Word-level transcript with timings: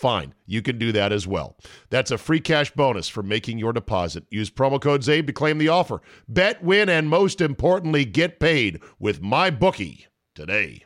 fine. 0.00 0.34
You 0.46 0.62
can 0.62 0.78
do 0.78 0.92
that 0.92 1.12
as 1.12 1.26
well. 1.26 1.56
That's 1.90 2.10
a 2.10 2.18
free 2.18 2.40
cash 2.40 2.70
bonus 2.70 3.08
for 3.08 3.22
making 3.22 3.58
your 3.58 3.72
deposit. 3.72 4.24
Use 4.30 4.50
promo 4.50 4.80
code 4.80 5.02
ZABE 5.02 5.26
to 5.26 5.32
claim 5.32 5.58
the 5.58 5.68
offer. 5.68 6.00
Bet, 6.26 6.64
win, 6.64 6.88
and 6.88 7.08
most 7.08 7.40
importantly, 7.40 8.06
get 8.06 8.40
paid 8.40 8.80
with 8.98 9.20
my 9.20 9.50
bookie 9.50 10.06
today. 10.34 10.84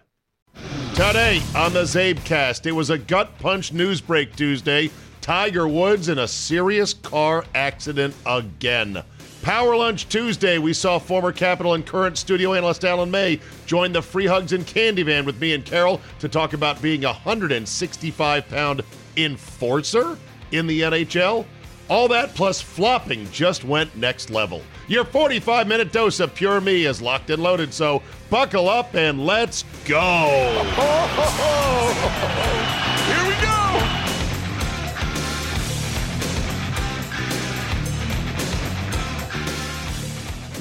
Today 0.94 1.40
on 1.56 1.72
the 1.72 1.82
Zabecast, 1.82 2.66
it 2.66 2.72
was 2.72 2.90
a 2.90 2.98
gut 2.98 3.38
punch 3.38 3.72
news 3.72 4.00
break 4.00 4.34
Tuesday 4.36 4.90
Tiger 5.20 5.66
Woods 5.66 6.08
in 6.08 6.18
a 6.18 6.28
serious 6.28 6.92
car 6.92 7.44
accident 7.54 8.14
again. 8.26 9.02
Power 9.42 9.76
Lunch 9.76 10.08
Tuesday, 10.08 10.58
we 10.58 10.72
saw 10.72 10.98
former 10.98 11.32
Capital 11.32 11.74
and 11.74 11.84
current 11.84 12.16
studio 12.16 12.54
analyst 12.54 12.84
Alan 12.84 13.10
May 13.10 13.40
join 13.66 13.92
the 13.92 14.02
Free 14.02 14.26
Hugs 14.26 14.52
and 14.52 14.66
Candy 14.66 15.02
Van 15.02 15.24
with 15.24 15.40
me 15.40 15.52
and 15.54 15.64
Carol 15.64 16.00
to 16.18 16.28
talk 16.28 16.52
about 16.52 16.80
being 16.80 17.04
a 17.04 17.08
165 17.08 18.48
pound 18.48 18.82
enforcer 19.16 20.18
in 20.52 20.66
the 20.66 20.82
NHL. 20.82 21.44
All 21.88 22.08
that 22.08 22.34
plus 22.34 22.60
flopping 22.60 23.30
just 23.30 23.64
went 23.64 23.94
next 23.96 24.30
level. 24.30 24.62
Your 24.88 25.04
45 25.04 25.68
minute 25.68 25.92
dose 25.92 26.20
of 26.20 26.34
pure 26.34 26.60
me 26.60 26.86
is 26.86 27.02
locked 27.02 27.30
and 27.30 27.42
loaded, 27.42 27.74
so 27.74 28.02
buckle 28.30 28.68
up 28.68 28.94
and 28.94 29.24
let's 29.26 29.64
go. 29.84 29.94
Here 33.06 33.28
we 33.28 33.34
go. 33.42 33.54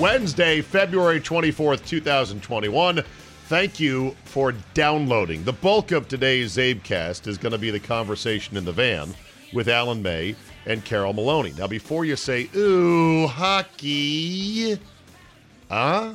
Wednesday, 0.01 0.61
February 0.61 1.22
24th, 1.22 1.85
2021. 1.85 3.03
Thank 3.47 3.77
you 3.77 4.15
for 4.23 4.53
downloading. 4.73 5.43
The 5.43 5.51
bulk 5.51 5.91
of 5.91 6.07
today's 6.07 6.55
Zabecast 6.55 7.27
is 7.27 7.37
going 7.37 7.51
to 7.51 7.57
be 7.57 7.71
the 7.71 7.79
conversation 7.79 8.55
in 8.55 8.63
the 8.63 8.71
van 8.71 9.13
with 9.51 9.67
Alan 9.67 10.01
May 10.01 10.35
and 10.65 10.83
Carol 10.85 11.11
Maloney. 11.11 11.53
Now, 11.57 11.67
before 11.67 12.05
you 12.05 12.15
say, 12.15 12.49
ooh, 12.55 13.27
hockey, 13.27 14.79
huh? 15.69 16.13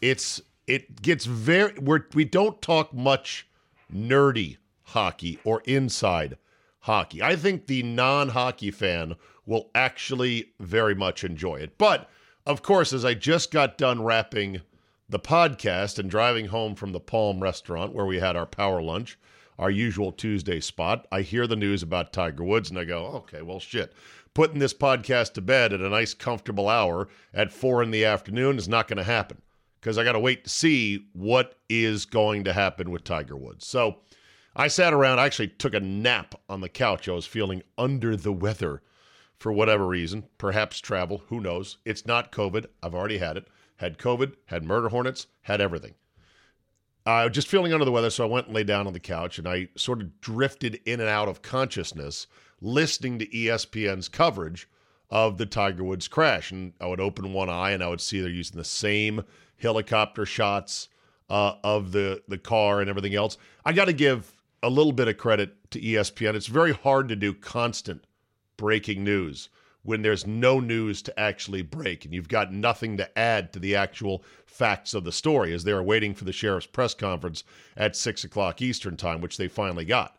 It's 0.00 0.42
it 0.66 1.00
gets 1.00 1.26
very 1.26 1.78
we're 1.78 2.04
we 2.12 2.24
don't 2.24 2.60
talk 2.60 2.92
much 2.92 3.46
nerdy 3.94 4.56
hockey 4.82 5.38
or 5.44 5.62
inside 5.64 6.36
hockey. 6.80 7.22
I 7.22 7.36
think 7.36 7.66
the 7.66 7.84
non-hockey 7.84 8.72
fan 8.72 9.14
will 9.46 9.70
actually 9.76 10.52
very 10.58 10.94
much 10.94 11.22
enjoy 11.22 11.56
it. 11.56 11.78
But 11.78 12.10
of 12.44 12.62
course, 12.62 12.92
as 12.92 13.04
I 13.04 13.14
just 13.14 13.52
got 13.52 13.78
done 13.78 14.02
wrapping 14.02 14.60
the 15.08 15.18
podcast 15.18 15.98
and 15.98 16.10
driving 16.10 16.46
home 16.46 16.74
from 16.74 16.92
the 16.92 17.00
Palm 17.00 17.40
restaurant 17.40 17.94
where 17.94 18.04
we 18.04 18.18
had 18.18 18.36
our 18.36 18.46
power 18.46 18.82
lunch, 18.82 19.18
our 19.58 19.70
usual 19.70 20.12
Tuesday 20.12 20.60
spot, 20.60 21.06
I 21.10 21.22
hear 21.22 21.46
the 21.46 21.56
news 21.56 21.82
about 21.82 22.12
Tiger 22.12 22.44
Woods 22.44 22.68
and 22.68 22.78
I 22.78 22.84
go, 22.84 23.06
okay, 23.06 23.42
well, 23.42 23.58
shit. 23.58 23.92
Putting 24.34 24.58
this 24.58 24.74
podcast 24.74 25.32
to 25.34 25.40
bed 25.40 25.72
at 25.72 25.80
a 25.80 25.88
nice, 25.88 26.14
comfortable 26.14 26.68
hour 26.68 27.08
at 27.32 27.52
four 27.52 27.82
in 27.82 27.90
the 27.90 28.04
afternoon 28.04 28.58
is 28.58 28.68
not 28.68 28.86
going 28.86 28.98
to 28.98 29.04
happen 29.04 29.40
because 29.80 29.96
I 29.96 30.04
got 30.04 30.12
to 30.12 30.20
wait 30.20 30.44
to 30.44 30.50
see 30.50 31.06
what 31.12 31.54
is 31.68 32.04
going 32.04 32.44
to 32.44 32.52
happen 32.52 32.90
with 32.90 33.04
Tiger 33.04 33.36
Woods. 33.36 33.66
So 33.66 33.98
I 34.54 34.68
sat 34.68 34.92
around, 34.92 35.18
I 35.18 35.26
actually 35.26 35.48
took 35.48 35.74
a 35.74 35.80
nap 35.80 36.34
on 36.48 36.60
the 36.60 36.68
couch. 36.68 37.08
I 37.08 37.12
was 37.12 37.26
feeling 37.26 37.62
under 37.78 38.14
the 38.14 38.32
weather 38.32 38.82
for 39.38 39.52
whatever 39.52 39.86
reason, 39.86 40.24
perhaps 40.36 40.80
travel, 40.80 41.22
who 41.28 41.40
knows. 41.40 41.78
It's 41.84 42.06
not 42.06 42.32
COVID. 42.32 42.66
I've 42.82 42.94
already 42.94 43.18
had 43.18 43.36
it. 43.36 43.48
Had 43.78 43.98
COVID, 43.98 44.34
had 44.46 44.64
murder 44.64 44.90
hornets, 44.90 45.26
had 45.42 45.60
everything. 45.60 45.94
I 47.06 47.24
was 47.24 47.32
just 47.32 47.48
feeling 47.48 47.72
under 47.72 47.84
the 47.84 47.92
weather, 47.92 48.10
so 48.10 48.24
I 48.24 48.28
went 48.28 48.46
and 48.46 48.54
lay 48.54 48.64
down 48.64 48.86
on 48.86 48.92
the 48.92 49.00
couch 49.00 49.38
and 49.38 49.48
I 49.48 49.68
sort 49.76 50.00
of 50.00 50.20
drifted 50.20 50.80
in 50.84 51.00
and 51.00 51.08
out 51.08 51.28
of 51.28 51.40
consciousness, 51.40 52.26
listening 52.60 53.18
to 53.18 53.26
ESPN's 53.26 54.08
coverage 54.08 54.68
of 55.08 55.38
the 55.38 55.46
Tiger 55.46 55.84
Woods 55.84 56.06
crash. 56.06 56.50
And 56.52 56.74
I 56.80 56.86
would 56.86 57.00
open 57.00 57.32
one 57.32 57.48
eye 57.48 57.70
and 57.70 57.82
I 57.82 57.88
would 57.88 58.02
see 58.02 58.20
they're 58.20 58.28
using 58.28 58.58
the 58.58 58.64
same 58.64 59.24
helicopter 59.56 60.26
shots 60.26 60.88
uh, 61.30 61.54
of 61.64 61.92
the, 61.92 62.22
the 62.28 62.38
car 62.38 62.80
and 62.80 62.90
everything 62.90 63.14
else. 63.14 63.38
I 63.64 63.72
got 63.72 63.86
to 63.86 63.92
give 63.94 64.32
a 64.62 64.68
little 64.68 64.92
bit 64.92 65.08
of 65.08 65.16
credit 65.16 65.70
to 65.70 65.80
ESPN. 65.80 66.34
It's 66.34 66.46
very 66.46 66.72
hard 66.72 67.08
to 67.08 67.16
do 67.16 67.32
constant 67.32 68.04
breaking 68.56 69.04
news 69.04 69.48
when 69.82 70.02
there's 70.02 70.26
no 70.26 70.60
news 70.60 71.02
to 71.02 71.20
actually 71.20 71.62
break 71.62 72.04
and 72.04 72.12
you've 72.12 72.28
got 72.28 72.52
nothing 72.52 72.96
to 72.96 73.18
add 73.18 73.52
to 73.52 73.58
the 73.58 73.74
actual 73.74 74.22
facts 74.44 74.94
of 74.94 75.04
the 75.04 75.12
story 75.12 75.52
as 75.52 75.64
they 75.64 75.72
are 75.72 75.82
waiting 75.82 76.14
for 76.14 76.24
the 76.24 76.32
sheriff's 76.32 76.66
press 76.66 76.94
conference 76.94 77.44
at 77.76 77.96
six 77.96 78.24
o'clock 78.24 78.60
Eastern 78.60 78.96
time, 78.96 79.20
which 79.20 79.36
they 79.36 79.48
finally 79.48 79.84
got. 79.84 80.18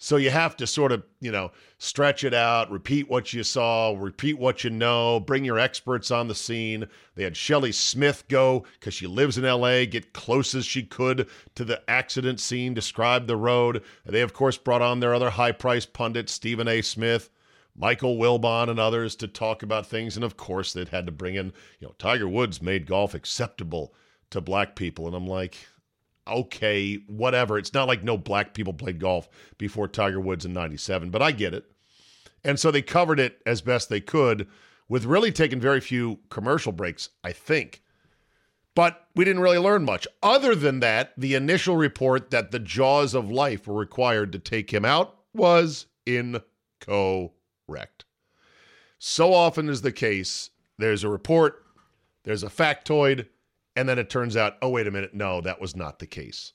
So 0.00 0.16
you 0.16 0.30
have 0.30 0.56
to 0.58 0.66
sort 0.66 0.92
of, 0.92 1.02
you 1.20 1.32
know, 1.32 1.50
stretch 1.78 2.22
it 2.22 2.32
out, 2.32 2.70
repeat 2.70 3.10
what 3.10 3.32
you 3.32 3.42
saw, 3.42 3.96
repeat 3.98 4.38
what 4.38 4.62
you 4.62 4.70
know, 4.70 5.18
bring 5.18 5.44
your 5.44 5.58
experts 5.58 6.12
on 6.12 6.28
the 6.28 6.36
scene. 6.36 6.86
They 7.16 7.24
had 7.24 7.36
Shelley 7.36 7.72
Smith 7.72 8.28
go 8.28 8.64
because 8.78 8.94
she 8.94 9.08
lives 9.08 9.36
in 9.36 9.44
LA, 9.44 9.86
get 9.86 10.12
close 10.12 10.54
as 10.54 10.64
she 10.64 10.84
could 10.84 11.28
to 11.56 11.64
the 11.64 11.82
accident 11.90 12.38
scene, 12.38 12.74
describe 12.74 13.26
the 13.26 13.36
road. 13.36 13.82
They, 14.06 14.20
of 14.20 14.32
course, 14.32 14.56
brought 14.56 14.82
on 14.82 15.00
their 15.00 15.14
other 15.14 15.30
high 15.30 15.52
priced 15.52 15.92
pundit, 15.92 16.28
Stephen 16.28 16.68
A. 16.68 16.80
Smith. 16.80 17.28
Michael 17.78 18.16
Wilbon 18.16 18.68
and 18.68 18.80
others 18.80 19.14
to 19.16 19.28
talk 19.28 19.62
about 19.62 19.86
things. 19.86 20.16
And 20.16 20.24
of 20.24 20.36
course, 20.36 20.72
they'd 20.72 20.88
had 20.88 21.06
to 21.06 21.12
bring 21.12 21.36
in, 21.36 21.52
you 21.78 21.86
know, 21.86 21.94
Tiger 21.98 22.28
Woods 22.28 22.60
made 22.60 22.86
golf 22.86 23.14
acceptable 23.14 23.94
to 24.30 24.40
black 24.40 24.74
people. 24.74 25.06
And 25.06 25.14
I'm 25.14 25.26
like, 25.26 25.56
okay, 26.26 26.96
whatever. 27.06 27.56
It's 27.56 27.72
not 27.72 27.86
like 27.86 28.02
no 28.02 28.18
black 28.18 28.52
people 28.52 28.72
played 28.72 28.98
golf 28.98 29.28
before 29.58 29.86
Tiger 29.86 30.20
Woods 30.20 30.44
in 30.44 30.52
97, 30.52 31.10
but 31.10 31.22
I 31.22 31.30
get 31.30 31.54
it. 31.54 31.64
And 32.42 32.58
so 32.58 32.70
they 32.70 32.82
covered 32.82 33.20
it 33.20 33.40
as 33.46 33.62
best 33.62 33.88
they 33.88 34.00
could 34.00 34.48
with 34.88 35.04
really 35.04 35.30
taking 35.30 35.60
very 35.60 35.80
few 35.80 36.18
commercial 36.30 36.72
breaks, 36.72 37.10
I 37.22 37.32
think. 37.32 37.82
But 38.74 39.06
we 39.14 39.24
didn't 39.24 39.42
really 39.42 39.58
learn 39.58 39.84
much. 39.84 40.06
Other 40.22 40.54
than 40.54 40.80
that, 40.80 41.12
the 41.16 41.34
initial 41.34 41.76
report 41.76 42.30
that 42.30 42.50
the 42.50 42.58
jaws 42.58 43.14
of 43.14 43.30
life 43.30 43.66
were 43.66 43.74
required 43.74 44.32
to 44.32 44.38
take 44.38 44.72
him 44.72 44.84
out 44.84 45.16
was 45.32 45.86
incorrect 46.06 47.34
wrecked. 47.68 48.04
So 48.98 49.32
often 49.32 49.68
is 49.68 49.82
the 49.82 49.92
case, 49.92 50.50
there's 50.78 51.04
a 51.04 51.08
report, 51.08 51.64
there's 52.24 52.42
a 52.42 52.48
factoid, 52.48 53.28
and 53.76 53.88
then 53.88 53.98
it 53.98 54.10
turns 54.10 54.36
out, 54.36 54.56
oh, 54.60 54.70
wait 54.70 54.88
a 54.88 54.90
minute, 54.90 55.14
no, 55.14 55.40
that 55.40 55.60
was 55.60 55.76
not 55.76 56.00
the 56.00 56.06
case. 56.06 56.52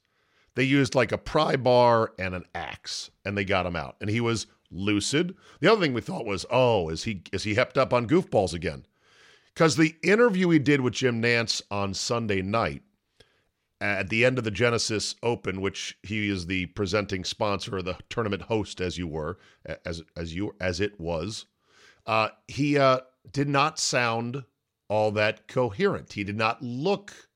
They 0.55 0.63
used 0.63 0.93
like 0.93 1.11
a 1.11 1.17
pry 1.17 1.55
bar 1.55 2.11
and 2.19 2.35
an 2.35 2.45
axe, 2.53 3.11
and 3.25 3.37
they 3.37 3.45
got 3.45 3.65
him 3.65 3.75
out. 3.75 3.95
And 4.01 4.09
he 4.09 4.19
was 4.19 4.47
lucid. 4.69 5.35
The 5.61 5.71
other 5.71 5.81
thing 5.81 5.93
we 5.93 6.01
thought 6.01 6.25
was, 6.25 6.45
oh, 6.49 6.89
is 6.89 7.05
he 7.05 7.23
is 7.31 7.43
he 7.43 7.55
hepped 7.55 7.77
up 7.77 7.93
on 7.93 8.07
goofballs 8.07 8.53
again? 8.53 8.85
Because 9.53 9.75
the 9.75 9.95
interview 10.03 10.49
he 10.49 10.59
did 10.59 10.81
with 10.81 10.93
Jim 10.93 11.21
Nantz 11.21 11.61
on 11.71 11.93
Sunday 11.93 12.41
night, 12.41 12.81
at 13.83 14.09
the 14.09 14.23
end 14.23 14.37
of 14.37 14.45
the 14.45 14.51
Genesis 14.51 15.15
Open, 15.21 15.59
which 15.59 15.97
he 16.03 16.29
is 16.29 16.45
the 16.45 16.67
presenting 16.67 17.25
sponsor 17.25 17.75
or 17.75 17.81
the 17.81 17.97
tournament 18.09 18.43
host, 18.43 18.79
as 18.79 18.97
you 18.97 19.07
were, 19.07 19.37
as 19.85 20.01
as 20.15 20.33
you 20.33 20.55
as 20.61 20.79
it 20.79 20.99
was, 20.99 21.45
uh, 22.05 22.29
he 22.47 22.77
uh, 22.77 23.01
did 23.31 23.49
not 23.49 23.77
sound 23.77 24.45
all 24.87 25.11
that 25.11 25.47
coherent. 25.47 26.13
He 26.13 26.23
did 26.23 26.37
not 26.37 26.61
look 26.61 27.29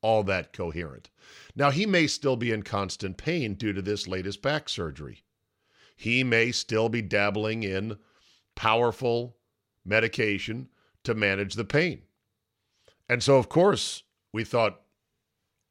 all 0.00 0.24
that 0.24 0.52
coherent. 0.52 1.08
Now 1.54 1.70
he 1.70 1.86
may 1.86 2.08
still 2.08 2.36
be 2.36 2.50
in 2.50 2.64
constant 2.64 3.16
pain 3.16 3.54
due 3.54 3.72
to 3.72 3.82
this 3.82 4.08
latest 4.08 4.42
back 4.42 4.68
surgery. 4.68 5.22
He 5.94 6.24
may 6.24 6.50
still 6.50 6.88
be 6.88 7.02
dabbling 7.02 7.62
in 7.62 7.96
powerful 8.56 9.36
medication 9.84 10.68
to 11.04 11.14
manage 11.14 11.54
the 11.54 11.64
pain. 11.64 12.02
And 13.08 13.22
so, 13.22 13.36
of 13.36 13.48
course, 13.48 14.02
we 14.32 14.42
thought 14.42 14.80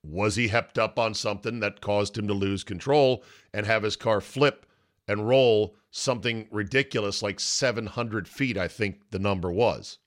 was 0.03 0.35
he 0.35 0.49
hepped 0.49 0.77
up 0.77 0.97
on 0.97 1.13
something 1.13 1.59
that 1.59 1.81
caused 1.81 2.17
him 2.17 2.27
to 2.27 2.33
lose 2.33 2.63
control 2.63 3.23
and 3.53 3.65
have 3.65 3.83
his 3.83 3.95
car 3.95 4.21
flip 4.21 4.65
and 5.07 5.27
roll 5.27 5.75
something 5.91 6.47
ridiculous 6.51 7.21
like 7.21 7.39
700 7.39 8.27
feet, 8.27 8.57
I 8.57 8.67
think 8.67 9.11
the 9.11 9.19
number 9.19 9.51
was? 9.51 9.99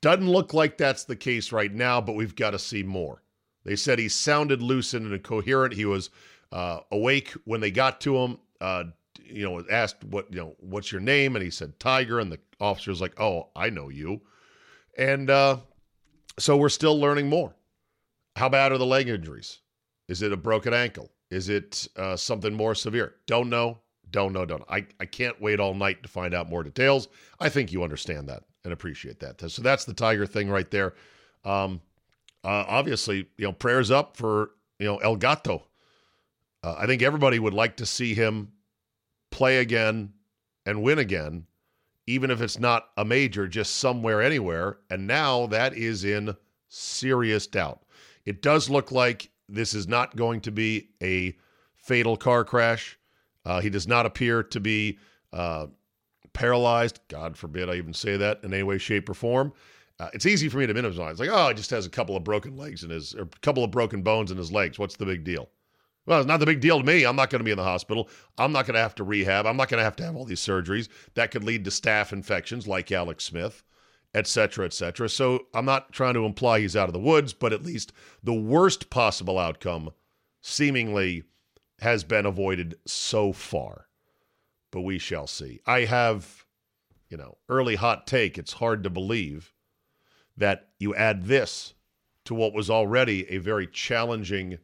Doesn't 0.00 0.28
look 0.28 0.52
like 0.52 0.76
that's 0.76 1.04
the 1.04 1.16
case 1.16 1.52
right 1.52 1.72
now, 1.72 2.00
but 2.00 2.14
we've 2.14 2.34
got 2.34 2.50
to 2.50 2.58
see 2.58 2.82
more. 2.82 3.22
They 3.64 3.76
said 3.76 3.98
he 3.98 4.08
sounded 4.08 4.60
lucid 4.60 5.02
and 5.02 5.22
coherent. 5.22 5.74
He 5.74 5.84
was 5.84 6.10
uh, 6.50 6.80
awake 6.90 7.32
when 7.44 7.60
they 7.60 7.70
got 7.70 8.00
to 8.02 8.16
him. 8.16 8.38
Uh, 8.60 8.84
you 9.24 9.44
know, 9.44 9.64
asked 9.70 10.02
what 10.04 10.32
you 10.32 10.40
know, 10.40 10.56
what's 10.58 10.90
your 10.90 11.00
name, 11.00 11.36
and 11.36 11.44
he 11.44 11.50
said 11.50 11.78
Tiger, 11.78 12.18
and 12.18 12.32
the 12.32 12.40
officer's 12.60 13.00
like, 13.00 13.18
"Oh, 13.20 13.50
I 13.54 13.70
know 13.70 13.88
you," 13.88 14.22
and 14.98 15.30
uh, 15.30 15.58
so 16.38 16.56
we're 16.56 16.68
still 16.68 16.98
learning 16.98 17.28
more. 17.28 17.54
How 18.36 18.48
bad 18.48 18.72
are 18.72 18.78
the 18.78 18.86
leg 18.86 19.08
injuries? 19.08 19.60
Is 20.08 20.22
it 20.22 20.32
a 20.32 20.36
broken 20.36 20.74
ankle? 20.74 21.10
Is 21.30 21.48
it 21.48 21.88
uh, 21.96 22.16
something 22.16 22.54
more 22.54 22.74
severe? 22.74 23.14
Don't 23.26 23.48
know. 23.48 23.78
Don't 24.10 24.32
know. 24.32 24.44
Don't 24.44 24.60
know. 24.60 24.66
I, 24.68 24.86
I 25.00 25.06
can't 25.06 25.40
wait 25.40 25.60
all 25.60 25.74
night 25.74 26.02
to 26.02 26.08
find 26.08 26.34
out 26.34 26.48
more 26.48 26.62
details. 26.62 27.08
I 27.40 27.48
think 27.48 27.72
you 27.72 27.82
understand 27.82 28.28
that 28.28 28.42
and 28.64 28.72
appreciate 28.72 29.20
that. 29.20 29.40
So 29.50 29.62
that's 29.62 29.84
the 29.84 29.94
Tiger 29.94 30.26
thing 30.26 30.50
right 30.50 30.70
there. 30.70 30.94
Um, 31.44 31.80
uh, 32.44 32.64
obviously, 32.68 33.28
you 33.38 33.46
know, 33.46 33.52
prayers 33.52 33.90
up 33.90 34.16
for, 34.16 34.50
you 34.78 34.86
know, 34.86 34.98
El 34.98 35.16
Gato. 35.16 35.64
Uh, 36.62 36.74
I 36.78 36.86
think 36.86 37.02
everybody 37.02 37.38
would 37.38 37.54
like 37.54 37.76
to 37.78 37.86
see 37.86 38.14
him 38.14 38.52
play 39.30 39.58
again 39.58 40.12
and 40.66 40.82
win 40.82 40.98
again, 40.98 41.46
even 42.06 42.30
if 42.30 42.40
it's 42.40 42.58
not 42.58 42.88
a 42.96 43.04
major, 43.04 43.48
just 43.48 43.76
somewhere, 43.76 44.22
anywhere. 44.22 44.78
And 44.90 45.06
now 45.06 45.46
that 45.46 45.74
is 45.74 46.04
in 46.04 46.36
serious 46.68 47.46
doubt. 47.46 47.81
It 48.24 48.42
does 48.42 48.70
look 48.70 48.92
like 48.92 49.30
this 49.48 49.74
is 49.74 49.88
not 49.88 50.16
going 50.16 50.40
to 50.42 50.50
be 50.50 50.90
a 51.02 51.36
fatal 51.76 52.16
car 52.16 52.44
crash. 52.44 52.98
Uh, 53.44 53.60
he 53.60 53.70
does 53.70 53.88
not 53.88 54.06
appear 54.06 54.42
to 54.42 54.60
be 54.60 54.98
uh, 55.32 55.66
paralyzed. 56.32 57.00
God 57.08 57.36
forbid 57.36 57.68
I 57.68 57.74
even 57.74 57.94
say 57.94 58.16
that 58.16 58.40
in 58.44 58.54
any 58.54 58.62
way, 58.62 58.78
shape, 58.78 59.08
or 59.08 59.14
form. 59.14 59.52
Uh, 59.98 60.08
it's 60.14 60.26
easy 60.26 60.48
for 60.48 60.58
me 60.58 60.66
to 60.66 60.74
minimize. 60.74 61.12
It's 61.12 61.20
like, 61.20 61.30
oh, 61.30 61.48
he 61.48 61.54
just 61.54 61.70
has 61.70 61.86
a 61.86 61.90
couple 61.90 62.16
of 62.16 62.24
broken 62.24 62.56
legs 62.56 62.82
in 62.82 62.90
his, 62.90 63.14
or 63.14 63.22
a 63.22 63.40
couple 63.40 63.62
of 63.62 63.70
broken 63.70 64.02
bones 64.02 64.30
in 64.30 64.38
his 64.38 64.50
legs. 64.50 64.78
What's 64.78 64.96
the 64.96 65.06
big 65.06 65.24
deal? 65.24 65.48
Well, 66.06 66.18
it's 66.18 66.26
not 66.26 66.40
the 66.40 66.46
big 66.46 66.60
deal 66.60 66.78
to 66.78 66.84
me. 66.84 67.04
I'm 67.04 67.14
not 67.14 67.30
going 67.30 67.40
to 67.40 67.44
be 67.44 67.52
in 67.52 67.56
the 67.56 67.62
hospital. 67.62 68.08
I'm 68.36 68.50
not 68.50 68.66
going 68.66 68.74
to 68.74 68.80
have 68.80 68.96
to 68.96 69.04
rehab. 69.04 69.46
I'm 69.46 69.56
not 69.56 69.68
going 69.68 69.78
to 69.78 69.84
have 69.84 69.96
to 69.96 70.04
have 70.04 70.16
all 70.16 70.24
these 70.24 70.40
surgeries 70.40 70.88
that 71.14 71.30
could 71.30 71.44
lead 71.44 71.64
to 71.64 71.70
staph 71.70 72.12
infections 72.12 72.66
like 72.66 72.90
Alex 72.90 73.24
Smith 73.24 73.62
et 74.14 74.26
cetera, 74.26 74.66
et 74.66 74.72
cetera. 74.72 75.08
So 75.08 75.46
I'm 75.54 75.64
not 75.64 75.92
trying 75.92 76.14
to 76.14 76.24
imply 76.24 76.60
he's 76.60 76.76
out 76.76 76.88
of 76.88 76.92
the 76.92 76.98
woods, 76.98 77.32
but 77.32 77.52
at 77.52 77.64
least 77.64 77.92
the 78.22 78.34
worst 78.34 78.90
possible 78.90 79.38
outcome 79.38 79.90
seemingly 80.40 81.24
has 81.80 82.04
been 82.04 82.26
avoided 82.26 82.76
so 82.86 83.32
far. 83.32 83.86
But 84.70 84.82
we 84.82 84.98
shall 84.98 85.26
see. 85.26 85.60
I 85.66 85.80
have, 85.80 86.44
you 87.08 87.16
know, 87.16 87.38
early 87.48 87.76
hot 87.76 88.06
take. 88.06 88.38
It's 88.38 88.54
hard 88.54 88.82
to 88.84 88.90
believe 88.90 89.52
that 90.36 90.70
you 90.78 90.94
add 90.94 91.24
this 91.24 91.74
to 92.24 92.34
what 92.34 92.54
was 92.54 92.70
already 92.70 93.28
a 93.28 93.38
very 93.38 93.66
challenging 93.66 94.58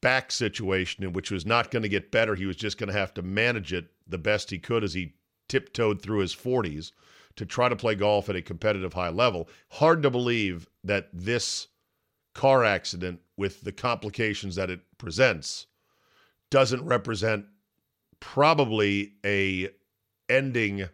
back 0.00 0.32
situation 0.32 1.04
in 1.04 1.12
which 1.12 1.30
was 1.30 1.44
not 1.44 1.70
going 1.70 1.82
to 1.82 1.88
get 1.88 2.10
better. 2.10 2.34
He 2.34 2.46
was 2.46 2.56
just 2.56 2.78
going 2.78 2.88
to 2.88 2.98
have 2.98 3.12
to 3.14 3.22
manage 3.22 3.72
it 3.72 3.86
the 4.06 4.18
best 4.18 4.50
he 4.50 4.58
could 4.58 4.82
as 4.82 4.94
he 4.94 5.14
tiptoed 5.48 6.00
through 6.00 6.20
his 6.20 6.34
40s 6.34 6.92
to 7.40 7.46
try 7.46 7.70
to 7.70 7.74
play 7.74 7.94
golf 7.94 8.28
at 8.28 8.36
a 8.36 8.42
competitive 8.42 8.92
high 8.92 9.08
level. 9.08 9.48
Hard 9.70 10.02
to 10.02 10.10
believe 10.10 10.68
that 10.84 11.08
this 11.10 11.68
car 12.34 12.66
accident, 12.66 13.18
with 13.34 13.62
the 13.62 13.72
complications 13.72 14.56
that 14.56 14.68
it 14.68 14.80
presents, 14.98 15.64
doesn't 16.50 16.84
represent 16.84 17.46
probably 18.20 19.14
a 19.24 19.70
ending 20.28 20.86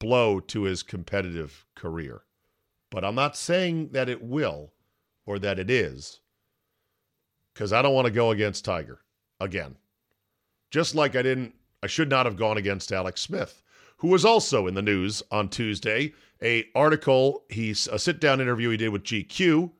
blow 0.00 0.40
to 0.40 0.62
his 0.62 0.82
competitive 0.82 1.64
career. 1.76 2.22
But 2.90 3.04
I'm 3.04 3.14
not 3.14 3.36
saying 3.36 3.90
that 3.92 4.08
it 4.08 4.20
will 4.20 4.72
or 5.24 5.38
that 5.38 5.60
it 5.60 5.70
is 5.70 6.18
because 7.54 7.72
I 7.72 7.80
don't 7.80 7.94
want 7.94 8.06
to 8.06 8.12
go 8.12 8.32
against 8.32 8.64
Tiger 8.64 8.98
again. 9.38 9.76
Just 10.72 10.96
like 10.96 11.14
I 11.14 11.22
didn't, 11.22 11.54
I 11.80 11.86
should 11.86 12.10
not 12.10 12.26
have 12.26 12.36
gone 12.36 12.56
against 12.56 12.90
Alex 12.90 13.20
Smith 13.20 13.62
who 13.98 14.08
was 14.08 14.24
also 14.24 14.66
in 14.66 14.74
the 14.74 14.82
news 14.82 15.22
on 15.30 15.48
Tuesday. 15.48 16.12
A 16.42 16.66
article, 16.74 17.44
he's 17.50 17.86
a 17.88 17.98
sit-down 17.98 18.40
interview 18.40 18.70
he 18.70 18.76
did 18.76 18.90
with 18.90 19.04
GQ, 19.04 19.70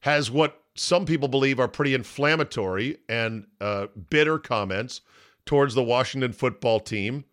has 0.00 0.30
what 0.30 0.62
some 0.76 1.06
people 1.06 1.28
believe 1.28 1.58
are 1.58 1.68
pretty 1.68 1.94
inflammatory 1.94 2.98
and 3.08 3.46
uh, 3.60 3.86
bitter 4.10 4.38
comments 4.38 5.00
towards 5.46 5.74
the 5.74 5.82
Washington 5.82 6.32
football 6.32 6.80
team 6.80 7.24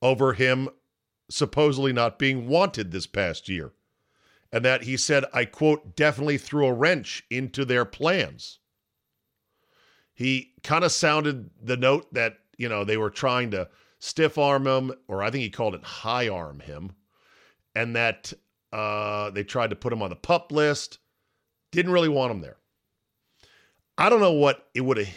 over 0.00 0.34
him 0.34 0.68
supposedly 1.30 1.92
not 1.92 2.18
being 2.18 2.48
wanted 2.48 2.90
this 2.90 3.06
past 3.06 3.48
year. 3.48 3.72
And 4.52 4.64
that 4.64 4.82
he 4.82 4.98
said, 4.98 5.24
I 5.32 5.46
quote, 5.46 5.96
definitely 5.96 6.36
threw 6.36 6.66
a 6.66 6.72
wrench 6.72 7.24
into 7.30 7.64
their 7.64 7.86
plans. 7.86 8.58
He 10.12 10.52
kind 10.62 10.84
of 10.84 10.92
sounded 10.92 11.50
the 11.62 11.76
note 11.78 12.12
that, 12.12 12.36
you 12.58 12.68
know, 12.68 12.84
they 12.84 12.98
were 12.98 13.08
trying 13.08 13.50
to 13.52 13.68
stiff 14.02 14.36
arm 14.36 14.66
him, 14.66 14.92
or 15.06 15.22
I 15.22 15.30
think 15.30 15.42
he 15.42 15.50
called 15.50 15.76
it 15.76 15.84
high 15.84 16.28
arm 16.28 16.58
him, 16.58 16.90
and 17.74 17.94
that 17.94 18.32
uh, 18.72 19.30
they 19.30 19.44
tried 19.44 19.70
to 19.70 19.76
put 19.76 19.92
him 19.92 20.02
on 20.02 20.10
the 20.10 20.16
pup 20.16 20.50
list. 20.50 20.98
Didn't 21.70 21.92
really 21.92 22.08
want 22.08 22.32
him 22.32 22.40
there. 22.40 22.56
I 23.96 24.10
don't 24.10 24.20
know 24.20 24.32
what 24.32 24.66
it 24.74 24.80
would 24.80 24.96
have 24.96 25.08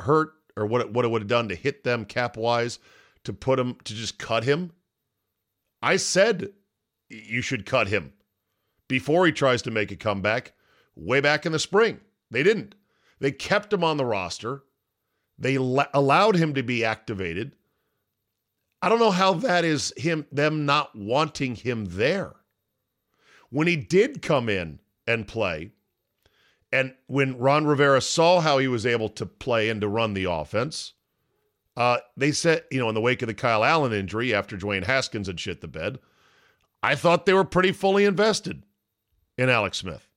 hurt 0.00 0.32
or 0.56 0.66
what 0.66 0.80
it, 0.80 0.92
what 0.92 1.04
it 1.04 1.08
would 1.12 1.22
have 1.22 1.28
done 1.28 1.48
to 1.48 1.54
hit 1.54 1.84
them 1.84 2.04
cap 2.04 2.36
wise 2.36 2.80
to 3.22 3.32
put 3.32 3.58
him 3.58 3.76
to 3.84 3.94
just 3.94 4.18
cut 4.18 4.42
him. 4.42 4.72
I 5.80 5.96
said 5.96 6.52
you 7.08 7.40
should 7.40 7.66
cut 7.66 7.86
him 7.86 8.14
before 8.88 9.26
he 9.26 9.32
tries 9.32 9.62
to 9.62 9.70
make 9.70 9.92
a 9.92 9.96
comeback 9.96 10.54
way 10.96 11.20
back 11.20 11.46
in 11.46 11.52
the 11.52 11.58
spring. 11.58 12.00
They 12.30 12.42
didn't. 12.42 12.74
They 13.20 13.30
kept 13.30 13.72
him 13.72 13.84
on 13.84 13.96
the 13.96 14.04
roster. 14.04 14.64
They 15.38 15.56
la- 15.56 15.86
allowed 15.94 16.36
him 16.36 16.54
to 16.54 16.62
be 16.62 16.84
activated. 16.84 17.52
I 18.84 18.90
don't 18.90 18.98
know 18.98 19.12
how 19.12 19.32
that 19.32 19.64
is 19.64 19.94
him 19.96 20.26
them 20.30 20.66
not 20.66 20.94
wanting 20.94 21.54
him 21.54 21.86
there. 21.86 22.34
When 23.48 23.66
he 23.66 23.76
did 23.76 24.20
come 24.20 24.50
in 24.50 24.78
and 25.06 25.26
play, 25.26 25.70
and 26.70 26.94
when 27.06 27.38
Ron 27.38 27.66
Rivera 27.66 28.02
saw 28.02 28.40
how 28.40 28.58
he 28.58 28.68
was 28.68 28.84
able 28.84 29.08
to 29.08 29.24
play 29.24 29.70
and 29.70 29.80
to 29.80 29.88
run 29.88 30.12
the 30.12 30.30
offense, 30.30 30.92
uh, 31.78 31.96
they 32.14 32.30
said, 32.30 32.64
you 32.70 32.78
know, 32.78 32.90
in 32.90 32.94
the 32.94 33.00
wake 33.00 33.22
of 33.22 33.26
the 33.26 33.32
Kyle 33.32 33.64
Allen 33.64 33.94
injury 33.94 34.34
after 34.34 34.54
Dwayne 34.54 34.84
Haskins 34.84 35.28
had 35.28 35.40
shit 35.40 35.62
the 35.62 35.66
bed, 35.66 35.98
I 36.82 36.94
thought 36.94 37.24
they 37.24 37.32
were 37.32 37.42
pretty 37.42 37.72
fully 37.72 38.04
invested 38.04 38.64
in 39.38 39.48
Alex 39.48 39.78
Smith. 39.78 40.10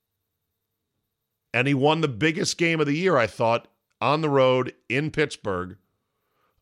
And 1.53 1.69
he 1.69 1.73
won 1.73 2.01
the 2.01 2.09
biggest 2.09 2.57
game 2.57 2.81
of 2.81 2.85
the 2.85 2.97
year, 2.97 3.15
I 3.15 3.27
thought, 3.27 3.69
on 4.01 4.19
the 4.19 4.29
road 4.29 4.73
in 4.89 5.09
Pittsburgh 5.09 5.77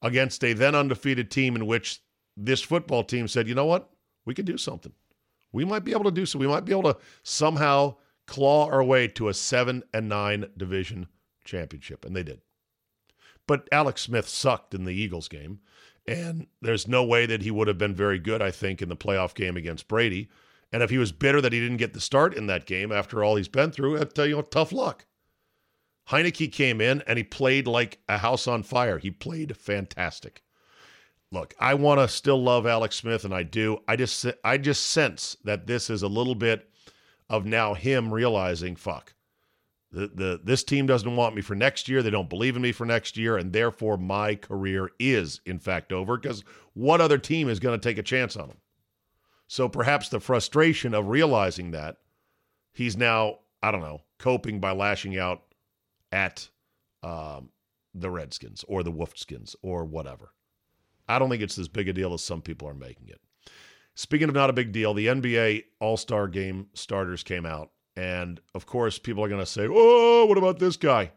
against 0.06 0.44
a 0.44 0.54
then 0.54 0.76
undefeated 0.76 1.32
team 1.32 1.56
in 1.56 1.66
which 1.66 2.00
this 2.38 2.62
football 2.62 3.04
team 3.04 3.28
said, 3.28 3.48
you 3.48 3.56
know 3.56 3.66
what? 3.66 3.90
We 4.24 4.36
could 4.36 4.46
do 4.46 4.58
something. 4.58 4.94
We 5.52 5.66
might 5.66 5.84
be 5.84 5.94
able 5.94 6.04
to 6.04 6.12
do 6.12 6.26
so. 6.26 6.38
We 6.38 6.48
might 6.48 6.64
be 6.64 6.72
able 6.72 6.94
to 6.94 6.98
somehow 7.24 7.96
claw 8.28 8.70
our 8.70 8.84
way 8.84 9.08
to 9.10 9.30
a 9.30 9.34
seven 9.34 9.84
and 9.94 10.08
nine 10.08 10.46
division 10.56 11.08
championship. 11.44 12.06
And 12.06 12.16
they 12.16 12.24
did. 12.24 12.42
But 13.48 13.68
Alex 13.72 14.04
Smith 14.04 14.28
sucked 14.28 14.76
in 14.76 14.86
the 14.86 14.94
Eagles 14.94 15.28
game. 15.28 15.60
And 16.08 16.46
there's 16.62 16.88
no 16.88 17.04
way 17.04 17.26
that 17.26 17.42
he 17.42 17.50
would 17.50 17.68
have 17.68 17.80
been 17.80 17.96
very 17.96 18.20
good, 18.20 18.42
I 18.42 18.52
think, 18.52 18.84
in 18.84 18.90
the 18.90 18.96
playoff 18.96 19.34
game 19.34 19.58
against 19.58 19.88
Brady. 19.88 20.30
And 20.72 20.84
if 20.84 20.92
he 20.92 21.00
was 21.00 21.12
bitter 21.12 21.42
that 21.42 21.54
he 21.54 21.60
didn't 21.60 21.78
get 21.78 21.94
the 21.94 22.02
start 22.02 22.36
in 22.36 22.46
that 22.46 22.68
game 22.68 22.92
after 22.92 23.24
all 23.24 23.38
he's 23.38 23.48
been 23.48 23.72
through, 23.72 24.00
I'd 24.00 24.14
tell 24.14 24.28
you, 24.28 24.40
tough 24.44 24.72
luck. 24.72 25.08
Heinicke 26.10 26.52
came 26.52 26.82
in 26.82 27.02
and 27.08 27.18
he 27.18 27.24
played 27.24 27.68
like 27.68 28.00
a 28.08 28.18
house 28.18 28.48
on 28.48 28.64
fire. 28.64 28.98
He 29.00 29.12
played 29.12 29.58
fantastic. 29.58 30.44
Look, 31.32 31.56
I 31.60 31.74
want 31.74 32.00
to 32.00 32.08
still 32.08 32.42
love 32.42 32.68
Alex 32.68 32.96
Smith, 32.96 33.26
and 33.26 33.34
I 33.34 33.44
do. 33.44 33.80
I 33.88 33.96
just, 33.96 34.26
I 34.44 34.58
just 34.58 34.86
sense 34.86 35.36
that 35.44 35.68
this 35.68 35.90
is 35.90 36.04
a 36.04 36.08
little 36.08 36.36
bit 36.36 36.70
of 37.30 37.46
now 37.46 37.74
him 37.74 38.14
realizing, 38.14 38.76
fuck, 38.76 39.14
The, 39.92 40.12
the 40.14 40.42
this 40.44 40.64
team 40.64 40.86
doesn't 40.86 41.16
want 41.16 41.36
me 41.36 41.42
for 41.42 41.56
next 41.56 41.90
year. 41.90 42.04
They 42.04 42.10
don't 42.10 42.30
believe 42.30 42.56
in 42.56 42.62
me 42.62 42.72
for 42.72 42.86
next 42.86 43.18
year, 43.18 43.38
and 43.38 43.52
therefore 43.52 43.98
my 43.98 44.36
career 44.36 44.92
is 45.00 45.42
in 45.46 45.58
fact 45.58 45.92
over. 45.92 46.18
Because 46.18 46.44
what 46.74 47.02
other 47.02 47.18
team 47.18 47.50
is 47.50 47.60
going 47.60 47.80
to 47.80 47.90
take 47.90 47.98
a 47.98 48.04
chance 48.04 48.36
on 48.36 48.50
him? 48.50 48.58
So 49.48 49.68
perhaps 49.68 50.10
the 50.10 50.20
frustration 50.20 50.94
of 50.94 51.08
realizing 51.08 51.72
that 51.72 51.98
he's 52.74 52.98
now 52.98 53.40
I 53.64 53.72
don't 53.72 53.82
know 53.82 54.02
coping 54.20 54.60
by 54.60 54.72
lashing 54.72 55.18
out 55.18 55.42
at 56.16 56.50
um, 57.04 57.50
the 57.94 58.10
Redskins 58.10 58.64
or 58.70 58.82
the 58.82 58.92
Wolfskins 58.92 59.54
or 59.62 59.84
whatever. 59.84 60.32
I 61.08 61.20
don't 61.20 61.30
think 61.30 61.44
it's 61.44 61.60
as 61.60 61.68
big 61.68 61.90
a 61.90 61.94
deal 61.94 62.14
as 62.14 62.24
some 62.24 62.42
people 62.42 62.68
are 62.68 62.74
making 62.74 63.10
it. 63.10 63.20
Speaking 63.96 64.30
of 64.30 64.36
not 64.36 64.50
a 64.50 64.54
big 64.54 64.72
deal, 64.72 64.94
the 64.94 65.08
NBA 65.08 65.66
All 65.80 65.98
Star 65.98 66.28
Game 66.28 66.68
starters 66.74 67.22
came 67.22 67.46
out. 67.46 67.72
And 67.98 68.40
of 68.56 68.66
course, 68.66 68.98
people 68.98 69.24
are 69.24 69.30
going 69.30 69.42
to 69.42 69.46
say, 69.46 69.68
oh, 69.70 70.26
what 70.26 70.38
about 70.38 70.60
this 70.60 70.78
guy? 70.78 71.12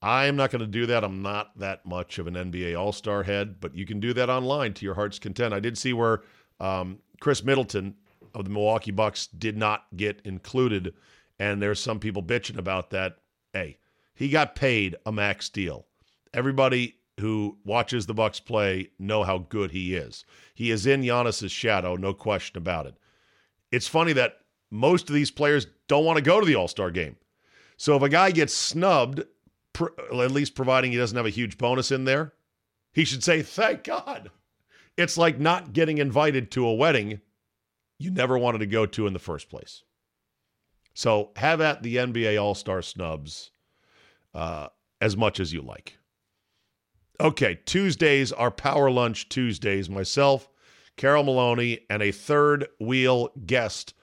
I'm 0.00 0.34
not 0.34 0.50
going 0.50 0.60
to 0.60 0.66
do 0.66 0.86
that. 0.86 1.04
I'm 1.04 1.22
not 1.22 1.56
that 1.58 1.84
much 1.84 2.18
of 2.18 2.26
an 2.26 2.34
NBA 2.34 2.78
All 2.78 2.92
Star 2.92 3.24
head, 3.24 3.60
but 3.60 3.76
you 3.76 3.84
can 3.84 4.00
do 4.00 4.12
that 4.14 4.30
online 4.30 4.74
to 4.74 4.84
your 4.84 4.94
heart's 4.94 5.18
content. 5.18 5.54
I 5.54 5.60
did 5.60 5.76
see 5.76 5.92
where 5.92 6.22
um, 6.60 6.98
Khris 7.20 7.44
Middleton 7.44 7.94
of 8.34 8.44
the 8.44 8.50
Milwaukee 8.50 8.90
Bucks 8.90 9.26
did 9.26 9.56
not 9.56 9.86
get 9.94 10.20
included, 10.24 10.94
and 11.38 11.60
there's 11.60 11.78
some 11.78 12.00
people 12.00 12.22
bitching 12.22 12.58
about 12.58 12.90
that. 12.90 13.18
Hey, 13.52 13.78
he 14.14 14.28
got 14.28 14.54
paid 14.56 14.96
a 15.04 15.12
max 15.12 15.48
deal. 15.48 15.86
Everybody 16.32 16.96
who 17.20 17.58
watches 17.64 18.06
the 18.06 18.14
Bucks 18.14 18.40
play 18.40 18.90
know 18.98 19.22
how 19.22 19.38
good 19.38 19.70
he 19.70 19.94
is. 19.94 20.24
He 20.54 20.70
is 20.70 20.86
in 20.86 21.02
Giannis's 21.02 21.52
shadow, 21.52 21.96
no 21.96 22.14
question 22.14 22.56
about 22.58 22.86
it. 22.86 22.94
It's 23.70 23.88
funny 23.88 24.12
that 24.14 24.38
most 24.70 25.08
of 25.08 25.14
these 25.14 25.30
players 25.30 25.66
don't 25.88 26.04
want 26.04 26.16
to 26.16 26.22
go 26.22 26.40
to 26.40 26.46
the 26.46 26.54
All 26.54 26.68
Star 26.68 26.90
game. 26.90 27.16
So 27.76 27.96
if 27.96 28.02
a 28.02 28.08
guy 28.08 28.30
gets 28.30 28.54
snubbed, 28.54 29.22
at 29.80 30.30
least 30.30 30.54
providing 30.54 30.92
he 30.92 30.98
doesn't 30.98 31.16
have 31.16 31.26
a 31.26 31.30
huge 31.30 31.58
bonus 31.58 31.90
in 31.90 32.04
there, 32.04 32.32
he 32.92 33.04
should 33.04 33.24
say, 33.24 33.42
Thank 33.42 33.84
God. 33.84 34.30
It's 34.96 35.16
like 35.16 35.38
not 35.38 35.72
getting 35.72 35.98
invited 35.98 36.50
to 36.52 36.66
a 36.66 36.74
wedding 36.74 37.20
you 37.98 38.10
never 38.10 38.36
wanted 38.36 38.58
to 38.58 38.66
go 38.66 38.84
to 38.84 39.06
in 39.06 39.12
the 39.12 39.18
first 39.18 39.48
place. 39.48 39.84
So 40.94 41.30
have 41.36 41.60
at 41.60 41.82
the 41.82 41.96
NBA 41.96 42.40
All 42.40 42.54
Star 42.54 42.82
snubs 42.82 43.50
uh, 44.34 44.68
as 45.00 45.16
much 45.16 45.40
as 45.40 45.52
you 45.52 45.62
like. 45.62 45.98
Okay, 47.20 47.60
Tuesdays 47.66 48.32
are 48.32 48.50
Power 48.50 48.90
Lunch 48.90 49.28
Tuesdays. 49.28 49.88
Myself, 49.88 50.48
Carol 50.96 51.24
Maloney, 51.24 51.80
and 51.88 52.02
a 52.02 52.10
third 52.10 52.66
wheel 52.80 53.30
guest 53.46 53.94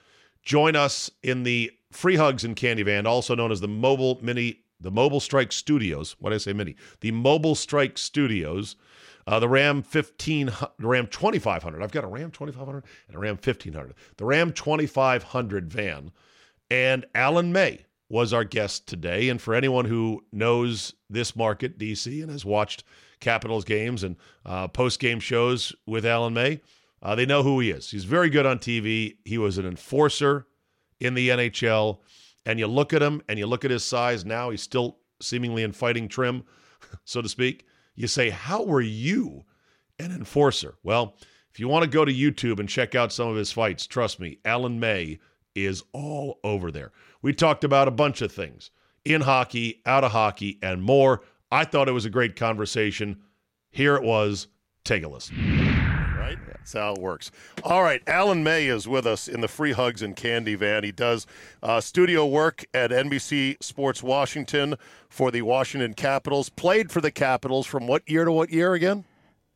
join 0.42 0.76
us 0.76 1.12
in 1.22 1.44
the 1.44 1.72
Free 1.92 2.16
Hugs 2.16 2.44
and 2.44 2.56
Candy 2.56 2.84
Van, 2.84 3.06
also 3.06 3.36
known 3.36 3.52
as 3.52 3.62
the 3.62 3.68
Mobile 3.68 4.20
Mini, 4.22 4.62
the 4.80 4.92
Mobile 4.92 5.20
Strike 5.20 5.52
Studios. 5.52 6.16
What 6.20 6.30
did 6.30 6.36
I 6.36 6.40
say, 6.40 6.54
Mini? 6.54 6.76
The 7.02 7.12
Mobile 7.12 7.56
Strike 7.56 7.98
Studios. 7.98 8.76
Uh, 9.28 9.40
the 9.40 9.50
Ram 9.50 9.84
15, 9.84 10.48
the 10.80 10.88
Ram 10.88 11.06
2500. 11.06 11.84
I've 11.84 11.92
got 11.92 12.04
a 12.04 12.08
Ram 12.08 12.32
2500 12.32 12.84
and 13.08 13.16
a 13.16 13.20
Ram 13.20 13.36
1500. 13.36 13.94
The 14.18 14.26
Ram 14.26 14.52
2500 14.52 15.72
van. 15.72 16.12
And 16.70 17.06
Alan 17.16 17.52
May 17.52 17.86
was 18.10 18.34
our 18.34 18.44
guest 18.44 18.88
today. 18.88 19.30
And 19.30 19.42
for 19.42 19.54
anyone 19.54 19.86
who 19.86 20.24
knows 20.32 20.94
this 21.10 21.36
market, 21.36 21.78
DC, 21.78 22.22
and 22.22 22.32
has 22.32 22.46
watched 22.46 22.84
Capitals 23.20 23.66
games 23.66 24.04
and 24.04 24.16
uh, 24.46 24.68
post 24.68 25.00
game 25.00 25.20
shows 25.20 25.74
with 25.86 26.06
Alan 26.06 26.34
May, 26.34 26.62
uh, 27.02 27.16
they 27.16 27.26
know 27.26 27.44
who 27.44 27.60
he 27.60 27.72
is. 27.72 27.92
He's 27.92 28.04
very 28.04 28.30
good 28.30 28.46
on 28.46 28.60
TV. 28.60 29.18
He 29.26 29.38
was 29.38 29.58
an 29.58 29.66
enforcer 29.66 30.48
in 31.00 31.14
the 31.14 31.30
NHL. 31.30 32.00
And 32.46 32.60
you 32.60 32.68
look 32.68 32.94
at 32.94 33.02
him 33.02 33.22
and 33.30 33.38
you 33.38 33.46
look 33.46 33.66
at 33.66 33.72
his 33.72 33.84
size 33.84 34.26
now, 34.26 34.50
he's 34.50 34.62
still 34.62 34.98
seemingly 35.22 35.64
in 35.64 35.72
fighting 35.72 36.08
trim, 36.08 36.44
so 37.06 37.22
to 37.22 37.30
speak. 37.30 37.66
You 37.96 38.08
say, 38.08 38.30
How 38.30 38.64
were 38.64 38.82
you 38.82 39.44
an 40.00 40.12
enforcer? 40.12 40.76
Well, 40.84 41.16
if 41.52 41.60
you 41.60 41.68
want 41.68 41.84
to 41.84 41.90
go 41.90 42.06
to 42.06 42.14
YouTube 42.14 42.60
and 42.60 42.70
check 42.70 42.96
out 42.96 43.12
some 43.12 43.28
of 43.28 43.36
his 43.36 43.52
fights, 43.52 43.86
trust 43.86 44.20
me, 44.20 44.40
Alan 44.46 44.80
May 44.80 45.20
is 45.56 45.84
all 45.94 46.40
over 46.44 46.72
there. 46.72 46.92
We 47.22 47.34
talked 47.34 47.64
about 47.64 47.88
a 47.88 47.92
bunch 47.92 48.22
of 48.22 48.32
things 48.32 48.72
in 49.06 49.22
hockey, 49.22 49.82
out 49.86 50.04
of 50.04 50.12
hockey, 50.12 50.60
and 50.62 50.82
more. 50.82 51.22
I 51.52 51.66
thought 51.66 51.90
it 51.90 51.94
was 51.94 52.06
a 52.06 52.10
great 52.10 52.36
conversation. 52.36 53.22
Here 53.72 53.96
it 53.96 54.04
was. 54.04 54.48
Take 54.84 55.04
a 55.04 55.08
listen. 55.08 55.36
Right? 56.18 56.38
That's 56.48 56.74
how 56.74 56.94
it 56.94 57.00
works. 57.00 57.32
All 57.64 57.82
right. 57.82 58.02
Alan 58.08 58.44
May 58.44 58.68
is 58.68 58.88
with 58.88 59.08
us 59.08 59.28
in 59.28 59.42
the 59.42 59.48
Free 59.48 59.72
Hugs 59.72 60.02
and 60.02 60.16
Candy 60.16 60.56
van. 60.56 60.84
He 60.84 60.92
does 60.92 61.26
uh, 61.64 61.82
studio 61.82 62.26
work 62.26 62.66
at 62.74 62.92
NBC 62.92 63.62
Sports 63.64 64.04
Washington 64.04 64.76
for 65.10 65.32
the 65.32 65.42
Washington 65.42 65.94
Capitals. 65.94 66.50
Played 66.50 66.92
for 66.92 67.02
the 67.02 67.12
Capitals 67.12 67.66
from 67.66 67.88
what 67.88 68.08
year 68.08 68.26
to 68.26 68.32
what 68.32 68.52
year 68.52 68.74
again? 68.74 69.06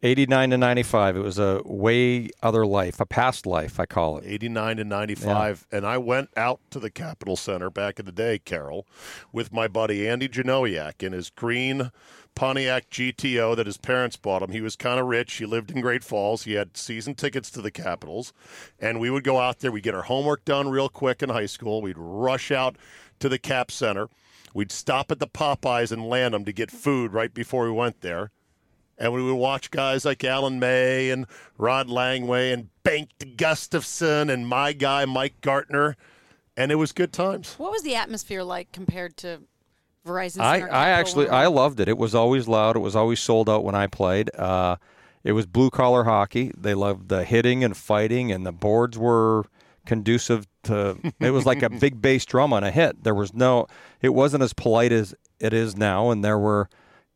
89 0.03 0.50
to 0.50 0.57
95. 0.57 1.15
It 1.15 1.22
was 1.22 1.39
a 1.39 1.62
way 1.63 2.29
other 2.41 2.65
life, 2.65 3.00
a 3.00 3.05
past 3.05 3.45
life, 3.45 3.79
I 3.79 3.86
call 3.86 4.17
it. 4.17 4.25
89 4.27 4.77
to 4.77 4.83
95. 4.83 5.67
Yeah. 5.72 5.77
And 5.77 5.88
I 5.88 5.98
went 5.98 6.29
out 6.36 6.60
to 6.72 6.79
the 6.79 6.89
Capital 6.89 7.38
Center 7.38 7.69
back 7.69 8.00
in 8.00 8.05
the 8.05 8.12
day, 8.12 8.38
Carol, 8.38 8.86
with 9.31 9.53
my 9.53 9.69
buddy 9.69 10.07
Andy 10.07 10.27
Janowiak 10.27 11.01
in 11.01 11.13
his 11.13 11.29
green 11.29 11.89
Pontiac 12.36 12.89
GTO 12.89 13.55
that 13.55 13.65
his 13.65 13.77
parents 13.77 14.17
bought 14.17 14.41
him. 14.41 14.51
He 14.51 14.60
was 14.60 14.75
kind 14.75 15.00
of 15.00 15.05
rich. 15.05 15.36
He 15.36 15.45
lived 15.45 15.72
in 15.72 15.79
Great 15.79 16.03
Falls. 16.03 16.43
He 16.43 16.53
had 16.53 16.75
season 16.75 17.15
tickets 17.15 17.50
to 17.51 17.62
the 17.62 17.72
Capitals. 17.72 18.33
And 18.79 19.00
we 19.00 19.10
would 19.10 19.24
go 19.24 19.39
out 19.39 19.60
there. 19.60 19.72
We'd 19.72 19.83
get 19.83 19.95
our 19.95 20.03
homework 20.03 20.43
done 20.43 20.67
real 20.67 20.89
quick 20.89 21.24
in 21.24 21.29
high 21.29 21.45
school. 21.45 21.81
We'd 21.81 21.98
rush 21.98 22.51
out 22.51 22.75
to 23.19 23.29
the 23.29 23.39
Cap 23.39 23.72
Center. 23.72 24.10
We'd 24.53 24.72
stop 24.72 25.12
at 25.12 25.19
the 25.19 25.27
Popeyes 25.27 25.93
and 25.93 26.10
Lanham 26.10 26.43
to 26.43 26.51
get 26.51 26.72
food 26.72 27.13
right 27.13 27.33
before 27.33 27.63
we 27.63 27.72
went 27.72 28.01
there 28.01 28.31
and 28.97 29.13
we 29.13 29.23
would 29.23 29.35
watch 29.35 29.71
guys 29.71 30.05
like 30.05 30.23
Alan 30.23 30.59
May 30.59 31.09
and 31.09 31.25
Rod 31.57 31.88
Langway 31.88 32.53
and 32.53 32.69
Bengt 32.83 33.35
Gustafsson 33.38 34.31
and 34.31 34.47
my 34.47 34.73
guy 34.73 35.05
Mike 35.05 35.41
Gartner, 35.41 35.95
and 36.55 36.71
it 36.71 36.75
was 36.75 36.91
good 36.91 37.13
times. 37.13 37.55
What 37.57 37.71
was 37.71 37.83
the 37.83 37.95
atmosphere 37.95 38.43
like 38.43 38.71
compared 38.71 39.17
to 39.17 39.41
Verizon? 40.05 40.41
I, 40.41 40.67
I 40.67 40.89
actually 40.89 41.29
I 41.29 41.47
loved 41.47 41.79
it. 41.79 41.88
It 41.88 41.97
was 41.97 42.13
always 42.13 42.47
loud. 42.47 42.75
It 42.75 42.79
was 42.79 42.95
always 42.95 43.19
sold 43.19 43.50
out 43.50 43.63
when 43.63 43.75
I 43.75 43.88
played. 43.88 44.33
Uh, 44.35 44.77
it 45.23 45.31
was 45.31 45.45
blue 45.45 45.69
collar 45.69 46.03
hockey. 46.03 46.51
They 46.57 46.73
loved 46.73 47.09
the 47.09 47.23
hitting 47.23 47.63
and 47.63 47.75
fighting, 47.75 48.31
and 48.31 48.45
the 48.45 48.51
boards 48.51 48.97
were 48.97 49.45
conducive 49.85 50.47
to. 50.63 50.97
it 51.19 51.31
was 51.31 51.45
like 51.45 51.63
a 51.63 51.69
big 51.79 52.01
bass 52.01 52.25
drum 52.25 52.53
on 52.53 52.63
a 52.63 52.71
hit. 52.71 53.03
There 53.03 53.15
was 53.15 53.33
no. 53.33 53.67
It 54.01 54.09
wasn't 54.09 54.43
as 54.43 54.53
polite 54.53 54.91
as 54.91 55.15
it 55.39 55.53
is 55.53 55.77
now, 55.77 56.12
and 56.12 56.23
there 56.23 56.38
were 56.38 56.69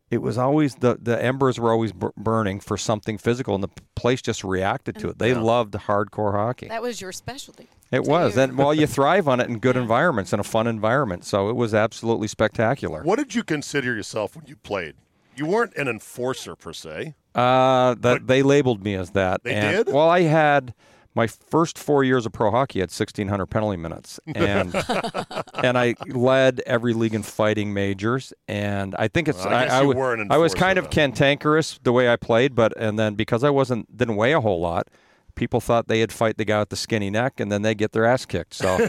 it 0.09 0.21
was 0.21 0.37
always 0.37 0.75
the 0.75 0.97
the 1.01 1.21
embers 1.21 1.59
were 1.59 1.71
always 1.71 1.91
b- 1.91 2.07
burning 2.15 2.59
for 2.59 2.77
something 2.77 3.17
physical, 3.17 3.55
and 3.55 3.63
the 3.63 3.69
place 3.95 4.21
just 4.21 4.43
reacted 4.43 4.97
to 4.99 5.09
it. 5.09 5.19
They 5.19 5.31
yeah. 5.31 5.41
loved 5.41 5.73
hardcore 5.73 6.33
hockey. 6.33 6.69
That 6.69 6.81
was 6.81 7.01
your 7.01 7.11
specialty. 7.11 7.67
It 7.91 8.03
was, 8.03 8.37
and 8.37 8.57
well, 8.57 8.73
you 8.73 8.87
thrive 8.97 9.27
on 9.27 9.39
it 9.39 9.49
in 9.49 9.59
good 9.59 9.75
yeah. 9.75 9.81
environments 9.81 10.33
and 10.33 10.39
a 10.39 10.43
fun 10.43 10.67
environment. 10.67 11.25
So 11.25 11.49
it 11.49 11.55
was 11.55 11.73
absolutely 11.73 12.27
spectacular. 12.27 13.03
What 13.03 13.17
did 13.17 13.35
you 13.35 13.43
consider 13.43 13.95
yourself 13.95 14.35
when 14.35 14.45
you 14.45 14.55
played? 14.55 14.95
You 15.35 15.45
weren't 15.45 15.75
an 15.75 15.87
enforcer 15.87 16.55
per 16.55 16.73
se. 16.73 17.15
Uh, 17.35 17.93
that 17.99 18.25
they 18.25 18.41
labeled 18.41 18.83
me 18.83 18.95
as 18.95 19.11
that. 19.11 19.43
They 19.43 19.53
and, 19.53 19.85
did. 19.85 19.93
Well, 19.93 20.09
I 20.09 20.21
had 20.21 20.73
my 21.17 21.27
first 21.27 21.79
four 21.79 22.03
years 22.03 22.27
of 22.27 22.31
pro 22.31 22.51
hockey 22.51 22.79
had 22.79 22.89
1,600 22.89 23.47
penalty 23.47 23.75
minutes, 23.75 24.19
and 24.35 24.73
and 25.55 25.77
I 25.77 25.95
led 26.07 26.61
every 26.67 26.93
league 26.93 27.15
in 27.15 27.23
fighting 27.23 27.73
majors. 27.73 28.33
And 28.47 28.95
I 28.99 29.07
think 29.07 29.27
it's 29.27 29.43
well, 29.43 29.53
I, 29.53 29.65
I, 29.65 29.79
I, 29.81 30.35
I, 30.35 30.37
was 30.37 30.53
kind 30.53 30.77
of 30.77 30.91
cantankerous 30.91 31.79
the 31.81 31.91
way 31.91 32.07
I 32.07 32.17
played, 32.17 32.53
but 32.53 32.77
and 32.77 32.99
then 32.99 33.15
because 33.15 33.43
I 33.43 33.49
wasn't 33.49 33.97
didn't 33.97 34.15
weigh 34.15 34.33
a 34.33 34.39
whole 34.39 34.61
lot, 34.61 34.89
people 35.33 35.59
thought 35.59 35.87
they'd 35.87 36.11
fight 36.13 36.37
the 36.37 36.45
guy 36.45 36.59
with 36.59 36.69
the 36.69 36.75
skinny 36.75 37.09
neck, 37.09 37.39
and 37.39 37.51
then 37.51 37.63
they 37.63 37.73
get 37.73 37.93
their 37.93 38.05
ass 38.05 38.25
kicked. 38.25 38.53
So 38.53 38.77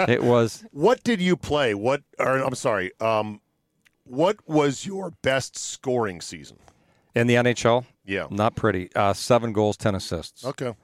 it 0.00 0.24
was. 0.24 0.64
What 0.72 1.04
did 1.04 1.22
you 1.22 1.36
play? 1.36 1.74
What? 1.74 2.02
Or, 2.18 2.38
I'm 2.38 2.56
sorry. 2.56 2.90
Um, 3.00 3.40
what 4.02 4.36
was 4.48 4.84
your 4.84 5.12
best 5.22 5.56
scoring 5.56 6.20
season 6.20 6.58
in 7.14 7.28
the 7.28 7.34
NHL? 7.34 7.84
Yeah, 8.04 8.26
not 8.30 8.56
pretty. 8.56 8.90
Uh, 8.96 9.12
seven 9.12 9.52
goals, 9.52 9.76
ten 9.76 9.94
assists. 9.94 10.44
Okay. 10.44 10.74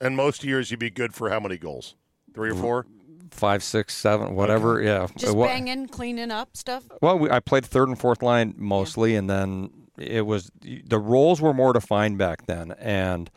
And 0.00 0.16
most 0.16 0.44
years 0.44 0.70
you'd 0.70 0.80
be 0.80 0.90
good 0.90 1.14
for 1.14 1.30
how 1.30 1.40
many 1.40 1.58
goals? 1.58 1.94
Three 2.34 2.50
or 2.50 2.52
mm-hmm. 2.52 2.62
four? 2.62 2.86
Five, 3.30 3.62
six, 3.62 3.94
seven, 3.94 4.34
whatever. 4.34 4.78
Okay. 4.78 4.86
Yeah. 4.86 5.06
Just 5.16 5.36
well, 5.36 5.46
banging, 5.46 5.86
cleaning 5.86 6.30
up 6.30 6.56
stuff. 6.56 6.84
Well, 7.00 7.18
we, 7.18 7.30
I 7.30 7.38
played 7.40 7.64
third 7.64 7.88
and 7.88 7.98
fourth 7.98 8.22
line 8.22 8.54
mostly, 8.56 9.12
yeah. 9.12 9.18
and 9.18 9.30
then 9.30 9.70
it 9.98 10.26
was 10.26 10.50
the 10.62 10.98
roles 10.98 11.40
were 11.40 11.54
more 11.54 11.72
defined 11.72 12.18
back 12.18 12.46
then, 12.46 12.72
and 12.72 13.30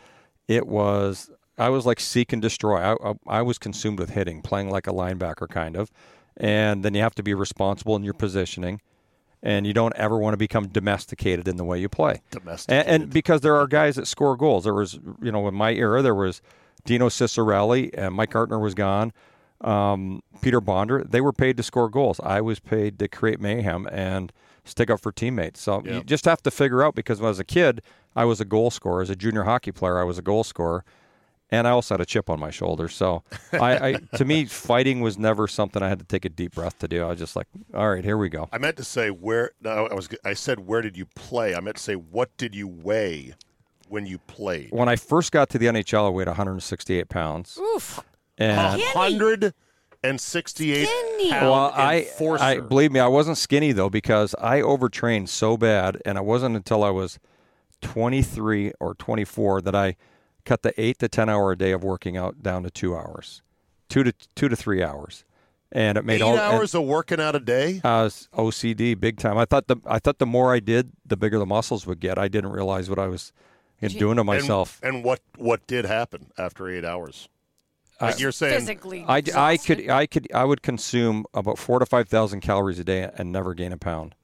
it 0.48 0.66
was 0.66 1.30
I 1.58 1.70
was 1.70 1.86
like 1.86 2.00
seek 2.00 2.34
and 2.34 2.42
destroy. 2.42 2.78
I, 2.78 2.94
I, 3.04 3.14
I 3.28 3.42
was 3.44 3.60
consumed 3.60 4.00
with 4.00 4.12
hitting, 4.12 4.42
playing 4.42 4.72
like 4.72 4.88
a 4.88 4.92
linebacker 4.92 5.48
kind 5.48 5.76
of, 5.76 5.92
and 6.38 6.84
then 6.84 6.96
you 6.96 7.02
have 7.02 7.16
to 7.16 7.24
be 7.24 7.36
responsible 7.36 7.96
in 7.96 8.04
your 8.04 8.16
positioning 8.16 8.82
and 9.44 9.68
you 9.68 9.74
don't 9.74 9.96
ever 9.98 10.18
want 10.18 10.34
to 10.34 10.38
become 10.38 10.68
domesticated 10.70 11.48
in 11.48 11.58
the 11.58 11.64
way 11.66 11.78
you 11.78 11.90
play. 11.90 12.22
Domesticated. 12.32 12.88
And, 12.88 13.04
and, 13.04 13.14
because 13.14 13.42
there 13.42 13.56
are 13.58 13.68
guys 13.68 13.98
that 13.98 14.08
score 14.08 14.36
goals. 14.38 14.64
There 14.64 14.74
was, 14.74 14.98
you 15.22 15.32
know, 15.32 15.48
in 15.48 15.54
my 15.54 15.72
era, 15.74 16.02
there 16.02 16.16
was 16.16 16.42
Dino 16.86 17.10
Ciccarelli, 17.10 17.92
and 17.94 18.16
Mike 18.16 18.32
Gartner 18.32 18.58
was 18.60 18.74
gone. 18.74 19.12
um, 19.62 20.22
Peter 20.42 20.60
Bondra, 20.60 21.10
they 21.10 21.22
were 21.22 21.32
paid 21.32 21.56
to 21.58 21.64
score 21.64 21.90
goals. 21.90 22.20
I 22.22 22.42
was 22.42 22.60
paid 22.60 23.00
to 23.00 23.08
create 23.08 23.40
mayhem 23.40 23.88
and 23.92 24.32
stick 24.66 24.90
up 24.90 25.00
for 25.00 25.12
teammates. 25.12 25.62
So 25.62 25.82
Yeah. 25.86 25.96
you 25.98 26.04
just 26.04 26.26
have 26.26 26.42
to 26.44 26.52
figure 26.52 26.84
out 26.84 26.96
because 26.96 27.20
when 27.20 27.28
I 27.28 27.30
was 27.30 27.40
a 27.40 27.46
kid, 27.46 27.82
I 28.16 28.26
was 28.26 28.42
a 28.42 28.46
goal 28.46 28.72
scorer. 28.72 29.02
As 29.02 29.10
a 29.10 29.16
junior 29.16 29.44
hockey 29.44 29.72
player, 29.72 30.00
I 30.00 30.04
was 30.04 30.18
a 30.18 30.22
goal 30.22 30.44
scorer. 30.44 30.84
And 31.54 31.68
I 31.68 31.70
also 31.70 31.94
had 31.94 32.02
a 32.02 32.06
chip 32.06 32.32
on 32.32 32.40
my 32.40 32.50
shoulder. 32.50 32.88
So 32.90 33.22
I, 33.54 33.90
I 33.90 33.94
to 34.18 34.26
me, 34.26 34.46
fighting 34.46 35.02
was 35.02 35.20
never 35.20 35.48
something 35.48 35.84
I 35.84 35.88
had 35.88 36.00
to 36.00 36.06
take 36.06 36.26
a 36.26 36.30
deep 36.30 36.56
breath 36.56 36.80
to 36.80 36.88
do. 36.88 37.04
I 37.04 37.10
was 37.10 37.20
just 37.20 37.36
like, 37.36 37.46
all 37.76 37.92
right, 37.92 38.04
here 38.04 38.18
we 38.18 38.28
go. 38.28 38.50
I 38.52 38.58
meant 38.58 38.76
to 38.78 38.84
say 38.84 39.12
where. 39.12 39.52
No, 39.62 39.88
I 39.88 39.94
was. 39.94 40.10
I 40.26 40.34
said 40.34 40.62
where 40.62 40.82
did 40.82 40.98
you 40.98 41.06
play? 41.06 41.54
I 41.54 41.60
meant 41.60 41.78
to 41.78 41.84
say 41.84 41.94
what 41.94 42.36
did 42.38 42.56
you 42.56 42.68
weigh 42.68 43.36
when 43.88 44.08
you 44.08 44.18
played? 44.18 44.70
When 44.72 44.90
I 44.90 44.96
first 44.96 45.32
got 45.32 45.52
to 45.52 45.60
the 45.60 45.68
NHL, 45.68 46.08
I 46.08 46.10
weighed 46.10 46.26
168 46.26 47.08
pounds. 47.08 47.60
Oof. 47.60 48.00
And 48.36 48.82
hundred 48.82 49.54
and 50.04 50.20
sixty-eight 50.20 50.88
Skinny. 50.88 51.30
Well, 51.30 51.72
I, 51.76 52.00
enforcer. 52.00 52.44
I 52.44 52.60
believe 52.62 52.92
me, 52.92 53.00
I 53.00 53.08
wasn't 53.08 53.38
skinny 53.38 53.74
though 53.74 53.92
because 53.92 54.34
I 54.42 54.60
overtrained 54.62 55.30
so 55.30 55.56
bad, 55.56 56.02
and 56.04 56.18
it 56.18 56.26
wasn't 56.26 56.56
until 56.56 56.84
I 56.84 56.90
was 56.90 57.20
23 57.82 58.72
or 58.80 58.96
24 58.96 59.62
that 59.62 59.76
I 59.76 59.96
cut 60.46 60.62
the 60.62 60.80
eight 60.82 61.00
to 61.00 61.08
10 61.08 61.30
hour 61.30 61.52
a 61.52 61.58
day 61.58 61.72
of 61.72 61.84
working 61.84 62.18
out 62.18 62.42
down 62.42 62.64
to 62.64 62.70
two 62.70 62.96
hours, 62.96 63.42
two 63.90 64.04
to 64.04 64.14
two 64.36 64.50
to 64.50 64.56
three 64.56 64.84
hours, 64.84 65.24
and 65.72 65.98
it 65.98 66.06
made 66.06 66.16
Eight 66.16 66.22
all 66.22 66.34
and 66.34 66.40
hours 66.40 66.74
of 66.76 66.84
working 66.84 67.20
out 67.20 67.36
a 67.36 67.40
day. 67.40 67.82
Uh, 67.84 67.88
I 67.90 68.04
was 68.04 68.30
OCD 68.34 69.00
big 69.00 69.18
time. 69.18 69.38
I 69.38 69.46
thought 69.46 69.68
the 69.68 69.78
I 69.86 70.00
thought 70.00 70.20
the 70.20 70.26
more 70.26 70.54
I 70.54 70.60
did, 70.60 70.92
the 71.06 71.18
bigger 71.18 71.40
the 71.40 71.46
muscles 71.46 71.86
would 71.88 72.00
get. 72.00 72.18
I 72.18 72.28
didn't 72.28 72.52
realize 72.52 72.90
what 72.90 73.00
I 73.00 73.08
was 73.08 73.34
doing 73.92 74.18
to 74.18 74.24
myself. 74.24 74.80
And, 74.82 75.04
what 75.04 75.20
what 75.38 75.66
did 75.68 75.86
happen 75.86 76.32
after 76.38 76.70
eight 76.70 76.86
hours? 76.86 77.28
Uh, 78.00 78.08
like 78.08 78.20
you're 78.20 78.32
saying, 78.32 78.60
Physically. 78.60 79.06
I, 79.08 79.22
I 79.36 79.58
could 79.58 79.90
I 79.90 80.06
could 80.06 80.28
I 80.34 80.46
would 80.46 80.62
consume 80.62 81.26
about 81.34 81.58
four 81.58 81.80
to 81.80 81.86
five 81.86 82.10
thousand 82.10 82.42
calories 82.42 82.80
a 82.80 82.84
day 82.84 83.10
and 83.18 83.32
never 83.32 83.54
gain 83.54 83.72
a 83.72 83.78
pound. 83.78 84.16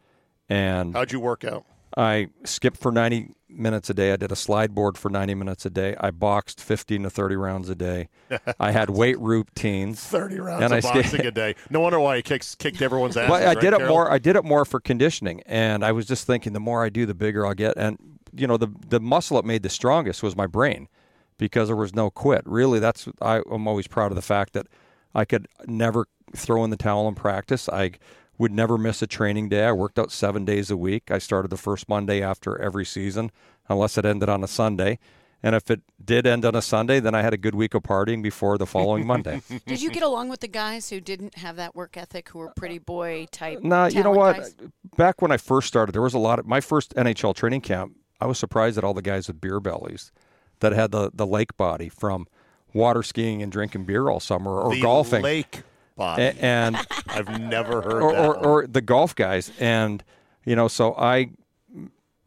And 0.47 0.93
how'd 0.93 1.11
you 1.11 1.19
work 1.19 1.43
out? 1.43 1.65
I 1.97 2.29
skipped 2.43 2.77
for 2.77 2.91
ninety 2.91 3.33
minutes 3.49 3.89
a 3.89 3.93
day. 3.93 4.13
I 4.13 4.15
did 4.15 4.31
a 4.31 4.35
slide 4.35 4.75
board 4.75 4.97
for 4.97 5.09
ninety 5.09 5.33
minutes 5.33 5.65
a 5.65 5.69
day. 5.69 5.95
I 5.99 6.11
boxed 6.11 6.61
fifteen 6.61 7.03
to 7.03 7.09
thirty 7.09 7.35
rounds 7.35 7.67
a 7.69 7.75
day. 7.75 8.09
I 8.59 8.71
had 8.71 8.89
weight 8.89 9.19
routines. 9.19 9.99
Thirty 10.03 10.39
rounds 10.39 10.63
And 10.63 10.73
of 10.73 10.77
I 10.77 10.79
stayed- 10.87 11.01
boxing 11.03 11.25
a 11.25 11.31
day. 11.31 11.55
No 11.69 11.79
wonder 11.79 11.99
why 11.99 12.17
he 12.17 12.21
kicks 12.21 12.55
kicked 12.55 12.81
everyone's 12.81 13.17
ass. 13.17 13.29
Well, 13.29 13.47
I 13.49 13.55
did 13.55 13.73
it 13.73 13.87
more. 13.87 14.11
I 14.11 14.17
did 14.19 14.35
it 14.35 14.45
more 14.45 14.65
for 14.65 14.79
conditioning, 14.79 15.41
and 15.45 15.83
I 15.83 15.91
was 15.91 16.05
just 16.05 16.27
thinking, 16.27 16.53
the 16.53 16.59
more 16.59 16.83
I 16.83 16.89
do, 16.89 17.05
the 17.05 17.15
bigger 17.15 17.45
I'll 17.45 17.53
get. 17.55 17.75
And 17.77 17.97
you 18.33 18.45
know, 18.47 18.57
the 18.57 18.67
the 18.87 18.99
muscle 18.99 19.39
it 19.39 19.45
made 19.45 19.63
the 19.63 19.69
strongest 19.69 20.21
was 20.21 20.35
my 20.35 20.45
brain, 20.47 20.87
because 21.39 21.69
there 21.69 21.75
was 21.75 21.95
no 21.95 22.09
quit. 22.11 22.43
Really, 22.45 22.79
that's 22.79 23.07
I, 23.21 23.41
I'm 23.49 23.67
always 23.67 23.87
proud 23.87 24.11
of 24.11 24.15
the 24.15 24.21
fact 24.21 24.53
that 24.53 24.67
I 25.15 25.25
could 25.25 25.47
never 25.65 26.05
throw 26.35 26.63
in 26.63 26.69
the 26.69 26.77
towel 26.77 27.07
in 27.07 27.15
practice. 27.15 27.67
I 27.67 27.93
would 28.39 28.51
never 28.51 28.77
miss 28.77 29.03
a 29.03 29.07
training 29.07 29.49
day. 29.49 29.65
I 29.65 29.71
worked 29.73 29.99
out 29.99 30.11
seven 30.11 30.45
days 30.45 30.71
a 30.71 30.77
week. 30.77 31.11
I 31.11 31.19
started 31.19 31.49
the 31.49 31.57
first 31.57 31.87
Monday 31.87 32.23
after 32.23 32.59
every 32.59 32.85
season, 32.85 33.31
unless 33.67 33.97
it 33.97 34.05
ended 34.05 34.29
on 34.29 34.43
a 34.43 34.47
Sunday. 34.47 34.97
And 35.43 35.55
if 35.55 35.69
it 35.69 35.81
did 36.03 36.25
end 36.25 36.45
on 36.45 36.55
a 36.55 36.61
Sunday, 36.61 36.99
then 36.99 37.13
I 37.13 37.21
had 37.21 37.33
a 37.33 37.37
good 37.37 37.55
week 37.55 37.73
of 37.73 37.83
partying 37.83 38.23
before 38.23 38.57
the 38.57 38.65
following 38.65 39.07
Monday. 39.07 39.41
Did 39.65 39.81
you 39.81 39.89
get 39.89 40.03
along 40.03 40.27
with 40.27 40.41
the 40.41 40.49
guys 40.49 40.89
who 40.89 40.99
didn't 40.99 41.37
have 41.37 41.55
that 41.55 41.77
work 41.77 41.95
ethic, 41.95 42.27
who 42.27 42.39
were 42.39 42.51
pretty 42.57 42.77
boy 42.77 43.25
type? 43.31 43.63
Nah, 43.63 43.85
you 43.85 44.03
know 44.03 44.11
what? 44.11 44.35
guys? 44.35 44.55
Back 44.97 45.21
when 45.21 45.31
I 45.31 45.37
first 45.37 45.69
started, 45.69 45.93
there 45.93 46.01
was 46.01 46.13
a 46.13 46.19
lot 46.19 46.39
of 46.39 46.45
my 46.45 46.59
first 46.59 46.93
NHL 46.95 47.33
training 47.35 47.61
camp. 47.61 47.95
I 48.19 48.25
was 48.25 48.37
surprised 48.37 48.77
at 48.77 48.83
all 48.83 48.93
the 48.93 49.01
guys 49.01 49.29
with 49.29 49.39
beer 49.39 49.61
bellies 49.61 50.11
that 50.59 50.73
had 50.73 50.91
the, 50.91 51.09
the 51.13 51.25
lake 51.25 51.55
body 51.55 51.87
from 51.87 52.27
water 52.73 53.01
skiing 53.01 53.41
and 53.41 53.49
drinking 53.49 53.85
beer 53.85 54.09
all 54.09 54.19
summer 54.19 54.59
or 54.59 54.73
the 54.73 54.81
golfing. 54.81 55.21
lake 55.21 55.63
body. 55.99 56.31
And 56.39 56.75
I've 57.07 57.39
never 57.39 57.81
heard 57.81 58.01
or, 58.01 58.11
that. 58.13 58.25
or, 58.25 58.37
or 58.37 58.67
the 58.67 58.81
golf 58.81 59.13
guys. 59.13 59.51
And, 59.59 60.03
you 60.45 60.55
know, 60.55 60.67
so 60.67 60.95
I 60.95 61.29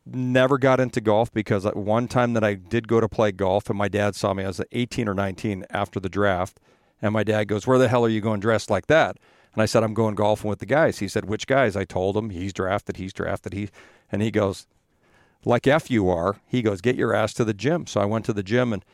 never 0.06 0.58
got 0.58 0.78
into 0.78 1.00
golf 1.00 1.32
because 1.32 1.64
one 1.74 2.06
time 2.06 2.34
that 2.34 2.44
I 2.44 2.54
did 2.54 2.86
go 2.86 3.00
to 3.00 3.08
play 3.08 3.32
golf 3.32 3.68
and 3.68 3.78
my 3.78 3.88
dad 3.88 4.14
saw 4.14 4.32
me, 4.34 4.44
I 4.44 4.48
was 4.48 4.60
18 4.70 5.08
or 5.08 5.14
19 5.14 5.64
after 5.70 5.98
the 5.98 6.08
draft. 6.08 6.60
And 7.00 7.12
my 7.12 7.24
dad 7.24 7.48
goes, 7.48 7.66
Where 7.66 7.78
the 7.78 7.88
hell 7.88 8.04
are 8.04 8.08
you 8.08 8.20
going 8.20 8.38
dressed 8.38 8.70
like 8.70 8.86
that? 8.86 9.16
And 9.54 9.60
I 9.62 9.66
said, 9.66 9.82
I'm 9.82 9.92
going 9.92 10.14
golfing 10.14 10.48
with 10.48 10.60
the 10.60 10.66
guys. 10.66 11.00
He 11.00 11.08
said, 11.08 11.24
Which 11.24 11.48
guys? 11.48 11.74
I 11.76 11.84
told 11.84 12.16
him, 12.16 12.30
He's 12.30 12.52
drafted, 12.52 12.96
he's 12.96 13.12
drafted. 13.12 13.52
He, 13.52 13.70
and 14.12 14.22
he 14.22 14.30
goes, 14.30 14.68
Like 15.44 15.66
F 15.66 15.90
you 15.90 16.08
are. 16.08 16.36
He 16.46 16.62
goes, 16.62 16.80
Get 16.80 16.94
your 16.94 17.12
ass 17.12 17.34
to 17.34 17.44
the 17.44 17.54
gym. 17.54 17.88
So 17.88 18.00
I 18.00 18.04
went 18.04 18.24
to 18.26 18.32
the 18.32 18.44
gym 18.44 18.72
and 18.72 18.84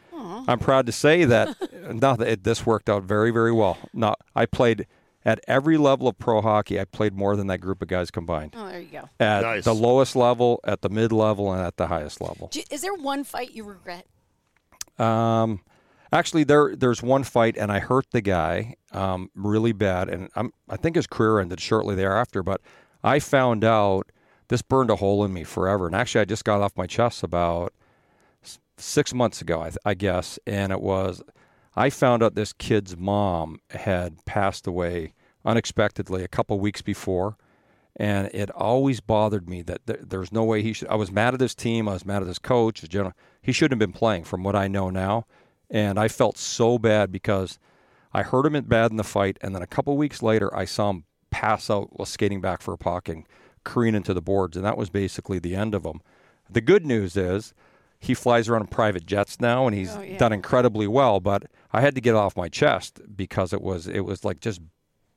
I'm 0.48 0.58
proud 0.58 0.86
to 0.86 0.92
say 0.92 1.24
that 1.24 1.56
no, 1.94 2.12
it, 2.14 2.44
this 2.44 2.66
worked 2.66 2.88
out 2.90 3.02
very, 3.04 3.30
very 3.30 3.52
well. 3.52 3.78
No, 3.92 4.14
I 4.34 4.46
played 4.46 4.86
at 5.24 5.40
every 5.46 5.76
level 5.76 6.08
of 6.08 6.18
pro 6.18 6.40
hockey. 6.40 6.80
I 6.80 6.84
played 6.84 7.14
more 7.14 7.36
than 7.36 7.46
that 7.48 7.58
group 7.58 7.82
of 7.82 7.88
guys 7.88 8.10
combined. 8.10 8.54
Oh, 8.56 8.66
there 8.68 8.80
you 8.80 8.88
go. 8.90 9.08
At 9.20 9.42
Nice. 9.42 9.64
the 9.64 9.74
lowest 9.74 10.16
level, 10.16 10.60
at 10.64 10.80
the 10.82 10.88
mid 10.88 11.12
level, 11.12 11.52
and 11.52 11.62
at 11.62 11.76
the 11.76 11.86
highest 11.88 12.20
level. 12.20 12.48
Do- 12.48 12.62
Is 12.70 12.80
there 12.82 12.94
one 12.94 13.24
fight 13.24 13.52
you 13.52 13.64
regret? 13.64 14.06
Um, 14.98 15.60
actually, 16.12 16.44
there 16.44 16.74
there's 16.74 17.02
one 17.02 17.24
fight, 17.24 17.56
and 17.56 17.70
I 17.70 17.78
hurt 17.78 18.06
the 18.10 18.20
guy 18.20 18.74
um, 18.92 19.30
really 19.34 19.72
bad, 19.72 20.08
and 20.08 20.28
I'm, 20.34 20.52
I 20.68 20.76
think 20.76 20.96
his 20.96 21.06
career 21.06 21.40
ended 21.40 21.60
shortly 21.60 21.94
thereafter. 21.94 22.42
But 22.42 22.60
I 23.04 23.18
found 23.20 23.64
out 23.64 24.10
this 24.48 24.62
burned 24.62 24.90
a 24.90 24.96
hole 24.96 25.24
in 25.24 25.32
me 25.32 25.44
forever, 25.44 25.86
and 25.86 25.94
actually, 25.94 26.22
I 26.22 26.24
just 26.24 26.44
got 26.44 26.60
off 26.60 26.72
my 26.76 26.86
chest 26.86 27.22
about 27.22 27.72
s- 27.72 27.77
six 28.80 29.12
months 29.12 29.40
ago, 29.40 29.60
I, 29.60 29.70
th- 29.70 29.78
I 29.84 29.94
guess, 29.94 30.38
and 30.46 30.72
it 30.72 30.80
was 30.80 31.22
I 31.76 31.90
found 31.90 32.22
out 32.22 32.34
this 32.34 32.52
kid's 32.52 32.96
mom 32.96 33.60
had 33.70 34.24
passed 34.24 34.66
away 34.66 35.12
unexpectedly 35.44 36.24
a 36.24 36.28
couple 36.28 36.58
weeks 36.58 36.82
before. 36.82 37.36
And 37.94 38.28
it 38.32 38.50
always 38.50 39.00
bothered 39.00 39.48
me 39.48 39.62
that 39.62 39.86
th- 39.86 40.00
there's 40.02 40.32
no 40.32 40.44
way 40.44 40.62
he 40.62 40.72
should. 40.72 40.88
I 40.88 40.94
was 40.94 41.10
mad 41.10 41.34
at 41.34 41.40
his 41.40 41.54
team. 41.54 41.88
I 41.88 41.94
was 41.94 42.06
mad 42.06 42.22
at 42.22 42.28
his 42.28 42.38
coach. 42.38 42.80
His 42.80 42.88
general. 42.88 43.12
He 43.42 43.52
shouldn't 43.52 43.80
have 43.80 43.88
been 43.88 43.96
playing, 43.96 44.24
from 44.24 44.44
what 44.44 44.54
I 44.54 44.68
know 44.68 44.90
now. 44.90 45.26
And 45.70 45.98
I 45.98 46.08
felt 46.08 46.38
so 46.38 46.78
bad 46.78 47.10
because 47.10 47.58
I 48.12 48.22
heard 48.22 48.46
him 48.46 48.60
bad 48.64 48.90
in 48.90 48.96
the 48.96 49.04
fight, 49.04 49.38
and 49.40 49.54
then 49.54 49.62
a 49.62 49.66
couple 49.66 49.96
weeks 49.96 50.22
later, 50.22 50.54
I 50.56 50.64
saw 50.64 50.90
him 50.90 51.04
pass 51.30 51.70
out 51.70 51.98
while 51.98 52.06
skating 52.06 52.40
back 52.40 52.62
for 52.62 52.72
a 52.72 52.78
puck 52.78 53.08
and 53.08 53.24
careen 53.64 53.94
into 53.94 54.14
the 54.14 54.22
boards, 54.22 54.56
and 54.56 54.64
that 54.64 54.78
was 54.78 54.90
basically 54.90 55.38
the 55.38 55.54
end 55.54 55.74
of 55.74 55.84
him. 55.84 56.00
The 56.48 56.60
good 56.60 56.86
news 56.86 57.16
is 57.16 57.52
he 57.98 58.14
flies 58.14 58.48
around 58.48 58.62
in 58.62 58.66
private 58.68 59.06
jets 59.06 59.40
now, 59.40 59.66
and 59.66 59.74
he's 59.76 59.90
Oh, 59.94 60.00
yeah. 60.02 60.18
done 60.18 60.32
incredibly 60.32 60.86
well. 60.86 61.20
But 61.20 61.44
I 61.72 61.80
had 61.80 61.94
to 61.96 62.00
get 62.00 62.10
it 62.10 62.16
off 62.16 62.36
my 62.36 62.48
chest 62.48 63.00
because 63.16 63.52
it 63.52 63.60
was 63.62 63.86
it 63.86 64.00
was 64.00 64.24
like 64.24 64.40
just 64.40 64.60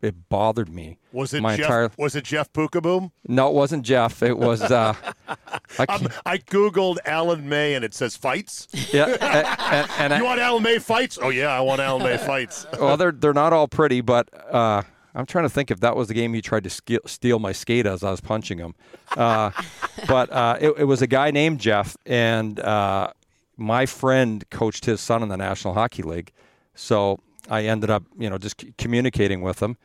it 0.01 0.29
bothered 0.29 0.67
me. 0.73 0.97
was 1.13 1.31
it 1.31 1.43
my 1.43 1.55
Jeff? 1.55 1.65
entire? 1.65 1.91
Was 1.95 2.15
it 2.15 2.23
Jeff 2.23 2.51
Pukaboom? 2.53 3.11
No, 3.27 3.49
it 3.49 3.53
wasn't 3.53 3.85
Jeff. 3.85 4.23
It 4.23 4.35
was. 4.39 4.61
Uh, 4.63 4.95
I 5.77 5.85
Um, 5.87 6.07
I 6.25 6.37
googled 6.39 6.97
Alan 7.05 7.47
May 7.47 7.75
and 7.75 7.85
it 7.85 7.93
says 7.93 8.15
fights. 8.15 8.67
yeah, 8.91 9.05
and, 9.05 9.21
and, 9.21 9.91
and 9.99 10.13
I- 10.13 10.17
You 10.17 10.23
want 10.25 10.39
Alan 10.41 10.63
May 10.63 10.79
fights? 10.79 11.19
Oh 11.21 11.29
yeah, 11.29 11.49
I 11.49 11.59
want 11.61 11.81
Alan 11.81 12.01
May 12.03 12.17
fights. 12.17 12.65
well, 12.79 12.97
they're 12.97 13.11
they're 13.11 13.31
not 13.33 13.53
all 13.53 13.67
pretty, 13.67 14.01
but 14.01 14.27
uh, 14.51 14.81
I'm 15.13 15.25
trying 15.25 15.43
to 15.45 15.49
think 15.49 15.71
if 15.71 15.79
that 15.81 15.95
was 15.95 16.07
the 16.07 16.13
game 16.13 16.33
he 16.33 16.41
tried 16.41 16.63
to 16.63 16.69
steal, 16.69 16.99
steal 17.05 17.39
my 17.39 17.51
skate 17.51 17.85
as 17.85 18.03
I 18.03 18.11
was 18.11 18.21
punching 18.21 18.57
him. 18.59 18.75
Uh, 19.15 19.51
but 20.07 20.31
uh, 20.31 20.57
it, 20.59 20.73
it 20.79 20.83
was 20.85 21.01
a 21.01 21.07
guy 21.07 21.31
named 21.31 21.59
Jeff, 21.59 21.97
and 22.05 22.59
uh, 22.59 23.11
my 23.57 23.85
friend 23.85 24.43
coached 24.49 24.85
his 24.85 25.01
son 25.01 25.21
in 25.23 25.29
the 25.29 25.37
National 25.37 25.73
Hockey 25.73 26.03
League, 26.03 26.31
so 26.75 27.19
I 27.49 27.63
ended 27.63 27.89
up, 27.89 28.03
you 28.17 28.29
know, 28.29 28.37
just 28.37 28.61
c- 28.61 28.73
communicating 28.77 29.41
with 29.41 29.61
him. 29.61 29.77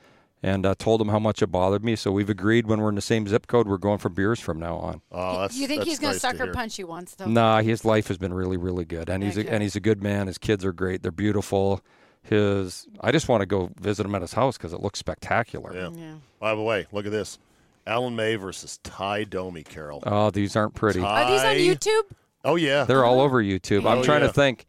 And 0.42 0.66
uh, 0.66 0.74
told 0.78 1.00
him 1.00 1.08
how 1.08 1.18
much 1.18 1.42
it 1.42 1.46
bothered 1.48 1.82
me. 1.82 1.96
So 1.96 2.12
we've 2.12 2.28
agreed 2.28 2.66
when 2.68 2.80
we're 2.80 2.90
in 2.90 2.94
the 2.94 3.00
same 3.00 3.26
zip 3.26 3.46
code, 3.48 3.66
we're 3.66 3.78
going 3.78 3.98
for 3.98 4.10
beers 4.10 4.38
from 4.38 4.60
now 4.60 4.76
on. 4.76 5.00
Oh, 5.10 5.40
that's, 5.40 5.56
you 5.56 5.66
think 5.66 5.80
that's 5.80 5.90
he's 5.90 5.98
going 5.98 6.12
nice 6.12 6.20
to 6.20 6.28
sucker 6.28 6.52
punch 6.52 6.78
you 6.78 6.86
once, 6.86 7.14
though? 7.14 7.24
Nah, 7.26 7.62
his 7.62 7.84
life 7.86 8.06
has 8.08 8.18
been 8.18 8.34
really, 8.34 8.58
really 8.58 8.84
good, 8.84 9.08
and 9.08 9.24
he's 9.24 9.38
a, 9.38 9.50
and 9.50 9.62
he's 9.62 9.74
a 9.74 9.80
good 9.80 10.02
man. 10.02 10.26
His 10.26 10.36
kids 10.38 10.64
are 10.64 10.74
great; 10.74 11.02
they're 11.02 11.10
beautiful. 11.10 11.80
His, 12.28 12.86
I 13.00 13.12
just 13.12 13.28
want 13.28 13.40
to 13.42 13.46
go 13.46 13.70
visit 13.80 14.04
him 14.06 14.14
at 14.14 14.22
his 14.22 14.32
house 14.32 14.56
because 14.56 14.72
it 14.72 14.80
looks 14.80 14.98
spectacular. 14.98 15.74
Yeah. 15.74 15.90
Yeah. 15.94 16.14
By 16.40 16.54
the 16.54 16.62
way, 16.62 16.86
look 16.92 17.06
at 17.06 17.12
this: 17.12 17.38
Alan 17.86 18.16
May 18.16 18.36
versus 18.36 18.78
Ty 18.82 19.24
Domi. 19.24 19.62
Carol. 19.62 20.02
Oh, 20.06 20.30
these 20.30 20.56
aren't 20.56 20.74
pretty. 20.74 21.00
Ty- 21.00 21.22
Are 21.22 21.30
these 21.30 21.42
on 21.42 21.76
YouTube? 21.76 22.02
Oh 22.44 22.56
yeah, 22.56 22.84
They're 22.84 23.04
all 23.04 23.20
over 23.20 23.42
YouTube. 23.42 23.80
I'm 23.90 23.98
Oh, 23.98 24.02
trying 24.04 24.20
yeah. 24.22 24.26
to 24.28 24.32
think. 24.32 24.66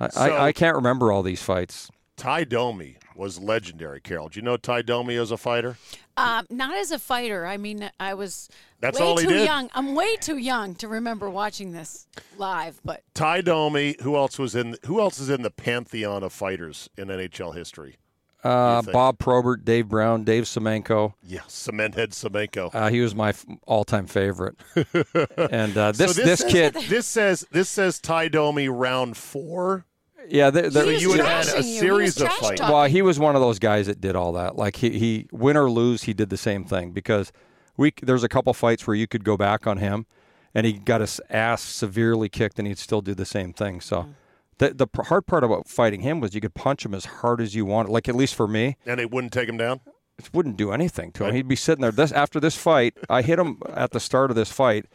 I, 0.00 0.08
So- 0.08 0.20
I, 0.20 0.46
I 0.46 0.52
can't 0.52 0.76
remember 0.76 1.10
all 1.12 1.22
these 1.22 1.42
fights. 1.42 1.90
Ty 2.16 2.44
Domi 2.44 2.96
was 3.16 3.38
legendary. 3.38 4.00
Carol, 4.00 4.28
do 4.28 4.38
you 4.38 4.44
know 4.44 4.56
Ty 4.56 4.82
Domi 4.82 5.16
as 5.16 5.30
a 5.30 5.36
fighter? 5.36 5.76
Um, 6.16 6.46
not 6.50 6.74
as 6.76 6.90
a 6.90 6.98
fighter. 6.98 7.46
I 7.46 7.56
mean, 7.56 7.90
I 8.00 8.14
was 8.14 8.48
That's 8.80 8.98
way 8.98 9.04
all 9.06 9.16
he 9.18 9.26
too 9.26 9.32
did? 9.34 9.44
young. 9.44 9.70
I'm 9.74 9.94
way 9.94 10.16
too 10.16 10.38
young 10.38 10.74
to 10.76 10.88
remember 10.88 11.28
watching 11.28 11.72
this 11.72 12.06
live. 12.38 12.80
But 12.84 13.02
Ty 13.14 13.42
Domi. 13.42 13.96
Who 14.02 14.16
else 14.16 14.38
was 14.38 14.54
in? 14.54 14.76
Who 14.86 15.00
else 15.00 15.18
is 15.18 15.28
in 15.30 15.42
the 15.42 15.50
pantheon 15.50 16.22
of 16.22 16.32
fighters 16.32 16.88
in 16.96 17.08
NHL 17.08 17.54
history? 17.54 17.96
Uh. 18.44 18.80
Bob 18.82 19.18
Probert, 19.18 19.64
Dave 19.64 19.88
Brown, 19.88 20.22
Dave 20.22 20.44
Semenko. 20.44 21.14
Yeah, 21.22 21.40
Cementhead 21.48 22.10
Semenko. 22.10 22.70
Uh, 22.72 22.88
he 22.90 23.00
was 23.00 23.12
my 23.14 23.30
f- 23.30 23.44
all-time 23.66 24.06
favorite. 24.06 24.54
and 24.76 25.76
uh, 25.76 25.90
this 25.92 26.14
So 26.14 26.22
this, 26.22 26.40
says, 26.40 26.52
kid, 26.52 26.74
This 26.88 27.06
says 27.06 27.44
this 27.50 27.68
says 27.68 27.98
Ty 27.98 28.28
Domi 28.28 28.68
round 28.68 29.16
four. 29.16 29.84
Yeah, 30.28 30.50
there, 30.50 30.70
there, 30.70 30.84
He 30.90 30.98
you 30.98 31.12
had 31.12 31.46
had 31.46 31.54
a 31.54 31.62
you. 31.66 31.78
Series 31.78 32.20
of 32.20 32.28
fights. 32.34 32.60
Well, 32.60 32.84
he 32.84 33.02
was 33.02 33.18
one 33.18 33.34
of 33.34 33.40
those 33.40 33.58
guys 33.58 33.86
that 33.86 34.00
did 34.00 34.16
all 34.16 34.32
that. 34.32 34.56
Like 34.56 34.76
he, 34.76 34.98
he 34.98 35.26
win 35.32 35.56
or 35.56 35.70
lose, 35.70 36.04
he 36.04 36.12
did 36.14 36.30
the 36.30 36.36
same 36.36 36.64
thing 36.64 36.90
because 36.92 37.32
we 37.76 37.92
there's 38.02 38.24
a 38.24 38.28
couple 38.28 38.52
fights 38.54 38.86
where 38.86 38.96
you 38.96 39.06
could 39.06 39.24
go 39.24 39.36
back 39.36 39.66
on 39.66 39.78
him, 39.78 40.06
and 40.54 40.66
he 40.66 40.72
got 40.74 41.00
his 41.00 41.20
ass 41.30 41.62
severely 41.62 42.28
kicked, 42.28 42.58
and 42.58 42.66
he'd 42.66 42.78
still 42.78 43.00
do 43.02 43.14
the 43.14 43.26
same 43.26 43.52
thing. 43.52 43.80
So. 43.80 44.02
Mm. 44.02 44.14
The, 44.58 44.72
the 44.72 45.02
hard 45.02 45.26
part 45.26 45.44
about 45.44 45.68
fighting 45.68 46.00
him 46.00 46.18
was 46.18 46.34
you 46.34 46.40
could 46.40 46.54
punch 46.54 46.86
him 46.86 46.94
as 46.94 47.04
hard 47.04 47.42
as 47.42 47.54
you 47.54 47.66
wanted. 47.66 47.92
Like 47.92 48.08
at 48.08 48.14
least 48.14 48.34
for 48.34 48.48
me, 48.48 48.78
And 48.86 48.98
it 48.98 49.10
wouldn't 49.10 49.34
take 49.34 49.50
him 49.50 49.58
down? 49.58 49.80
it 50.18 50.30
wouldn't 50.32 50.56
do 50.56 50.72
anything 50.72 51.12
to 51.12 51.26
him. 51.26 51.34
He'd 51.34 51.46
be 51.46 51.56
sitting 51.56 51.82
there. 51.82 51.90
This 51.92 52.10
after 52.10 52.40
this 52.40 52.56
fight, 52.56 52.94
I 53.10 53.20
hit 53.20 53.38
him 53.38 53.60
at 53.74 53.90
the 53.90 54.00
start 54.00 54.30
of 54.30 54.34
this 54.34 54.50
fight 54.50 54.86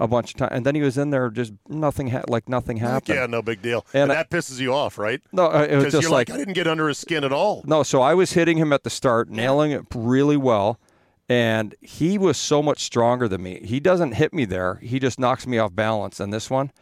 a 0.00 0.08
bunch 0.08 0.32
of 0.32 0.38
times, 0.38 0.50
and 0.52 0.66
then 0.66 0.74
he 0.74 0.80
was 0.82 0.98
in 0.98 1.10
there 1.10 1.30
just 1.30 1.52
nothing 1.68 2.08
ha- 2.08 2.22
like 2.28 2.48
nothing 2.48 2.78
happened. 2.78 3.16
Yeah, 3.16 3.26
no 3.26 3.42
big 3.42 3.62
deal. 3.62 3.86
And 3.94 4.04
And, 4.04 4.12
I- 4.12 4.16
that 4.16 4.30
pisses 4.30 4.58
you 4.58 4.74
off, 4.74 4.98
right? 4.98 5.20
No, 5.32 5.46
uh, 5.46 5.66
it 5.70 5.76
was 5.76 5.84
just 5.92 6.02
you're 6.02 6.10
like, 6.10 6.28
like, 6.28 6.34
I 6.34 6.38
didn't 6.38 6.54
get 6.54 6.66
under 6.66 6.88
his 6.88 6.98
skin 6.98 7.22
at 7.24 7.32
all. 7.32 7.62
no. 7.66 7.82
So 7.84 8.02
I 8.02 8.14
was 8.14 8.32
hitting 8.32 8.58
him 8.58 8.72
at 8.72 8.82
the 8.82 8.90
start, 8.90 9.28
nailing 9.30 9.70
it 9.70 9.82
really 9.94 10.36
well, 10.36 10.80
and 11.28 11.74
he 11.80 12.18
was 12.18 12.36
so 12.36 12.62
much 12.62 12.82
stronger 12.82 13.28
than 13.28 13.42
me. 13.42 13.60
He 13.64 13.78
doesn't 13.80 14.12
hit 14.12 14.34
me 14.34 14.44
there. 14.44 14.76
He 14.82 14.98
just 14.98 15.18
knocks 15.18 15.46
me 15.46 15.58
off 15.58 15.74
balance 15.74 16.18
in 16.20 16.30
this 16.30 16.50
one, 16.50 16.72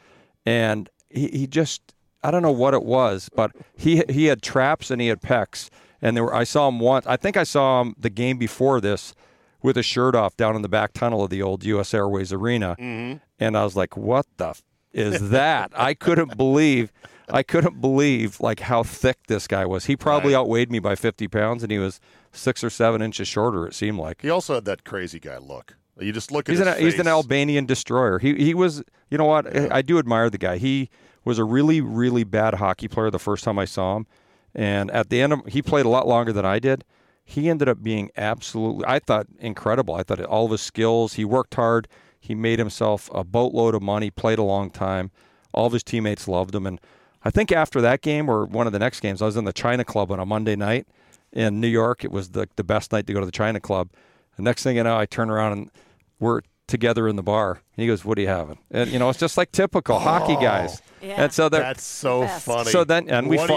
and 0.46 0.88
he, 1.10 1.28
he 1.28 1.46
just 1.46 1.94
I 2.24 2.30
don't 2.30 2.42
know 2.42 2.52
what 2.52 2.72
it 2.72 2.82
was, 2.84 3.28
but 3.36 3.50
he 3.76 4.02
he 4.08 4.26
had 4.26 4.42
traps 4.42 4.90
and 4.90 5.00
he 5.02 5.08
had 5.08 5.20
pecs, 5.20 5.68
and 6.00 6.16
there 6.16 6.24
were 6.24 6.34
I 6.34 6.44
saw 6.44 6.68
him 6.68 6.80
once. 6.80 7.06
I 7.06 7.16
think 7.16 7.36
I 7.36 7.44
saw 7.44 7.82
him 7.82 7.94
the 7.98 8.10
game 8.10 8.38
before 8.38 8.80
this 8.80 9.14
with 9.62 9.76
a 9.76 9.82
shirt 9.82 10.14
off 10.14 10.36
down 10.36 10.56
in 10.56 10.62
the 10.62 10.68
back 10.68 10.92
tunnel 10.92 11.24
of 11.24 11.30
the 11.30 11.42
old 11.42 11.64
U.S. 11.64 11.94
Airways 11.94 12.32
Arena, 12.32 12.76
mm-hmm. 12.78 13.18
and 13.38 13.56
I 13.56 13.64
was 13.64 13.76
like, 13.76 13.96
"What 13.96 14.26
the 14.36 14.48
f- 14.50 14.62
is 14.92 15.30
that?" 15.30 15.70
I 15.74 15.94
couldn't 15.94 16.36
believe, 16.36 16.92
I 17.28 17.42
couldn't 17.42 17.80
believe 17.80 18.40
like 18.40 18.60
how 18.60 18.82
thick 18.82 19.18
this 19.28 19.46
guy 19.46 19.64
was. 19.66 19.86
He 19.86 19.96
probably 19.96 20.32
Right. 20.34 20.40
outweighed 20.40 20.70
me 20.70 20.78
by 20.80 20.94
50 20.96 21.28
pounds, 21.28 21.62
and 21.62 21.70
he 21.70 21.78
was 21.78 22.00
six 22.32 22.64
or 22.64 22.70
seven 22.70 23.00
inches 23.02 23.28
shorter. 23.28 23.66
It 23.66 23.74
seemed 23.74 23.98
like 23.98 24.22
He 24.22 24.30
also 24.30 24.54
had 24.54 24.64
that 24.64 24.84
crazy 24.84 25.20
guy 25.20 25.38
look. 25.38 25.76
You 26.00 26.10
just 26.12 26.32
look 26.32 26.48
at 26.48 26.52
he's 26.52 26.58
his 26.58 26.66
an 26.68 26.78
he's 26.82 26.98
an. 26.98 27.06
Albanian 27.06 27.66
destroyer. 27.66 28.18
He 28.18 28.34
he 28.34 28.54
was, 28.54 28.82
you 29.10 29.18
know 29.18 29.26
what? 29.26 29.46
I 29.56 29.68
I 29.78 29.82
do 29.82 29.98
admire 29.98 30.30
the 30.30 30.38
guy. 30.38 30.56
He 30.56 30.88
was 31.24 31.38
a 31.38 31.44
really 31.44 31.80
really 31.80 32.24
bad 32.24 32.54
hockey 32.54 32.88
player 32.88 33.10
the 33.10 33.18
first 33.18 33.44
time 33.44 33.58
I 33.58 33.66
saw 33.66 33.96
him, 33.98 34.06
and 34.54 34.90
at 34.90 35.10
the 35.10 35.20
end 35.20 35.32
of 35.34 35.46
he 35.46 35.62
played 35.62 35.84
a 35.86 35.90
lot 35.90 36.08
longer 36.08 36.32
than 36.32 36.44
I 36.46 36.58
did. 36.58 36.82
He 37.32 37.48
ended 37.48 37.66
up 37.66 37.82
being 37.82 38.10
absolutely, 38.14 38.84
I 38.86 38.98
thought, 38.98 39.26
incredible. 39.38 39.94
I 39.94 40.02
thought 40.02 40.20
all 40.20 40.44
of 40.44 40.50
his 40.50 40.60
skills. 40.60 41.14
He 41.14 41.24
worked 41.24 41.54
hard. 41.54 41.88
He 42.20 42.34
made 42.34 42.58
himself 42.58 43.08
a 43.14 43.24
boatload 43.24 43.74
of 43.74 43.80
money. 43.80 44.10
Played 44.10 44.38
a 44.38 44.42
long 44.42 44.68
time. 44.68 45.10
All 45.54 45.66
of 45.66 45.72
his 45.72 45.82
teammates 45.82 46.28
loved 46.28 46.54
him, 46.54 46.66
and 46.66 46.78
I 47.24 47.30
think 47.30 47.50
after 47.50 47.80
that 47.80 48.02
game 48.02 48.28
or 48.28 48.44
one 48.44 48.66
of 48.66 48.74
the 48.74 48.78
next 48.78 49.00
games, 49.00 49.22
I 49.22 49.26
was 49.26 49.36
in 49.38 49.44
the 49.46 49.52
China 49.52 49.82
Club 49.82 50.10
on 50.12 50.20
a 50.20 50.26
Monday 50.26 50.56
night 50.56 50.86
in 51.32 51.58
New 51.58 51.68
York. 51.68 52.04
It 52.04 52.12
was 52.12 52.30
the 52.30 52.48
the 52.56 52.64
best 52.64 52.92
night 52.92 53.06
to 53.06 53.14
go 53.14 53.20
to 53.20 53.26
the 53.26 53.32
China 53.32 53.60
Club. 53.60 53.88
The 54.36 54.42
next 54.42 54.62
thing 54.62 54.76
you 54.76 54.82
know, 54.82 54.98
I 54.98 55.06
turn 55.06 55.30
around 55.30 55.52
and 55.52 55.70
we're 56.20 56.42
together 56.66 57.08
in 57.08 57.16
the 57.16 57.22
bar. 57.22 57.60
He 57.76 57.86
goes, 57.86 58.04
"What 58.04 58.18
are 58.18 58.20
you 58.20 58.28
having?" 58.28 58.58
And 58.70 58.90
you 58.90 58.98
know, 58.98 59.08
it's 59.10 59.18
just 59.18 59.36
like 59.36 59.52
typical 59.52 59.98
hockey 59.98 60.36
oh. 60.36 60.40
guys. 60.40 60.82
Yeah. 61.02 61.24
And 61.24 61.32
so 61.32 61.48
That's 61.48 61.82
so 61.82 62.22
Best. 62.22 62.44
funny. 62.46 62.70
So 62.70 62.84
then- 62.84 63.08
and 63.10 63.28
we 63.28 63.36
what 63.36 63.48
do 63.48 63.54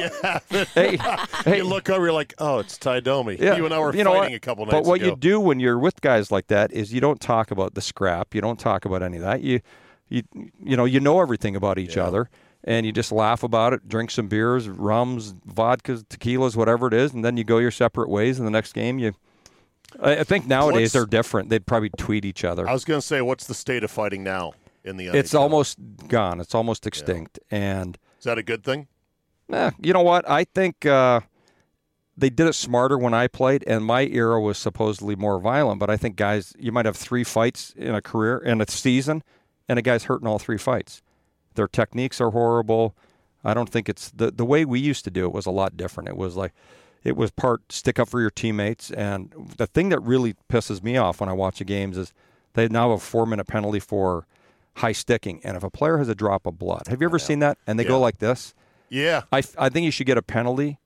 you 0.58 0.66
hey, 0.74 0.98
hey, 1.46 1.58
you 1.58 1.64
look 1.64 1.90
over, 1.90 2.06
you're 2.06 2.14
like, 2.14 2.34
oh, 2.40 2.60
it's 2.60 2.78
Ty 2.78 3.02
Domi. 3.02 3.38
yeah, 3.40 3.56
you 3.56 3.66
and 3.66 3.74
I 3.74 3.80
were 3.80 3.96
you 3.96 4.04
know 4.04 4.14
fighting 4.14 4.32
what? 4.32 4.38
a 4.38 4.40
couple 4.40 4.66
nights 4.66 4.74
ago. 4.74 4.82
But 4.82 4.90
what 4.90 5.02
ago. 5.02 5.10
you 5.12 5.16
do 5.16 5.40
when 5.40 5.60
you're 5.60 5.78
with 5.78 6.02
guys 6.02 6.32
like 6.32 6.48
that 6.48 6.72
is 6.72 6.92
you 6.92 7.02
don't 7.02 7.22
talk 7.22 7.52
about 7.52 7.76
the 7.76 7.82
scrap. 7.82 8.34
You 8.34 8.42
don't 8.42 8.60
talk 8.60 8.86
about 8.86 9.04
any 9.04 9.18
of 9.18 9.24
that. 9.24 9.42
You, 9.42 9.62
you, 10.10 10.24
you 10.64 10.76
know, 10.76 10.86
you 10.86 11.00
know 11.00 11.22
everything 11.22 11.56
about 11.56 11.78
each 11.78 11.98
Yeah. 11.98 12.06
other, 12.06 12.30
and 12.64 12.86
you 12.86 12.92
just 12.92 13.12
laugh 13.12 13.44
about 13.44 13.74
it, 13.74 13.88
drink 13.88 14.10
some 14.10 14.28
beers, 14.28 14.68
rums, 14.68 15.34
vodkas, 15.48 16.04
tequilas, 16.06 16.56
whatever 16.56 16.88
it 16.88 16.94
is, 16.94 17.14
and 17.14 17.24
then 17.24 17.38
you 17.38 17.44
go 17.44 17.60
your 17.60 17.72
separate 17.72 18.10
ways. 18.10 18.40
And 18.40 18.48
the 18.48 18.52
next 18.52 18.74
game, 18.74 18.98
you. 18.98 19.14
I 20.02 20.18
I 20.20 20.24
think 20.24 20.48
nowadays 20.48 20.82
What's- 20.82 20.94
they're 20.94 21.06
different. 21.06 21.50
They'd 21.50 21.66
probably 21.66 21.90
tweet 21.98 22.26
each 22.26 22.44
other. 22.44 22.68
I 22.68 22.74
was 22.74 22.86
going 22.86 23.00
to 23.00 23.06
say, 23.06 23.22
what's 23.22 23.46
the 23.48 23.54
state 23.54 23.84
of 23.84 23.92
fighting 23.92 24.24
now 24.24 24.54
in 24.84 24.98
the 24.98 25.08
NHL? 25.08 25.16
It's 25.16 25.34
almost 25.36 25.78
gone. 26.08 26.40
It's 26.40 26.56
almost 26.56 26.86
extinct. 26.88 27.40
And 27.52 27.98
Is 28.20 28.26
that 28.26 28.38
a 28.38 28.44
good 28.44 28.64
thing? 28.64 28.88
eh, 29.52 29.72
you 29.82 29.94
know 29.94 30.02
what? 30.02 30.28
I 30.30 30.44
think 30.46 30.86
uh, 30.86 31.22
they 32.18 32.30
did 32.30 32.48
it 32.48 32.54
smarter 32.54 32.98
when 32.98 33.14
I 33.14 33.28
played, 33.28 33.64
and 33.68 33.86
my 33.86 34.04
era 34.06 34.42
was 34.42 34.58
supposedly 34.58 35.16
more 35.16 35.40
violent. 35.40 35.80
But 35.80 35.90
I 35.90 35.98
think 35.98 36.16
guys, 36.16 36.54
you 36.58 36.72
might 36.72 36.86
have 36.86 36.96
three 36.98 37.24
fights 37.24 37.74
in 37.78 37.94
a 37.94 38.02
career 38.02 38.38
in 38.38 38.62
a 38.62 38.70
season, 38.70 39.24
and 39.70 39.78
a 39.80 39.82
guy's 39.82 40.06
hurt 40.06 40.22
in 40.22 40.28
all 40.28 40.40
three 40.40 40.58
fights. 40.58 41.02
Their 41.56 41.68
techniques 41.68 42.20
are 42.20 42.32
horrible. 42.32 42.96
I 43.44 43.54
don't 43.54 43.70
think 43.70 43.88
it's 43.88 44.10
the 44.12 44.32
the 44.32 44.46
way 44.46 44.66
we 44.66 44.80
used 44.80 45.04
to 45.06 45.12
do 45.12 45.26
it 45.26 45.32
was 45.32 45.46
a 45.46 45.52
lot 45.52 45.78
different. 45.78 46.10
It 46.10 46.18
was 46.18 46.36
like 46.36 46.54
it 47.06 47.16
was 47.16 47.32
part 47.32 47.72
stick 47.72 48.00
up 48.00 48.10
for 48.10 48.20
your 48.20 48.30
teammates, 48.32 48.92
and 48.92 49.32
the 49.58 49.68
thing 49.68 49.90
that 49.90 50.00
really 50.02 50.36
pisses 50.50 50.84
me 50.84 50.98
off 50.98 51.22
when 51.22 51.30
I 51.30 51.34
watch 51.34 51.60
the 51.60 51.64
games 51.66 51.98
is 51.98 52.14
they 52.54 52.68
now 52.68 52.90
have 52.90 52.98
a 53.00 53.02
four 53.02 53.26
minute 53.26 53.48
penalty 53.48 53.80
for 53.80 54.26
high 54.78 54.92
sticking, 54.92 55.40
and 55.46 55.56
if 55.56 55.64
a 55.64 55.70
player 55.70 55.98
has 56.00 56.10
a 56.10 56.16
drop 56.16 56.46
of 56.46 56.60
blood, 56.60 56.88
have 56.90 57.00
you 57.02 57.08
ever 57.08 57.20
seen 57.20 57.40
that? 57.40 57.58
And 57.66 57.80
they 57.80 57.86
go 57.86 58.00
like 58.00 58.18
this. 58.20 58.54
Yeah. 58.90 59.22
I, 59.32 59.42
I 59.58 59.70
think 59.70 59.86
you 59.86 59.92
should 59.92 60.06
get 60.08 60.18
a 60.18 60.22
penalty 60.22 60.80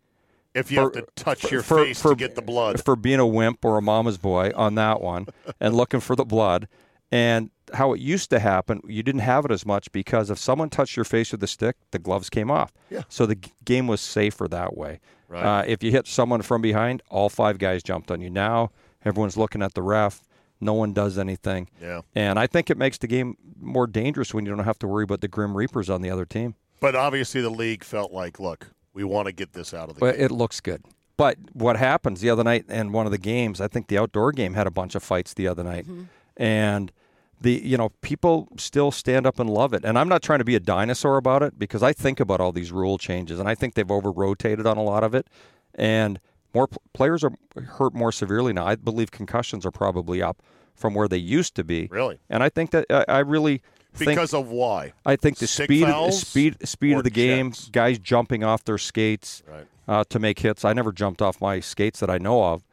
If 0.53 0.71
you 0.71 0.77
for- 0.89 0.95
have 0.95 1.05
to 1.05 1.11
touch 1.15 1.51
your 1.51 1.61
for- 1.63 1.83
face 1.85 2.01
for- 2.01 2.09
to 2.11 2.15
get 2.15 2.35
the 2.35 2.41
blood. 2.41 2.83
for 2.83 2.95
being 2.95 3.19
a 3.19 3.25
wimp 3.27 3.63
or 3.65 3.77
a 3.77 3.81
mama's 3.81 4.17
boy 4.17 4.51
on 4.55 4.75
that 4.75 5.01
one 5.01 5.27
and 5.59 5.75
looking 5.75 5.99
for 5.99 6.15
the 6.15 6.25
blood. 6.25 6.67
And 7.11 7.49
how 7.73 7.93
it 7.93 7.99
used 7.99 8.29
to 8.29 8.39
happen, 8.39 8.81
you 8.87 9.01
didn't 9.03 9.21
have 9.21 9.43
it 9.45 9.51
as 9.51 9.65
much 9.65 9.91
because 9.91 10.29
if 10.29 10.37
someone 10.37 10.69
touched 10.69 10.95
your 10.95 11.03
face 11.05 11.31
with 11.31 11.43
a 11.43 11.47
stick, 11.47 11.75
the 11.91 11.97
gloves 11.99 12.29
came 12.29 12.51
off. 12.51 12.71
Yeah. 12.91 13.01
So 13.09 13.25
the 13.25 13.35
g- 13.35 13.51
game 13.65 13.87
was 13.87 13.99
safer 13.99 14.47
that 14.47 14.77
way. 14.77 14.99
Right. 15.29 15.43
Uh, 15.61 15.63
if 15.67 15.83
you 15.83 15.91
hit 15.91 16.07
someone 16.07 16.41
from 16.41 16.61
behind, 16.61 17.01
all 17.09 17.29
five 17.29 17.57
guys 17.59 17.83
jumped 17.83 18.09
on 18.11 18.19
you. 18.19 18.29
Now 18.29 18.71
everyone's 19.05 19.37
looking 19.37 19.61
at 19.61 19.75
the 19.75 19.81
ref. 19.83 20.23
No 20.59 20.73
one 20.73 20.91
does 20.91 21.17
anything. 21.17 21.69
Yeah. 21.81 22.01
And 22.15 22.37
I 22.37 22.47
think 22.47 22.69
it 22.69 22.77
makes 22.77 22.97
the 22.97 23.07
game 23.07 23.37
more 23.61 23.87
dangerous 23.87 24.33
when 24.33 24.45
you 24.45 24.53
don't 24.55 24.65
have 24.65 24.79
to 24.79 24.87
worry 24.87 25.03
about 25.05 25.21
the 25.21 25.27
Grim 25.29 25.55
Reapers 25.55 25.89
on 25.89 26.01
the 26.01 26.09
other 26.09 26.25
team. 26.25 26.55
But 26.81 26.95
obviously, 26.95 27.41
the 27.41 27.49
league 27.49 27.83
felt 27.83 28.11
like, 28.11 28.39
look, 28.39 28.71
we 28.93 29.03
want 29.03 29.27
to 29.27 29.31
get 29.31 29.53
this 29.53 29.73
out 29.73 29.89
of 29.89 29.95
the 29.95 30.01
Well, 30.01 30.11
game. 30.13 30.21
it 30.21 30.31
looks 30.31 30.59
good. 30.59 30.83
But 31.15 31.37
what 31.53 31.77
happens 31.77 32.21
the 32.21 32.29
other 32.29 32.43
night 32.43 32.65
in 32.69 32.91
one 32.91 33.05
of 33.05 33.11
the 33.11 33.17
games, 33.17 33.61
I 33.61 33.67
think 33.67 33.87
the 33.87 33.97
outdoor 33.97 34.31
game 34.31 34.53
had 34.53 34.67
a 34.67 34.71
bunch 34.71 34.95
of 34.95 35.03
fights 35.03 35.33
the 35.33 35.47
other 35.47 35.63
night. 35.63 35.85
And 36.37 36.91
the 37.41 37.53
you 37.63 37.77
know, 37.77 37.89
people 38.01 38.47
still 38.57 38.91
stand 38.91 39.25
up 39.25 39.39
and 39.39 39.49
love 39.49 39.73
it. 39.73 39.85
And 39.85 39.97
I'm 39.97 40.09
not 40.09 40.21
trying 40.21 40.39
to 40.39 40.45
be 40.45 40.55
a 40.55 40.59
dinosaur 40.59 41.17
about 41.17 41.41
it 41.43 41.57
because 41.57 41.81
I 41.81 41.93
think 41.93 42.19
about 42.19 42.41
all 42.41 42.51
these 42.51 42.71
rule 42.71 42.97
changes 42.97 43.39
and 43.39 43.47
I 43.47 43.55
think 43.55 43.75
they've 43.75 43.89
over 43.89 44.11
rotated 44.11 44.67
on 44.67 44.77
a 44.77 44.83
lot 44.83 45.03
of 45.03 45.13
it. 45.15 45.27
And 45.75 46.19
more 46.53 46.67
pl- 46.67 46.81
players 46.93 47.23
are 47.23 47.31
hurt 47.63 47.93
more 47.93 48.11
severely 48.11 48.51
now. 48.53 48.65
I 48.65 48.75
believe 48.75 49.11
concussions 49.11 49.65
are 49.65 49.71
probably 49.71 50.21
up 50.21 50.41
from 50.75 50.93
where 50.93 51.07
they 51.07 51.17
used 51.17 51.55
to 51.55 51.63
be. 51.63 51.87
Really? 51.91 52.19
And 52.29 52.41
I 52.43 52.49
think 52.49 52.71
that 52.71 52.85
I, 52.89 53.05
I 53.07 53.19
really 53.19 53.61
think 53.93 54.11
because 54.11 54.33
of 54.33 54.49
why? 54.49 54.93
I 55.05 55.15
think 55.15 55.37
the 55.37 55.47
speed, 55.47 55.85
fouls 55.85 56.21
speed, 56.21 56.67
speed 56.67 56.97
of 56.97 57.03
the 57.03 57.09
game, 57.09 57.51
checks? 57.51 57.69
guys 57.69 57.99
jumping 57.99 58.43
off 58.43 58.63
their 58.63 58.77
skates 58.77 59.43
Right. 59.47 59.67
uh, 59.87 60.03
to 60.09 60.19
make 60.19 60.39
hits. 60.39 60.65
I 60.65 60.73
never 60.73 60.91
jumped 60.91 61.21
off 61.21 61.39
my 61.41 61.59
skates 61.59 61.99
that 62.01 62.09
I 62.09 62.17
know 62.17 62.43
of 62.43 62.63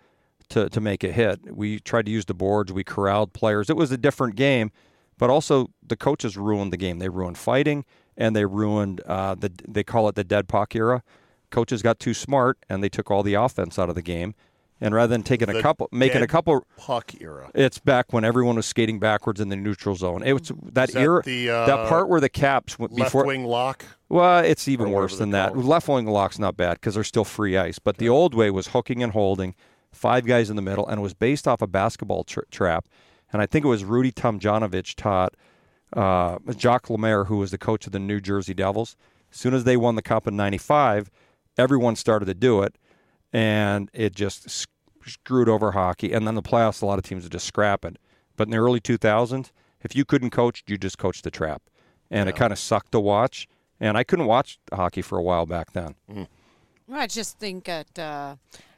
to 0.51 0.69
to 0.69 0.81
make 0.81 1.03
a 1.05 1.13
hit. 1.13 1.55
We 1.55 1.79
tried 1.81 2.07
to 2.07 2.13
use 2.13 2.25
the 2.27 2.35
boards. 2.35 2.73
We 2.73 2.85
corralled 2.85 3.33
players. 3.33 3.71
It 3.71 3.77
was 3.77 3.91
a 3.93 3.97
different 3.99 4.37
game, 4.37 4.71
but 5.19 5.31
also 5.31 5.71
the 5.87 5.97
coaches 5.97 6.37
ruined 6.37 6.73
the 6.73 6.77
game. 6.77 6.99
They 6.99 7.09
ruined 7.09 7.39
fighting 7.39 7.85
and 8.17 8.35
they 8.35 8.45
ruined 8.45 9.01
uh, 9.07 9.35
the 9.35 9.53
they 9.67 9.85
call 9.85 10.09
it 10.09 10.15
the 10.15 10.25
dead 10.25 10.49
puck 10.49 10.75
era. 10.75 11.03
Coaches 11.51 11.83
got 11.83 11.99
too 12.01 12.15
smart 12.15 12.59
and 12.69 12.83
they 12.83 12.89
took 12.89 13.11
all 13.11 13.23
the 13.23 13.35
offense 13.35 13.79
out 13.79 13.89
of 13.89 13.95
the 13.95 14.03
game. 14.03 14.35
And 14.79 14.95
rather 14.95 15.11
than 15.11 15.23
taking 15.23 15.49
a 15.49 15.63
couple, 15.63 15.89
making 15.91 16.21
a 16.21 16.27
couple 16.27 16.67
Puck 16.77 17.15
era. 17.19 17.51
it's 17.55 17.79
back 17.79 18.13
when 18.13 18.25
everyone 18.25 18.57
was 18.57 18.67
skating 18.67 18.99
backwards 18.99 19.41
in 19.41 19.49
the 19.49 19.57
neutral 19.57 19.95
zone. 19.97 20.23
It 20.23 20.35
was 20.35 20.53
that, 20.73 20.91
Is 20.91 20.95
that 20.95 21.01
era, 21.01 21.23
the, 21.25 21.49
uh, 21.49 21.65
that 21.67 21.89
part 21.89 22.11
where 22.11 22.21
the 22.21 22.29
caps 22.29 22.79
went 22.79 22.93
Left 22.93 23.07
before. 23.07 23.25
wing 23.25 23.47
lock. 23.47 23.87
Well, 24.11 24.41
it's 24.45 24.69
even 24.69 24.91
worse 24.91 25.17
than 25.17 25.31
that. 25.31 25.57
Left 25.57 25.89
wing 25.89 26.05
lock's 26.05 26.39
not 26.39 26.59
bad 26.59 26.75
because 26.75 26.93
there's 26.93 27.07
still 27.07 27.25
free 27.25 27.57
ice. 27.57 27.79
But 27.79 27.97
the 27.97 28.11
old 28.11 28.35
way 28.35 28.51
was 28.51 28.67
hooking 28.69 29.03
and 29.03 29.13
holding, 29.15 29.55
five 29.97 30.27
guys 30.27 30.51
in 30.51 30.57
the 30.57 30.63
middle, 30.63 30.87
and 30.87 30.99
it 30.99 31.03
was 31.03 31.15
based 31.15 31.49
off 31.49 31.63
a 31.63 31.67
basketball 31.67 32.25
tra- 32.25 32.47
trap. 32.51 32.89
And 33.33 33.43
I 33.43 33.47
think 33.47 33.65
it 33.65 33.69
was 33.69 33.85
Rudy 33.85 34.13
Tomjanovich 34.13 34.95
taught 34.95 35.35
uh, 35.93 36.39
Jacques 36.57 36.91
Lemaire, 36.91 37.25
who 37.25 37.39
was 37.39 37.51
the 37.51 37.59
coach 37.59 37.87
of 37.87 37.93
the 37.93 37.99
New 37.99 38.21
Jersey 38.21 38.55
Devils. 38.55 38.97
As 39.33 39.39
soon 39.39 39.55
as 39.55 39.65
they 39.65 39.77
won 39.77 39.97
the 39.97 40.03
cup 40.03 40.27
in 40.27 40.37
'95, 40.37 41.11
everyone 41.59 41.97
started 41.97 42.27
to 42.27 42.35
do 42.35 42.63
it, 42.63 42.77
and 43.33 43.91
it 43.93 44.15
just 44.15 44.49
screwed 45.05 45.49
over 45.49 45.73
hockey. 45.73 46.13
And 46.13 46.27
then 46.27 46.35
the 46.35 46.43
playoffs, 46.43 46.83
a 46.83 46.87
lot 46.87 46.99
of 46.99 47.05
teams 47.05 47.25
would 47.25 47.33
just 47.33 47.47
scrap 47.47 47.85
it. 47.85 47.99
But 48.37 48.49
in 48.49 48.51
the 48.53 48.59
early 48.59 48.81
2000s, 48.81 49.51
if 49.83 49.97
you 49.97 50.05
couldn't 50.05 50.31
coach, 50.31 50.63
you 50.67 50.77
just 50.77 50.99
coached 50.99 51.25
the 51.25 51.31
trap, 51.31 51.63
and 52.11 52.29
it 52.29 52.37
kind 52.37 52.53
of 52.53 52.59
sucked 52.59 52.93
to 52.93 53.01
watch. 53.01 53.49
And 53.79 53.97
I 53.99 54.05
couldn't 54.05 54.27
watch 54.27 54.59
hockey 54.73 55.03
for 55.03 55.19
a 55.19 55.23
while 55.23 55.47
back 55.47 55.73
then. 55.73 55.97
Well, 56.09 57.01
I 57.01 57.07
just 57.07 57.39
think 57.39 57.65
that 57.65 57.99
uh, 57.99 58.37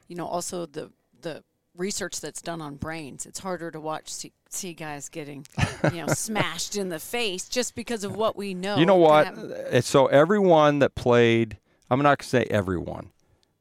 you 0.09 0.17
know 0.17 0.27
also 0.27 0.67
the 0.67 0.91
the 1.21 1.43
research 1.77 2.21
that's 2.21 2.43
done 2.43 2.61
on 2.61 2.77
brains. 2.77 3.25
It's 3.27 3.39
harder 3.39 3.71
to 3.71 3.81
watch 3.81 4.13
see, 4.13 4.33
see 4.51 4.75
guys 4.75 5.09
getting 5.09 5.47
you 5.93 6.05
know 6.05 6.07
smashed 6.15 6.77
in 6.77 6.89
the 6.89 6.99
face 6.99 7.49
just 7.49 7.75
because 7.75 8.05
of 8.05 8.17
what 8.17 8.37
we 8.37 8.55
know. 8.55 8.77
You 8.77 8.87
know 8.87 8.97
what? 8.97 9.27
Uh, 9.39 9.81
So 9.81 10.07
everyone 10.07 10.81
that 10.81 10.95
played 10.95 11.59
I'm 11.91 12.03
not 12.03 12.19
going 12.19 12.25
to 12.25 12.27
say 12.27 12.47
everyone, 12.51 13.11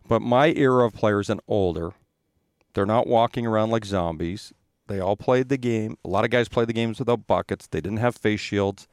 but 0.08 0.22
my 0.22 0.48
era 0.50 0.86
of 0.86 0.94
players 0.94 1.30
and 1.30 1.40
older, 1.48 1.92
they're 2.74 2.86
not 2.86 3.08
walking 3.08 3.46
around 3.48 3.72
like 3.72 3.86
zombies. 3.86 4.52
They 4.88 5.00
all 5.00 5.16
played 5.16 5.50
the 5.50 5.58
game. 5.58 5.98
A 6.04 6.10
lot 6.10 6.26
of 6.26 6.30
guys 6.32 6.50
played 6.50 6.68
the 6.68 6.74
games 6.74 7.00
without 7.00 7.28
buckets. 7.28 7.68
They 7.68 7.82
didn't 7.82 7.98
have 8.00 8.16
face 8.16 8.40
shields. 8.40 8.88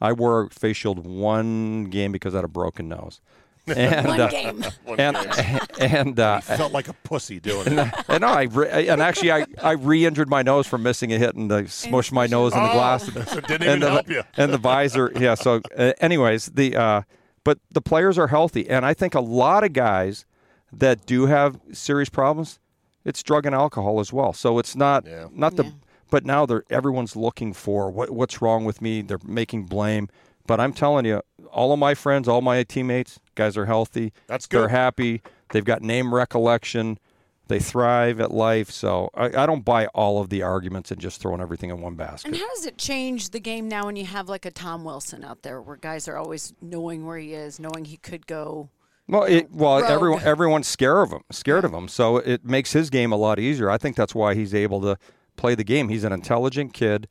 I 0.00 0.12
wore 0.12 0.44
a 0.44 0.50
face 0.50 0.76
shield 0.76 1.06
one 1.06 1.84
game 1.84 2.12
because 2.12 2.34
I 2.34 2.38
had 2.38 2.44
a 2.44 2.48
broken 2.48 2.88
nose. 2.88 3.20
And, 3.66 4.06
one 4.06 4.20
uh, 4.20 4.28
game. 4.28 4.64
and 4.98 5.16
and 5.80 6.20
uh, 6.20 6.40
felt 6.40 6.72
like 6.72 6.88
a 6.88 6.92
pussy 6.92 7.40
doing 7.40 7.78
it. 7.78 7.94
And, 8.08 8.20
no, 8.20 8.28
I 8.28 8.42
re- 8.42 8.88
and 8.88 9.00
actually 9.00 9.32
I, 9.32 9.46
I 9.62 9.72
re-injured 9.72 10.28
my 10.28 10.42
nose 10.42 10.66
from 10.66 10.82
missing 10.82 11.12
a 11.12 11.18
hit 11.18 11.34
and 11.34 11.50
I 11.52 11.62
smushed 11.62 12.12
my 12.12 12.26
nose 12.26 12.52
in 12.54 12.62
the 12.62 12.68
glass. 12.68 13.10
Oh, 13.16 13.22
so 13.22 13.38
it 13.38 13.46
didn't 13.46 13.66
even 13.66 13.80
the, 13.80 13.90
help 13.90 14.08
you. 14.08 14.22
and 14.36 14.52
the 14.52 14.58
visor, 14.58 15.10
yeah. 15.18 15.34
So, 15.34 15.62
uh, 15.76 15.92
anyways, 16.00 16.46
the 16.46 16.76
uh, 16.76 17.02
but 17.42 17.58
the 17.70 17.80
players 17.80 18.18
are 18.18 18.28
healthy, 18.28 18.68
and 18.68 18.84
I 18.86 18.94
think 18.94 19.14
a 19.14 19.20
lot 19.20 19.64
of 19.64 19.72
guys 19.72 20.26
that 20.72 21.06
do 21.06 21.26
have 21.26 21.58
serious 21.72 22.08
problems, 22.08 22.58
it's 23.04 23.22
drug 23.22 23.46
and 23.46 23.54
alcohol 23.54 24.00
as 24.00 24.12
well. 24.12 24.32
So 24.32 24.58
it's 24.58 24.76
not 24.76 25.06
Yeah. 25.06 25.28
not 25.32 25.56
the 25.56 25.64
Yeah. 25.64 25.70
but 26.10 26.24
now 26.26 26.46
they're 26.46 26.64
everyone's 26.70 27.16
looking 27.16 27.52
for 27.52 27.90
what 27.90 28.10
what's 28.10 28.42
wrong 28.42 28.64
with 28.64 28.80
me. 28.82 29.02
They're 29.02 29.18
making 29.24 29.64
blame. 29.64 30.08
But 30.46 30.60
I'm 30.60 30.72
telling 30.72 31.06
you, 31.06 31.22
all 31.50 31.72
of 31.72 31.78
my 31.78 31.94
friends, 31.94 32.28
all 32.28 32.42
my 32.42 32.62
teammates, 32.64 33.18
guys 33.34 33.56
are 33.56 33.66
healthy. 33.66 34.12
That's 34.26 34.46
good. 34.46 34.60
They're 34.60 34.68
happy. 34.68 35.22
They've 35.50 35.64
got 35.64 35.82
name 35.82 36.14
recollection. 36.14 36.98
They 37.48 37.58
thrive 37.58 38.20
at 38.20 38.30
life. 38.30 38.70
So 38.70 39.10
I, 39.14 39.26
I 39.26 39.46
don't 39.46 39.64
buy 39.64 39.86
all 39.88 40.20
of 40.20 40.30
the 40.30 40.42
arguments 40.42 40.90
and 40.90 41.00
just 41.00 41.20
throwing 41.20 41.40
everything 41.40 41.70
in 41.70 41.80
one 41.80 41.94
basket. 41.94 42.28
And 42.28 42.36
how 42.36 42.48
does 42.54 42.66
it 42.66 42.78
change 42.78 43.30
the 43.30 43.40
game 43.40 43.68
now 43.68 43.86
when 43.86 43.96
you 43.96 44.06
have 44.06 44.28
like 44.28 44.44
a 44.46 44.50
Tom 44.50 44.84
Wilson 44.84 45.24
out 45.24 45.42
there, 45.42 45.60
where 45.60 45.76
guys 45.76 46.08
are 46.08 46.16
always 46.16 46.54
knowing 46.60 47.06
where 47.06 47.18
he 47.18 47.34
is, 47.34 47.60
knowing 47.60 47.84
he 47.84 47.96
could 47.98 48.26
go? 48.26 48.70
Well, 49.06 49.24
it, 49.24 49.50
well, 49.52 49.80
rogue. 49.80 49.90
everyone 49.90 50.22
everyone's 50.22 50.66
scared 50.66 50.96
of 51.04 51.10
him, 51.10 51.22
scared 51.30 51.64
of 51.64 51.72
him. 51.74 51.88
So 51.88 52.16
it 52.16 52.44
makes 52.44 52.72
his 52.72 52.88
game 52.88 53.12
a 53.12 53.16
lot 53.16 53.38
easier. 53.38 53.70
I 53.70 53.76
think 53.76 53.96
that's 53.96 54.14
why 54.14 54.34
he's 54.34 54.54
able 54.54 54.80
to 54.80 54.96
play 55.36 55.54
the 55.54 55.64
game. 55.64 55.90
He's 55.90 56.04
an 56.04 56.12
intelligent 56.12 56.72
kid, 56.72 57.08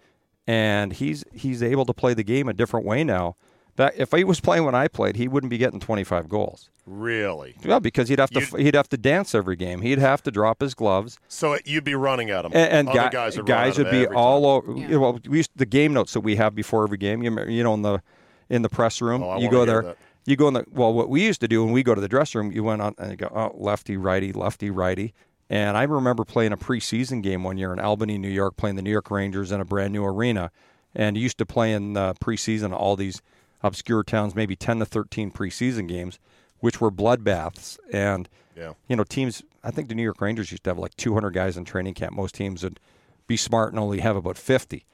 and 0.48 0.94
he's 0.94 1.24
he's 1.34 1.62
able 1.64 1.86
to 1.86 1.94
play 1.94 2.14
the 2.14 2.24
game 2.24 2.48
a 2.50 2.54
different 2.54 2.86
way 2.86 3.04
now. 3.04 3.36
That 3.76 3.96
if 3.98 4.12
he 4.12 4.24
was 4.24 4.40
playing 4.40 4.66
when 4.66 4.76
I 4.76 4.88
played, 4.88 5.16
he 5.16 5.28
wouldn't 5.28 5.50
be 5.50 5.58
getting 5.58 5.80
25 5.80 6.30
goals. 6.30 6.70
Really? 6.86 7.56
Yeah, 7.64 7.80
because 7.80 8.08
he'd 8.08 8.20
have 8.20 8.30
to 8.32 8.40
You'd- 8.42 8.62
he'd 8.64 8.76
have 8.76 8.88
to 8.90 8.98
dance 8.98 9.34
every 9.34 9.56
game. 9.56 9.82
He'd 9.82 9.98
have 9.98 10.22
to 10.24 10.32
drop 10.32 10.62
his 10.62 10.76
gloves, 10.76 11.18
So 11.28 11.58
you'd 11.66 11.84
be 11.84 11.96
running 11.96 12.30
at 12.30 12.46
him. 12.46 12.52
and, 12.54 12.72
and 12.72 12.88
guy- 12.88 13.10
guys 13.10 13.36
would, 13.36 13.48
guys 13.48 13.80
would 13.80 13.90
be 13.90 14.06
all 14.06 14.46
over. 14.46 14.72
Yeah. 14.74 14.82
You 14.88 14.88
know, 14.90 15.00
well, 15.00 15.20
we 15.28 15.38
used, 15.38 15.50
the 15.56 15.66
game 15.66 15.92
notes 15.94 16.14
that 16.14 16.20
we 16.20 16.36
have 16.36 16.54
before 16.54 16.84
every 16.84 16.98
game. 17.00 17.24
You 17.24 17.36
you 17.48 17.64
know 17.64 17.74
in 17.74 17.82
the 17.82 18.02
in 18.50 18.62
the 18.62 18.70
press 18.70 19.02
room, 19.02 19.24
Oh, 19.24 19.40
you 19.40 19.50
go 19.50 19.66
there. 19.66 19.82
that. 19.82 19.98
You 20.26 20.36
go 20.36 20.48
in 20.50 20.54
the 20.54 20.66
well. 20.72 20.94
What 20.94 21.10
we 21.10 21.24
used 21.24 21.42
to 21.42 21.48
do 21.48 21.64
when 21.66 21.74
we 21.74 21.82
go 21.82 21.96
to 21.96 22.00
the 22.02 22.08
dressing 22.08 22.42
room, 22.42 22.52
you 22.52 22.64
went 22.64 22.82
on 22.82 22.94
and 23.00 23.10
you 23.12 23.18
go 23.18 23.32
oh, 23.34 23.52
lefty, 23.58 23.98
righty, 23.98 24.32
lefty, 24.34 24.70
righty. 24.70 25.14
And 25.54 25.78
I 25.78 25.84
remember 25.84 26.24
playing 26.26 26.52
a 26.52 26.58
preseason 26.58 27.22
game 27.22 27.44
one 27.44 27.60
year 27.60 27.72
in 27.74 27.80
Albany, 27.80 28.18
New 28.18 28.28
York, 28.28 28.58
playing 28.58 28.76
the 28.76 28.82
New 28.82 28.90
York 28.90 29.12
Rangers 29.12 29.52
in 29.52 29.62
a 29.62 29.66
brand 29.66 29.94
new 29.94 30.04
arena, 30.04 30.50
and 30.96 31.16
used 31.16 31.38
to 31.38 31.46
play 31.46 31.74
in 31.74 31.96
uh, 31.96 32.16
preseason 32.16 32.74
all 32.74 32.96
these 32.96 33.22
obscure 33.62 34.02
towns, 34.04 34.34
maybe 34.34 34.56
ten 34.56 34.80
to 34.80 34.86
thirteen 34.86 35.30
preseason 35.30 35.88
games, 35.88 36.18
which 36.60 36.82
were 36.82 36.90
bloodbaths. 36.90 37.78
And 37.92 38.28
Yeah. 38.58 38.74
you 38.88 38.96
know, 38.96 39.04
teams. 39.04 39.44
I 39.64 39.70
think 39.70 39.90
the 39.90 39.96
New 39.96 40.02
York 40.02 40.20
Rangers 40.22 40.50
used 40.52 40.64
to 40.64 40.72
have 40.72 40.80
like 40.80 40.96
200 40.98 41.30
guys 41.30 41.56
in 41.56 41.66
training 41.66 41.94
camp. 41.94 42.14
Most 42.16 42.34
teams 42.34 42.64
would 42.64 42.80
be 43.28 43.38
smart 43.38 43.70
and 43.74 43.80
only 43.80 44.00
have 44.00 44.16
about 44.16 44.40
50. 44.40 44.86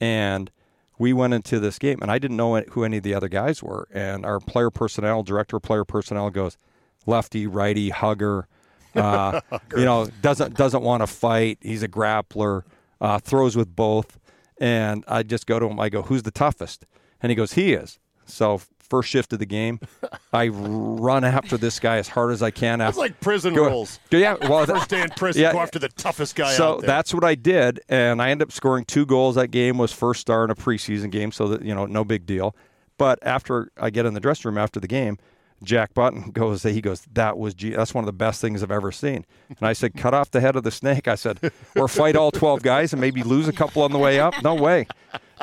And 0.00 0.50
we 0.98 1.12
went 1.12 1.34
into 1.34 1.60
this 1.60 1.78
game, 1.78 1.98
and 2.00 2.10
I 2.10 2.18
didn't 2.18 2.38
know 2.38 2.58
who 2.70 2.84
any 2.84 2.96
of 2.96 3.02
the 3.02 3.12
other 3.14 3.28
guys 3.28 3.62
were. 3.62 3.86
And 3.92 4.24
our 4.24 4.40
player 4.40 4.70
personnel, 4.70 5.22
director 5.22 5.56
of 5.58 5.62
player 5.62 5.84
personnel, 5.84 6.30
goes 6.30 6.56
lefty, 7.04 7.46
righty, 7.46 7.90
hugger. 7.90 8.48
Uh, 8.96 9.40
you 9.76 9.84
know, 9.84 10.06
doesn't 10.22 10.54
doesn't 10.56 10.82
want 10.82 11.02
to 11.02 11.06
fight. 11.06 11.58
He's 11.60 11.82
a 11.82 11.88
grappler. 11.88 12.62
Uh, 13.00 13.18
throws 13.18 13.56
with 13.56 13.74
both. 13.76 14.18
And 14.58 15.04
I 15.06 15.22
just 15.22 15.46
go 15.46 15.58
to 15.58 15.66
him. 15.66 15.78
I 15.78 15.88
go, 15.90 16.02
"Who's 16.02 16.22
the 16.22 16.30
toughest?" 16.30 16.86
And 17.22 17.28
he 17.30 17.36
goes, 17.36 17.52
"He 17.52 17.74
is." 17.74 17.98
So 18.24 18.60
first 18.80 19.08
shift 19.10 19.32
of 19.32 19.38
the 19.40 19.46
game, 19.46 19.80
I 20.32 20.48
run 20.48 21.24
after 21.24 21.56
this 21.58 21.78
guy 21.80 21.96
as 21.98 22.08
hard 22.08 22.32
as 22.32 22.42
I 22.42 22.50
can. 22.52 22.80
It's 22.80 22.96
like 22.96 23.20
prison 23.20 23.52
Go- 23.54 23.66
rules. 23.66 23.98
yeah, 24.10 24.36
well, 24.48 24.64
First 24.64 24.88
day 24.90 25.02
in 25.02 25.10
prison, 25.10 25.42
Yeah. 25.42 25.52
go 25.52 25.58
after 25.60 25.78
the 25.80 25.88
toughest 25.90 26.36
guy 26.36 26.52
so 26.52 26.74
out 26.74 26.80
there. 26.82 26.86
that's 26.86 27.12
what 27.12 27.24
I 27.24 27.34
did, 27.34 27.80
and 27.88 28.22
I 28.22 28.30
ended 28.30 28.46
up 28.48 28.52
scoring 28.52 28.84
two 28.84 29.04
goals. 29.04 29.34
That 29.34 29.48
game 29.50 29.76
was 29.76 29.92
first 29.92 30.20
star 30.20 30.44
in 30.44 30.50
a 30.50 30.54
preseason 30.54 31.10
game, 31.10 31.32
so 31.32 31.48
that 31.48 31.62
you 31.62 31.74
know, 31.74 31.84
no 31.86 32.04
big 32.04 32.26
deal. 32.26 32.54
But 32.96 33.18
after 33.22 33.70
I 33.76 33.90
get 33.90 34.06
in 34.06 34.14
the 34.14 34.20
dressing 34.20 34.48
room 34.48 34.56
after 34.58 34.80
the 34.80 34.88
game, 34.88 35.18
Jack 35.62 35.94
Button 35.94 36.30
goes, 36.32 36.62
he 36.62 36.80
goes, 36.80 37.06
that 37.14 37.38
was 37.38 37.54
G- 37.54 37.70
that's 37.74 37.94
one 37.94 38.02
of 38.04 38.06
the 38.06 38.12
best 38.12 38.40
things 38.40 38.62
I've 38.62 38.70
ever 38.70 38.92
seen. 38.92 39.24
And 39.48 39.62
I 39.62 39.72
said, 39.72 39.94
cut 39.96 40.14
off 40.14 40.30
the 40.30 40.40
head 40.40 40.56
of 40.56 40.62
the 40.64 40.70
snake. 40.70 41.08
I 41.08 41.14
said, 41.14 41.50
or 41.74 41.88
fight 41.88 42.16
all 42.16 42.30
twelve 42.30 42.62
guys 42.62 42.92
and 42.92 43.00
maybe 43.00 43.22
lose 43.22 43.48
a 43.48 43.52
couple 43.52 43.82
on 43.82 43.92
the 43.92 43.98
way 43.98 44.20
up. 44.20 44.34
No 44.42 44.54
way. 44.54 44.86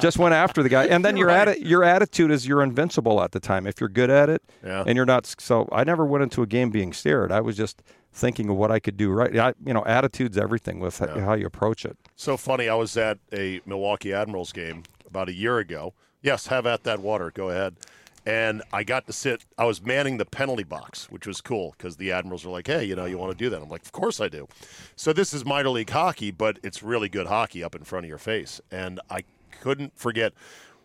Just 0.02 0.18
went 0.18 0.34
after 0.34 0.64
the 0.64 0.70
guy, 0.70 0.86
and 0.86 1.06
then 1.06 1.18
your 1.18 1.28
Right. 1.28 1.48
atti- 1.50 1.68
your 1.70 1.84
attitude 1.84 2.32
is 2.32 2.48
you're 2.48 2.64
invincible 2.64 3.22
at 3.22 3.32
the 3.32 3.40
time 3.40 3.68
if 3.68 3.80
you're 3.80 3.90
good 3.90 4.10
at 4.10 4.28
it, 4.30 4.42
Yeah. 4.64 4.84
and 4.88 4.96
you're 4.96 5.06
not. 5.06 5.26
So 5.40 5.70
I 5.72 5.84
never 5.84 6.06
went 6.06 6.24
into 6.24 6.42
a 6.42 6.48
game 6.48 6.70
being 6.72 6.94
scared. 6.94 7.32
I 7.32 7.42
was 7.42 7.56
just 7.58 7.82
thinking 8.12 8.50
of 8.50 8.56
what 8.56 8.72
I 8.72 8.80
could 8.80 8.98
do 8.98 9.12
right. 9.12 9.36
I, 9.38 9.54
you 9.66 9.74
know, 9.74 9.84
attitude's 9.86 10.38
everything 10.38 10.80
with 10.80 11.02
h- 11.02 11.10
how 11.10 11.34
you 11.34 11.46
approach 11.48 11.86
it. 11.86 11.98
So 12.16 12.38
funny. 12.38 12.70
I 12.70 12.76
was 12.76 12.96
at 12.98 13.18
a 13.32 13.62
Milwaukee 13.66 14.14
Admirals 14.14 14.52
game 14.52 14.84
about 15.08 15.30
a 15.30 15.34
year 15.34 15.58
ago. 15.60 15.94
Yes, 16.22 16.48
have 16.48 16.66
at 16.66 16.84
that 16.86 17.00
water. 17.00 17.32
Go 17.34 17.50
ahead. 17.50 17.76
And 18.26 18.64
I 18.72 18.84
got 18.84 19.06
to 19.08 19.14
sit. 19.14 19.44
I 19.58 19.66
was 19.66 19.82
manning 19.82 20.18
the 20.18 20.26
penalty 20.26 20.64
box, 20.64 21.12
which 21.12 21.28
was 21.28 21.42
cool 21.42 21.76
because 21.78 21.98
the 21.98 22.12
Admirals 22.12 22.46
were 22.46 22.52
like, 22.52 22.68
"Hey, 22.68 22.86
you 22.86 22.96
know, 22.96 23.06
you 23.06 23.18
want 23.18 23.38
to 23.38 23.38
do 23.38 23.50
that?" 23.50 23.62
I'm 23.62 23.70
like, 23.70 23.84
"Of 23.84 23.92
course 23.92 24.22
I 24.22 24.30
do." 24.30 24.48
So 24.96 25.12
this 25.12 25.34
is 25.34 25.44
minor 25.46 25.70
league 25.70 25.90
hockey, 25.90 26.32
but 26.32 26.58
it's 26.64 26.82
really 26.82 27.10
good 27.10 27.28
hockey 27.28 27.64
up 27.64 27.76
in 27.76 27.84
front 27.84 28.06
of 28.06 28.10
your 28.10 28.18
face. 28.18 28.62
And 28.72 29.02
I 29.10 29.24
couldn't 29.60 29.98
forget 29.98 30.34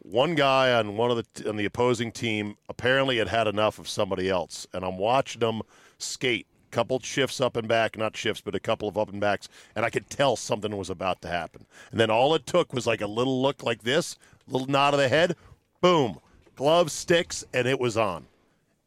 one 0.03 0.35
guy 0.35 0.73
on 0.73 0.97
one 0.97 1.11
of 1.11 1.17
the 1.35 1.49
on 1.49 1.57
the 1.57 1.65
opposing 1.65 2.13
team 2.13 2.57
apparently 2.69 3.19
had 3.19 3.29
had 3.29 3.47
enough 3.47 3.79
of 3.79 3.89
somebody 3.89 4.29
else, 4.29 4.67
and 4.73 4.85
I'm 4.85 4.99
watching 4.99 5.41
them 5.41 5.63
skate. 5.99 6.47
Couple 6.71 7.01
shifts 7.01 7.41
up 7.41 7.57
and 7.57 7.67
back, 7.67 7.97
not 7.97 8.15
shifts, 8.15 8.43
but 8.43 8.55
a 8.55 8.61
couple 8.61 8.89
of 8.89 8.99
up 8.99 9.09
and 9.09 9.23
backs, 9.23 9.49
and 9.75 9.87
I 9.87 9.91
could 9.91 10.11
tell 10.11 10.37
something 10.37 10.77
was 10.77 10.91
about 10.91 11.23
to 11.23 11.29
happen. 11.29 11.65
And 11.91 11.99
then 11.99 12.11
all 12.11 12.35
it 12.35 12.45
took 12.45 12.75
was 12.75 12.87
like 12.87 13.01
a 13.01 13.07
little 13.07 13.41
look 13.41 13.63
like 13.63 13.85
this, 13.85 14.19
little 14.47 14.67
nod 14.67 14.93
of 14.93 15.01
the 15.01 15.09
head, 15.09 15.35
boom, 15.81 16.21
glove 16.59 16.91
sticks, 16.91 17.45
and 17.55 17.69
it 17.69 17.79
was 17.79 17.97
on. 17.97 18.27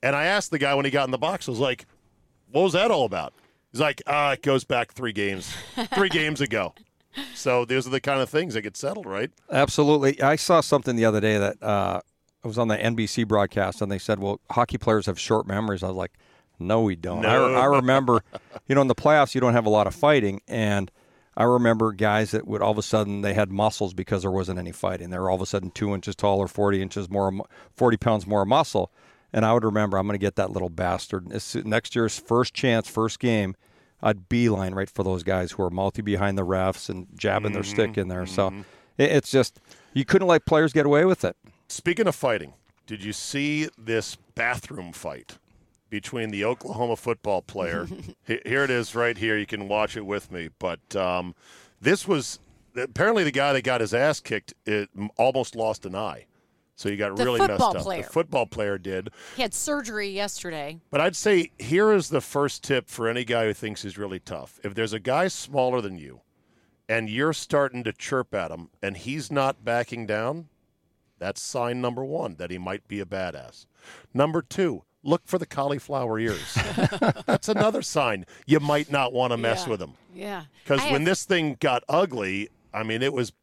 And 0.04 0.14
I 0.16 0.26
asked 0.26 0.52
the 0.52 0.60
guy 0.60 0.76
when 0.76 0.84
he 0.84 0.92
got 0.92 1.06
in 1.06 1.12
the 1.12 1.18
box, 1.18 1.48
I 1.48 1.52
was 1.52 1.60
like, 1.60 1.86
"What 2.52 2.64
was 2.64 2.74
that 2.74 2.92
all 2.92 3.06
about?" 3.06 3.34
He's 3.72 3.80
like, 3.80 4.02
"Ah, 4.06 4.34
it 4.34 4.42
goes 4.44 4.66
back 4.66 4.92
three 4.92 5.14
games, 5.14 5.56
three 5.96 6.10
games 6.22 6.42
ago." 6.42 6.74
So 7.34 7.64
those 7.66 7.88
are 7.88 7.90
the 7.90 8.02
kind 8.02 8.20
of 8.22 8.30
things 8.30 8.54
that 8.54 8.62
get 8.62 8.76
settled, 8.76 9.06
right? 9.06 9.32
Absolutely. 9.50 10.22
I 10.22 10.36
saw 10.36 10.62
something 10.62 10.96
the 10.96 11.06
other 11.06 11.20
day 11.22 11.38
that 11.38 11.62
uh, 11.64 12.02
I 12.44 12.48
was 12.48 12.58
on 12.58 12.68
the 12.68 12.78
NBC 12.78 13.28
broadcast, 13.28 13.82
and 13.82 13.90
they 13.90 14.00
said, 14.00 14.20
"Well, 14.20 14.42
hockey 14.52 14.78
players 14.78 15.06
have 15.06 15.18
short 15.18 15.48
memories." 15.48 15.82
I 15.82 15.88
was 15.88 15.96
like, 15.96 16.12
"No, 16.60 16.82
we 16.82 16.98
don't." 16.98 17.26
I, 17.26 17.36
I 17.36 17.66
remember, 17.66 18.22
you 18.68 18.76
know, 18.76 18.82
in 18.82 18.88
the 18.88 18.96
playoffs, 18.96 19.34
you 19.34 19.40
don't 19.40 19.54
have 19.54 19.66
a 19.66 19.70
lot 19.70 19.88
of 19.88 19.96
fighting, 19.96 20.42
and 20.46 20.92
I 21.38 21.44
remember 21.44 21.94
guys 21.94 22.32
that 22.32 22.46
would 22.46 22.62
all 22.62 22.72
of 22.72 22.78
a 22.78 22.84
sudden 22.84 23.22
they 23.22 23.34
had 23.34 23.52
muscles 23.52 23.94
because 23.94 24.24
there 24.24 24.32
wasn't 24.32 24.60
any 24.60 24.72
fighting. 24.72 25.10
They 25.10 25.18
were 25.20 25.30
all 25.30 25.36
of 25.36 25.42
a 25.42 25.46
sudden 25.46 25.72
two 25.72 25.94
inches 25.94 26.16
taller, 26.16 26.48
forty 26.48 26.82
inches 26.82 27.10
more, 27.10 27.32
forty 27.74 27.98
pounds 27.98 28.28
more 28.28 28.46
muscle, 28.46 28.92
and 29.34 29.46
I 29.46 29.54
would 29.54 29.64
remember, 29.64 29.98
I'm 29.98 30.08
going 30.08 30.20
to 30.20 30.24
get 30.24 30.36
that 30.36 30.52
little 30.52 30.70
bastard 30.70 31.28
next 31.66 31.96
year's 31.96 32.20
first 32.20 32.54
chance, 32.54 32.88
first 32.88 33.20
game. 33.20 33.56
I'd 34.04 34.28
beeline 34.30 34.74
right 34.74 34.90
for 34.90 35.04
those 35.04 35.24
guys 35.24 35.52
who 35.52 35.64
are 35.64 35.70
mouthy 35.70 36.02
behind 36.02 36.38
the 36.38 36.46
refs 36.46 36.90
and 36.90 37.08
jabbing 37.16 37.54
their 37.54 37.64
stick 37.64 37.92
mm-hmm. 37.92 38.00
in 38.02 38.08
there. 38.08 38.26
So 38.26 38.50
mm-hmm. 38.50 38.62
it's 38.98 39.32
just 39.32 39.60
you 39.94 40.06
couldn't 40.06 40.28
let 40.28 40.46
players 40.46 40.74
get 40.74 40.86
away 40.86 41.06
with 41.06 41.24
it. 41.24 41.38
Speaking 41.70 42.08
of 42.08 42.16
fighting, 42.16 42.54
did 42.88 43.04
you 43.04 43.14
see 43.14 43.70
this 43.78 44.18
bathroom 44.36 44.92
fight 44.92 45.38
between 45.92 46.32
the 46.32 46.44
Oklahoma 46.44 46.96
football 46.96 47.44
player? 47.44 47.88
Here 48.26 48.64
it 48.64 48.72
is, 48.72 48.96
right 48.96 49.16
here. 49.16 49.38
You 49.38 49.46
can 49.46 49.68
watch 49.68 49.96
it 49.96 50.06
with 50.08 50.32
me. 50.32 50.50
But 50.58 50.96
um, 50.96 51.36
this 51.80 52.08
was 52.08 52.40
apparently 52.76 53.24
the 53.24 53.32
guy 53.32 53.54
that 53.54 53.64
got 53.64 53.82
his 53.82 53.94
ass 53.94 54.20
kicked. 54.20 54.56
It 54.66 54.90
almost 55.18 55.56
lost 55.56 55.86
an 55.86 55.94
eye, 55.94 56.26
so 56.76 56.90
he 56.90 56.96
got 56.96 57.16
The 57.16 57.24
really 57.26 57.40
messed 57.40 57.52
football 57.52 57.78
up. 57.78 57.84
player. 57.84 58.02
The 58.02 58.10
football 58.10 58.46
player 58.48 58.78
did. 58.80 59.10
He 59.36 59.44
had 59.44 59.54
surgery 59.54 60.10
yesterday. 60.10 60.80
But 60.90 61.02
I'd 61.02 61.16
say 61.16 61.52
here 61.60 61.92
is 61.92 62.10
the 62.10 62.22
first 62.22 62.64
tip 62.64 62.88
for 62.90 63.08
any 63.08 63.24
guy 63.24 63.46
who 63.46 63.54
thinks 63.54 63.84
he's 63.84 63.98
really 63.98 64.20
tough. 64.20 64.60
If 64.64 64.74
there's 64.74 64.94
a 64.94 65.00
guy 65.00 65.28
smaller 65.28 65.82
than 65.82 65.98
you 65.98 66.22
and 66.90 67.10
you're 67.10 67.34
starting 67.34 67.84
to 67.84 67.94
chirp 67.94 68.34
at 68.34 68.50
him 68.50 68.70
and 68.82 68.98
he's 68.98 69.32
not 69.32 69.64
backing 69.66 70.06
down, 70.08 70.48
that's 71.20 71.42
sign 71.42 71.82
number 71.82 72.04
one 72.04 72.36
that 72.38 72.50
he 72.50 72.58
might 72.58 72.88
be 72.88 73.00
a 73.00 73.06
badass. 73.06 73.66
Number 74.14 74.42
two, 74.42 74.84
look 75.04 75.22
for 75.26 75.38
the 75.38 75.46
cauliflower 75.46 76.20
ears. 76.20 76.54
that's 77.26 77.50
another 77.50 77.82
sign 77.82 78.26
you 78.46 78.60
might 78.60 78.92
not 78.92 79.14
want 79.14 79.32
to 79.32 79.38
mess 79.38 79.64
Yeah. 79.66 79.70
with 79.70 79.80
them. 79.80 79.94
Yeah. 80.14 80.44
Because 80.64 80.82
when 80.84 80.92
have- 81.02 81.06
this 81.06 81.24
thing 81.26 81.58
got 81.60 81.84
ugly, 81.90 82.50
I 82.74 82.84
mean, 82.84 83.02
it 83.02 83.14
was 83.14 83.34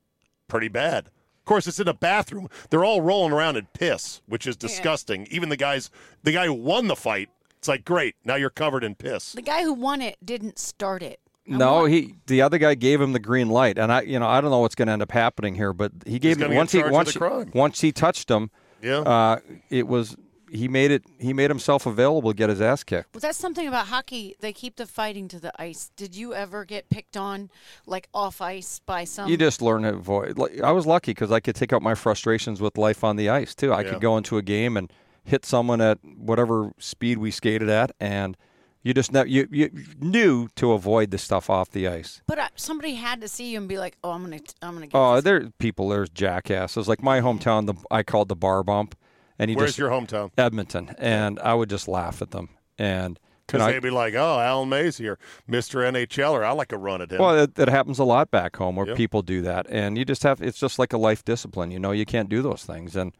pretty 0.48 0.68
bad. 0.68 1.06
Of 1.06 1.44
course, 1.44 1.66
it's 1.66 1.80
in 1.80 1.88
a 1.88 1.94
bathroom. 1.94 2.48
They're 2.70 2.84
all 2.84 3.00
rolling 3.00 3.32
around 3.32 3.56
in 3.56 3.66
piss, 3.72 4.20
which 4.26 4.46
is 4.46 4.56
disgusting. 4.56 5.26
Even 5.30 5.48
the 5.48 5.56
guys, 5.56 5.90
the 6.22 6.32
guy 6.32 6.44
who 6.46 6.52
won 6.54 6.88
the 6.88 6.96
fight, 6.96 7.30
It's 7.56 7.66
like 7.68 7.84
great. 7.84 8.14
Now 8.24 8.36
you're 8.36 8.50
covered 8.50 8.84
in 8.84 8.94
piss. 8.94 9.32
The 9.32 9.42
guy 9.42 9.62
who 9.64 9.72
won 9.72 10.00
it 10.02 10.16
didn't 10.24 10.58
start 10.58 11.02
it. 11.02 11.18
I 11.50 11.56
No, 11.56 11.72
want- 11.80 11.92
he 11.92 12.14
the 12.26 12.42
other 12.42 12.58
guy 12.58 12.74
gave 12.74 13.00
him 13.00 13.12
the 13.14 13.18
green 13.18 13.48
light, 13.48 13.78
and 13.78 13.90
I, 13.90 14.02
you 14.02 14.18
know, 14.20 14.28
I 14.28 14.40
don't 14.40 14.50
know 14.50 14.60
what's 14.60 14.74
going 14.74 14.86
to 14.88 14.92
end 14.92 15.02
up 15.02 15.10
happening 15.10 15.54
here, 15.54 15.72
but 15.72 15.90
he 16.06 16.18
gave 16.18 16.38
him 16.40 16.54
once 16.54 16.70
he 16.72 16.82
once 16.84 17.16
a 17.16 17.46
once 17.54 17.80
he 17.80 17.90
touched 17.90 18.30
him, 18.30 18.50
Yeah. 18.82 18.98
uh, 18.98 19.38
it 19.70 19.88
was 19.88 20.14
he 20.50 20.68
made 20.68 20.90
it 20.90 21.04
he 21.18 21.32
made 21.32 21.50
himself 21.50 21.86
available 21.86 22.30
to 22.30 22.36
get 22.36 22.48
his 22.48 22.60
ass 22.60 22.84
kicked. 22.84 23.14
Well, 23.14 23.20
that's 23.20 23.38
something 23.38 23.66
about 23.68 23.86
hockey. 23.88 24.36
They 24.40 24.52
keep 24.52 24.76
the 24.76 24.86
fighting 24.86 25.28
to 25.28 25.40
the 25.40 25.52
ice. 25.60 25.90
Did 25.96 26.14
you 26.16 26.34
ever 26.34 26.64
get 26.64 26.88
picked 26.90 27.16
on, 27.16 27.50
like 27.86 28.08
off 28.14 28.40
ice, 28.40 28.80
by 28.84 29.04
some? 29.04 29.28
You 29.28 29.36
just 29.36 29.60
learn 29.62 29.82
to 29.82 29.90
avoid. 29.94 30.38
Like, 30.38 30.60
I 30.60 30.72
was 30.72 30.86
lucky 30.86 31.12
because 31.12 31.30
I 31.32 31.40
could 31.40 31.54
take 31.56 31.72
out 31.72 31.82
my 31.82 31.94
frustrations 31.94 32.60
with 32.60 32.78
life 32.78 33.04
on 33.04 33.16
the 33.16 33.28
ice 33.28 33.54
too. 33.54 33.72
I 33.72 33.82
Yeah. 33.82 33.90
could 33.92 34.00
go 34.00 34.16
into 34.16 34.36
a 34.38 34.42
game 34.42 34.76
and 34.76 34.92
hit 35.24 35.44
someone 35.44 35.80
at 35.80 35.98
whatever 36.16 36.72
speed 36.78 37.18
we 37.18 37.30
skated 37.30 37.68
at, 37.68 37.92
and 38.00 38.36
you 38.82 38.94
just 38.94 39.12
ne- 39.12 39.26
you 39.28 39.46
you 39.50 39.70
knew 40.00 40.48
to 40.56 40.72
avoid 40.72 41.10
the 41.10 41.18
stuff 41.18 41.50
off 41.50 41.70
the 41.70 41.86
ice. 41.88 42.22
But 42.26 42.38
uh, 42.38 42.48
somebody 42.54 42.94
had 42.94 43.20
to 43.20 43.28
see 43.28 43.50
you 43.50 43.58
and 43.58 43.68
be 43.68 43.76
like, 43.76 43.96
"Oh, 44.02 44.12
I'm 44.12 44.22
gonna, 44.22 44.38
I'm 44.62 44.74
gonna 44.74 44.86
get." 44.86 44.96
Oh, 44.96 45.16
this. 45.16 45.24
there 45.24 45.50
people. 45.58 45.88
There's 45.90 46.08
jackasses. 46.08 46.88
Like 46.88 47.02
my 47.02 47.20
hometown, 47.20 47.66
the 47.66 47.74
I 47.90 48.02
called 48.02 48.28
the 48.28 48.36
bar 48.36 48.62
bump, 48.62 48.94
and 49.38 49.50
he 49.50 49.56
Where's 49.56 49.70
just 49.70 49.78
your 49.78 49.90
hometown? 49.90 50.30
Edmonton, 50.36 50.94
and 50.98 51.38
I 51.40 51.54
would 51.54 51.70
just 51.70 51.88
laugh 51.88 52.22
at 52.22 52.30
them. 52.30 52.50
And 52.78 53.18
Because 53.46 53.66
you 53.66 53.72
they'd 53.72 53.82
be 53.82 53.90
like, 53.90 54.14
"Oh, 54.14 54.38
Alan 54.38 54.68
May's 54.68 54.98
here, 54.98 55.18
Mister 55.46 55.78
NHLer. 55.80 56.44
I 56.44 56.52
like 56.52 56.72
a 56.72 56.78
run 56.78 57.02
at 57.02 57.10
him." 57.10 57.20
well, 57.20 57.38
it, 57.38 57.58
it 57.58 57.68
happens 57.68 57.98
a 57.98 58.04
lot 58.04 58.30
back 58.30 58.56
home 58.56 58.76
where 58.76 58.86
Yep. 58.86 58.96
people 58.96 59.22
do 59.22 59.42
that, 59.42 59.66
and 59.68 59.96
you 59.96 60.04
just 60.04 60.22
have. 60.22 60.40
It's 60.42 60.58
just 60.58 60.78
like 60.78 60.92
a 60.92 60.98
life 60.98 61.24
discipline. 61.24 61.70
You 61.70 61.78
know, 61.78 61.92
you 61.92 62.04
can't 62.04 62.28
do 62.28 62.42
those 62.42 62.64
things, 62.64 62.96
and 62.96 63.12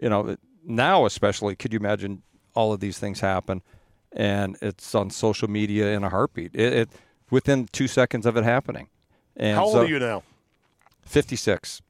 you 0.00 0.08
know 0.08 0.36
now 0.64 1.06
especially. 1.06 1.56
Could 1.56 1.72
you 1.72 1.78
imagine 1.78 2.22
all 2.54 2.72
of 2.72 2.80
these 2.80 2.98
things 2.98 3.20
happen, 3.20 3.62
and 4.12 4.56
it's 4.60 4.94
on 4.94 5.10
social 5.10 5.48
media 5.48 5.92
in 5.92 6.02
a 6.02 6.08
heartbeat. 6.08 6.54
It, 6.54 6.72
it 6.72 6.88
within 7.30 7.68
two 7.70 7.86
seconds 7.86 8.26
of 8.26 8.36
it 8.36 8.44
happening. 8.44 8.88
And 9.36 9.56
How 9.56 9.64
old 9.64 9.74
so, 9.74 9.80
are 9.82 9.86
you 9.86 9.98
now? 9.98 10.22
Fifty-six. 11.02 11.82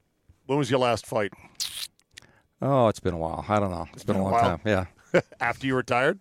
When 0.47 0.59
was 0.59 0.71
your 0.71 0.81
last 0.81 1.07
fight? 1.07 1.33
Oh, 2.63 2.89
it's 2.89 3.01
been 3.01 3.15
a 3.15 3.19
while. 3.19 3.45
I 3.49 3.59
don't 3.61 3.71
know. 3.71 3.87
it's 3.93 4.05
been, 4.05 4.15
been 4.17 4.23
a 4.23 4.25
a 4.25 4.25
long 4.25 4.33
while. 4.33 4.59
time. 4.59 4.61
Yeah. 4.65 5.21
After 5.41 5.67
you 5.67 5.75
retired? 5.77 6.19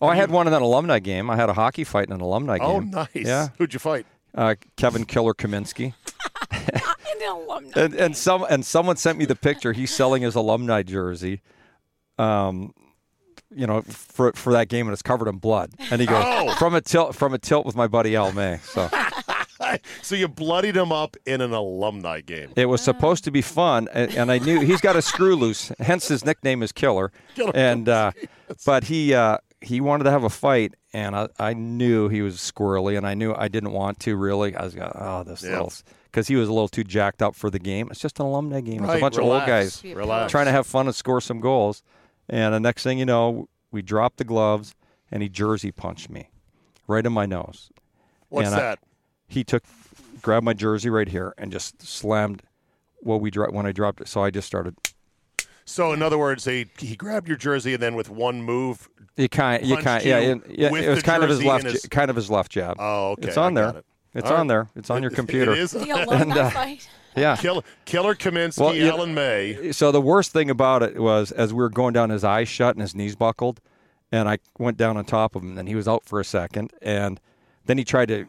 Oh, 0.00 0.06
I 0.08 0.16
had 0.16 0.30
one 0.30 0.46
in 0.48 0.52
an 0.52 0.62
alumni 0.62 0.98
game. 0.98 1.30
I 1.30 1.36
had 1.36 1.48
a 1.48 1.52
hockey 1.52 1.84
fight 1.84 2.06
in 2.08 2.12
an 2.12 2.20
alumni 2.20 2.58
game. 2.58 2.68
Oh, 2.68 2.80
nice. 2.80 3.08
Yeah. 3.14 3.48
Who'd 3.58 3.72
you 3.72 3.78
fight? 3.78 4.06
Uh, 4.34 4.54
Kevin 4.76 5.04
Killer 5.04 5.34
Kaminski. 5.34 5.94
An 6.50 7.28
alumni. 7.28 7.70
And, 7.76 7.94
and 7.94 8.16
some 8.16 8.44
and 8.48 8.64
someone 8.64 8.96
sent 8.96 9.18
me 9.18 9.24
the 9.26 9.36
picture. 9.36 9.72
He's 9.72 9.90
selling 9.94 10.22
his 10.22 10.34
alumni 10.34 10.82
jersey, 10.82 11.40
um, 12.18 12.72
you 13.54 13.66
know, 13.66 13.82
for 13.82 14.32
for 14.32 14.52
that 14.54 14.68
game, 14.68 14.86
and 14.86 14.92
it's 14.92 15.02
covered 15.02 15.28
in 15.28 15.36
blood. 15.38 15.70
And 15.90 16.00
he 16.00 16.06
goes 16.06 16.24
Oh. 16.26 16.54
from 16.56 16.74
a 16.74 16.80
tilt 16.80 17.14
from 17.14 17.34
a 17.34 17.38
tilt 17.38 17.66
with 17.66 17.76
my 17.76 17.86
buddy 17.86 18.16
Al 18.16 18.32
May. 18.32 18.58
So 18.64 18.88
So 20.02 20.14
you 20.14 20.28
bloodied 20.28 20.76
him 20.76 20.92
up 20.92 21.16
in 21.26 21.40
an 21.40 21.52
alumni 21.52 22.20
game. 22.20 22.52
it 22.56 22.66
was 22.66 22.80
supposed 22.80 23.24
to 23.24 23.30
be 23.30 23.42
fun, 23.42 23.88
and, 23.92 24.12
and 24.14 24.30
I 24.32 24.38
knew 24.38 24.60
he's 24.60 24.80
got 24.80 24.96
a 24.96 25.02
screw 25.02 25.36
loose. 25.36 25.70
Hence 25.78 26.08
his 26.08 26.24
nickname 26.24 26.62
is 26.62 26.72
Killer. 26.72 27.12
Killer. 27.34 27.52
And 27.54 27.88
uh, 27.88 28.12
but 28.66 28.84
he 28.84 29.14
uh, 29.14 29.38
he 29.60 29.80
wanted 29.80 30.04
to 30.04 30.10
have 30.10 30.24
a 30.24 30.30
fight, 30.30 30.74
and 30.92 31.14
I, 31.16 31.28
I 31.38 31.54
knew 31.54 32.08
he 32.08 32.20
was 32.22 32.36
squirrely, 32.36 32.96
and 32.96 33.06
I 33.06 33.14
knew 33.14 33.34
I 33.34 33.48
didn't 33.48 33.72
want 33.72 34.00
to 34.00 34.16
really. 34.16 34.54
I 34.56 34.64
was 34.64 34.74
going, 34.74 34.90
oh, 34.94 35.22
this 35.24 35.42
Yeah. 35.42 35.50
little 35.52 35.72
because 36.04 36.28
he 36.28 36.36
was 36.36 36.48
a 36.48 36.52
little 36.52 36.68
too 36.68 36.84
jacked 36.84 37.22
up 37.22 37.34
for 37.34 37.48
the 37.48 37.58
game. 37.58 37.88
It's 37.90 38.00
just 38.00 38.20
an 38.20 38.26
alumni 38.26 38.60
game. 38.60 38.84
It's 38.84 38.94
a 38.94 38.98
bunch 39.00 39.16
relax, 39.16 39.18
of 39.18 39.24
old 39.24 39.46
guys 39.46 39.84
Relax. 39.96 40.30
trying 40.30 40.46
to 40.46 40.52
have 40.52 40.66
fun 40.66 40.86
and 40.86 40.94
score 40.94 41.20
some 41.22 41.40
goals. 41.40 41.82
And 42.28 42.52
the 42.54 42.60
next 42.60 42.82
thing 42.82 42.98
you 42.98 43.06
know, 43.06 43.48
we 43.70 43.80
dropped 43.82 44.18
the 44.18 44.24
gloves, 44.24 44.74
and 45.10 45.22
he 45.22 45.28
jersey 45.30 45.72
punched 45.72 46.10
me 46.10 46.28
right 46.86 47.04
in 47.06 47.12
my 47.12 47.24
nose. 47.26 47.70
What's 48.28 48.48
and 48.48 48.56
I- 48.56 48.60
that? 48.60 48.78
He 49.32 49.44
took, 49.44 49.62
grabbed 50.20 50.44
my 50.44 50.52
jersey 50.52 50.90
right 50.90 51.08
here, 51.08 51.34
and 51.38 51.50
just 51.50 51.80
slammed. 51.82 52.42
What 53.00 53.20
we 53.20 53.30
dro- 53.32 53.50
when 53.50 53.66
I 53.66 53.72
dropped 53.72 54.00
it, 54.00 54.06
so 54.08 54.22
I 54.22 54.30
just 54.30 54.46
started. 54.46 54.76
So 55.64 55.92
in 55.92 56.02
other 56.02 56.18
words, 56.18 56.44
he 56.44 56.66
he 56.78 56.94
grabbed 56.94 57.26
your 57.26 57.36
jersey 57.36 57.74
and 57.74 57.82
then 57.82 57.94
with 57.96 58.08
one 58.08 58.42
move. 58.42 58.88
You 59.16 59.28
kind, 59.28 59.64
you 59.66 59.76
kind, 59.78 60.04
yeah, 60.04 60.20
you 60.20 60.42
yeah. 60.48 60.72
It 60.72 60.88
was 60.88 61.02
kind 61.02 61.22
of 61.24 61.28
his 61.28 61.42
left, 61.42 61.64
his- 61.64 61.82
j- 61.82 61.88
kind 61.88 62.10
of 62.10 62.16
his 62.16 62.30
left 62.30 62.52
jab. 62.52 62.76
Oh, 62.78 63.12
okay. 63.12 63.28
It's 63.28 63.36
on 63.36 63.56
I 63.58 63.60
there. 63.60 63.78
it. 63.78 63.86
It's 64.14 64.26
All 64.30 64.34
on 64.36 64.38
right. 64.40 64.48
there. 64.48 64.68
It's 64.76 64.90
on 64.90 65.02
your 65.02 65.10
computer. 65.10 65.52
It 65.52 65.58
is. 65.58 65.70
the 65.72 65.90
alumni 65.90 66.20
And, 66.20 66.32
uh, 66.32 66.50
fight. 66.50 66.88
Yeah. 67.16 67.34
Killer, 67.36 67.62
Killer 67.86 68.14
Kaminski, 68.14 68.60
Well, 68.60 68.74
you- 68.74 68.88
Alan 68.88 69.14
May. 69.14 69.72
So 69.72 69.90
the 69.90 70.00
worst 70.00 70.32
thing 70.32 70.48
about 70.50 70.82
it 70.84 70.98
was 71.00 71.32
as 71.32 71.52
we 71.52 71.58
were 71.58 71.70
going 71.70 71.92
down, 71.94 72.10
his 72.10 72.22
eyes 72.22 72.48
shut 72.48 72.74
and 72.76 72.82
his 72.82 72.94
knees 72.94 73.16
buckled, 73.16 73.60
and 74.12 74.28
I 74.28 74.38
went 74.58 74.76
down 74.76 74.96
on 74.96 75.04
top 75.06 75.34
of 75.34 75.42
him, 75.42 75.48
and 75.50 75.58
then 75.58 75.66
he 75.66 75.74
was 75.74 75.88
out 75.88 76.04
for 76.04 76.20
a 76.20 76.24
second, 76.24 76.72
and 76.82 77.18
then 77.66 77.78
he 77.78 77.84
tried 77.84 78.06
to, 78.08 78.26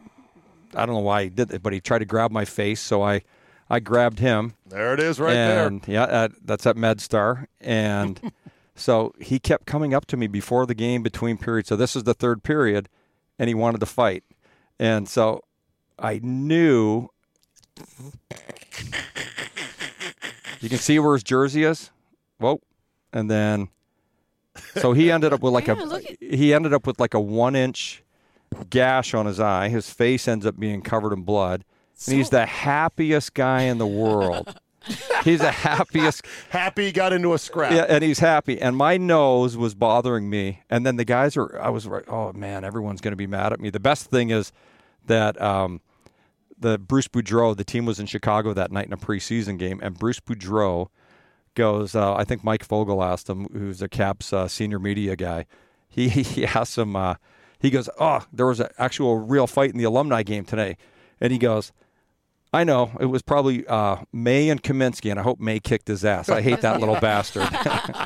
I 0.76 0.86
don't 0.86 0.94
know 0.94 1.00
why 1.00 1.24
he 1.24 1.28
did 1.30 1.52
it, 1.52 1.62
but 1.62 1.72
he 1.72 1.80
tried 1.80 2.00
to 2.00 2.04
grab 2.04 2.30
my 2.30 2.44
face, 2.44 2.80
so 2.80 3.02
I, 3.02 3.22
I 3.70 3.80
grabbed 3.80 4.18
him, 4.18 4.54
There 4.66 4.92
it 4.94 5.00
is, 5.00 5.18
right 5.20 5.34
and 5.36 5.86
yeah, 5.88 6.04
at, 6.04 6.32
that's 6.44 6.66
at 6.66 6.76
MedStar, 6.76 7.46
and 7.60 8.32
so 8.74 9.12
he 9.20 9.38
kept 9.38 9.66
coming 9.66 9.94
up 9.94 10.06
to 10.06 10.16
me 10.16 10.26
before 10.26 10.66
the 10.66 10.74
game, 10.74 11.02
between 11.02 11.36
periods. 11.38 11.68
So 11.68 11.76
this 11.76 11.96
is 11.96 12.04
the 12.04 12.14
third 12.14 12.42
period, 12.42 12.88
and 13.38 13.48
he 13.48 13.54
wanted 13.54 13.80
to 13.80 13.86
fight, 13.86 14.24
and 14.78 15.08
so 15.08 15.42
I 15.98 16.20
knew. 16.22 17.08
You 20.60 20.68
can 20.68 20.78
see 20.78 20.98
where 20.98 21.12
his 21.14 21.22
jersey 21.22 21.64
is. 21.64 21.90
Whoa, 22.38 22.60
and 23.12 23.30
then, 23.30 23.68
so 24.76 24.92
he 24.92 25.10
ended 25.10 25.32
up 25.32 25.40
with 25.42 25.52
like 25.52 25.66
Yeah, 25.66 25.74
a 25.82 25.94
at- 25.96 26.16
he 26.20 26.54
ended 26.54 26.72
up 26.72 26.86
with 26.86 26.98
like 27.00 27.14
a 27.14 27.20
one 27.20 27.54
inch 27.56 28.02
gash 28.70 29.14
on 29.14 29.26
his 29.26 29.40
eye. 29.40 29.68
His 29.68 29.90
face 29.90 30.28
ends 30.28 30.46
up 30.46 30.58
being 30.58 30.82
covered 30.82 31.12
in 31.12 31.22
blood, 31.22 31.64
and 32.06 32.16
he's 32.16 32.30
the 32.30 32.46
happiest 32.46 33.34
guy 33.34 33.62
in 33.62 33.78
the 33.78 33.86
world. 33.86 34.58
he's 35.24 35.40
the 35.40 35.50
happiest. 35.50 36.24
Happy 36.50 36.92
got 36.92 37.12
into 37.12 37.32
a 37.32 37.38
scrap. 37.38 37.72
yeah, 37.72 37.86
and 37.88 38.04
he's 38.04 38.18
happy. 38.18 38.60
And 38.60 38.76
my 38.76 38.96
nose 38.96 39.56
was 39.56 39.74
bothering 39.74 40.28
me. 40.28 40.62
And 40.68 40.84
then 40.84 40.96
the 40.96 41.04
guys 41.04 41.36
are, 41.36 41.58
I 41.60 41.70
was 41.70 41.86
like, 41.86 42.10
oh 42.10 42.32
man, 42.32 42.64
everyone's 42.64 43.00
going 43.00 43.12
to 43.12 43.16
be 43.16 43.26
mad 43.26 43.52
at 43.52 43.60
me. 43.60 43.70
The 43.70 43.80
best 43.80 44.10
thing 44.10 44.30
is 44.30 44.52
that 45.06 45.40
um, 45.40 45.80
the 46.58 46.78
Bruce 46.78 47.08
Boudreau, 47.08 47.56
the 47.56 47.64
team 47.64 47.86
was 47.86 47.98
in 47.98 48.06
Chicago 48.06 48.52
that 48.52 48.70
night 48.70 48.86
in 48.86 48.92
a 48.92 48.98
preseason 48.98 49.58
game, 49.58 49.80
and 49.82 49.98
Bruce 49.98 50.20
Boudreau 50.20 50.88
goes, 51.54 51.94
uh, 51.94 52.14
I 52.14 52.24
think 52.24 52.44
Mike 52.44 52.64
Vogel 52.64 53.02
asked 53.02 53.28
him, 53.28 53.46
who's 53.52 53.78
the 53.78 53.88
Caps 53.88 54.32
uh, 54.32 54.48
senior 54.48 54.78
media 54.78 55.16
guy. 55.16 55.46
He 55.88 56.08
he 56.08 56.44
asked 56.44 56.76
him, 56.76 56.96
uh, 56.96 57.14
he 57.60 57.70
goes, 57.70 57.88
oh, 57.98 58.24
there 58.32 58.46
was 58.46 58.60
an 58.60 58.68
actual 58.78 59.16
real 59.18 59.46
fight 59.46 59.70
in 59.70 59.78
the 59.78 59.84
alumni 59.84 60.22
game 60.22 60.44
today, 60.44 60.76
and 61.20 61.32
he 61.32 61.38
goes. 61.38 61.72
I 62.52 62.62
know 62.62 62.92
it 63.00 63.06
was 63.06 63.20
probably 63.20 63.66
uh, 63.66 63.96
May 64.12 64.48
and 64.48 64.62
Kaminski, 64.62 65.10
and 65.10 65.18
I 65.18 65.24
hope 65.24 65.40
May 65.40 65.58
kicked 65.58 65.88
his 65.88 66.04
ass. 66.04 66.28
I 66.28 66.40
hate 66.40 66.60
that 66.60 66.78
little 66.78 66.94
bastard. 67.00 67.48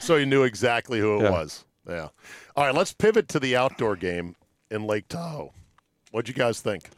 So 0.00 0.16
he 0.18 0.24
knew 0.24 0.42
exactly 0.42 0.98
who 0.98 1.20
it 1.20 1.22
Yeah. 1.22 1.30
was. 1.30 1.64
Yeah. 1.88 2.08
All 2.56 2.64
right, 2.66 2.74
let's 2.74 2.92
pivot 2.92 3.28
to 3.28 3.38
the 3.38 3.54
outdoor 3.54 3.94
game 3.94 4.34
in 4.68 4.84
Lake 4.84 5.06
Tahoe. 5.06 5.52
What'd 6.10 6.26
you 6.28 6.34
guys 6.34 6.60
think? 6.60 6.90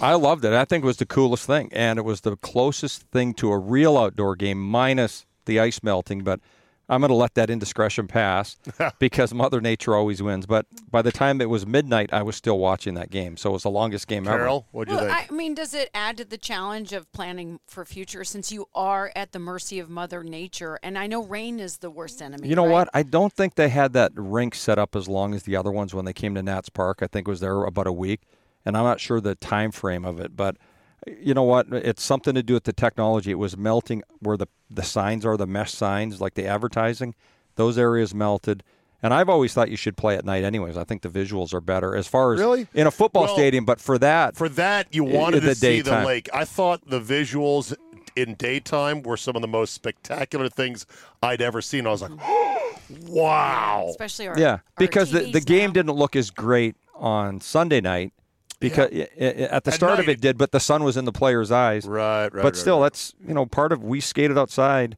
I 0.00 0.14
loved 0.14 0.44
it. 0.44 0.52
I 0.52 0.64
think 0.64 0.82
it 0.82 0.86
was 0.86 0.96
the 0.96 1.06
coolest 1.06 1.46
thing, 1.46 1.68
and 1.72 1.96
it 1.96 2.04
was 2.04 2.22
the 2.22 2.36
closest 2.36 3.02
thing 3.12 3.32
to 3.34 3.52
a 3.52 3.58
real 3.58 3.96
outdoor 3.96 4.34
game, 4.34 4.60
minus 4.60 5.26
the 5.44 5.60
ice 5.60 5.80
melting. 5.84 6.24
But 6.24 6.40
I'm 6.88 7.00
going 7.00 7.08
to 7.08 7.14
let 7.14 7.34
that 7.34 7.50
indiscretion 7.50 8.06
pass 8.06 8.56
because 9.00 9.34
Mother 9.34 9.60
Nature 9.60 9.96
always 9.96 10.22
wins. 10.22 10.46
But 10.46 10.66
by 10.90 11.02
the 11.02 11.10
time 11.10 11.40
it 11.40 11.50
was 11.50 11.66
midnight, 11.66 12.12
I 12.12 12.22
was 12.22 12.36
still 12.36 12.58
watching 12.58 12.94
that 12.94 13.10
game, 13.10 13.36
so 13.36 13.50
it 13.50 13.52
was 13.54 13.62
the 13.64 13.70
longest 13.70 14.06
game 14.06 14.26
ever. 14.28 14.38
Carol, 14.38 14.66
what'd 14.70 14.92
you 14.92 14.98
Well, 14.98 15.08
think? 15.08 15.32
I 15.32 15.34
mean, 15.34 15.54
does 15.54 15.74
it 15.74 15.90
add 15.92 16.16
to 16.18 16.24
the 16.24 16.38
challenge 16.38 16.92
of 16.92 17.10
planning 17.12 17.58
for 17.66 17.84
future 17.84 18.22
since 18.22 18.52
you 18.52 18.66
are 18.74 19.10
at 19.16 19.32
the 19.32 19.40
mercy 19.40 19.80
of 19.80 19.90
Mother 19.90 20.22
Nature? 20.22 20.78
And 20.82 20.96
I 20.96 21.08
know 21.08 21.24
rain 21.24 21.58
is 21.58 21.78
the 21.78 21.90
worst 21.90 22.22
enemy. 22.22 22.48
You 22.48 22.54
know 22.54 22.66
right? 22.66 22.72
what? 22.72 22.88
I 22.94 23.02
don't 23.02 23.32
think 23.32 23.56
they 23.56 23.68
had 23.68 23.92
that 23.94 24.12
rink 24.14 24.54
set 24.54 24.78
up 24.78 24.94
as 24.94 25.08
long 25.08 25.34
as 25.34 25.42
the 25.42 25.56
other 25.56 25.72
ones 25.72 25.92
when 25.92 26.04
they 26.04 26.12
came 26.12 26.36
to 26.36 26.42
Nats 26.42 26.68
Park. 26.68 27.00
I 27.02 27.08
think 27.08 27.26
it 27.26 27.30
was 27.30 27.40
there 27.40 27.64
about 27.64 27.88
a 27.88 27.92
week, 27.92 28.20
and 28.64 28.76
I'm 28.76 28.84
not 28.84 29.00
sure 29.00 29.20
the 29.20 29.34
time 29.34 29.72
frame 29.72 30.04
of 30.04 30.20
it. 30.20 30.36
But 30.36 30.56
you 31.06 31.34
know 31.34 31.42
what? 31.42 31.66
It's 31.72 32.02
something 32.02 32.34
to 32.34 32.42
do 32.42 32.54
with 32.54 32.64
the 32.64 32.72
technology. 32.72 33.30
It 33.30 33.38
was 33.38 33.56
melting 33.56 34.02
where 34.20 34.36
the 34.36 34.46
the 34.70 34.82
signs 34.82 35.24
are, 35.24 35.36
the 35.36 35.46
mesh 35.46 35.72
signs, 35.72 36.20
like 36.20 36.34
the 36.34 36.46
advertising. 36.46 37.14
Those 37.56 37.78
areas 37.78 38.14
melted. 38.14 38.62
And 39.02 39.12
I've 39.14 39.28
always 39.28 39.52
thought 39.54 39.70
you 39.70 39.76
should 39.76 39.96
play 39.96 40.16
at 40.16 40.24
night, 40.24 40.42
anyways. 40.42 40.76
I 40.76 40.82
think 40.84 41.02
the 41.02 41.08
visuals 41.08 41.54
are 41.54 41.60
better 41.60 41.94
as 41.94 42.08
far 42.08 42.32
as 42.34 42.40
Really? 42.40 42.66
in 42.74 42.86
a 42.86 42.90
football 42.90 43.24
Well, 43.24 43.34
stadium. 43.36 43.64
But 43.64 43.80
for 43.80 43.98
that, 43.98 44.36
For 44.36 44.48
that, 44.48 44.88
you 44.90 45.04
wanted 45.04 45.42
the 45.42 45.50
to 45.50 45.54
see 45.54 45.80
the 45.82 46.02
lake. 46.04 46.28
I 46.32 46.44
thought 46.44 46.88
the 46.88 47.00
visuals 47.00 47.76
in 48.16 48.34
daytime 48.34 49.02
were 49.02 49.16
some 49.18 49.36
of 49.36 49.42
the 49.42 49.48
most 49.48 49.74
spectacular 49.74 50.48
things 50.48 50.86
I'd 51.22 51.42
ever 51.42 51.60
seen. 51.62 51.86
I 51.86 51.90
was 51.90 52.02
like, 52.02 52.12
wow. 53.06 53.86
Especially 53.90 54.28
our 54.28 54.38
Yeah, 54.38 54.50
our 54.52 54.62
because 54.78 55.10
the, 55.10 55.30
the 55.30 55.40
game 55.40 55.68
now. 55.70 55.74
didn't 55.74 55.92
look 55.92 56.16
as 56.16 56.30
great 56.30 56.76
on 56.94 57.40
Sunday 57.40 57.80
night 57.80 58.12
because 58.60 58.90
i- 58.92 59.08
at 59.20 59.64
the 59.64 59.70
At 59.70 59.74
start 59.74 59.98
of 60.00 60.08
it 60.08 60.20
did, 60.20 60.38
but 60.38 60.52
the 60.52 60.60
sun 60.60 60.82
was 60.84 60.96
in 60.96 61.04
the 61.04 61.12
players' 61.12 61.50
eyes. 61.50 61.86
Right, 61.86 62.22
right. 62.24 62.32
but 62.32 62.42
right, 62.44 62.56
still, 62.56 62.78
right. 62.80 62.84
that's 62.92 63.14
you 63.26 63.34
know 63.34 63.46
part 63.46 63.72
of 63.72 63.82
we 63.84 64.00
skated 64.00 64.38
outside, 64.38 64.96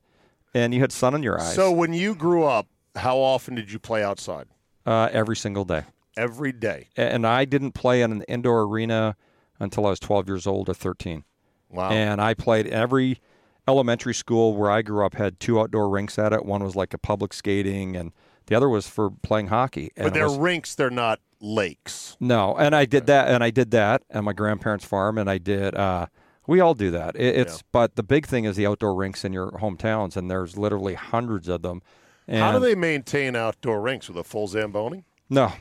and 0.54 0.72
you 0.74 0.80
had 0.80 0.92
sun 0.92 1.14
in 1.14 1.22
your 1.22 1.40
eyes. 1.40 1.54
So 1.54 1.70
when 1.72 1.92
you 1.92 2.14
grew 2.14 2.44
up, 2.44 2.66
how 2.96 3.18
often 3.18 3.54
did 3.54 3.70
you 3.72 3.78
play 3.78 4.02
outside? 4.02 4.46
Uh, 4.86 5.08
every 5.12 5.36
single 5.36 5.64
day. 5.64 5.82
Every 6.16 6.52
day. 6.52 6.88
And 6.96 7.26
I 7.26 7.44
didn't 7.44 7.72
play 7.72 8.02
in 8.02 8.10
an 8.10 8.22
indoor 8.22 8.62
arena 8.62 9.16
until 9.60 9.86
I 9.86 9.90
was 9.90 10.00
12 10.00 10.26
years 10.28 10.46
old 10.46 10.68
or 10.68 10.74
13. 10.74 11.24
Wow. 11.68 11.90
And 11.90 12.20
I 12.20 12.34
played 12.34 12.66
every 12.66 13.20
elementary 13.68 14.14
school 14.14 14.56
where 14.56 14.70
I 14.70 14.80
grew 14.82 15.04
up 15.04 15.14
had 15.14 15.38
two 15.38 15.60
outdoor 15.60 15.90
rinks 15.90 16.18
at 16.18 16.32
it. 16.32 16.46
One 16.46 16.64
was 16.64 16.74
like 16.74 16.94
a 16.94 16.98
public 16.98 17.34
skating, 17.34 17.94
and 17.96 18.12
the 18.48 18.54
other 18.56 18.68
was 18.68 18.88
for 18.88 19.10
playing 19.22 19.46
hockey. 19.46 19.92
And 19.96 20.04
but 20.06 20.14
they're 20.14 20.24
was- 20.28 20.36
rinks, 20.38 20.74
they're 20.74 20.90
not 20.90 21.20
lakes. 21.40 22.16
no, 22.18 22.56
and 22.56 22.74
I 22.74 22.84
did 22.84 23.06
that, 23.06 23.28
and 23.28 23.44
I 23.44 23.50
did 23.50 23.70
that 23.70 24.02
at 24.10 24.24
my 24.24 24.32
grandparents' 24.32 24.84
farm, 24.84 25.16
and 25.18 25.30
I 25.30 25.38
did. 25.38 25.74
Uh, 25.74 26.06
we 26.46 26.60
all 26.60 26.74
do 26.74 26.90
that. 26.90 27.14
It, 27.14 27.36
it's 27.36 27.54
Yeah. 27.58 27.62
but 27.72 27.94
the 27.96 28.02
big 28.02 28.26
thing 28.26 28.44
is 28.44 28.56
the 28.56 28.66
outdoor 28.66 28.94
rinks 28.94 29.24
in 29.24 29.32
your 29.32 29.50
hometowns, 29.52 30.16
and 30.16 30.30
there's 30.30 30.56
literally 30.58 30.94
hundreds 30.94 31.46
of 31.48 31.62
them. 31.62 31.80
And 32.26 32.40
How 32.42 32.52
do 32.52 32.58
they 32.58 32.74
maintain 32.74 33.36
outdoor 33.36 33.80
rinks 33.80 34.08
with 34.08 34.16
a 34.18 34.24
full 34.24 34.48
Zamboni? 34.48 35.04
No. 35.30 35.52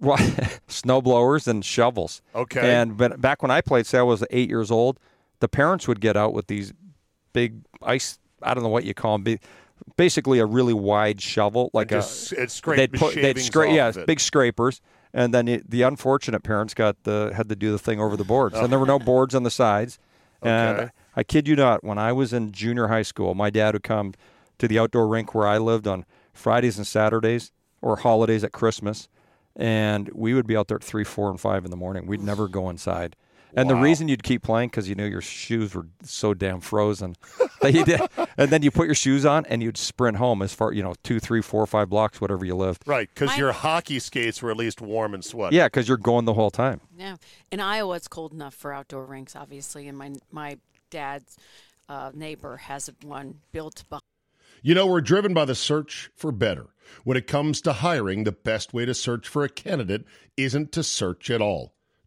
Well, 0.00 0.18
snow 0.68 1.00
blowers 1.02 1.48
and 1.48 1.64
shovels. 1.64 2.22
Okay. 2.34 2.72
And 2.74 2.96
but 2.96 3.20
back 3.20 3.42
when 3.42 3.50
I 3.50 3.60
played, 3.60 3.86
say 3.86 3.98
I 3.98 4.02
was 4.02 4.22
eight 4.30 4.48
years 4.48 4.70
old, 4.70 5.00
the 5.40 5.48
parents 5.48 5.88
would 5.88 6.00
get 6.00 6.16
out 6.16 6.32
with 6.34 6.46
these 6.48 6.72
big 7.32 7.62
ice. 7.82 8.18
I 8.42 8.54
don't 8.54 8.62
know 8.62 8.68
what 8.68 8.84
you 8.84 8.94
call 8.94 9.18
them. 9.18 9.38
Basically, 9.96 10.38
a 10.38 10.46
really 10.46 10.74
wide 10.74 11.20
shovel, 11.20 11.70
like 11.72 11.92
a. 11.92 11.96
Just, 11.96 12.34
scraped 12.50 12.78
they'd 12.78 12.92
put, 12.92 13.14
they'd 13.14 13.38
off 13.56 13.74
yeah, 13.74 13.92
big 14.06 14.20
scrapers, 14.20 14.80
and 15.12 15.34
then 15.34 15.48
it, 15.48 15.70
the 15.70 15.82
unfortunate 15.82 16.42
parents 16.42 16.74
got 16.74 17.02
the 17.04 17.32
had 17.34 17.48
to 17.48 17.56
do 17.56 17.72
the 17.72 17.78
thing 17.78 18.00
over 18.00 18.16
the 18.16 18.24
boards, 18.24 18.56
and 18.56 18.70
there 18.70 18.78
were 18.78 18.86
no 18.86 18.94
oh. 18.94 19.00
boards 19.00 19.34
on 19.34 19.42
the 19.42 19.50
sides. 19.50 19.98
And 20.40 20.78
Okay. 20.78 20.90
I 21.16 21.24
kid 21.24 21.48
you 21.48 21.56
not, 21.56 21.82
when 21.82 21.98
I 21.98 22.12
was 22.12 22.32
in 22.32 22.52
junior 22.52 22.86
high 22.86 23.02
school, 23.02 23.34
my 23.34 23.50
dad 23.50 23.74
would 23.74 23.82
come 23.82 24.14
to 24.58 24.68
the 24.68 24.78
outdoor 24.78 25.08
rink 25.08 25.34
where 25.34 25.48
I 25.48 25.58
lived 25.58 25.88
on 25.88 26.04
Fridays 26.32 26.78
and 26.78 26.86
Saturdays 26.86 27.50
or 27.82 27.96
holidays 27.96 28.44
at 28.44 28.52
Christmas, 28.52 29.08
and 29.56 30.08
we 30.14 30.32
would 30.32 30.46
be 30.46 30.56
out 30.56 30.68
there 30.68 30.76
at 30.76 30.84
three, 30.84 31.02
four, 31.02 31.28
and 31.28 31.40
five 31.40 31.64
in 31.64 31.72
the 31.72 31.76
morning. 31.76 32.06
We'd 32.06 32.22
never 32.22 32.46
go 32.46 32.70
inside. 32.70 33.16
And 33.54 33.68
the 33.68 33.74
reason 33.74 34.08
you'd 34.08 34.22
keep 34.22 34.42
playing 34.42 34.68
because 34.68 34.88
you 34.88 34.94
knew 34.94 35.06
your 35.06 35.20
shoes 35.20 35.74
were 35.74 35.86
so 36.02 36.34
damn 36.34 36.60
frozen 36.60 37.16
that 37.62 37.74
you 37.74 37.84
did, 37.84 38.00
and 38.36 38.50
then 38.50 38.62
you 38.62 38.70
put 38.70 38.86
your 38.86 38.94
shoes 38.94 39.24
on 39.24 39.46
and 39.46 39.62
you'd 39.62 39.76
sprint 39.76 40.16
home 40.16 40.42
as 40.42 40.52
far 40.52 40.72
you 40.72 40.82
know 40.82 40.94
two, 41.02 41.20
three, 41.20 41.42
four, 41.42 41.66
five 41.66 41.88
blocks, 41.88 42.20
whatever 42.20 42.44
you 42.44 42.54
lived. 42.54 42.82
Right, 42.86 43.08
because 43.12 43.36
your 43.36 43.52
hockey 43.52 43.98
skates 43.98 44.42
were 44.42 44.50
at 44.50 44.56
least 44.56 44.80
warm 44.80 45.14
and 45.14 45.24
sweaty. 45.24 45.56
Yeah, 45.56 45.66
because 45.66 45.88
you're 45.88 45.96
going 45.96 46.24
the 46.24 46.34
whole 46.34 46.50
time. 46.50 46.80
Yeah, 46.96 47.16
in 47.50 47.60
Iowa, 47.60 47.96
it's 47.96 48.08
cold 48.08 48.32
enough 48.32 48.54
for 48.54 48.72
outdoor 48.72 49.04
rinks, 49.04 49.34
obviously, 49.34 49.88
and 49.88 49.96
my 49.96 50.12
my 50.30 50.58
dad's 50.90 51.36
uh, 51.88 52.10
neighbor 52.14 52.56
has 52.56 52.90
one 53.02 53.40
built 53.52 53.84
behind. 53.88 54.02
You 54.62 54.74
know, 54.74 54.86
we're 54.86 55.00
driven 55.00 55.34
by 55.34 55.44
the 55.44 55.54
search 55.54 56.10
for 56.16 56.32
better. 56.32 56.66
When 57.04 57.16
it 57.16 57.26
comes 57.26 57.60
to 57.62 57.74
hiring, 57.74 58.24
the 58.24 58.32
best 58.32 58.72
way 58.72 58.84
to 58.86 58.94
search 58.94 59.28
for 59.28 59.44
a 59.44 59.48
candidate 59.48 60.04
isn't 60.36 60.72
to 60.72 60.82
search 60.82 61.30
at 61.30 61.40
all. 61.40 61.74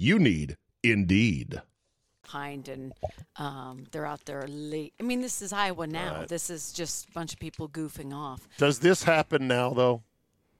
You 0.00 0.20
need 0.20 0.56
Indeed. 0.84 1.60
behind 2.22 2.68
and 2.68 2.92
um, 3.36 3.86
they're 3.90 4.06
out 4.06 4.24
there 4.26 4.44
late. 4.46 4.94
I 5.00 5.02
mean, 5.02 5.20
this 5.22 5.42
is 5.42 5.52
Iowa 5.52 5.88
now. 5.88 6.24
This 6.28 6.50
is 6.50 6.72
just 6.72 7.08
a 7.08 7.12
bunch 7.12 7.32
of 7.32 7.40
people 7.40 7.68
goofing 7.68 8.14
off. 8.14 8.48
Does 8.58 8.78
this 8.78 9.02
happen 9.02 9.48
now, 9.48 9.70
though, 9.70 10.02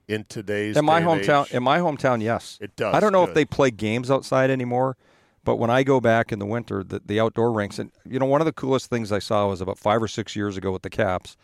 in 0.08 0.24
today's 0.24 0.76
In 0.76 0.84
my 0.84 0.98
day 0.98 1.06
hometown, 1.06 1.44
age? 1.46 1.52
in 1.54 1.62
my 1.62 1.78
hometown, 1.78 2.20
yes, 2.20 2.58
It 2.60 2.74
does, 2.74 2.92
I 2.94 2.98
don't 3.00 3.12
know 3.12 3.26
good. 3.26 3.30
if 3.30 3.34
they 3.36 3.44
play 3.44 3.70
games 3.70 4.10
outside 4.10 4.50
anymore, 4.50 4.96
but 5.44 5.56
when 5.56 5.70
I 5.70 5.84
go 5.84 6.00
back 6.00 6.32
in 6.32 6.40
the 6.40 6.46
winter, 6.46 6.82
the, 6.82 7.00
the 7.06 7.20
outdoor 7.20 7.52
rinks, 7.52 7.78
and 7.78 7.92
you 8.04 8.18
know, 8.18 8.26
one 8.26 8.40
of 8.40 8.44
the 8.46 8.52
coolest 8.52 8.90
things 8.90 9.12
I 9.12 9.20
saw 9.20 9.46
was 9.48 9.60
about 9.60 9.78
five 9.78 10.02
or 10.02 10.08
six 10.08 10.34
years 10.34 10.56
ago 10.56 10.72
with 10.72 10.82
the 10.82 10.90
Caps. 10.90 11.36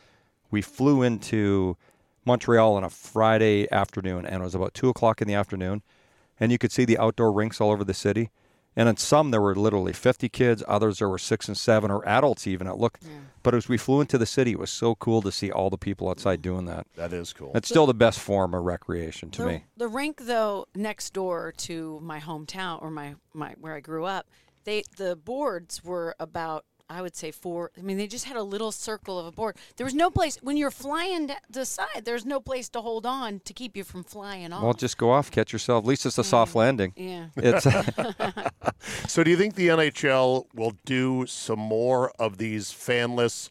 We 0.50 0.62
flew 0.62 1.02
into 1.02 1.76
Montreal 2.24 2.74
on 2.74 2.82
a 2.82 2.90
Friday 2.90 3.70
afternoon, 3.70 4.26
and 4.26 4.40
it 4.42 4.44
was 4.44 4.54
about 4.56 4.74
two 4.74 4.88
o'clock 4.88 5.22
in 5.22 5.28
the 5.28 5.34
afternoon, 5.34 5.82
and 6.38 6.52
you 6.52 6.58
could 6.58 6.72
see 6.72 6.84
the 6.84 6.98
outdoor 6.98 7.32
rinks 7.32 7.60
all 7.60 7.70
over 7.70 7.84
the 7.84 7.94
city. 7.94 8.30
And 8.76 8.88
in 8.88 8.96
some, 8.96 9.30
there 9.30 9.40
were 9.40 9.54
literally 9.54 9.92
50 9.92 10.28
kids. 10.28 10.62
Others, 10.66 10.98
there 10.98 11.08
were 11.08 11.18
six 11.18 11.46
and 11.46 11.56
seven, 11.56 11.92
or 11.92 12.06
adults 12.08 12.46
even. 12.46 12.66
It 12.66 12.76
looked, 12.76 13.04
but 13.44 13.54
as 13.54 13.68
we 13.68 13.78
flew 13.78 14.00
into 14.00 14.18
the 14.18 14.26
city, 14.26 14.50
it 14.52 14.58
was 14.58 14.70
so 14.70 14.96
cool 14.96 15.22
to 15.22 15.30
see 15.30 15.50
all 15.50 15.70
the 15.70 15.78
people 15.78 16.08
outside 16.08 16.40
mm. 16.40 16.42
doing 16.42 16.64
that. 16.66 16.86
That 16.96 17.12
is 17.12 17.32
cool. 17.32 17.52
It's 17.54 17.68
still 17.68 17.86
the 17.86 17.94
best 17.94 18.18
form 18.18 18.52
of 18.52 18.64
recreation 18.64 19.30
to 19.30 19.42
the, 19.42 19.48
me. 19.48 19.64
the 19.76 19.86
rink, 19.86 20.22
though, 20.22 20.66
next 20.74 21.12
door 21.12 21.52
to 21.58 22.00
my 22.02 22.18
hometown 22.18 22.82
or 22.82 22.90
my, 22.90 23.14
my 23.32 23.54
where 23.60 23.74
I 23.74 23.80
grew 23.80 24.06
up, 24.06 24.26
they 24.64 24.82
the 24.96 25.14
boards 25.14 25.84
were 25.84 26.16
about 26.18 26.64
I 26.88 27.00
would 27.00 27.16
say 27.16 27.30
four. 27.30 27.70
I 27.78 27.80
mean, 27.80 27.96
they 27.96 28.06
just 28.06 28.26
had 28.26 28.36
a 28.36 28.42
little 28.42 28.70
circle 28.70 29.18
of 29.18 29.24
a 29.26 29.32
board. 29.32 29.56
There 29.76 29.84
was 29.86 29.94
no 29.94 30.10
place 30.10 30.38
when 30.42 30.56
you're 30.58 30.70
flying 30.70 31.28
to 31.28 31.36
the 31.48 31.64
side. 31.64 32.04
There's 32.04 32.26
no 32.26 32.40
place 32.40 32.68
to 32.70 32.80
hold 32.82 33.06
on 33.06 33.40
to 33.46 33.52
keep 33.54 33.74
you 33.76 33.84
from 33.84 34.04
flying 34.04 34.52
off. 34.52 34.62
Well, 34.62 34.74
just 34.74 34.98
go 34.98 35.10
off, 35.10 35.30
catch 35.30 35.52
yourself. 35.52 35.84
At 35.84 35.88
least 35.88 36.04
it's 36.04 36.18
a 36.18 36.24
soft 36.24 36.54
landing. 36.54 36.92
yeah. 36.96 37.26
It's 37.36 37.66
So, 39.10 39.24
do 39.24 39.30
you 39.30 39.36
think 39.36 39.54
the 39.54 39.68
NHL 39.68 40.44
will 40.54 40.74
do 40.84 41.24
some 41.26 41.58
more 41.58 42.10
of 42.18 42.36
these 42.38 42.66
fanless, 42.70 43.50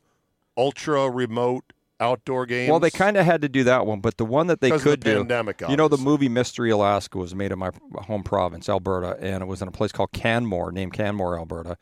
ultra 0.55 1.09
remote 1.09 1.73
outdoor 1.99 2.45
games? 2.45 2.69
well, 2.69 2.79
they 2.79 2.91
kind 2.91 3.17
of 3.17 3.25
had 3.25 3.41
to 3.41 3.49
do 3.49 3.63
that 3.63 3.85
one, 3.87 3.99
but 3.99 4.17
the 4.17 4.25
one 4.25 4.47
that 4.47 4.61
they 4.61 4.69
'Cause 4.69 4.81
of 4.81 4.83
the 4.85 4.89
could 4.91 4.99
do, 5.03 5.17
pandemic, 5.17 5.61
you 5.67 5.75
know, 5.75 5.87
the 5.87 5.97
movie 5.97 6.29
Mystery 6.29 6.69
Alaska 6.69 7.17
was 7.17 7.33
made 7.33 7.51
in 7.51 7.57
my 7.59 7.71
home 8.05 8.23
province, 8.23 8.69
Alberta, 8.69 9.17
and 9.19 9.41
it 9.41 9.47
was 9.47 9.61
in 9.61 9.67
a 9.67 9.71
place 9.71 9.91
called 9.91 10.11
Canmore, 10.11 10.71
named 10.71 10.93
Canmore, 10.93 11.37
Alberta. 11.37 11.77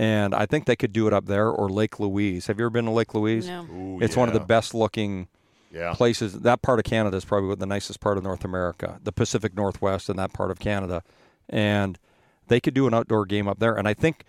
And 0.00 0.34
I 0.34 0.46
think 0.46 0.64
they 0.64 0.76
could 0.76 0.94
do 0.94 1.06
it 1.08 1.12
up 1.12 1.26
there 1.26 1.50
or 1.50 1.68
Lake 1.68 2.00
Louise. 2.00 2.46
Have 2.46 2.58
you 2.58 2.64
ever 2.64 2.70
been 2.70 2.86
to 2.86 2.90
Lake 2.90 3.12
Louise? 3.12 3.46
No. 3.46 3.64
Ooh, 3.70 3.98
It's 4.00 4.16
one 4.16 4.28
of 4.28 4.32
the 4.34 4.40
best 4.40 4.72
looking 4.74 5.28
Yeah. 5.70 5.92
places. 5.92 6.40
That 6.40 6.62
part 6.62 6.78
of 6.78 6.86
Canada 6.86 7.18
is 7.18 7.26
probably 7.26 7.54
the 7.56 7.66
nicest 7.66 8.00
part 8.00 8.16
of 8.16 8.24
North 8.24 8.42
America, 8.42 8.98
the 9.04 9.12
Pacific 9.12 9.54
Northwest 9.54 10.08
and 10.08 10.18
that 10.18 10.32
part 10.32 10.50
of 10.50 10.58
Canada. 10.58 11.02
And 11.50 11.98
they 12.48 12.60
could 12.60 12.72
do 12.72 12.86
an 12.86 12.94
outdoor 12.94 13.26
game 13.26 13.46
up 13.46 13.58
there. 13.58 13.74
And 13.74 13.86
I 13.86 13.92
think 13.92 14.24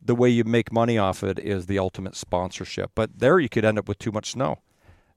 the 0.00 0.14
way 0.14 0.30
you 0.30 0.42
make 0.44 0.72
money 0.72 0.96
off 0.96 1.22
it 1.22 1.38
is 1.38 1.66
the 1.66 1.78
ultimate 1.78 2.16
sponsorship. 2.16 2.92
But 2.94 3.18
there 3.18 3.38
you 3.38 3.50
could 3.50 3.66
end 3.66 3.78
up 3.78 3.88
with 3.88 3.98
too 3.98 4.12
much 4.12 4.30
snow. 4.32 4.60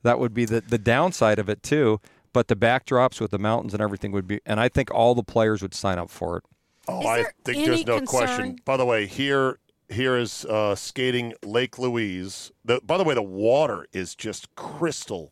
That 0.01 0.19
would 0.19 0.33
be 0.33 0.43
the, 0.43 0.59
the 0.59 0.77
downside 0.77 1.39
of 1.39 1.47
it 1.47 1.63
too. 1.63 2.01
But 2.33 2.49
the 2.49 2.57
backdrops 2.57 3.21
with 3.21 3.31
the 3.31 3.39
mountains 3.39 3.73
and 3.73 3.81
everything 3.81 4.11
would 4.11 4.27
be, 4.27 4.41
and 4.45 4.59
I 4.59 4.67
think 4.67 4.91
all 4.91 5.15
the 5.15 5.23
players 5.23 5.61
would 5.61 5.73
sign 5.73 5.97
up 5.97 6.09
for 6.09 6.37
it. 6.39 6.43
Oh, 6.89 6.99
Is 6.99 7.05
I 7.05 7.23
think 7.45 7.65
there's 7.65 7.85
no 7.85 7.99
concern- 7.99 8.05
question. 8.25 8.59
By 8.65 8.75
the 8.75 8.85
way, 8.85 9.05
here 9.05 9.59
here 9.93 10.17
is 10.17 10.45
uh, 10.45 10.75
skating 10.75 11.33
Lake 11.43 11.79
Louise. 11.79 12.51
The, 12.65 12.81
by 12.83 12.97
the 12.97 13.03
way, 13.03 13.13
the 13.13 13.21
water 13.21 13.87
is 13.93 14.15
just 14.15 14.53
crystal 14.55 15.31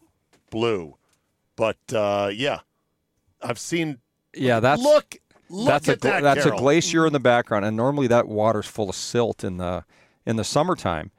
blue. 0.49 0.97
But 1.55 1.77
uh, 1.93 2.31
yeah, 2.33 2.59
I've 3.41 3.59
seen. 3.59 3.99
Yeah, 4.33 4.59
that's 4.59 4.81
look. 4.81 5.17
Look 5.49 5.67
that's 5.67 5.87
a 5.89 5.95
that. 5.97 6.23
that's 6.23 6.45
a 6.45 6.51
glacier 6.51 7.05
in 7.05 7.11
the 7.11 7.19
background, 7.19 7.65
and 7.65 7.75
normally 7.75 8.07
that 8.07 8.27
water's 8.27 8.67
full 8.67 8.89
of 8.89 8.95
silt 8.95 9.43
in 9.43 9.57
the 9.57 9.83
in 10.25 10.37
the 10.37 10.43
summertime, 10.45 11.11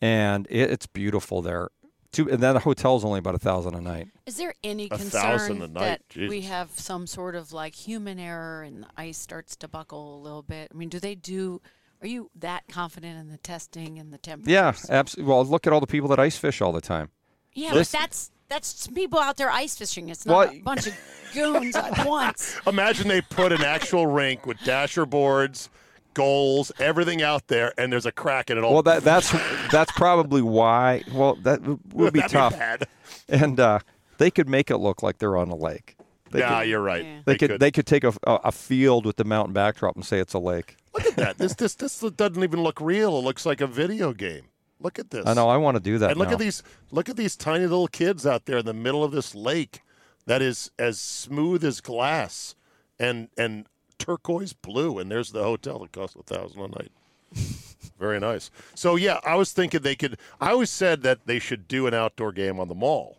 and 0.00 0.46
it, 0.48 0.70
it's 0.70 0.86
beautiful 0.86 1.42
there. 1.42 1.70
Too, 2.12 2.30
and 2.30 2.42
then 2.42 2.52
the 2.52 2.60
hotel's 2.60 3.06
only 3.06 3.18
about 3.18 3.34
a 3.34 3.38
thousand 3.38 3.74
a 3.74 3.80
night. 3.80 4.08
Is 4.26 4.36
there 4.36 4.54
any 4.62 4.86
A 4.90 4.98
thousand 4.98 5.58
concern 5.58 5.62
a 5.62 5.68
night, 5.68 5.80
that 5.80 6.08
Jesus. 6.10 6.28
we 6.28 6.42
have 6.42 6.70
some 6.78 7.06
sort 7.06 7.34
of 7.34 7.52
like 7.54 7.74
human 7.74 8.18
error 8.18 8.62
and 8.62 8.82
the 8.82 8.88
ice 8.98 9.16
starts 9.16 9.56
to 9.56 9.66
buckle 9.66 10.16
a 10.16 10.20
little 10.20 10.42
bit? 10.42 10.70
I 10.72 10.76
mean, 10.76 10.90
do 10.90 11.00
they 11.00 11.14
do? 11.14 11.62
Are 12.02 12.08
you 12.08 12.30
that 12.40 12.64
confident 12.68 13.18
in 13.18 13.28
the 13.28 13.38
testing 13.38 13.98
and 13.98 14.12
the 14.12 14.18
temperature? 14.18 14.50
Yeah, 14.50 14.74
absolutely. 14.90 15.30
Well, 15.32 15.44
look 15.44 15.66
at 15.66 15.72
all 15.72 15.80
the 15.80 15.86
people 15.86 16.08
that 16.10 16.18
ice 16.18 16.36
fish 16.36 16.60
all 16.60 16.72
the 16.72 16.80
time. 16.80 17.10
Yeah, 17.54 17.72
This- 17.74 17.92
but 17.92 17.98
that's 18.00 18.30
that's 18.48 18.86
people 18.88 19.18
out 19.18 19.36
there 19.38 19.50
ice 19.50 19.76
fishing. 19.76 20.08
It's 20.10 20.26
not 20.26 20.48
Well, 20.48 20.50
a 20.56 20.60
bunch 20.60 20.86
of 20.86 20.94
goons 21.32 21.74
at 21.74 22.04
once. 22.06 22.58
Imagine 22.66 23.08
they 23.08 23.22
put 23.22 23.50
an 23.52 23.62
actual 23.62 24.06
rink 24.06 24.44
with 24.46 24.58
dasher 24.64 25.06
boards, 25.06 25.70
goals, 26.12 26.70
everything 26.78 27.22
out 27.22 27.46
there, 27.48 27.72
and 27.78 27.90
there's 27.92 28.04
a 28.04 28.12
crack 28.12 28.50
in 28.50 28.58
it 28.58 28.64
all. 28.64 28.74
Well, 28.74 28.82
that 28.82 29.04
that's 29.04 29.30
that's 29.70 29.92
probably 29.92 30.42
why. 30.42 31.02
Well, 31.14 31.36
that 31.42 31.62
would 31.94 32.12
be 32.12 32.20
That'd 32.20 32.32
tough, 32.32 32.58
bad. 32.58 32.86
and 33.28 33.58
uh, 33.58 33.78
they 34.18 34.30
could 34.30 34.48
make 34.48 34.70
it 34.70 34.78
look 34.78 35.02
like 35.02 35.18
they're 35.18 35.36
on 35.38 35.48
a 35.48 35.56
lake. 35.56 35.96
They 36.30 36.40
yeah, 36.40 36.60
could, 36.60 36.68
you're 36.68 36.82
right. 36.82 37.04
Yeah. 37.04 37.20
they 37.24 37.38
could 37.38 37.60
they 37.60 37.70
could 37.70 37.86
take 37.86 38.04
a, 38.04 38.12
a 38.26 38.34
a 38.44 38.52
field 38.52 39.06
with 39.06 39.16
the 39.16 39.24
mountain 39.24 39.54
backdrop 39.54 39.94
and 39.96 40.04
say 40.04 40.18
it's 40.18 40.34
a 40.34 40.38
lake. 40.38 40.76
Look 40.94 41.06
at 41.06 41.16
that. 41.16 41.38
This 41.38 41.54
this 41.54 41.74
this 41.74 42.00
doesn't 42.00 42.42
even 42.42 42.62
look 42.62 42.80
real. 42.80 43.16
It 43.18 43.22
looks 43.24 43.46
like 43.46 43.60
a 43.60 43.66
video 43.66 44.12
game. 44.12 44.44
Look 44.80 44.98
at 44.98 45.10
this. 45.10 45.26
I 45.26 45.34
know 45.34 45.48
I 45.48 45.56
want 45.56 45.76
to 45.76 45.82
do 45.82 45.98
that. 45.98 46.10
And 46.10 46.18
look 46.18 46.28
now. 46.28 46.34
at 46.34 46.38
these 46.40 46.62
look 46.90 47.08
at 47.08 47.16
these 47.16 47.36
tiny 47.36 47.66
little 47.66 47.88
kids 47.88 48.26
out 48.26 48.46
there 48.46 48.58
in 48.58 48.66
the 48.66 48.74
middle 48.74 49.04
of 49.04 49.12
this 49.12 49.34
lake 49.34 49.80
that 50.26 50.42
is 50.42 50.70
as 50.78 50.98
smooth 50.98 51.64
as 51.64 51.80
glass 51.80 52.54
and 52.98 53.28
and 53.38 53.66
turquoise 53.98 54.52
blue. 54.52 54.98
And 54.98 55.10
there's 55.10 55.32
the 55.32 55.44
hotel 55.44 55.78
that 55.80 55.92
costs 55.92 56.16
a 56.16 56.22
thousand 56.22 56.60
a 56.60 56.68
night. 56.68 56.92
Very 57.98 58.18
nice. 58.20 58.50
So 58.74 58.96
yeah, 58.96 59.20
I 59.24 59.36
was 59.36 59.52
thinking 59.52 59.80
they 59.82 59.94
could. 59.96 60.18
I 60.40 60.50
always 60.50 60.70
said 60.70 61.02
that 61.04 61.26
they 61.26 61.38
should 61.38 61.68
do 61.68 61.86
an 61.86 61.94
outdoor 61.94 62.32
game 62.32 62.58
on 62.58 62.68
the 62.68 62.74
mall 62.74 63.18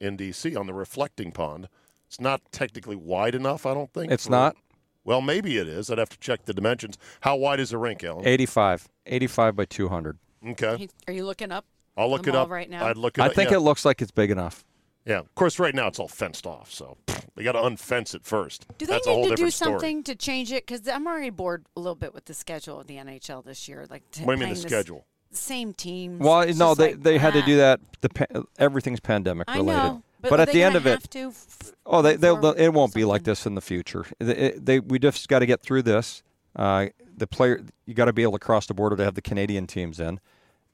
in 0.00 0.16
DC 0.16 0.58
on 0.58 0.66
the 0.66 0.74
reflecting 0.74 1.30
pond. 1.32 1.68
It's 2.08 2.20
not 2.20 2.42
technically 2.52 2.96
wide 2.96 3.34
enough. 3.34 3.64
I 3.66 3.74
don't 3.74 3.92
think 3.92 4.12
It's 4.12 4.26
for- 4.26 4.30
not? 4.32 4.56
Well, 5.04 5.20
maybe 5.20 5.58
it 5.58 5.68
is. 5.68 5.90
I'd 5.90 5.98
have 5.98 6.08
to 6.10 6.18
check 6.18 6.44
the 6.46 6.54
dimensions. 6.54 6.96
How 7.20 7.36
wide 7.36 7.60
is 7.60 7.70
the 7.70 7.78
rink, 7.78 8.02
Alan? 8.04 8.26
85, 8.26 8.88
85 9.06 9.56
by 9.56 9.64
200. 9.66 10.18
Okay, 10.50 10.88
Are 11.06 11.12
you 11.12 11.24
looking 11.24 11.52
up? 11.52 11.64
I'll 11.96 12.10
look 12.10 12.26
it 12.26 12.34
up 12.34 12.50
right 12.50 12.68
now? 12.68 12.86
I'd 12.86 12.96
look 12.96 13.18
it 13.18 13.22
I 13.22 13.26
up. 13.26 13.34
think 13.34 13.50
yeah. 13.50 13.56
it 13.56 13.60
looks 13.60 13.84
like 13.84 14.02
it's 14.02 14.10
big 14.10 14.30
enough. 14.30 14.64
Yeah, 15.06 15.18
of 15.18 15.34
course. 15.34 15.58
Right 15.58 15.74
now 15.74 15.86
it's 15.86 15.98
all 15.98 16.08
fenced 16.08 16.46
off, 16.46 16.72
so 16.72 16.96
they 17.36 17.44
got 17.44 17.52
to 17.52 17.58
unfence 17.60 18.14
it 18.14 18.24
first. 18.24 18.66
Do 18.78 18.86
they 18.86 18.92
That's 18.94 19.06
a 19.06 19.10
whole 19.10 19.22
need 19.24 19.28
to 19.30 19.36
do 19.36 19.36
different 19.36 19.54
story. 19.54 19.72
something 19.72 20.02
to 20.04 20.14
change 20.14 20.50
it? 20.50 20.66
Because 20.66 20.88
I'm 20.88 21.06
already 21.06 21.30
bored 21.30 21.66
a 21.76 21.80
little 21.80 21.94
bit 21.94 22.14
with 22.14 22.24
the 22.24 22.34
schedule 22.34 22.80
of 22.80 22.86
the 22.86 22.96
NHL 22.96 23.44
this 23.44 23.68
year. 23.68 23.86
Like, 23.90 24.02
t- 24.10 24.24
What 24.24 24.34
do 24.34 24.40
you 24.40 24.46
mean 24.46 24.54
the 24.54 24.54
playing 24.54 24.62
this- 24.62 24.72
schedule? 24.72 25.06
Same 25.30 25.72
teams. 25.74 26.20
Well, 26.20 26.40
It's 26.42 26.58
no, 26.58 26.68
just 26.70 26.78
they 26.78 26.90
like, 26.92 27.02
they 27.02 27.18
had 27.18 27.32
to 27.34 27.42
ah. 27.42 27.46
do 27.46 27.56
that. 27.56 27.80
The 28.00 28.08
pa- 28.08 28.42
everything's 28.58 29.00
pandemic 29.00 29.44
I 29.48 29.56
related. 29.58 29.78
know, 29.82 30.02
but, 30.24 30.30
but 30.30 30.40
at 30.40 30.52
the 30.52 30.62
end 30.62 30.76
of 30.76 30.86
it, 30.86 31.02
to 31.10 31.28
f- 31.28 31.72
Oh, 31.86 32.02
they, 32.02 32.16
they'll, 32.16 32.40
forward 32.40 32.58
it 32.58 32.72
won't 32.72 32.94
be 32.94 33.04
like 33.04 33.24
this 33.24 33.46
in 33.46 33.54
the 33.54 33.60
future. 33.60 34.04
They, 34.18 34.34
it- 34.36 34.66
they 34.66 34.80
we 34.80 34.98
just 34.98 35.28
got 35.28 35.38
to 35.40 35.46
get 35.46 35.60
through 35.60 35.82
this. 35.82 36.22
Uh, 36.56 36.86
the 37.16 37.26
player, 37.26 37.60
you 37.86 37.94
got 37.94 38.04
to 38.06 38.12
be 38.12 38.22
able 38.22 38.32
to 38.32 38.38
cross 38.38 38.66
the 38.66 38.74
border 38.74 38.96
to 38.96 39.04
have 39.04 39.14
the 39.14 39.22
Canadian 39.22 39.66
teams 39.66 40.00
in, 40.00 40.18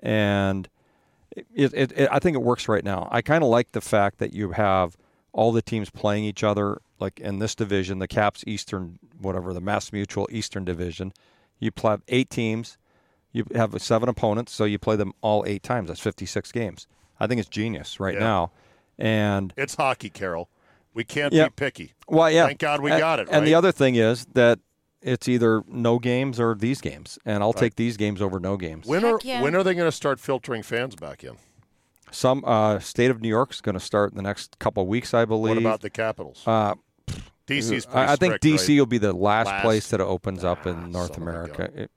and 0.01 0.69
it, 1.37 1.47
it, 1.75 1.93
it 1.93 2.09
I 2.11 2.19
think 2.19 2.35
it 2.35 2.43
works 2.43 2.69
right 2.69 2.85
now. 2.85 3.09
I 3.11 3.23
kind 3.23 3.43
of 3.45 3.51
like 3.51 3.73
the 3.73 3.81
fact 3.81 4.19
that 4.19 4.33
you 4.35 4.53
have 4.53 4.97
all 5.33 5.53
the 5.53 5.63
teams 5.63 5.91
playing 5.91 6.25
each 6.25 6.43
other, 6.43 6.81
like 6.99 7.21
in 7.21 7.39
this 7.39 7.55
division, 7.55 7.99
the 7.99 8.09
Caps 8.09 8.43
Eastern, 8.47 8.99
whatever 9.21 9.53
the 9.55 9.61
Mass 9.61 9.93
Mutual 9.93 10.27
Eastern 10.31 10.65
Division. 10.65 11.13
You 11.59 11.71
play 11.71 11.97
eight 12.09 12.31
teams. 12.31 12.79
You 13.33 13.45
have 13.55 13.81
seven 13.81 14.09
opponents, 14.09 14.53
so 14.53 14.65
you 14.65 14.79
play 14.79 14.97
them 14.97 15.13
all 15.21 15.45
eight 15.47 15.63
times. 15.63 15.89
That's 15.89 16.01
fifty-six 16.01 16.51
games. 16.51 16.87
I 17.21 17.27
think 17.27 17.39
it's 17.39 17.49
genius 17.51 18.01
right 18.01 18.15
Yeah. 18.15 18.21
now, 18.21 18.51
and 19.01 19.53
It's 19.57 19.75
hockey, 19.75 20.11
Carol. 20.11 20.49
We 20.95 21.05
can't 21.05 21.33
Yep. 21.33 21.57
be 21.57 21.65
picky. 21.65 21.93
well, 22.09 22.31
yeah. 22.31 22.47
Thank 22.47 22.59
God 22.59 22.81
we 22.81 22.91
A- 22.91 22.99
got 22.99 23.21
it, 23.21 23.29
And 23.31 23.47
the 23.47 23.55
other 23.55 23.73
thing 23.73 23.95
is 23.95 24.27
that 24.35 24.59
it's 25.03 25.29
either 25.29 25.63
no 25.69 25.99
games 25.99 26.39
or 26.41 26.55
these 26.55 26.81
games, 26.81 27.19
and 27.25 27.43
I'll 27.43 27.53
take 27.53 27.77
these 27.77 27.97
games 27.97 28.21
over 28.21 28.39
no 28.41 28.57
games. 28.57 28.87
When 28.87 29.05
are 29.05 29.19
yeah. 29.23 29.41
when 29.41 29.55
are 29.55 29.63
they 29.63 29.75
going 29.75 29.89
to 29.89 29.97
start 29.97 30.21
filtering 30.21 30.63
fans 30.63 30.95
back 30.97 31.25
in? 31.25 31.37
Some 32.11 32.45
uh, 32.45 32.81
state 32.81 33.11
of 33.11 33.21
New 33.23 33.29
York's 33.29 33.61
going 33.61 33.75
to 33.75 33.81
start 33.81 34.11
in 34.11 34.17
the 34.17 34.23
next 34.23 34.59
couple 34.59 34.83
of 34.83 34.89
weeks, 34.89 35.15
I 35.15 35.25
believe. 35.25 35.55
What 35.57 35.59
about 35.63 35.81
the 35.81 35.91
Capitals? 35.91 36.43
Uh, 36.45 36.75
DC's 37.47 37.87
I, 37.93 38.13
I 38.13 38.17
think 38.17 38.35
strict, 38.37 38.45
DC 38.45 38.69
right? 38.69 38.79
will 38.81 38.87
be 38.87 38.99
the 38.99 39.13
last, 39.13 39.47
Last. 39.47 39.63
place 39.63 39.89
that 39.91 40.01
it 40.01 40.05
opens 40.07 40.45
up 40.45 40.59
Ah, 40.65 40.71
in 40.71 40.91
North 40.93 41.15
son 41.15 41.23
of 41.23 41.29
a 41.29 41.31
America. 41.31 41.71
It- 41.75 41.91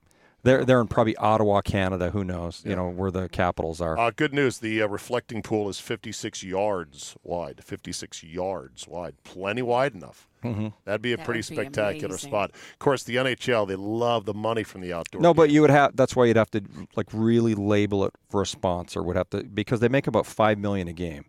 they're 0.44 0.64
they're 0.64 0.80
in 0.80 0.86
probably 0.86 1.16
Ottawa, 1.16 1.60
Canada. 1.62 2.10
Who 2.10 2.22
knows? 2.22 2.62
You 2.64 2.76
know 2.76 2.88
where 2.88 3.10
the 3.10 3.28
capitals 3.28 3.80
are. 3.80 3.98
Uh, 3.98 4.10
good 4.14 4.32
news. 4.32 4.58
The 4.58 4.82
uh, 4.82 4.86
reflecting 4.86 5.42
pool 5.42 5.68
is 5.68 5.80
56 5.80 6.44
yards 6.44 7.16
wide. 7.22 7.62
56 7.64 8.22
yards 8.22 8.86
wide. 8.86 9.16
Plenty 9.24 9.62
wide 9.62 9.94
enough. 9.94 10.28
Mm-hmm. 10.44 10.68
That'd 10.84 11.00
be 11.02 11.14
a 11.14 11.16
That 11.16 11.24
pretty 11.24 11.38
be 11.40 11.42
spectacular 11.54 12.14
amazing. 12.14 12.28
spot. 12.30 12.50
Of 12.52 12.78
course, 12.78 13.02
the 13.02 13.16
NHL, 13.16 13.66
they 13.66 13.76
love 13.76 14.26
the 14.26 14.34
money 14.34 14.62
from 14.62 14.82
the 14.82 14.92
outdoor. 14.92 15.22
no, 15.22 15.32
but 15.32 15.48
you 15.50 15.62
would 15.62 15.70
have. 15.70 15.96
That's 15.96 16.14
why 16.14 16.26
you'd 16.26 16.36
have 16.36 16.50
to 16.52 16.62
like 16.96 17.06
really 17.12 17.54
label 17.54 18.04
it 18.04 18.12
for 18.28 18.42
a 18.42 18.46
sponsor. 18.46 19.02
Would 19.02 19.16
have 19.16 19.30
to 19.30 19.42
because 19.42 19.80
they 19.80 19.88
make 19.88 20.06
about 20.06 20.26
five 20.26 20.58
million 20.58 20.86
a 20.88 20.92
game. 20.92 21.24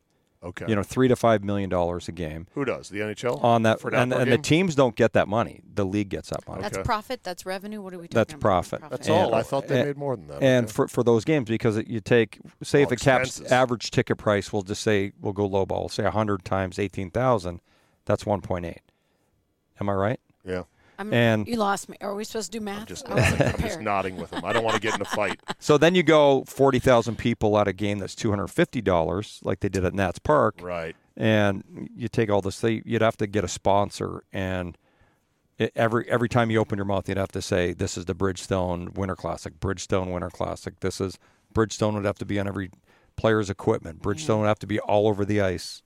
Okay. 0.45 0.65
You 0.67 0.75
know, 0.75 0.83
three 0.83 1.07
to 1.07 1.15
five 1.15 1.43
million 1.43 1.69
dollars 1.69 2.07
a 2.07 2.11
game. 2.11 2.45
Who 2.53 2.65
does? 2.65 2.89
The 2.89 2.99
NHL? 2.99 3.43
on 3.43 3.63
that, 3.63 3.79
For 3.81 3.89
an 3.89 3.95
and, 3.95 4.13
and 4.13 4.31
the 4.31 4.37
teams 4.37 4.75
don't 4.75 4.95
get 4.95 5.13
that 5.13 5.27
money. 5.27 5.61
The 5.73 5.83
league 5.85 6.09
gets 6.09 6.29
that 6.29 6.47
money. 6.47 6.61
That's 6.61 6.77
Okay. 6.77 6.85
profit. 6.85 7.23
That's 7.23 7.45
revenue. 7.45 7.81
What 7.81 7.93
are 7.93 7.97
we 7.97 8.03
talking 8.07 8.15
That's 8.15 8.33
about? 8.33 8.41
profit. 8.41 8.81
That's 8.89 9.07
And- 9.07 9.15
all. 9.17 9.33
I 9.35 9.41
thought 9.41 9.67
they 9.67 9.79
and- 9.79 9.87
made 9.89 9.97
more 9.97 10.15
than 10.15 10.27
that. 10.27 10.43
And 10.43 10.65
Okay. 10.65 10.73
for, 10.73 10.87
for 10.87 11.03
those 11.03 11.25
games, 11.25 11.49
because 11.49 11.77
it, 11.77 11.87
you 11.87 11.99
take, 11.99 12.39
say, 12.61 12.83
Well, 12.83 12.93
if 12.93 13.01
a 13.01 13.03
cap's 13.03 13.41
average 13.51 13.89
ticket 13.91 14.17
price, 14.17 14.53
we'll 14.53 14.61
just 14.61 14.83
say 14.83 15.13
we'll 15.19 15.33
go 15.33 15.45
low 15.47 15.65
ball, 15.65 15.89
say 15.89 16.03
hundred 16.03 16.45
times 16.45 16.77
eighteen 16.77 17.09
thousand, 17.09 17.59
that's 18.05 18.25
one 18.25 18.41
point 18.41 18.65
eight. 18.65 18.81
Am 19.79 19.89
I 19.89 19.93
right? 19.93 20.19
yeah. 20.45 20.63
I'm, 20.97 21.13
and- 21.13 21.47
you 21.47 21.57
lost 21.57 21.89
me. 21.89 21.97
Are 22.01 22.13
we 22.15 22.23
supposed 22.23 22.51
to 22.51 22.59
do 22.59 22.63
math? 22.63 22.87
Just, 22.87 23.07
I 23.09 23.15
wasn't 23.15 23.41
I'm 23.41 23.61
just 23.61 23.81
nodding 23.81 24.17
with 24.17 24.31
them. 24.31 24.43
I 24.45 24.53
don't 24.53 24.63
want 24.63 24.75
to 24.75 24.81
get 24.81 24.95
in 24.95 25.01
a 25.01 25.05
fight. 25.05 25.39
So 25.59 25.77
then 25.77 25.95
you 25.95 26.03
go 26.03 26.43
forty 26.45 26.79
thousand 26.79 27.17
people 27.17 27.57
at 27.57 27.67
a 27.67 27.73
game 27.73 27.99
that's 27.99 28.13
two 28.15 28.29
hundred 28.29 28.47
fifty 28.47 28.81
dollars, 28.81 29.39
like 29.43 29.59
they 29.61 29.69
did 29.69 29.83
at 29.85 29.93
Nats 29.93 30.19
Park, 30.19 30.55
Right. 30.61 30.95
and 31.17 31.89
you 31.95 32.07
take 32.07 32.29
all 32.29 32.41
this. 32.41 32.59
They, 32.59 32.81
you'd 32.85 33.01
have 33.01 33.17
to 33.17 33.27
get 33.27 33.43
a 33.43 33.47
sponsor, 33.47 34.23
and 34.31 34.77
it, 35.57 35.71
every 35.75 36.07
every 36.09 36.29
time 36.29 36.51
you 36.51 36.59
open 36.59 36.77
your 36.77 36.85
mouth, 36.85 37.07
you'd 37.09 37.17
have 37.17 37.31
to 37.31 37.41
say, 37.41 37.73
"This 37.73 37.97
is 37.97 38.05
the 38.05 38.13
Bridgestone 38.13 38.93
Winter 38.95 39.15
Classic." 39.15 39.59
Bridgestone 39.59 40.11
Winter 40.11 40.29
Classic. 40.29 40.79
This 40.81 41.01
is 41.01 41.17
Bridgestone 41.53 41.93
would 41.95 42.05
have 42.05 42.17
to 42.19 42.25
be 42.25 42.39
on 42.39 42.47
every 42.47 42.69
player's 43.15 43.49
equipment. 43.49 44.01
Bridgestone 44.01 44.41
would 44.41 44.47
have 44.47 44.59
to 44.59 44.67
be 44.67 44.79
all 44.81 45.07
over 45.07 45.25
the 45.25 45.41
ice. 45.41 45.81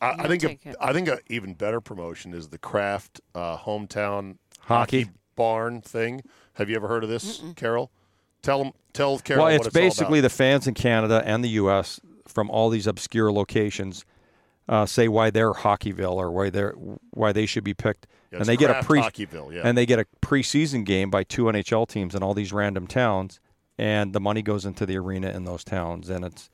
I, 0.00 0.10
I 0.18 0.28
think 0.28 0.42
take 0.42 0.66
a, 0.66 0.70
it. 0.70 0.76
I 0.78 0.92
think 0.92 1.08
a 1.08 1.18
even 1.28 1.54
better 1.54 1.80
promotion 1.80 2.34
is 2.34 2.48
the 2.50 2.58
Kraft 2.58 3.20
uh, 3.34 3.56
hometown 3.56 4.36
Hockey. 4.60 5.10
barn 5.34 5.80
thing. 5.80 6.22
Have 6.54 6.70
you 6.70 6.76
ever 6.76 6.88
heard 6.88 7.04
of 7.04 7.10
this, 7.10 7.42
Carol? 7.56 7.90
Tell 8.42 8.62
them. 8.62 8.72
Tell 8.92 9.18
Carol. 9.18 9.44
well, 9.44 9.52
what 9.52 9.56
it's 9.56 9.66
it's 9.66 9.76
all 9.76 9.82
basically 9.82 10.18
about. 10.20 10.28
the 10.28 10.34
fans 10.34 10.66
in 10.66 10.74
Canada 10.74 11.22
and 11.24 11.44
the 11.44 11.50
U.S. 11.50 12.00
from 12.26 12.48
all 12.50 12.70
these 12.70 12.86
obscure 12.86 13.30
locations 13.30 14.04
uh, 14.68 14.86
say 14.86 15.08
why 15.08 15.30
they're 15.30 15.52
Hockeyville 15.52 16.14
or 16.14 16.30
why 16.30 16.50
they're 16.50 16.72
why 17.10 17.32
they 17.32 17.46
should 17.46 17.64
be 17.64 17.74
picked, 17.74 18.06
Yeah, 18.32 18.38
and 18.38 18.46
they 18.46 18.56
get 18.56 18.70
a 18.70 18.82
pre 18.82 19.00
Hockeyville, 19.00 19.54
yeah. 19.54 19.62
and 19.64 19.78
they 19.78 19.86
get 19.86 19.98
a 19.98 20.06
preseason 20.20 20.84
game 20.84 21.10
by 21.10 21.22
two 21.22 21.44
NHL 21.44 21.88
teams 21.88 22.14
in 22.14 22.22
all 22.22 22.34
these 22.34 22.52
random 22.52 22.86
towns, 22.86 23.38
and 23.78 24.12
the 24.12 24.20
money 24.20 24.42
goes 24.42 24.64
into 24.64 24.84
the 24.84 24.96
arena 24.96 25.30
in 25.30 25.44
those 25.44 25.62
towns, 25.62 26.10
and 26.10 26.24
it's 26.24 26.50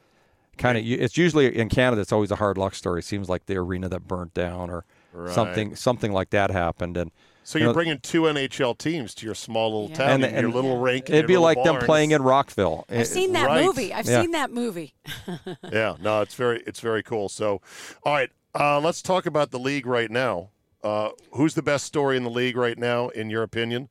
kind 0.58 0.76
of 0.76 0.84
it's 0.84 1.16
usually 1.16 1.56
in 1.56 1.68
Canada 1.68 2.02
it's 2.02 2.12
always 2.12 2.30
a 2.30 2.36
hard 2.36 2.58
luck 2.58 2.74
story. 2.74 3.00
It 3.00 3.04
seems 3.04 3.28
like 3.28 3.46
the 3.46 3.56
arena 3.56 3.88
that 3.88 4.06
burnt 4.06 4.34
down 4.34 4.70
or 4.70 4.84
something 5.30 5.74
something 5.74 6.12
like 6.12 6.30
that 6.30 6.50
happened, 6.50 6.96
and 6.98 7.10
So 7.44 7.58
you 7.58 7.64
you're 7.66 7.74
bringing 7.74 7.98
two 7.98 8.22
NHL 8.22 8.78
teams 8.78 9.14
to 9.16 9.26
your 9.26 9.34
small 9.34 9.72
little 9.72 9.88
Yeah. 9.90 9.96
town, 9.96 10.10
And- 10.10 10.24
in 10.26 10.30
your 10.34 10.44
and- 10.46 10.54
little 10.54 10.78
rink. 10.78 11.10
it'd 11.10 11.26
be 11.26 11.32
your 11.34 11.42
like 11.42 11.56
little 11.58 11.74
them 11.74 11.82
playing 11.84 12.12
in 12.12 12.22
Rockville. 12.22 12.84
I've 12.88 13.06
seen 13.06 13.32
that 13.32 13.46
Right. 13.46 13.64
movie. 13.64 13.92
I've 13.92 14.06
Yeah. 14.06 14.22
seen 14.22 14.30
that 14.32 14.52
movie. 14.52 14.94
yeah, 15.72 15.96
no, 16.00 16.20
it's 16.20 16.34
very 16.34 16.62
it's 16.66 16.80
very 16.80 17.02
cool. 17.02 17.28
So, 17.28 17.60
all 18.04 18.14
right, 18.14 18.30
uh, 18.58 18.80
let's 18.80 19.02
talk 19.02 19.26
about 19.26 19.50
the 19.50 19.58
league 19.58 19.86
right 19.86 20.10
now. 20.10 20.50
Uh, 20.84 21.10
who's 21.32 21.54
the 21.54 21.62
best 21.62 21.84
story 21.84 22.16
in 22.16 22.24
the 22.24 22.30
league 22.30 22.56
right 22.56 22.78
now, 22.78 23.08
in 23.08 23.30
your 23.30 23.42
opinion? 23.42 23.88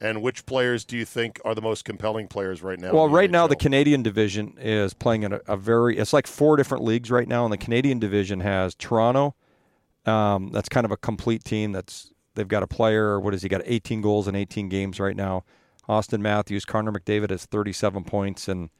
And 0.00 0.20
which 0.20 0.44
players 0.44 0.84
do 0.84 0.96
you 0.98 1.04
think 1.06 1.40
are 1.44 1.54
the 1.54 1.62
most 1.62 1.84
compelling 1.86 2.26
players 2.28 2.62
right 2.62 2.78
now? 2.78 2.92
Well, 2.92 3.06
in 3.06 3.10
the 3.12 3.16
right 3.16 3.30
now 3.30 3.46
the 3.46 3.56
Canadian 3.56 4.02
division 4.02 4.54
is 4.60 4.92
playing 4.92 5.22
in 5.22 5.32
a, 5.32 5.40
a 5.46 5.56
very. 5.56 5.96
It's 5.96 6.12
like 6.12 6.26
four 6.26 6.56
different 6.56 6.84
leagues 6.84 7.10
right 7.10 7.28
now, 7.28 7.44
and 7.44 7.52
the 7.52 7.56
Canadian 7.58 7.98
division 7.98 8.40
has 8.40 8.74
Toronto. 8.74 9.34
Um, 10.04 10.50
that's 10.52 10.68
kind 10.68 10.84
of 10.84 10.90
a 10.90 10.96
complete 10.98 11.44
team. 11.44 11.72
That's 11.72 12.10
they've 12.34 12.48
got 12.48 12.62
a 12.62 12.66
player. 12.66 13.18
What 13.18 13.34
has 13.34 13.42
he 13.42 13.48
got? 13.48 13.62
18 13.64 14.00
goals 14.00 14.28
in 14.28 14.34
18 14.34 14.68
games 14.68 15.00
right 15.00 15.16
now. 15.16 15.44
Auston 15.88 16.20
Matthews, 16.20 16.64
Connor 16.64 16.92
McDavid 16.92 17.30
has 17.30 17.44
37 17.44 18.04
points 18.04 18.48
in 18.48 18.70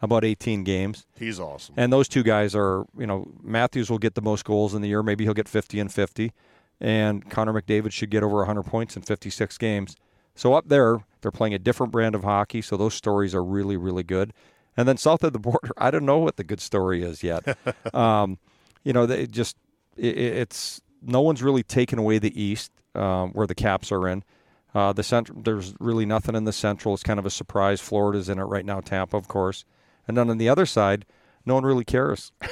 about 0.00 0.24
18 0.24 0.64
games. 0.64 1.06
he's 1.18 1.40
awesome. 1.40 1.74
And 1.76 1.92
those 1.92 2.08
two 2.08 2.22
guys 2.22 2.54
are, 2.54 2.84
you 2.96 3.06
know, 3.06 3.32
Matthews 3.42 3.90
will 3.90 3.98
get 3.98 4.14
the 4.14 4.22
most 4.22 4.44
goals 4.44 4.74
in 4.74 4.82
the 4.82 4.88
year. 4.88 5.02
Maybe 5.02 5.24
he'll 5.24 5.34
get 5.34 5.48
50 5.48 5.80
and 5.80 5.92
50. 5.92 6.32
And 6.80 7.28
Connor 7.30 7.52
McDavid 7.52 7.92
should 7.92 8.10
get 8.10 8.22
over 8.22 8.38
100 8.38 8.64
points 8.64 8.96
in 8.96 9.02
56 9.02 9.56
games. 9.58 9.96
So 10.34 10.54
up 10.54 10.68
there, 10.68 10.98
they're 11.20 11.30
playing 11.30 11.54
a 11.54 11.58
different 11.58 11.92
brand 11.92 12.14
of 12.14 12.24
hockey. 12.24 12.60
So 12.60 12.76
those 12.76 12.94
stories 12.94 13.34
are 13.34 13.44
really, 13.44 13.76
really 13.76 14.02
good. 14.02 14.32
And 14.76 14.88
then 14.88 14.96
south 14.96 15.22
of 15.22 15.32
the 15.32 15.38
border, 15.38 15.70
I 15.78 15.90
don't 15.90 16.04
know 16.04 16.18
what 16.18 16.36
the 16.36 16.44
good 16.44 16.60
story 16.60 17.02
is 17.02 17.22
yet. 17.22 17.56
um, 17.94 18.38
you 18.82 18.92
know, 18.92 19.06
they 19.06 19.26
just 19.26 19.56
it, 19.96 20.16
it's 20.18 20.82
no 21.00 21.20
one's 21.20 21.42
really 21.42 21.62
taken 21.62 21.98
away 21.98 22.18
the 22.18 22.40
East 22.40 22.72
um, 22.94 23.30
where 23.32 23.46
the 23.46 23.54
Caps 23.54 23.90
are 23.92 24.08
in. 24.08 24.24
Uh, 24.74 24.92
the 24.92 25.04
central, 25.04 25.40
there's 25.40 25.74
really 25.78 26.04
nothing 26.04 26.34
in 26.34 26.44
the 26.44 26.52
Central. 26.52 26.94
It's 26.94 27.02
kind 27.04 27.20
of 27.20 27.26
a 27.26 27.30
surprise. 27.30 27.80
Florida's 27.80 28.28
in 28.28 28.38
it 28.40 28.44
right 28.44 28.64
now. 28.64 28.80
Tampa, 28.80 29.16
of 29.16 29.28
course, 29.28 29.64
and 30.08 30.16
then 30.16 30.28
on 30.30 30.38
the 30.38 30.48
other 30.48 30.66
side, 30.66 31.06
no 31.46 31.54
one 31.54 31.64
really 31.64 31.84
cares. 31.84 32.32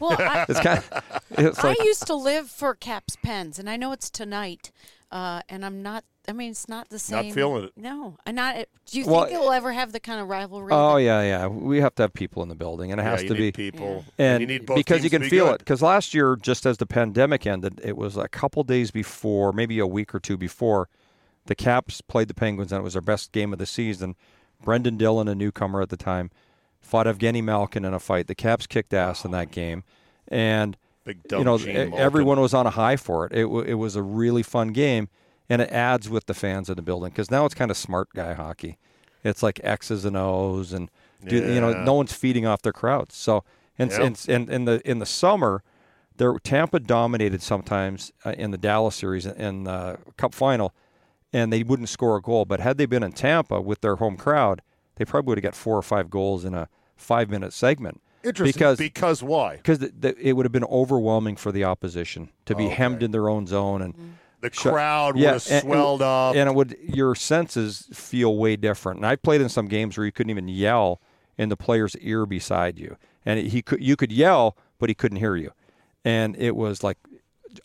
Well, 0.00 0.12
I, 0.20 0.44
It's 0.48 0.60
kind 0.60 0.78
of, 0.78 1.20
It's 1.30 1.64
like 1.64 1.80
I 1.80 1.84
used 1.84 2.06
to 2.06 2.14
live 2.14 2.48
for 2.48 2.76
Caps 2.76 3.16
Pens, 3.24 3.58
and 3.58 3.68
I 3.68 3.76
know 3.76 3.90
it's 3.90 4.08
tonight, 4.08 4.70
uh, 5.10 5.40
and 5.48 5.64
I'm 5.64 5.82
not. 5.82 6.04
I 6.30 6.32
mean, 6.32 6.50
it's 6.52 6.68
not 6.68 6.88
the 6.88 6.98
same. 6.98 7.26
Not 7.26 7.34
feeling 7.34 7.64
it. 7.64 7.72
No, 7.76 8.16
I'm 8.24 8.34
not. 8.36 8.54
Do 8.86 8.98
you 8.98 9.04
Well, 9.06 9.24
think 9.24 9.34
it 9.36 9.40
will 9.40 9.52
ever 9.52 9.72
have 9.72 9.92
the 9.92 10.00
kind 10.00 10.20
of 10.20 10.28
rivalry? 10.28 10.72
oh 10.72 10.94
that- 10.96 11.02
yeah, 11.02 11.22
yeah. 11.22 11.46
We 11.48 11.80
have 11.80 11.94
to 11.96 12.04
have 12.04 12.12
people 12.14 12.42
in 12.42 12.48
the 12.48 12.54
building, 12.54 12.92
and 12.92 13.00
it 13.00 13.04
Yeah, 13.04 13.10
has 13.10 13.22
you 13.22 13.28
to 13.28 13.34
need 13.34 13.40
be 13.40 13.70
people, 13.70 14.04
and 14.16 14.40
you 14.40 14.46
need 14.46 14.64
both 14.64 14.76
because 14.76 15.04
you 15.04 15.10
can 15.10 15.22
be 15.22 15.28
feel 15.28 15.46
good. 15.46 15.54
it. 15.56 15.58
Because 15.58 15.82
last 15.82 16.14
year, 16.14 16.36
just 16.40 16.64
as 16.64 16.78
the 16.78 16.86
pandemic 16.86 17.46
ended, 17.46 17.80
it 17.84 17.96
was 17.96 18.16
a 18.16 18.28
couple 18.28 18.62
days 18.62 18.90
before, 18.90 19.52
maybe 19.52 19.78
a 19.78 19.86
week 19.86 20.14
or 20.14 20.20
two 20.20 20.36
before, 20.38 20.88
the 21.46 21.54
Caps 21.54 22.00
played 22.00 22.28
the 22.28 22.34
Penguins, 22.34 22.70
and 22.72 22.80
it 22.80 22.84
was 22.84 22.92
their 22.94 23.02
best 23.02 23.32
game 23.32 23.52
of 23.52 23.58
the 23.58 23.66
season. 23.66 24.14
Brendan 24.62 24.96
Dillon, 24.96 25.26
a 25.26 25.34
newcomer 25.34 25.80
at 25.82 25.88
the 25.88 25.96
time, 25.96 26.30
fought 26.80 27.06
Evgeny 27.06 27.42
Malkin 27.42 27.84
in 27.84 27.92
a 27.94 27.98
fight. 27.98 28.26
The 28.26 28.34
Caps 28.34 28.66
kicked 28.66 28.94
ass 28.94 29.24
in 29.24 29.30
that 29.32 29.50
game, 29.50 29.82
and 30.28 30.76
Big 31.04 31.22
dumb 31.28 31.38
you 31.40 31.44
know 31.46 31.56
Gene 31.58 31.70
e- 31.70 31.74
Malkin. 31.86 31.98
everyone 31.98 32.40
was 32.40 32.52
on 32.52 32.66
a 32.66 32.70
high 32.70 32.96
for 32.96 33.24
it. 33.26 33.32
It, 33.32 33.42
w- 33.42 33.64
it 33.64 33.74
was 33.74 33.96
a 33.96 34.02
really 34.02 34.42
fun 34.42 34.68
game, 34.68 35.08
and 35.50 35.60
it 35.60 35.70
adds 35.70 36.08
with 36.08 36.24
the 36.26 36.32
fans 36.34 36.70
in 36.70 36.76
the 36.76 36.82
building 36.82 37.10
because 37.10 37.30
now 37.30 37.44
it's 37.44 37.54
kind 37.54 37.70
of 37.70 37.76
smart 37.76 38.08
guy 38.14 38.32
hockey. 38.32 38.78
It's 39.22 39.42
like 39.42 39.60
X's 39.62 40.06
and 40.06 40.16
O's, 40.16 40.72
and 40.72 40.90
do, 41.26 41.36
you 41.36 41.60
know 41.60 41.74
no 41.84 41.92
one's 41.94 42.14
feeding 42.14 42.46
off 42.46 42.62
their 42.62 42.72
crowds. 42.72 43.14
So 43.16 43.44
and 43.78 43.90
Yep. 43.90 44.00
and, 44.00 44.24
and 44.28 44.48
in 44.50 44.64
the 44.64 44.90
in 44.90 44.98
the 45.00 45.06
summer, 45.06 45.62
there 46.16 46.38
Tampa 46.38 46.80
dominated 46.80 47.42
sometimes 47.42 48.12
uh, 48.24 48.30
in 48.38 48.50
the 48.52 48.58
Dallas 48.58 48.94
series 48.96 49.26
in 49.26 49.64
the 49.64 49.98
Cup 50.16 50.34
final, 50.34 50.72
and 51.32 51.52
they 51.52 51.62
wouldn't 51.62 51.88
score 51.90 52.16
a 52.16 52.22
goal. 52.22 52.44
But 52.46 52.60
had 52.60 52.78
they 52.78 52.86
been 52.86 53.02
in 53.02 53.12
Tampa 53.12 53.60
with 53.60 53.80
their 53.82 53.96
home 53.96 54.16
crowd, 54.16 54.62
they 54.96 55.04
probably 55.04 55.32
would 55.32 55.38
have 55.38 55.42
got 55.52 55.54
four 55.54 55.76
or 55.76 55.82
five 55.82 56.08
goals 56.08 56.44
in 56.46 56.54
a 56.54 56.68
five 56.96 57.28
minute 57.28 57.52
segment. 57.52 58.00
Interesting. 58.22 58.52
because 58.52 58.78
because 58.78 59.22
why? 59.22 59.56
because 59.56 59.78
the, 59.78 59.92
the, 59.98 60.18
it 60.18 60.32
would 60.34 60.44
have 60.44 60.52
been 60.52 60.64
overwhelming 60.64 61.36
for 61.36 61.50
the 61.52 61.64
opposition 61.64 62.28
to 62.44 62.54
be 62.54 62.66
Okay. 62.66 62.74
hemmed 62.74 63.02
in 63.02 63.10
their 63.12 63.28
own 63.30 63.46
zone 63.46 63.80
and 63.80 63.94
The 64.40 64.50
crowd 64.50 65.16
yeah, 65.18 65.32
would 65.32 65.42
have 65.42 65.50
and- 65.52 65.62
swelled 65.62 66.02
up. 66.02 66.34
and 66.34 66.48
it 66.48 66.54
would 66.54 66.76
your 66.82 67.14
senses 67.14 67.86
feel 67.92 68.36
way 68.36 68.56
different. 68.56 68.98
And 68.98 69.06
I 69.06 69.16
played 69.16 69.40
in 69.40 69.48
some 69.48 69.66
games 69.68 69.96
where 69.98 70.04
you 70.06 70.12
couldn't 70.12 70.30
even 70.30 70.48
yell 70.48 71.00
in 71.38 71.48
the 71.48 71.56
player's 71.56 71.94
ear 71.96 72.26
beside 72.26 72.78
you, 72.78 72.96
and 73.26 73.38
he 73.40 73.62
could 73.62 73.82
you 73.82 73.96
could 73.96 74.12
yell, 74.12 74.56
but 74.78 74.88
he 74.88 74.94
couldn't 74.94 75.18
hear 75.18 75.36
you, 75.36 75.52
and 76.04 76.36
it 76.36 76.56
was 76.56 76.82
like 76.82 76.96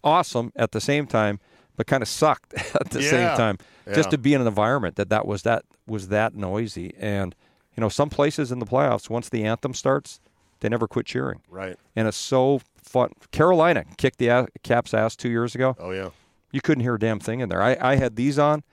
awesome 0.04 0.52
at 0.56 0.72
the 0.72 0.82
same 0.82 1.08
time, 1.08 1.40
but 1.76 1.88
kind 1.88 2.02
of 2.04 2.10
sucked 2.10 2.54
at 2.76 2.90
the 2.92 3.02
Yeah. 3.02 3.10
same 3.10 3.38
time. 3.38 3.58
Just 3.94 4.08
Yeah. 4.08 4.12
to 4.12 4.18
be 4.18 4.34
in 4.34 4.42
an 4.42 4.48
environment 4.48 4.96
that 4.96 5.10
that 5.10 5.26
was 5.28 5.44
that 5.44 5.64
was 5.88 6.08
that 6.10 6.36
noisy, 6.36 6.94
and 7.00 7.36
you 7.76 7.82
know 7.82 7.90
some 7.90 8.10
places 8.10 8.52
in 8.52 8.60
the 8.60 8.66
playoffs 8.66 9.10
once 9.10 9.30
the 9.30 9.44
anthem 9.44 9.74
starts, 9.74 10.20
they 10.62 10.70
never 10.70 10.88
quit 10.88 11.06
cheering 11.06 11.42
right. 11.50 11.78
and 11.96 12.08
it's 12.08 12.18
so 12.18 12.62
fun. 12.82 13.12
Carolina 13.32 13.84
kicked 13.98 14.18
the 14.18 14.28
a- 14.30 14.48
Caps 14.64 14.94
ass 14.94 15.16
two 15.16 15.30
years 15.30 15.54
ago. 15.56 15.76
Oh 15.80 15.92
yeah. 15.92 16.10
You 16.56 16.62
couldn't 16.62 16.84
hear 16.84 16.96
a 16.96 17.00
damn 17.00 17.20
thing 17.20 17.42
in 17.42 17.50
there. 17.50 17.62
I, 17.62 17.76
I 17.82 17.96
had 17.98 18.16
these 18.16 18.40
on. 18.40 18.64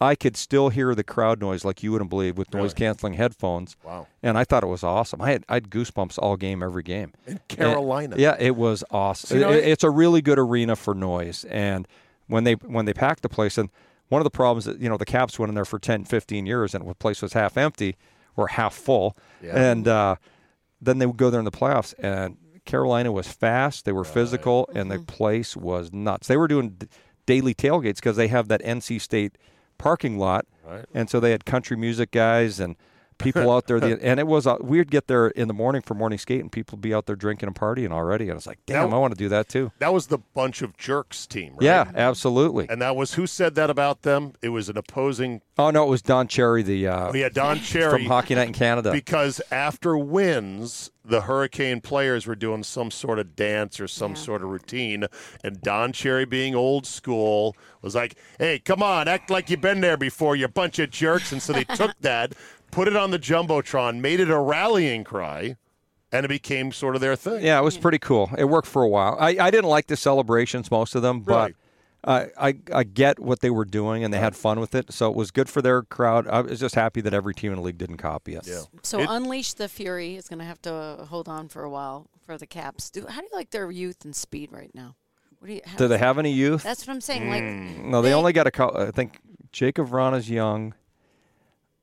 I 0.00 0.14
could 0.14 0.36
still 0.36 0.70
hear 0.70 0.94
the 0.94 1.04
crowd 1.04 1.38
noise 1.40 1.64
like 1.66 1.82
you 1.82 1.92
wouldn't 1.92 2.08
believe 2.10 2.38
with 2.38 2.52
noise 2.54 2.72
canceling 2.74 3.12
headphones. 3.14 3.76
Wow. 3.84 4.06
And 4.22 4.38
I 4.38 4.44
thought 4.44 4.62
it 4.62 4.68
was 4.68 4.82
awesome. 4.82 5.20
I 5.20 5.30
had 5.32 5.44
I 5.48 5.54
had 5.54 5.68
goosebumps 5.70 6.18
all 6.18 6.36
game, 6.36 6.62
every 6.62 6.82
game. 6.82 7.12
In 7.26 7.38
Carolina. 7.48 8.12
And- 8.14 8.20
yeah, 8.20 8.36
it 8.38 8.56
was 8.56 8.82
awesome. 8.90 9.28
So, 9.28 9.34
you 9.34 9.40
know, 9.42 9.50
It- 9.52 9.64
it- 9.64 9.68
it's 9.68 9.84
a 9.84 9.90
really 9.90 10.22
good 10.22 10.38
arena 10.38 10.76
for 10.76 10.94
noise. 10.94 11.44
And 11.50 11.86
when 12.26 12.44
they 12.44 12.54
when 12.54 12.86
they 12.86 12.94
packed 12.94 13.22
the 13.22 13.28
place, 13.28 13.56
and 13.58 13.68
one 14.08 14.20
of 14.20 14.24
the 14.24 14.30
problems 14.30 14.64
that 14.64 14.80
you 14.80 14.88
know 14.88 14.96
the 14.96 15.04
Caps 15.06 15.38
went 15.38 15.48
in 15.50 15.54
there 15.54 15.64
for 15.66 15.78
10, 15.78 16.04
15 16.04 16.46
years, 16.46 16.74
and 16.74 16.88
the 16.88 16.94
place 16.94 17.20
was 17.20 17.34
half 17.34 17.56
empty 17.58 17.96
or 18.34 18.48
half 18.48 18.74
full, 18.74 19.14
Yeah. 19.42 19.56
and 19.72 19.86
uh, 19.88 20.16
then 20.80 20.98
they 20.98 21.06
would 21.06 21.16
go 21.18 21.28
there 21.30 21.40
in 21.40 21.44
the 21.44 21.50
playoffs 21.50 21.92
and. 21.98 22.38
Carolina 22.66 23.12
was 23.12 23.28
fast. 23.28 23.84
They 23.84 23.92
were 23.92 24.02
physical, 24.02 24.68
and 24.74 24.90
the 24.90 24.98
place 24.98 25.56
was 25.56 25.92
nuts. 25.92 26.26
They 26.26 26.36
were 26.36 26.48
doing 26.48 26.70
d- 26.70 26.88
daily 27.26 27.54
tailgates 27.54 27.96
because 27.96 28.16
they 28.16 28.28
have 28.28 28.48
that 28.48 28.62
NC 28.62 29.00
State 29.00 29.36
parking 29.78 30.18
lot, 30.18 30.46
Right. 30.64 30.84
and 30.94 31.10
so 31.10 31.20
they 31.20 31.32
had 31.32 31.44
country 31.44 31.76
music 31.76 32.10
guys 32.10 32.58
and 32.60 32.76
people 33.18 33.50
out 33.50 33.66
there. 33.66 33.80
The, 33.80 33.98
and 34.02 34.20
it 34.20 34.26
was 34.26 34.46
uh, 34.46 34.56
we'd 34.60 34.90
get 34.90 35.06
there 35.06 35.28
in 35.28 35.48
the 35.48 35.54
morning 35.54 35.82
for 35.82 35.94
morning 35.94 36.18
skate, 36.18 36.40
and 36.40 36.50
people 36.52 36.76
would 36.76 36.82
be 36.82 36.94
out 36.94 37.06
there 37.06 37.16
drinking 37.16 37.46
and 37.48 37.56
partying 37.56 37.90
already. 37.92 38.28
And 38.28 38.36
it's 38.36 38.46
like, 38.46 38.58
damn, 38.66 38.90
That- 38.90 38.96
I 38.96 38.98
want 38.98 39.12
to 39.14 39.18
do 39.18 39.28
that 39.30 39.48
too. 39.48 39.72
That 39.78 39.92
was 39.92 40.06
the 40.08 40.18
bunch 40.18 40.62
of 40.62 40.76
jerks 40.76 41.26
team, 41.26 41.52
right? 41.54 41.62
Yeah, 41.62 41.90
absolutely. 41.94 42.66
And 42.68 42.80
that 42.82 42.96
was 42.96 43.14
who 43.14 43.26
said 43.26 43.54
that 43.56 43.70
about 43.70 44.02
them? 44.02 44.32
It 44.42 44.50
was 44.50 44.68
an 44.68 44.76
opposing. 44.76 45.42
Oh 45.58 45.70
no, 45.70 45.84
it 45.84 45.88
was 45.90 46.02
Don 46.02 46.28
Cherry, 46.28 46.62
the 46.62 46.86
uh, 46.86 47.08
Oh 47.10 47.14
yeah, 47.14 47.28
Don 47.30 47.58
Cherry 47.60 47.90
from 47.90 48.04
Hockey 48.06 48.34
Night 48.34 48.48
in 48.48 48.52
Canada. 48.52 48.92
because 48.92 49.40
after 49.50 49.96
wins, 49.96 50.90
the 51.04 51.22
Hurricane 51.22 51.80
players 51.80 52.26
were 52.26 52.34
doing 52.34 52.62
some 52.64 52.90
sort 52.90 53.18
of 53.18 53.36
dance 53.36 53.78
or 53.80 53.86
some 53.88 54.10
Yeah. 54.12 54.16
sort 54.18 54.42
of 54.42 54.48
routine, 54.50 55.06
and 55.44 55.60
Don 55.62 55.92
Cherry, 55.92 56.24
being 56.26 56.54
old 56.54 56.84
school, 56.86 57.56
was 57.80 57.94
like, 57.94 58.16
"Hey, 58.38 58.58
come 58.58 58.82
on, 58.82 59.06
act 59.08 59.30
like 59.30 59.48
you've 59.48 59.60
been 59.60 59.80
there 59.80 59.96
before, 59.96 60.34
you 60.36 60.48
bunch 60.48 60.78
of 60.78 60.90
jerks." 60.90 61.32
And 61.32 61.40
so 61.40 61.52
they 61.52 61.64
took 61.76 61.92
that, 62.00 62.34
put 62.70 62.88
it 62.88 62.96
on 62.96 63.10
the 63.10 63.18
jumbotron, 63.18 64.00
made 64.00 64.20
it 64.20 64.30
a 64.30 64.38
rallying 64.38 65.04
cry, 65.04 65.56
and 66.12 66.24
it 66.24 66.28
became 66.28 66.72
sort 66.72 66.94
of 66.94 67.00
their 67.00 67.16
thing. 67.16 67.44
Yeah, 67.44 67.58
it 67.58 67.62
was 67.62 67.76
pretty 67.78 67.98
cool. 67.98 68.30
It 68.38 68.44
worked 68.44 68.68
for 68.68 68.82
a 68.82 68.88
while. 68.88 69.16
I, 69.20 69.36
I 69.38 69.50
didn't 69.50 69.70
like 69.70 69.86
the 69.86 69.96
celebrations, 69.96 70.70
most 70.70 70.94
of 70.94 71.02
them, 71.02 71.20
but 71.20 71.52
Right. 72.04 72.28
I, 72.38 72.48
I 72.50 72.54
I 72.72 72.84
get 72.84 73.18
what 73.18 73.40
they 73.40 73.50
were 73.50 73.64
doing 73.64 74.04
and 74.04 74.14
they 74.14 74.18
had 74.18 74.36
fun 74.36 74.60
with 74.60 74.76
it. 74.76 74.92
So 74.92 75.10
it 75.10 75.16
was 75.16 75.32
good 75.32 75.48
for 75.48 75.60
their 75.60 75.82
crowd. 75.82 76.28
I 76.28 76.40
was 76.42 76.60
just 76.60 76.76
happy 76.76 77.00
that 77.00 77.12
every 77.12 77.34
team 77.34 77.50
in 77.50 77.56
the 77.56 77.62
league 77.62 77.78
didn't 77.78 77.96
copy 77.96 78.36
it. 78.36 78.46
Yeah. 78.46 78.60
So 78.84 79.00
It- 79.00 79.08
Unleash 79.10 79.54
the 79.54 79.68
Fury 79.68 80.14
is 80.14 80.28
going 80.28 80.38
to 80.38 80.44
have 80.44 80.62
to 80.62 81.04
hold 81.08 81.28
on 81.28 81.48
for 81.48 81.64
a 81.64 81.70
while 81.70 82.06
for 82.24 82.38
the 82.38 82.46
Caps. 82.46 82.90
Do, 82.90 83.06
how 83.08 83.20
do 83.20 83.26
you 83.30 83.36
like 83.36 83.50
their 83.50 83.68
youth 83.72 84.04
and 84.04 84.14
speed 84.14 84.52
right 84.52 84.70
now? 84.72 84.94
What 85.40 85.48
do 85.48 85.54
you? 85.54 85.60
how 85.66 85.76
Do 85.78 85.88
they 85.88 85.98
have 85.98 86.18
any 86.18 86.30
youth? 86.30 86.62
That's 86.62 86.86
what 86.86 86.92
I'm 86.94 87.00
saying. 87.00 87.28
Like, 87.28 87.42
hmm. 87.42 87.90
No, 87.90 88.00
they, 88.02 88.10
they- 88.10 88.14
only 88.14 88.32
got 88.32 88.46
a 88.46 88.52
couple. 88.52 88.80
I 88.80 88.92
think 88.92 89.18
Jakub 89.52 89.88
Vrana's 89.88 90.30
young. 90.30 90.74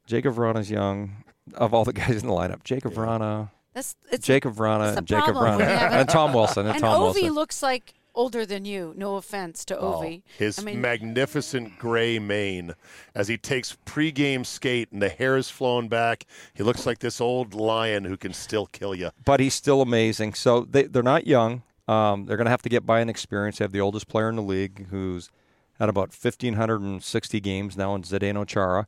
Jakub 0.08 0.34
Vrana's 0.36 0.70
young. 0.72 1.24
Of 1.56 1.74
all 1.74 1.84
the 1.84 1.93
guys 2.01 2.22
in 2.22 2.28
the 2.28 2.34
lineup, 2.34 2.64
Jakub 2.64 2.93
Vrana, 2.93 3.49
that's 3.74 3.95
it's 4.10 4.26
Jakub 4.28 4.56
Vrana, 4.56 4.88
it's 4.88 4.95
a 4.95 4.97
and 4.99 5.08
Jakub 5.08 5.34
problem 5.34 5.58
when 5.58 5.68
Vrana, 5.68 5.91
you 5.91 5.97
and 5.97 6.08
Tom 6.10 6.34
Wilson, 6.34 6.66
and, 6.68 6.76
and 6.76 6.80
Tom 6.82 7.01
Ovi 7.01 7.04
Wilson. 7.16 7.34
looks 7.34 7.62
like 7.62 7.93
older 8.16 8.45
than 8.45 8.64
you. 8.64 8.93
No 8.95 9.18
offense 9.18 9.66
to 9.66 9.78
Oh, 9.78 9.99
Ovi. 10.01 10.22
his 10.38 10.58
I 10.58 10.62
mean, 10.62 10.80
magnificent 10.80 11.78
gray 11.78 12.18
mane 12.18 12.76
as 13.14 13.28
he 13.28 13.38
takes 13.38 13.76
pregame 13.86 14.45
skate 14.45 14.89
and 14.93 15.01
the 15.01 15.10
hair 15.10 15.36
is 15.36 15.49
flowing 15.49 15.89
back. 15.89 16.26
He 16.54 16.64
looks 16.64 16.86
like 16.86 16.99
this 16.99 17.20
old 17.20 17.54
lion 17.54 18.06
who 18.06 18.16
can 18.16 18.32
still 18.34 18.68
kill 18.68 18.95
you. 18.95 19.10
but 19.26 19.39
he's 19.41 19.54
still 19.54 19.82
amazing. 19.82 20.36
So 20.36 20.62
they 20.62 20.84
they're 20.84 21.04
not 21.04 21.28
young. 21.28 21.64
Um, 21.89 22.26
they're 22.26 22.38
going 22.38 22.45
to 22.45 22.51
have 22.51 22.62
to 22.62 22.70
get 22.70 22.86
by 22.86 23.01
an 23.01 23.10
experience. 23.10 23.58
They 23.58 23.66
have 23.66 23.74
the 23.74 23.82
oldest 23.82 24.08
player 24.08 24.30
in 24.30 24.38
the 24.38 24.41
league, 24.43 24.88
who's 24.91 25.30
at 25.78 25.89
about 25.89 26.14
fifteen 26.14 26.54
hundred 26.54 26.80
and 26.82 27.04
sixty 27.04 27.41
games 27.41 27.76
now, 27.76 27.93
in 27.95 28.04
Zdeno 28.04 28.47
Chara. 28.47 28.88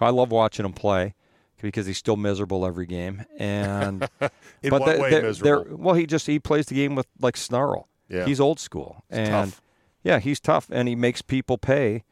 I 0.00 0.10
love 0.10 0.30
watching 0.30 0.64
him 0.64 0.72
play 0.72 1.14
because 1.62 1.86
he's 1.86 1.98
still 1.98 2.16
miserable 2.16 2.66
every 2.66 2.86
game. 2.86 3.24
And 3.38 4.02
In 4.62 4.70
but 4.70 4.80
what 4.80 4.86
they- 4.86 5.00
way 5.00 5.10
they're- 5.10 5.22
miserable? 5.22 5.64
they're- 5.64 5.76
well, 5.76 5.94
he 5.94 6.06
just 6.06 6.26
he 6.26 6.38
plays 6.38 6.66
the 6.66 6.74
game 6.74 6.94
with 6.94 7.06
like 7.20 7.36
snarl. 7.36 7.88
Yeah. 8.08 8.24
He's 8.24 8.38
old 8.40 8.60
school 8.60 9.02
and 9.10 9.50
tough. 9.52 9.62
yeah, 10.04 10.18
he's 10.20 10.38
tough 10.38 10.68
and 10.70 10.86
he 10.88 10.94
makes 10.94 11.22
people 11.22 11.58
pay. 11.58 12.04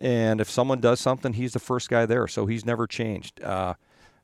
And 0.00 0.40
if 0.40 0.48
someone 0.50 0.80
does 0.80 1.00
something, 1.00 1.34
he's 1.34 1.52
the 1.52 1.58
first 1.60 1.88
guy 1.88 2.06
there. 2.06 2.26
So 2.26 2.46
he's 2.46 2.64
never 2.64 2.86
changed. 2.86 3.42
Uh, 3.42 3.74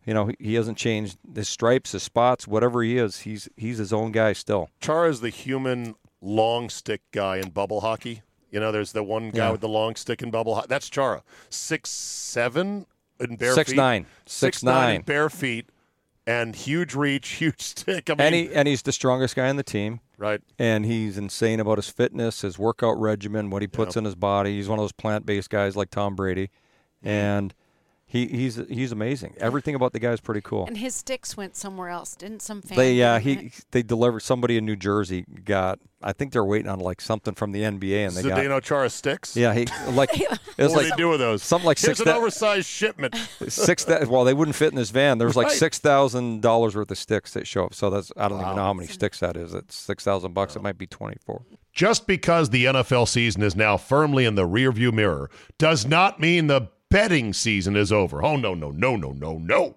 you 0.04 0.14
know, 0.14 0.26
he- 0.26 0.36
he 0.40 0.54
hasn't 0.54 0.78
changed 0.78 1.18
his 1.34 1.48
stripes, 1.48 1.92
his 1.92 2.02
spots, 2.02 2.48
whatever 2.48 2.82
he 2.82 2.96
is. 2.96 3.20
He's 3.20 3.48
he's 3.56 3.78
his 3.78 3.92
own 3.92 4.12
guy 4.12 4.32
still. 4.32 4.70
Chara 4.80 5.10
is 5.10 5.20
the 5.20 5.28
human 5.30 5.94
long 6.22 6.70
stick 6.70 7.02
guy 7.12 7.36
in 7.36 7.50
bubble 7.50 7.80
hockey. 7.82 8.22
You 8.50 8.58
know, 8.60 8.72
there's 8.72 8.92
the 8.92 9.02
one 9.04 9.30
guy 9.30 9.46
Yeah. 9.46 9.50
with 9.52 9.60
the 9.60 9.68
long 9.68 9.94
stick 9.96 10.22
in 10.22 10.30
bubble 10.30 10.54
hockey. 10.56 10.66
That's 10.68 10.88
Chara. 10.88 11.22
Six 11.50 11.90
seven 11.90 12.86
in 13.20 13.36
bare 13.36 13.54
Six 13.54 13.70
feet. 13.70 13.76
nine. 13.76 14.06
Six, 14.26 14.58
Six 14.58 14.62
nine 14.62 14.88
in 14.88 14.94
nine. 14.96 15.02
bare 15.02 15.30
feet, 15.30 15.68
and 16.26 16.54
huge 16.56 16.94
reach, 16.94 17.28
huge 17.40 17.60
stick. 17.60 18.08
I 18.10 18.14
mean, 18.14 18.20
And 18.20 18.34
he 18.34 18.54
and 18.54 18.68
he's 18.68 18.82
the 18.82 18.92
strongest 18.92 19.36
guy 19.36 19.48
on 19.48 19.56
the 19.56 19.62
team. 19.62 20.00
right? 20.18 20.40
and 20.58 20.84
he's 20.84 21.16
insane 21.18 21.60
about 21.60 21.78
his 21.78 21.88
fitness, 21.88 22.42
his 22.42 22.58
workout 22.58 22.98
regimen, 23.00 23.50
what 23.50 23.62
he 23.62 23.68
puts 23.68 23.96
in 23.96 24.04
his 24.04 24.14
body. 24.14 24.56
He's 24.56 24.68
one 24.68 24.78
of 24.78 24.82
those 24.82 24.92
plant-based 24.92 25.50
guys 25.50 25.76
like 25.76 25.90
Tom 25.90 26.14
Brady, 26.14 26.46
mm-hmm. 27.04 27.08
and 27.08 27.54
he, 28.10 28.26
he's 28.26 28.56
he's 28.68 28.90
amazing. 28.90 29.34
Everything 29.38 29.76
about 29.76 29.92
the 29.92 30.00
guy 30.00 30.10
is 30.10 30.20
pretty 30.20 30.40
cool. 30.40 30.66
and 30.66 30.76
his 30.76 30.96
sticks 30.96 31.36
went 31.36 31.54
somewhere 31.56 31.88
else. 31.88 32.16
Didn't 32.16 32.42
some 32.42 32.60
fan? 32.60 32.76
They 32.76 33.00
uh, 33.02 33.20
he 33.20 33.32
it? 33.34 33.64
they 33.70 33.82
delivered 33.84 34.20
somebody 34.20 34.56
in 34.56 34.66
New 34.66 34.74
Jersey 34.74 35.24
got 35.44 35.78
I 36.02 36.12
think 36.12 36.32
they're 36.32 36.44
waiting 36.44 36.68
on 36.68 36.80
like 36.80 37.00
something 37.00 37.34
from 37.34 37.52
the 37.52 37.60
NBA 37.62 38.08
and 38.08 38.16
they 38.16 38.22
got 38.22 38.38
Zdeno 38.38 38.60
Chara 38.62 38.90
sticks. 38.90 39.36
yeah 39.36 39.54
he 39.54 39.66
like 39.92 40.10
it 40.18 40.28
What 40.28 40.40
was 40.58 40.72
do 40.72 40.76
like 40.78 40.88
they 40.90 40.96
do 40.96 41.08
with 41.10 41.20
those? 41.20 41.42
something 41.44 41.66
like 41.66 41.78
Here's 41.78 41.98
six 41.98 42.08
an 42.10 42.16
oversized 42.16 42.66
shipment. 42.66 43.14
six 43.48 43.84
that 43.84 44.08
well 44.08 44.24
they 44.24 44.34
wouldn't 44.34 44.56
fit 44.56 44.70
in 44.72 44.76
this 44.76 44.90
van. 44.90 45.18
There 45.18 45.28
was 45.28 45.36
like 45.36 45.46
Right. 45.46 45.56
six 45.56 45.78
thousand 45.78 46.42
dollars 46.42 46.74
worth 46.74 46.90
of 46.90 46.98
sticks 46.98 47.32
that 47.34 47.46
show 47.46 47.66
up. 47.66 47.74
So 47.74 47.90
that's 47.90 48.10
I 48.16 48.28
don't 48.28 48.40
even 48.40 48.56
know 48.56 48.62
how 48.62 48.74
many 48.74 48.88
sticks 48.88 49.20
that 49.20 49.36
is. 49.36 49.54
It's 49.54 49.76
six 49.76 50.02
thousand 50.02 50.34
bucks. 50.34 50.56
It 50.56 50.62
might 50.62 50.78
be 50.78 50.86
twenty 50.88 51.16
four. 51.24 51.42
Just 51.72 52.08
because 52.08 52.50
the 52.50 52.64
NFL 52.64 53.06
season 53.06 53.42
is 53.44 53.54
now 53.54 53.76
firmly 53.76 54.24
in 54.24 54.34
the 54.34 54.42
rearview 54.48 54.92
mirror 54.92 55.30
does 55.58 55.86
not 55.86 56.18
mean 56.18 56.48
the 56.48 56.68
betting 56.90 57.32
season 57.32 57.76
is 57.76 57.92
over. 57.92 58.22
Oh, 58.22 58.36
no, 58.36 58.54
no, 58.54 58.70
no, 58.72 58.96
no, 58.96 59.12
no, 59.12 59.38
no. 59.38 59.76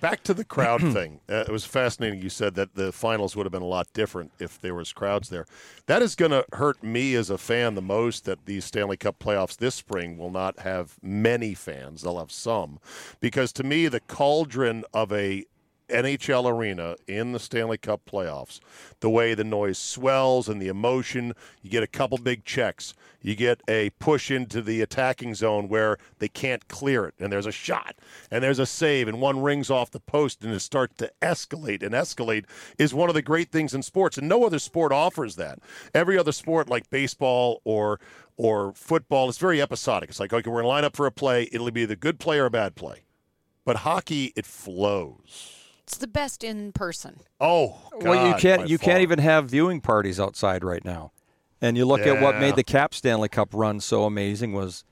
Back 0.00 0.22
to 0.24 0.34
the 0.34 0.44
crowd 0.44 0.80
thing. 0.92 1.20
Uh, 1.28 1.44
it 1.46 1.50
was 1.50 1.64
fascinating. 1.64 2.20
You 2.20 2.28
said 2.28 2.54
that 2.54 2.74
the 2.74 2.92
finals 2.92 3.36
would 3.36 3.46
have 3.46 3.52
been 3.52 3.62
a 3.62 3.66
lot 3.66 3.92
different 3.92 4.32
if 4.38 4.60
there 4.60 4.74
was 4.74 4.92
crowds 4.92 5.28
there. 5.28 5.46
That 5.86 6.02
is 6.02 6.14
going 6.14 6.32
to 6.32 6.44
hurt 6.52 6.82
me 6.82 7.14
as 7.14 7.30
a 7.30 7.38
fan 7.38 7.74
the 7.74 7.82
most. 7.82 8.24
That 8.24 8.46
these 8.46 8.64
Stanley 8.64 8.96
Cup 8.96 9.18
playoffs 9.18 9.56
this 9.56 9.74
spring 9.74 10.18
will 10.18 10.30
not 10.30 10.60
have 10.60 10.96
many 11.02 11.54
fans. 11.54 12.02
They'll 12.02 12.18
have 12.18 12.32
some, 12.32 12.78
because 13.20 13.52
to 13.54 13.64
me 13.64 13.88
the 13.88 14.00
cauldron 14.00 14.84
of 14.92 15.12
a 15.12 15.44
NHL 15.90 16.50
arena 16.50 16.96
in 17.06 17.32
the 17.32 17.38
Stanley 17.38 17.78
Cup 17.78 18.02
playoffs, 18.10 18.60
the 19.00 19.10
way 19.10 19.34
the 19.34 19.44
noise 19.44 19.78
swells 19.78 20.48
and 20.48 20.60
the 20.60 20.68
emotion, 20.68 21.34
you 21.62 21.70
get 21.70 21.82
a 21.82 21.88
couple 21.88 22.18
big 22.18 22.44
checks. 22.44 22.94
You 23.22 23.36
get 23.36 23.60
a 23.68 23.90
push 23.98 24.30
into 24.30 24.62
the 24.62 24.80
attacking 24.80 25.34
zone 25.34 25.68
where 25.68 25.98
they 26.18 26.28
can't 26.28 26.66
clear 26.68 27.04
it, 27.04 27.14
and 27.18 27.30
there's 27.30 27.46
a 27.46 27.52
shot, 27.52 27.96
and 28.30 28.42
there's 28.42 28.58
a 28.58 28.64
save, 28.64 29.08
and 29.08 29.20
one 29.20 29.42
rings 29.42 29.70
off 29.70 29.90
the 29.90 30.00
post, 30.00 30.42
and 30.42 30.54
it 30.54 30.60
starts 30.60 30.96
to 30.96 31.12
escalate. 31.20 31.82
And 31.82 31.94
escalate 31.94 32.46
is 32.78 32.94
one 32.94 33.10
of 33.10 33.14
the 33.14 33.22
great 33.22 33.50
things 33.52 33.74
in 33.74 33.82
sports, 33.82 34.16
and 34.16 34.28
no 34.28 34.44
other 34.44 34.58
sport 34.58 34.92
offers 34.92 35.36
that. 35.36 35.58
Every 35.92 36.16
other 36.16 36.32
sport, 36.32 36.70
like 36.70 36.88
baseball 36.90 37.60
or 37.64 38.00
or 38.36 38.72
football, 38.72 39.28
is 39.28 39.36
very 39.36 39.60
episodic. 39.60 40.08
It's 40.08 40.20
like, 40.20 40.32
okay, 40.32 40.48
we're 40.48 40.62
to 40.62 40.68
line 40.68 40.84
up 40.84 40.96
for 40.96 41.04
a 41.04 41.12
play. 41.12 41.46
It'll 41.52 41.70
be 41.70 41.84
the 41.84 41.96
good 41.96 42.18
play 42.18 42.38
or 42.38 42.46
a 42.46 42.50
bad 42.50 42.74
play. 42.74 43.02
But 43.66 43.76
hockey, 43.78 44.32
it 44.34 44.46
flows. 44.46 45.59
It's 45.90 45.98
the 45.98 46.06
best 46.06 46.44
in 46.44 46.70
person. 46.70 47.18
Oh, 47.40 47.76
well, 48.00 48.28
you 48.28 48.34
can't 48.36 48.68
you 48.68 48.78
far. 48.78 48.84
can't 48.84 49.02
even 49.02 49.18
have 49.18 49.50
viewing 49.50 49.80
parties 49.80 50.20
outside 50.20 50.62
right 50.62 50.84
now. 50.84 51.10
And 51.60 51.76
you 51.76 51.84
look 51.84 52.02
at 52.02 52.22
what 52.22 52.38
made 52.38 52.54
the 52.54 52.62
Cap 52.62 52.94
Stanley 52.94 53.28
Cup 53.28 53.48
run 53.52 53.80
so 53.80 54.04
amazing 54.04 54.52
was, 54.52 54.84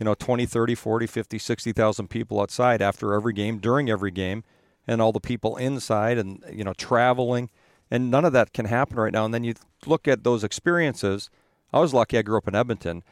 you 0.00 0.04
know, 0.04 0.14
20, 0.14 0.46
30, 0.46 0.74
40, 0.74 1.06
50, 1.06 1.38
60,000 1.38 2.08
people 2.08 2.40
outside 2.40 2.80
after 2.80 3.12
every 3.12 3.34
game, 3.34 3.58
during 3.58 3.90
every 3.90 4.10
game, 4.10 4.44
and 4.86 5.02
all 5.02 5.12
the 5.12 5.20
people 5.20 5.58
inside 5.58 6.16
and, 6.16 6.42
you 6.50 6.64
know, 6.64 6.72
traveling. 6.72 7.50
And 7.90 8.10
none 8.10 8.24
of 8.24 8.32
that 8.32 8.54
can 8.54 8.64
happen 8.64 8.96
right 8.96 9.12
now. 9.12 9.26
And 9.26 9.34
then 9.34 9.44
you 9.44 9.56
look 9.84 10.08
at 10.08 10.24
those 10.24 10.42
experiences. 10.42 11.28
I 11.70 11.80
was 11.80 11.92
lucky 11.92 12.16
I 12.16 12.22
grew 12.22 12.38
up 12.38 12.48
in 12.48 12.54
Edmonton 12.54 13.02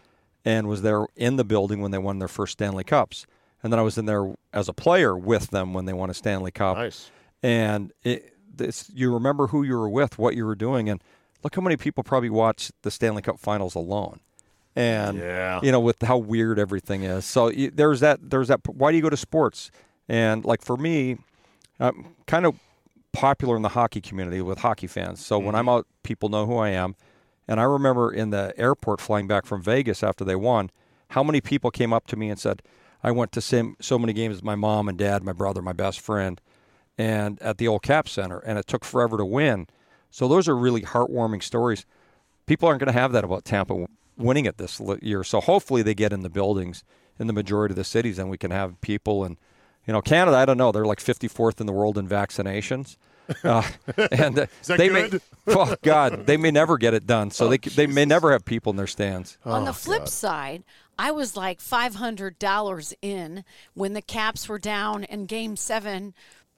and 0.47 0.67
was 0.67 0.81
there 0.81 1.05
in 1.15 1.37
the 1.37 1.45
building 1.45 1.83
when 1.83 1.91
they 1.91 1.99
won 1.99 2.21
their 2.21 2.27
first 2.27 2.55
Stanley 2.55 2.85
Cups. 2.85 3.27
And 3.63 3.71
then 3.71 3.79
I 3.79 3.83
was 3.83 3.99
in 3.99 4.07
there 4.07 4.33
as 4.55 4.71
a 4.71 4.73
player 4.73 5.15
with 5.15 5.51
them 5.51 5.75
when 5.75 5.85
they 5.85 5.93
won 5.93 6.09
a 6.09 6.15
Stanley 6.15 6.51
Cup 6.51 6.79
Nice. 6.79 7.11
And 7.45 7.93
it, 8.03 8.33
this, 8.57 8.91
you 8.95 9.13
remember 9.13 9.49
who 9.49 9.63
you 9.63 9.77
were 9.77 9.89
with, 9.89 10.19
what 10.19 10.35
you 10.35 10.47
were 10.47 10.55
doing, 10.55 10.89
and 10.89 11.05
look 11.43 11.55
how 11.55 11.61
many 11.61 11.77
people 11.77 12.03
probably 12.03 12.31
watch 12.31 12.73
the 12.83 12.91
Stanley 12.91 13.21
Cup 13.21 13.39
Finals 13.39 13.75
alone. 13.75 14.21
And 14.75 15.19
Yeah. 15.19 15.61
you 15.63 15.71
know, 15.71 15.79
with 15.79 16.01
how 16.01 16.17
weird 16.17 16.59
everything 16.59 17.03
is, 17.05 17.27
so 17.27 17.49
you, 17.49 17.71
there's 17.71 18.01
that. 18.01 18.31
There's 18.31 18.49
that. 18.49 18.67
Why 18.67 18.91
do 18.91 18.97
you 18.97 19.03
go 19.03 19.11
to 19.11 19.17
sports? 19.17 19.71
And 20.09 20.43
like 20.45 20.63
for 20.63 20.79
me, 20.79 21.19
I'm 21.79 22.17
kind 22.27 22.47
of 22.47 22.59
popular 23.13 23.57
in 23.57 23.63
the 23.63 23.69
hockey 23.69 24.01
community 24.01 24.41
with 24.41 24.59
hockey 24.59 24.87
fans. 24.87 25.25
So 25.25 25.39
when 25.39 25.55
I'm 25.55 25.67
mm-hmm. 25.67 25.69
out, 25.69 25.87
people 26.03 26.31
know 26.31 26.47
who 26.47 26.57
I 26.57 26.71
am. 26.71 26.97
And 27.47 27.61
I 27.61 27.65
remember 27.65 28.11
in 28.11 28.31
the 28.31 28.55
airport 28.57 29.03
flying 29.03 29.29
back 29.29 29.45
from 29.45 29.63
Vegas 29.63 30.03
after 30.03 30.25
they 30.25 30.35
won, 30.35 30.71
how 31.11 31.23
many 31.23 31.43
people 31.43 31.71
came 31.71 31.93
up 31.93 32.07
to 32.07 32.17
me 32.17 32.31
and 32.31 32.41
said, 32.41 32.63
"I 33.03 33.11
went 33.11 33.33
to 33.33 33.43
so 33.43 33.99
many 33.99 34.15
games 34.15 34.37
with 34.37 34.45
my 34.45 34.55
mom 34.55 34.89
and 34.89 34.97
dad, 34.97 35.23
my 35.23 35.35
brother, 35.35 35.61
my 35.61 35.75
best 35.75 36.01
friend." 36.01 36.41
And 36.97 37.41
at 37.43 37.59
the 37.59 37.69
old 37.69 37.83
Cap 37.83 38.09
Center, 38.09 38.39
and 38.39 38.59
it 38.59 38.67
took 38.67 38.85
forever 38.85 39.17
to 39.17 39.25
win. 39.25 39.67
So 40.11 40.29
those 40.29 40.49
are 40.49 40.57
really 40.57 40.83
heartwarming 40.83 41.43
stories. 41.43 41.85
People 42.47 42.69
aren't 42.69 42.81
going 42.81 42.93
to 42.93 42.99
have 42.99 43.13
that 43.13 43.25
about 43.25 43.45
Tampa 43.45 43.87
winning 44.17 44.45
it 44.47 44.59
this 44.59 44.81
year. 45.03 45.25
So 45.25 45.41
hopefully 45.41 45.83
they 45.83 45.95
get 45.95 46.13
in 46.13 46.23
the 46.23 46.31
buildings 46.31 46.85
in 47.19 47.27
the 47.27 47.33
majority 47.33 47.73
of 47.73 47.77
the 47.77 47.85
cities, 47.85 48.19
and 48.19 48.31
we 48.31 48.39
can 48.39 48.51
have 48.51 48.81
people. 48.81 49.25
And 49.25 49.37
you 49.87 49.93
know, 49.93 50.01
Canada, 50.01 50.37
I 50.37 50.45
don't 50.45 50.59
know, 50.59 50.73
they're 50.73 50.85
like 50.85 51.01
54th 51.01 51.61
in 51.61 51.67
the 51.67 51.73
world 51.73 51.99
in 51.99 52.09
vaccinations. 52.09 52.97
Uh, 53.43 53.63
and 54.13 54.39
uh, 54.39 54.47
that 54.67 54.77
they 54.77 54.89
good? 54.89 55.13
may, 55.15 55.19
oh 55.55 55.75
God, 55.81 56.27
they 56.27 56.37
may 56.37 56.51
never 56.51 56.77
get 56.77 56.93
it 56.93 57.07
done. 57.07 57.31
So 57.31 57.49
they 57.49 57.57
c 57.57 57.71
they 57.71 57.87
may 57.87 58.05
never 58.05 58.33
have 58.33 58.45
people 58.45 58.69
in 58.69 58.77
their 58.77 58.87
stands. 58.87 59.39
On 59.47 59.65
the 59.65 59.73
flip 59.73 60.09
side, 60.09 60.63
I 60.99 61.11
was 61.11 61.35
like 61.35 61.63
five 61.63 61.95
hundred 61.95 62.39
dollars 62.39 62.93
in 63.01 63.43
when 63.73 63.95
the 63.95 64.03
Caps 64.03 64.47
were 64.47 64.59
down 64.59 65.05
in 65.05 65.25
Game 65.25 65.57
Seven 65.57 66.13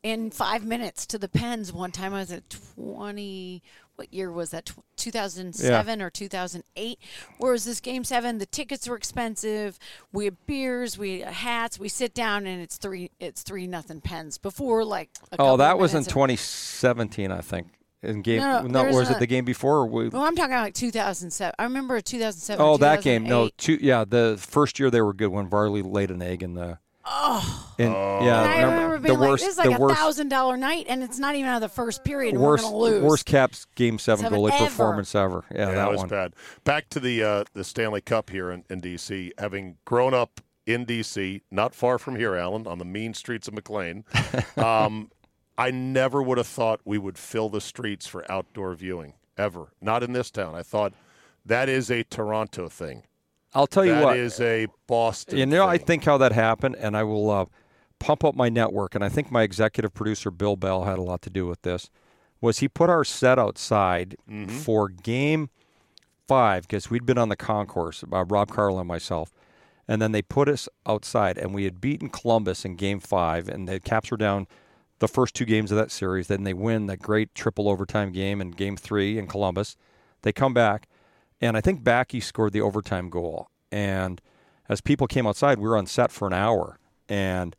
in 0.07 0.31
five 0.31 0.65
minutes 0.65 1.05
to 1.07 1.19
the 1.19 1.29
Pens. 1.29 1.73
One 1.73 1.91
time 1.91 2.15
I 2.15 2.21
was 2.21 2.31
at 2.31 2.49
twenty. 2.49 3.61
What 3.97 4.15
year 4.15 4.31
was 4.31 4.51
that? 4.51 4.71
Two 4.97 5.11
thousand 5.11 5.55
seven 5.55 6.01
or 6.01 6.11
two 6.11 6.29
thousand 6.29 6.63
eight? 6.77 7.01
Whereas 7.39 7.65
this 7.65 7.81
Game 7.81 8.05
Seven, 8.05 8.39
the 8.39 8.47
tickets 8.47 8.89
were 8.89 8.95
expensive. 8.97 9.81
We 10.13 10.27
had 10.27 10.37
beers, 10.47 10.97
we 10.97 11.21
had 11.21 11.33
hats. 11.33 11.81
We 11.81 11.89
sit 11.89 12.15
down 12.15 12.47
and 12.47 12.63
it's 12.63 12.77
three. 12.77 13.11
It's 13.19 13.43
three 13.43 13.67
nothing 13.67 14.01
Pens. 14.01 14.39
Before 14.39 14.85
like. 14.85 15.11
A 15.33 15.37
Oh, 15.41 15.57
that 15.57 15.77
was 15.79 15.93
in 15.95 16.05
2017, 16.05 17.33
I 17.33 17.41
think. 17.41 17.67
In 18.03 18.23
game, 18.23 18.41
No, 18.41 18.63
no, 18.63 18.85
no, 18.85 18.97
was 18.97 19.11
a- 19.11 19.15
it 19.17 19.19
the 19.19 19.27
game 19.27 19.45
before? 19.45 19.79
Or 19.79 19.87
we, 19.87 20.09
Well, 20.11 20.23
I'm 20.23 20.37
talking 20.37 20.53
about 20.53 20.65
like 20.65 20.75
2007. 20.75 21.55
I 21.59 21.65
remember 21.65 22.01
2007. 22.01 22.65
Oh, 22.65 22.77
that 22.77 23.03
game. 23.03 23.25
No, 23.25 23.49
two. 23.57 23.79
Yeah, 23.81 24.05
the 24.07 24.37
first 24.39 24.79
year 24.79 24.91
they 24.91 25.01
were 25.01 25.15
good 25.15 25.29
when 25.29 25.49
Varley 25.49 25.83
laid 25.83 26.13
an 26.13 26.23
egg 26.23 26.45
in 26.45 26.55
the. 26.55 26.79
Oh. 27.09 27.63
In, 27.79 27.93
yeah, 27.93 28.43
And 28.43 28.51
I 28.51 28.63
remember 28.63 28.99
being 28.99 29.15
the 29.15 29.21
like, 29.21 29.31
worst. 29.31 29.45
"This 29.45 29.53
is 29.53 29.59
like 29.59 29.71
the 29.71 29.77
a 29.77 29.79
worst. 29.79 29.97
thousand 29.97 30.29
dollar 30.29 30.57
night, 30.57 30.87
and 30.89 31.03
it's 31.03 31.19
not 31.19 31.35
even 31.35 31.49
out 31.49 31.57
of 31.57 31.61
the 31.61 31.69
first 31.75 32.03
period. 32.05 32.35
And 32.35 32.43
Worst, 32.43 32.65
we're 32.65 32.71
gonna 32.71 32.77
lose." 32.83 33.03
worst 33.03 33.27
Caps 33.27 33.67
game 33.75 33.99
seven 33.99 34.25
Seven 34.25 34.39
goalie 34.39 34.51
ever. 34.53 34.65
performance 34.65 35.15
ever. 35.15 35.45
Yeah, 35.53 35.59
Yeah, 35.59 35.65
that 35.67 35.75
that 35.75 35.91
was 35.91 35.99
one. 35.99 36.09
bad. 36.09 36.35
Back 36.65 36.89
to 36.91 37.01
the 37.01 37.23
uh, 37.23 37.45
the 37.53 37.65
Stanley 37.65 38.01
Cup 38.01 38.31
here 38.31 38.51
in, 38.51 38.65
in 38.71 38.81
D.C. 38.81 39.33
Having 39.39 39.77
grown 39.85 40.15
up 40.15 40.41
in 40.67 40.85
D.C., 40.85 41.43
not 41.51 41.75
far 41.75 41.97
from 41.99 42.17
here, 42.17 42.35
Alan, 42.35 42.67
on 42.67 42.79
the 42.79 42.85
mean 42.85 43.15
streets 43.15 43.47
of 43.47 43.55
McLean, 43.55 44.05
um, 44.57 45.11
I 45.57 45.71
never 45.71 46.21
would 46.23 46.39
have 46.39 46.47
thought 46.49 46.81
we 46.85 46.99
would 46.99 47.19
fill 47.19 47.49
the 47.51 47.61
streets 47.61 48.07
for 48.07 48.29
outdoor 48.31 48.75
viewing 48.75 49.13
ever. 49.39 49.69
Not 49.81 50.03
in 50.03 50.13
this 50.13 50.31
town. 50.31 50.55
I 50.57 50.63
thought 50.63 50.93
that 51.45 51.69
is 51.69 51.89
a 51.91 52.03
Toronto 52.05 52.69
thing. 52.69 53.05
I'll 53.55 53.67
tell 53.67 53.85
you 53.85 53.93
That 53.93 54.05
what. 54.05 54.17
is 54.17 54.41
a 54.41 54.67
Boston. 54.87 55.39
You 55.39 55.47
know, 55.47 55.67
I 55.67 55.79
think 55.79 56.05
how 56.05 56.19
that 56.19 56.33
happened, 56.33 56.77
and 56.79 56.97
I 56.97 57.03
will 57.05 57.31
uh, 57.31 57.47
pump 57.99 58.25
up 58.25 58.35
my 58.35 58.49
network. 58.49 58.95
And 58.95 59.03
I 59.05 59.09
think 59.09 59.31
my 59.31 59.43
executive 59.43 59.95
producer 59.95 60.31
Bill 60.31 60.57
Bell 60.57 60.85
had 60.85 60.99
a 60.99 61.03
lot 61.03 61.23
to 61.23 61.31
do 61.31 61.47
with 61.47 61.63
this. 61.63 61.91
Was 62.41 62.59
he 62.59 62.69
put 62.69 62.91
our 62.91 63.03
set 63.05 63.39
outside 63.39 64.17
for 64.49 64.89
game 64.91 65.49
five 66.29 66.63
because 66.69 66.91
we'd 66.91 67.07
been 67.07 67.19
on 67.19 67.29
the 67.31 67.37
concourse, 67.37 68.05
uh, 68.13 68.25
Rob 68.27 68.51
Carlin 68.51 68.87
myself, 68.87 69.33
and 69.89 70.03
then 70.03 70.13
they 70.13 70.21
put 70.21 70.49
us 70.49 70.69
outside, 70.85 71.39
and 71.39 71.55
we 71.55 71.65
had 71.65 71.81
beaten 71.81 72.11
Columbus 72.11 72.65
in 72.65 72.77
game 72.77 73.01
five, 73.01 73.49
and 73.49 73.67
they 73.67 73.81
Caps 73.81 74.11
were 74.11 74.17
down 74.19 74.47
the 74.99 75.09
first 75.09 75.35
two 75.35 75.45
games 75.47 75.71
of 75.73 75.79
that 75.79 75.91
series. 75.91 76.27
Then 76.27 76.45
they 76.45 76.53
win 76.53 76.87
that 76.87 76.99
great 76.99 77.35
triple 77.35 77.69
overtime 77.71 78.13
game 78.13 78.41
in 78.43 78.51
game 78.51 78.77
three 78.77 79.19
in 79.19 79.27
Columbus. 79.27 79.77
They 80.23 80.33
come 80.33 80.53
back, 80.53 80.89
and 81.41 81.57
I 81.57 81.61
think 81.61 81.85
Backy 81.85 82.21
scored 82.21 82.53
the 82.53 82.61
overtime 82.61 83.11
goal. 83.11 83.51
And 83.71 84.21
as 84.69 84.81
people 84.81 85.07
came 85.07 85.27
outside, 85.27 85.59
we 85.59 85.69
were 85.69 85.77
on 85.77 85.87
set 85.87 86.11
for 86.11 86.27
an 86.27 86.33
hour, 86.33 86.79
and 87.09 87.55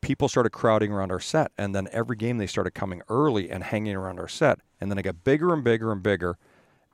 people 0.00 0.28
started 0.28 0.50
crowding 0.50 0.92
around 0.92 1.10
our 1.10 1.20
set. 1.20 1.50
And 1.58 1.74
then 1.74 1.88
every 1.90 2.16
game 2.16 2.38
they 2.38 2.46
started 2.46 2.72
coming 2.72 3.02
early 3.08 3.50
and 3.50 3.64
hanging 3.64 3.96
around 3.96 4.20
our 4.20 4.28
set. 4.28 4.60
And 4.80 4.90
then 4.90 4.98
it 4.98 5.02
got 5.02 5.24
bigger 5.24 5.52
and 5.52 5.64
bigger 5.64 5.90
and 5.90 6.02
bigger. 6.02 6.38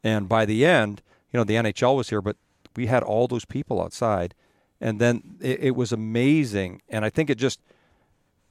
And 0.03 0.29
by 0.29 0.47
the 0.47 0.65
end, 0.65 1.03
you 1.31 1.39
know, 1.39 1.45
the 1.45 1.55
NHL 1.55 1.97
was 1.97 2.09
here, 2.09 2.23
but 2.23 2.37
we 2.75 2.87
had 2.87 3.03
all 3.03 3.29
those 3.29 3.45
people 3.45 3.83
outside. 3.83 4.35
And 4.81 5.01
then 5.01 5.37
it, 5.41 5.61
it 5.63 5.71
was 5.77 5.93
amazing. 5.93 6.83
And 6.89 7.05
I 7.05 7.11
think 7.11 7.29
it 7.29 7.37
just 7.37 7.61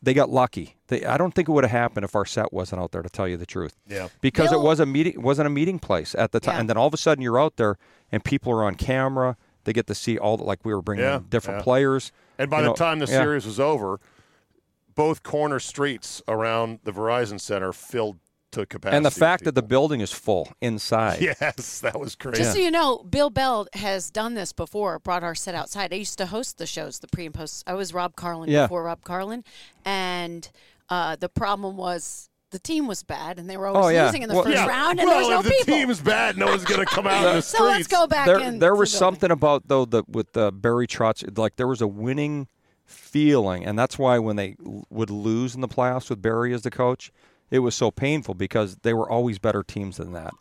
they 0.02 0.14
got 0.14 0.30
lucky. 0.30 0.76
They, 0.88 1.06
I 1.06 1.18
don't 1.18 1.34
think 1.34 1.48
it 1.48 1.52
would 1.52 1.64
have 1.64 1.72
happened 1.72 2.04
if 2.04 2.16
our 2.16 2.26
set 2.26 2.52
wasn't 2.52 2.82
out 2.82 2.92
there. 2.92 3.02
To 3.02 3.10
tell 3.10 3.28
you 3.28 3.38
the 3.38 3.46
truth, 3.46 3.78
Yeah. 3.88 4.08
because 4.22 4.50
Bill- 4.50 4.62
it 4.62 4.64
was 4.64 4.80
a 4.80 4.86
meeting, 4.86 5.22
wasn't 5.22 5.48
a 5.48 5.50
meeting 5.52 5.80
place 5.80 6.16
at 6.16 6.32
the 6.32 6.40
time. 6.40 6.56
Yeah. 6.56 6.60
And 6.62 6.70
then 6.70 6.78
all 6.78 6.88
of 6.88 6.94
a 6.94 6.98
sudden, 6.98 7.22
you're 7.22 7.40
out 7.40 7.58
there, 7.58 7.78
and 8.12 8.24
people 8.24 8.52
are 8.52 8.64
on 8.64 8.76
camera. 8.76 9.38
They 9.64 9.74
get 9.74 9.86
to 9.88 9.96
see 9.96 10.18
all 10.18 10.38
the, 10.38 10.44
like 10.44 10.66
we 10.66 10.74
were 10.74 10.82
bringing 10.82 11.06
Yeah, 11.06 11.20
different 11.30 11.60
yeah. 11.60 11.64
players. 11.64 12.12
And 12.40 12.50
by 12.50 12.58
you 12.58 12.64
the 12.64 12.70
know, 12.70 12.76
time 12.76 12.98
the 13.00 13.06
yeah. 13.06 13.20
series 13.22 13.46
was 13.46 13.60
over, 13.60 14.00
both 14.96 15.24
corner 15.24 15.60
streets 15.60 16.22
around 16.28 16.80
the 16.84 16.92
Verizon 16.92 17.40
Center 17.40 17.72
filled 17.72 18.18
to 18.52 18.66
capacity. 18.66 18.98
and 18.98 19.06
the 19.06 19.12
fact 19.12 19.44
that 19.46 19.56
the 19.56 19.62
building 19.64 20.02
is 20.02 20.12
full 20.12 20.50
inside. 20.62 21.22
Yes, 21.22 21.80
that 21.82 22.00
was 22.00 22.16
crazy. 22.16 22.38
Just 22.44 22.54
so 22.54 22.60
you 22.60 22.72
know, 22.72 23.00
Bill 23.10 23.30
Bell 23.30 23.68
has 23.74 24.10
done 24.10 24.34
this 24.34 24.54
before. 24.54 25.00
Brought 25.00 25.24
our 25.24 25.36
set 25.36 25.56
outside. 25.56 25.94
I 25.94 25.98
used 25.98 26.18
to 26.18 26.26
host 26.28 26.58
the 26.58 26.66
shows, 26.66 27.00
the 27.00 27.08
pre 27.08 27.26
and 27.26 27.34
post. 27.34 27.64
I 27.68 27.74
was 27.74 27.94
Rob 27.94 28.16
Carlin 28.16 28.50
Yeah. 28.50 28.64
before 28.66 28.84
Rob 28.84 29.04
Carlin, 29.04 29.44
and 29.86 30.50
uh, 30.90 31.16
the 31.16 31.30
problem 31.30 31.78
was 31.78 32.30
the 32.52 32.60
team 32.60 32.86
was 32.86 33.02
bad, 33.02 33.40
and 33.40 33.50
they 33.50 33.56
were 33.56 33.68
always 33.68 33.86
Oh, 33.86 33.90
yeah. 33.90 34.06
losing 34.08 34.24
in 34.24 34.30
the 34.30 34.36
Well- 34.36 34.44
first 34.44 34.56
yeah. 34.58 34.68
round, 34.68 35.00
and 35.00 35.08
well, 35.08 35.20
there 35.22 35.38
was 35.38 35.46
no 35.46 35.50
if 35.52 35.58
the 35.58 35.64
people. 35.66 35.74
team's 35.80 36.02
bad, 36.02 36.38
no 36.38 36.48
one's 36.48 36.66
going 36.66 36.86
to 36.86 36.86
come 36.86 37.08
out 37.08 37.26
in 37.30 37.36
the 37.38 37.42
streets. 37.42 37.58
so 37.58 37.64
let's 37.64 37.88
go 37.88 38.08
back 38.08 38.26
there, 38.26 38.40
in. 38.40 38.60
there 38.60 38.74
to 38.74 38.76
was 38.80 38.92
the 38.92 39.00
building. 39.00 39.14
something 39.16 39.32
about 39.32 39.68
though 39.70 39.86
the 39.86 40.04
with 40.10 40.34
the 40.34 40.52
Barry 40.52 40.86
Trotz 40.88 41.38
like 41.38 41.56
there 41.56 41.68
was 41.68 41.80
a 41.82 41.88
winning 41.88 42.48
feeling, 42.86 43.66
and 43.66 43.80
that's 43.80 43.98
why 43.98 44.20
when 44.20 44.36
they 44.36 44.56
l- 44.66 44.84
would 44.90 45.10
lose 45.10 45.56
in 45.56 45.62
the 45.62 45.68
playoffs 45.68 46.10
with 46.10 46.22
Barry 46.22 46.54
as 46.54 46.64
the 46.64 46.72
coach, 46.72 47.12
it 47.52 47.60
was 47.60 47.76
so 47.76 47.92
painful 47.92 48.34
because 48.34 48.78
they 48.78 48.94
were 48.94 49.10
always 49.10 49.38
better 49.38 49.62
teams 49.64 49.98
than 49.98 50.14
that. 50.14 50.34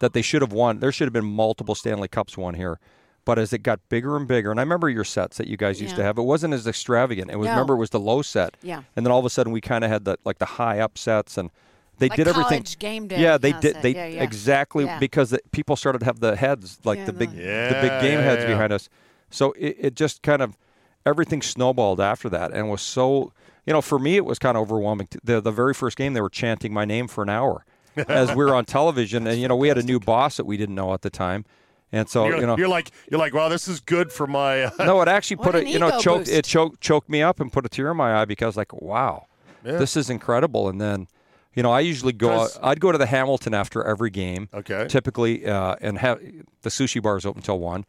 That 0.00 0.12
they 0.12 0.22
should 0.22 0.42
have 0.42 0.52
won. 0.52 0.80
There 0.80 0.90
should 0.90 1.06
have 1.06 1.12
been 1.12 1.24
multiple 1.24 1.74
Stanley 1.76 2.08
Cups 2.08 2.36
won 2.36 2.54
here. 2.54 2.80
But 3.26 3.38
as 3.38 3.52
it 3.54 3.58
got 3.62 3.80
bigger 3.88 4.16
and 4.16 4.26
bigger, 4.28 4.50
and 4.50 4.60
I 4.60 4.62
remember 4.64 4.90
your 4.90 5.04
sets 5.04 5.38
that 5.38 5.46
you 5.46 5.56
guys 5.56 5.80
used 5.80 5.96
to 5.96 6.02
have, 6.02 6.18
it 6.18 6.22
wasn't 6.22 6.52
as 6.52 6.66
extravagant. 6.66 7.30
It 7.30 7.36
was 7.36 7.46
No. 7.46 7.52
remember 7.52 7.74
it 7.74 7.78
was 7.78 7.88
the 7.90 8.00
low 8.00 8.20
set, 8.20 8.56
Yeah. 8.62 8.82
and 8.96 9.06
then 9.06 9.10
all 9.12 9.18
of 9.18 9.24
a 9.24 9.30
sudden 9.30 9.50
we 9.52 9.62
kind 9.62 9.82
of 9.84 9.90
had 9.90 10.04
the 10.04 10.18
like 10.26 10.38
the 10.38 10.44
high 10.44 10.78
upsets, 10.80 11.38
and 11.38 11.50
they 11.98 12.08
Like 12.08 12.16
did 12.16 12.28
everything. 12.28 12.66
game 12.78 13.06
day 13.08 13.20
Yeah, 13.22 13.38
they 13.38 13.52
did. 13.52 13.74
set. 13.74 13.82
They 13.82 13.94
Yeah, 13.94 14.06
yeah. 14.06 14.22
exactly 14.22 14.84
Yeah. 14.84 14.98
because 14.98 15.30
the, 15.30 15.38
people 15.52 15.74
started 15.76 16.00
to 16.00 16.04
have 16.04 16.20
the 16.20 16.36
heads 16.36 16.80
like 16.84 16.98
Yeah, 16.98 17.04
the 17.06 17.12
big, 17.14 17.30
the- 17.30 17.36
the 17.36 17.78
big 17.80 18.00
game 18.02 18.18
yeah, 18.18 18.24
heads 18.24 18.42
yeah. 18.42 18.48
behind 18.48 18.72
us. 18.74 18.90
So 19.30 19.52
it, 19.52 19.76
it 19.78 19.94
just 19.94 20.22
kind 20.22 20.42
of 20.42 20.58
everything 21.06 21.40
snowballed 21.40 22.00
after 22.02 22.28
that, 22.28 22.52
and 22.52 22.68
was 22.68 22.82
so 22.82 23.32
you 23.66 23.72
know 23.72 23.80
for 23.80 23.98
me 23.98 24.16
it 24.16 24.24
was 24.24 24.38
kind 24.38 24.56
of 24.56 24.62
overwhelming. 24.62 25.08
The 25.22 25.40
the 25.40 25.52
very 25.52 25.74
first 25.74 25.96
game 25.96 26.12
they 26.14 26.20
were 26.20 26.30
chanting 26.30 26.72
my 26.72 26.84
name 26.84 27.08
for 27.08 27.22
an 27.22 27.30
hour 27.30 27.64
as 28.08 28.30
we 28.34 28.44
were 28.44 28.54
on 28.54 28.64
television, 28.64 29.26
and 29.26 29.40
you 29.40 29.48
know 29.48 29.56
we 29.56 29.68
had 29.68 29.78
a 29.78 29.82
new 29.82 30.00
boss 30.00 30.36
that 30.36 30.44
we 30.44 30.56
didn't 30.56 30.74
know 30.74 30.92
at 30.94 31.02
the 31.02 31.10
time, 31.10 31.44
and 31.92 32.08
so 32.08 32.26
You're, 32.26 32.40
you 32.40 32.46
know 32.46 32.56
you're 32.56 32.68
like 32.68 32.90
you're 33.10 33.20
like, 33.20 33.32
wow, 33.34 33.48
this 33.48 33.68
is 33.68 33.80
good 33.80 34.12
for 34.12 34.26
my. 34.26 34.64
Uh, 34.64 34.70
no, 34.84 35.00
it 35.00 35.08
actually 35.08 35.36
put 35.44 35.54
a 35.54 35.68
you 35.68 35.78
know 35.78 35.98
choked 36.00 36.26
boost. 36.26 36.32
it 36.32 36.44
choked 36.44 36.80
choked 36.80 37.08
me 37.08 37.22
up 37.22 37.40
and 37.40 37.52
put 37.52 37.64
a 37.64 37.68
tear 37.68 37.90
in 37.90 37.96
my 37.96 38.20
eye 38.20 38.24
because 38.24 38.56
like 38.56 38.72
wow, 38.72 39.26
Yeah. 39.64 39.76
this 39.78 39.96
is 39.96 40.10
incredible. 40.10 40.68
And 40.68 40.80
then 40.80 41.06
you 41.54 41.62
know 41.62 41.70
I 41.70 41.80
usually 41.80 42.12
go 42.12 42.48
I'd 42.62 42.80
go 42.80 42.92
to 42.92 42.98
the 42.98 43.06
Hamilton 43.06 43.54
after 43.54 43.82
every 43.84 44.10
game. 44.10 44.48
Okay. 44.52 44.86
Typically, 44.88 45.46
uh, 45.46 45.76
and 45.80 45.98
have 45.98 46.20
the 46.62 46.70
sushi 46.70 47.02
bar 47.02 47.16
is 47.16 47.26
open 47.26 47.42
till 47.42 47.58
one, 47.58 47.84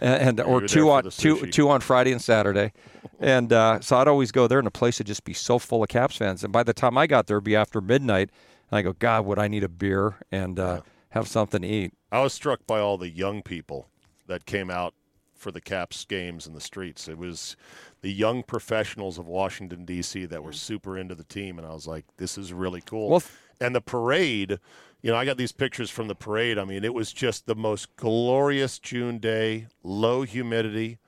and, 0.00 0.38
and 0.38 0.40
or 0.40 0.62
two 0.66 0.90
on 0.90 1.10
two 1.10 1.46
two 1.46 1.68
on 1.68 1.80
Friday 1.80 2.12
and 2.12 2.22
Saturday, 2.22 2.72
and 3.18 3.52
uh, 3.52 3.80
so 3.80 3.96
I'd 3.96 4.08
always 4.08 4.32
go 4.32 4.46
there, 4.46 4.58
and 4.58 4.66
the 4.66 4.70
place 4.72 4.98
would 4.98 5.06
just 5.06 5.24
be 5.24 5.34
so 5.34 5.58
full 5.58 5.82
of 5.82 5.88
Caps 5.88 6.16
fans. 6.16 6.44
And 6.44 6.52
by 6.52 6.62
the 6.62 6.72
time 6.72 6.96
I 6.96 7.06
got 7.06 7.26
there, 7.26 7.36
it'd 7.36 7.44
be 7.44 7.56
after 7.56 7.80
midnight, 7.80 8.30
and 8.70 8.78
I 8.78 8.82
go, 8.82 8.92
God, 8.92 9.26
would 9.26 9.38
I 9.38 9.48
need 9.48 9.64
a 9.64 9.68
beer 9.68 10.16
and 10.30 10.58
uh, 10.58 10.80
have 11.10 11.28
something 11.28 11.62
to 11.62 11.68
eat? 11.68 11.92
I 12.12 12.20
was 12.20 12.32
struck 12.32 12.66
by 12.66 12.80
all 12.80 12.98
the 12.98 13.10
young 13.10 13.42
people 13.42 13.88
that 14.26 14.46
came 14.46 14.70
out 14.70 14.94
for 15.40 15.50
the 15.50 15.60
Caps 15.60 16.04
games 16.04 16.46
in 16.46 16.52
the 16.52 16.60
streets. 16.60 17.08
It 17.08 17.18
was 17.18 17.56
the 18.02 18.12
young 18.12 18.42
professionals 18.42 19.18
of 19.18 19.26
Washington 19.26 19.84
D.C. 19.84 20.26
that 20.26 20.44
were 20.44 20.52
super 20.52 20.98
into 20.98 21.14
the 21.14 21.24
team, 21.24 21.58
and 21.58 21.66
I 21.66 21.72
was 21.72 21.86
like, 21.86 22.04
"This 22.18 22.36
is 22.36 22.52
really 22.52 22.82
cool." 22.82 23.08
Well, 23.08 23.22
and 23.60 23.74
the 23.74 23.80
parade, 23.80 24.58
you 25.02 25.10
know, 25.10 25.16
I 25.16 25.24
got 25.24 25.38
these 25.38 25.52
pictures 25.52 25.90
from 25.90 26.08
the 26.08 26.14
parade. 26.14 26.58
I 26.58 26.64
mean, 26.64 26.84
it 26.84 26.94
was 26.94 27.12
just 27.12 27.46
the 27.46 27.54
most 27.54 27.96
glorious 27.96 28.78
June 28.78 29.18
day, 29.18 29.66
low 29.82 30.22
humidity, 30.22 30.98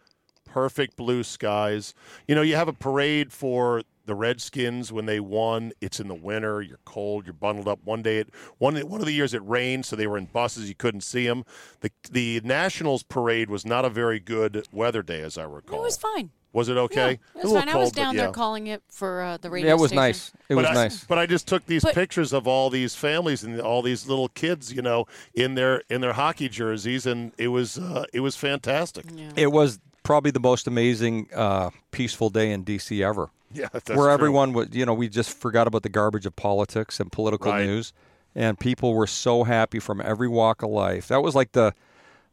perfect 0.44 0.96
blue 0.96 1.22
skies. 1.22 1.94
You 2.26 2.34
know, 2.34 2.42
you 2.42 2.56
have 2.56 2.68
a 2.68 2.72
parade 2.72 3.32
for 3.32 3.82
the 4.06 4.14
Redskins 4.14 4.92
when 4.92 5.06
they 5.06 5.20
won. 5.20 5.72
It's 5.80 6.00
in 6.00 6.08
the 6.08 6.14
winter. 6.14 6.62
You're 6.62 6.80
cold. 6.84 7.26
You're 7.26 7.34
bundled 7.34 7.68
up. 7.68 7.80
One 7.84 8.02
day, 8.02 8.18
it 8.18 8.28
one 8.58 8.76
one 8.80 9.00
of 9.00 9.06
the 9.06 9.12
years 9.12 9.34
it 9.34 9.42
rained, 9.46 9.86
so 9.86 9.96
they 9.96 10.06
were 10.06 10.18
in 10.18 10.26
buses. 10.26 10.68
You 10.68 10.74
couldn't 10.74 11.02
see 11.02 11.26
them. 11.26 11.44
The 11.80 11.90
the 12.10 12.40
Nationals 12.44 13.02
parade 13.02 13.50
was 13.50 13.64
not 13.64 13.84
a 13.84 13.90
very 13.90 14.20
good 14.20 14.66
weather 14.72 15.02
day, 15.02 15.20
as 15.20 15.38
I 15.38 15.44
recall. 15.44 15.80
It 15.80 15.82
was 15.82 15.96
fine. 15.96 16.30
Was 16.52 16.68
it 16.68 16.76
okay? 16.76 16.96
Yeah, 16.96 17.10
it 17.10 17.18
was 17.36 17.44
little 17.44 17.60
fine. 17.60 17.68
I 17.68 17.76
was 17.76 17.84
cold, 17.86 17.94
but 17.94 18.00
down 18.02 18.14
yeah. 18.14 18.22
there 18.22 18.32
calling 18.32 18.66
it 18.66 18.82
for 18.90 19.22
uh, 19.22 19.36
the 19.38 19.48
radio. 19.48 19.68
Yeah, 19.68 19.74
it 19.74 19.80
was 19.80 19.88
station. 19.88 20.02
nice. 20.02 20.28
It 20.50 20.54
but 20.54 20.56
was 20.56 20.66
I, 20.66 20.74
nice. 20.74 21.04
But 21.04 21.18
I 21.18 21.24
just 21.24 21.48
took 21.48 21.64
these 21.64 21.82
But- 21.82 21.94
pictures 21.94 22.34
of 22.34 22.46
all 22.46 22.68
these 22.68 22.94
families 22.94 23.42
and 23.42 23.58
all 23.58 23.80
these 23.80 24.06
little 24.06 24.28
kids, 24.28 24.70
you 24.70 24.82
know, 24.82 25.06
in 25.34 25.54
their 25.54 25.82
in 25.88 26.02
their 26.02 26.12
hockey 26.12 26.50
jerseys, 26.50 27.06
and 27.06 27.32
it 27.38 27.48
was 27.48 27.78
uh, 27.78 28.04
it 28.12 28.20
was 28.20 28.36
fantastic. 28.36 29.06
Yeah. 29.14 29.30
It 29.34 29.50
was 29.50 29.78
probably 30.02 30.30
the 30.30 30.40
most 30.40 30.66
amazing, 30.66 31.28
uh, 31.34 31.70
peaceful 31.90 32.28
day 32.28 32.50
in 32.50 32.64
DC 32.64 33.00
ever. 33.04 33.30
Yeah, 33.60 33.68
that's 33.72 33.88
where 33.88 33.98
true. 33.98 34.10
everyone 34.12 34.52
was, 34.52 34.68
you 34.72 34.84
know, 34.86 34.94
we 34.94 35.08
just 35.08 35.36
forgot 35.36 35.66
about 35.66 35.82
the 35.82 35.88
garbage 35.88 36.26
of 36.26 36.34
politics 36.36 36.98
and 37.00 37.10
political 37.12 37.52
Right. 37.52 37.66
news, 37.66 37.92
and 38.34 38.58
people 38.58 38.94
were 38.94 39.06
so 39.06 39.44
happy 39.44 39.78
from 39.78 40.00
every 40.00 40.28
walk 40.28 40.62
of 40.62 40.70
life. 40.70 41.08
That 41.08 41.22
was 41.22 41.34
like 41.34 41.52
the 41.52 41.74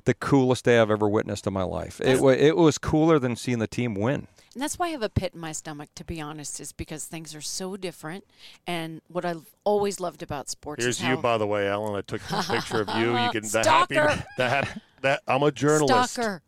the 0.05 0.13
coolest 0.13 0.65
day 0.65 0.80
I've 0.80 0.89
ever 0.89 1.07
witnessed 1.09 1.45
in 1.45 1.53
my 1.53 1.63
life. 1.63 1.99
It 2.01 2.22
was 2.22 2.38
it 2.38 2.55
was 2.55 2.78
cooler 2.78 3.20
than 3.20 3.36
seeing 3.36 3.59
the 3.59 3.67
team 3.67 3.93
win. 3.95 4.28
And 4.55 4.63
that's 4.63 4.80
why 4.80 4.88
I 4.88 4.89
have 4.89 5.03
a 5.03 5.09
pit 5.09 5.34
in 5.36 5.39
my 5.39 5.51
stomach, 5.51 5.89
to 5.95 6.03
be 6.03 6.20
honest, 6.20 6.59
is 6.59 6.72
because 6.72 7.05
things 7.05 7.36
are 7.36 7.41
so 7.41 7.78
different. 7.78 8.24
And 8.65 9.01
what 9.07 9.24
I've 9.24 9.45
always 9.63 9.99
loved 9.99 10.24
about 10.24 10.49
sports 10.49 10.84
Here's 10.84 10.97
is 10.97 11.03
how 11.03 11.11
you, 11.11 11.17
by 11.17 11.38
the 11.38 11.45
way, 11.45 11.67
Alan. 11.67 11.95
I 11.95 12.01
took 12.01 12.22
a 12.32 12.43
picture 12.43 12.82
of 12.82 12.89
you. 12.97 13.15
You 13.15 13.30
can 13.32 13.43
the 13.43 13.63
happy 13.63 13.95
the 14.38 14.49
hap, 14.49 14.67
that 15.02 15.22
I'm 15.28 15.43
a 15.43 15.52
journalist. 15.52 16.14
stalker. 16.14 16.41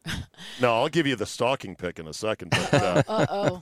No, 0.60 0.74
I'll 0.76 0.90
give 0.90 1.06
you 1.08 1.16
the 1.16 1.26
stalking 1.26 1.76
pick 1.76 2.00
in 2.00 2.08
a 2.08 2.14
second. 2.14 2.50
But, 2.52 2.74
uh, 2.74 3.04
Uh 3.08 3.26
oh. 3.30 3.62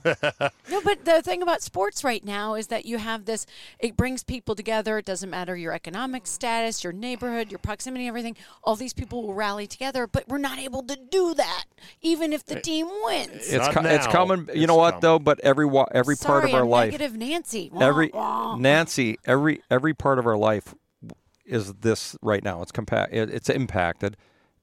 no, 0.70 0.80
but 0.82 1.04
the 1.04 1.20
thing 1.22 1.42
about 1.42 1.62
sports 1.62 2.02
right 2.04 2.24
now 2.24 2.54
is 2.54 2.68
that 2.68 2.84
you 2.86 2.98
have 2.98 3.24
this. 3.26 3.46
It 3.78 3.96
brings 3.96 4.22
people 4.24 4.54
together. 4.54 4.98
It 4.98 5.04
doesn't 5.04 5.28
matter 5.30 5.56
your 5.56 5.72
economic 5.72 6.26
status, 6.26 6.82
your 6.84 6.92
neighborhood, 6.92 7.50
your 7.50 7.58
proximity, 7.58 8.06
everything. 8.08 8.36
All 8.64 8.76
these 8.76 8.92
people 8.94 9.22
will 9.22 9.34
rally 9.34 9.66
together, 9.66 10.06
but 10.06 10.24
we're 10.28 10.38
not 10.38 10.58
able 10.58 10.82
to 10.84 10.96
do 11.10 11.34
that, 11.34 11.64
even 12.00 12.32
if 12.32 12.44
the 12.44 12.60
team 12.60 12.88
wins. 13.04 13.30
It's 13.52 13.52
Not 13.52 13.74
co- 13.74 13.80
it's 13.88 14.06
now. 14.06 14.12
coming. 14.12 14.38
You 14.48 14.52
It's 14.62 14.66
know 14.68 14.76
what 14.76 14.90
coming. 14.92 15.00
though? 15.02 15.18
But 15.18 15.40
every 15.40 15.66
wa- 15.66 15.88
every 15.92 16.16
part 16.16 16.42
Sorry, 16.42 16.50
of 16.50 16.54
our 16.54 16.62
I'm 16.62 16.68
life, 16.68 16.92
Negative 16.92 17.16
Nancy. 17.16 17.70
Wah, 17.72 17.80
every 17.86 18.10
wah. 18.12 18.56
Nancy, 18.56 19.18
every 19.26 19.60
every 19.70 19.94
part 19.94 20.18
of 20.18 20.26
our 20.26 20.36
life 20.36 20.74
is 21.44 21.72
this 21.74 22.16
right 22.22 22.42
now. 22.44 22.62
It's 22.62 22.72
compa- 22.72 23.08
it, 23.12 23.28
It's 23.30 23.48
impacted, 23.50 24.16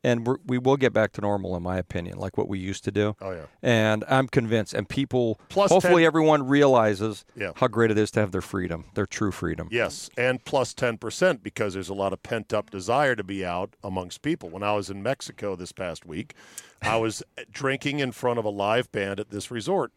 and 0.03 0.25
we're, 0.27 0.37
we 0.45 0.57
will 0.57 0.77
get 0.77 0.93
back 0.93 1.11
to 1.13 1.21
normal, 1.21 1.55
in 1.55 1.63
my 1.63 1.77
opinion, 1.77 2.17
like 2.17 2.37
what 2.37 2.47
we 2.47 2.59
used 2.59 2.83
to 2.85 2.91
do. 2.91 3.15
oh 3.21 3.31
yeah. 3.31 3.45
And 3.61 4.03
I'm 4.07 4.27
convinced, 4.27 4.73
and 4.73 4.87
people, 4.87 5.39
Plus 5.49 5.71
hopefully, 5.71 6.03
10 6.03 6.07
everyone 6.07 6.47
realizes 6.47 7.25
Yeah. 7.35 7.51
how 7.55 7.67
great 7.67 7.91
it 7.91 7.97
is 7.97 8.11
to 8.11 8.19
have 8.19 8.31
their 8.31 8.41
freedom, 8.41 8.85
their 8.93 9.05
true 9.07 9.31
freedom. 9.31 9.67
Yes, 9.71 10.09
and 10.17 10.43
plus 10.45 10.73
10% 10.73 11.41
because 11.43 11.73
there's 11.73 11.89
a 11.89 11.93
lot 11.93 12.13
of 12.13 12.21
pent 12.23 12.53
up 12.53 12.69
desire 12.69 13.15
to 13.15 13.23
be 13.23 13.43
out 13.45 13.75
amongst 13.83 14.21
people. 14.21 14.49
When 14.49 14.63
I 14.63 14.73
was 14.73 14.89
in 14.89 15.01
Mexico 15.03 15.55
this 15.55 15.71
past 15.71 16.05
week, 16.05 16.35
I 16.81 16.97
was 17.05 17.23
drinking 17.51 17.99
in 17.99 18.11
front 18.11 18.39
of 18.39 18.45
a 18.45 18.49
live 18.49 18.91
band 18.91 19.19
at 19.19 19.29
this 19.31 19.49
resort, 19.51 19.91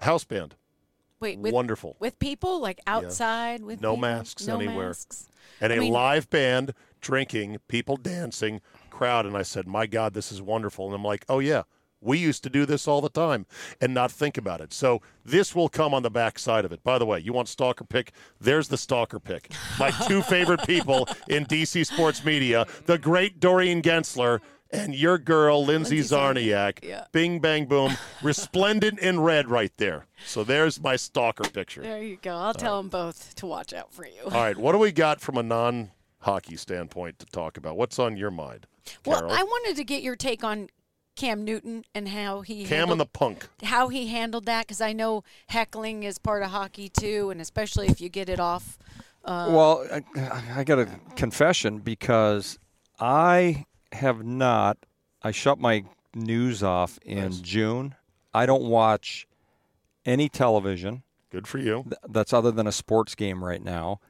house 0.00 0.24
band. 0.24 0.54
Wait, 1.18 1.38
with, 1.38 1.54
Wonderful. 1.54 1.96
with 1.98 2.18
people 2.18 2.60
like 2.60 2.78
outside 2.86 3.62
with 3.62 3.80
No 3.80 3.92
people? 3.92 4.02
masks 4.02 4.46
no 4.46 4.56
anywhere. 4.56 4.88
masks. 4.88 5.28
And 5.62 5.72
I 5.72 5.76
a 5.76 5.80
mean- 5.80 5.92
live 5.92 6.28
band 6.28 6.74
drinking, 7.00 7.56
people 7.68 7.96
dancing, 7.96 8.60
crowd. 8.96 9.26
And 9.26 9.36
I 9.36 9.42
said, 9.42 9.66
My 9.66 9.86
God, 9.86 10.14
this 10.14 10.32
is 10.32 10.40
wonderful. 10.40 10.86
And 10.86 10.94
I'm 10.94 11.04
like, 11.04 11.24
Oh, 11.28 11.38
yeah. 11.38 11.62
We 12.00 12.18
used 12.18 12.42
to 12.44 12.50
do 12.50 12.66
this 12.66 12.86
all 12.86 13.00
the 13.00 13.08
time 13.08 13.46
and 13.80 13.94
not 13.94 14.12
think 14.12 14.36
about 14.36 14.60
it. 14.60 14.72
So 14.72 15.00
this 15.24 15.54
will 15.54 15.70
come 15.70 15.94
on 15.94 16.02
the 16.02 16.10
back 16.10 16.38
side 16.38 16.64
of 16.64 16.70
it. 16.70 16.84
By 16.84 16.98
the 16.98 17.06
way, 17.06 17.18
you 17.18 17.32
want 17.32 17.48
stalker 17.48 17.84
pick? 17.84 18.12
There's 18.38 18.68
the 18.68 18.76
stalker 18.76 19.18
pick. 19.18 19.50
My 19.78 19.90
two 20.06 20.20
favorite 20.34 20.64
people 20.66 21.08
in 21.28 21.46
DC 21.46 21.86
sports 21.86 22.22
media, 22.22 22.66
the 22.84 22.98
great 22.98 23.40
Doreen 23.40 23.80
Gentzler 23.80 24.40
and 24.70 24.94
your 24.94 25.16
girl 25.18 25.64
Lindsay, 25.64 25.96
Lindsay 25.96 26.14
Czarniak. 26.14 26.80
Czarniak, 26.80 26.84
yeah. 26.84 27.04
Bing 27.12 27.40
bang 27.40 27.66
boom, 27.66 27.96
resplendent 28.22 28.98
in 28.98 29.20
red 29.20 29.48
right 29.48 29.72
there. 29.78 30.06
So 30.26 30.44
there's 30.44 30.80
my 30.80 30.96
stalker 30.96 31.48
picture. 31.48 31.82
There 31.82 32.02
you 32.02 32.18
go. 32.20 32.36
I'll 32.36 32.54
tell 32.54 32.76
them 32.76 32.88
both 32.88 33.34
to 33.36 33.46
watch 33.46 33.72
out 33.72 33.92
for 33.92 34.06
you. 34.06 34.22
All 34.24 34.30
right, 34.30 34.56
what 34.56 34.72
do 34.72 34.78
we 34.78 34.92
got 34.92 35.20
from 35.20 35.38
a 35.38 35.42
non 35.42 35.90
hockey 36.26 36.56
standpoint 36.56 37.18
to 37.20 37.26
talk 37.26 37.56
about. 37.56 37.76
What's 37.76 37.98
on 37.98 38.16
your 38.16 38.30
mind, 38.32 38.66
Well, 39.06 39.30
I 39.30 39.42
wanted 39.42 39.76
to 39.76 39.84
get 39.84 40.02
your 40.02 40.16
take 40.16 40.42
on 40.44 40.68
Cam 41.14 41.44
Newton 41.44 41.84
and 41.94 42.08
how 42.08 42.40
he 42.42 42.64
Cam 42.64 42.78
handled, 42.88 42.90
and 42.92 43.00
the 43.00 43.06
punk. 43.06 43.48
how 43.62 43.88
he 43.88 44.08
handled 44.08 44.44
that 44.46 44.66
because 44.66 44.80
I 44.82 44.92
know 44.92 45.22
heckling 45.48 46.02
is 46.02 46.18
part 46.18 46.42
of 46.42 46.50
hockey 46.50 46.88
too, 46.90 47.30
and 47.30 47.40
especially 47.40 47.86
if 47.86 48.00
you 48.00 48.08
get 48.08 48.28
it 48.28 48.38
off. 48.40 48.76
Uh, 49.24 49.46
Well, 49.50 49.86
I, 49.92 50.60
I 50.60 50.64
got 50.64 50.78
a 50.80 50.88
confession 51.14 51.78
because 51.78 52.58
I 53.00 53.64
have 53.92 54.24
not. 54.24 54.76
I 55.22 55.30
shut 55.30 55.58
my 55.58 55.84
news 56.14 56.62
off 56.62 56.98
in 57.02 57.18
Nice. 57.30 57.38
June. 57.40 57.94
I 58.34 58.44
don't 58.46 58.64
watch 58.64 59.26
any 60.04 60.28
television 60.28 61.02
Good 61.30 61.46
for 61.48 61.58
you. 61.58 61.82
th- 61.84 61.94
that's 62.08 62.32
other 62.32 62.50
than 62.50 62.66
a 62.66 62.72
sports 62.72 63.14
game 63.14 63.42
right 63.44 63.62
now. 63.62 64.00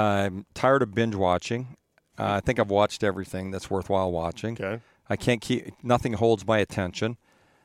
I'm 0.00 0.46
tired 0.54 0.82
of 0.82 0.94
binge 0.94 1.14
watching. 1.14 1.76
Uh, 2.18 2.32
I 2.32 2.40
think 2.40 2.58
I've 2.58 2.70
watched 2.70 3.04
everything 3.04 3.50
that's 3.50 3.70
worthwhile 3.70 4.10
watching. 4.12 4.54
Okay. 4.54 4.80
I 5.08 5.16
can't 5.16 5.40
keep 5.40 5.72
nothing 5.82 6.14
holds 6.14 6.46
my 6.46 6.58
attention. 6.58 7.16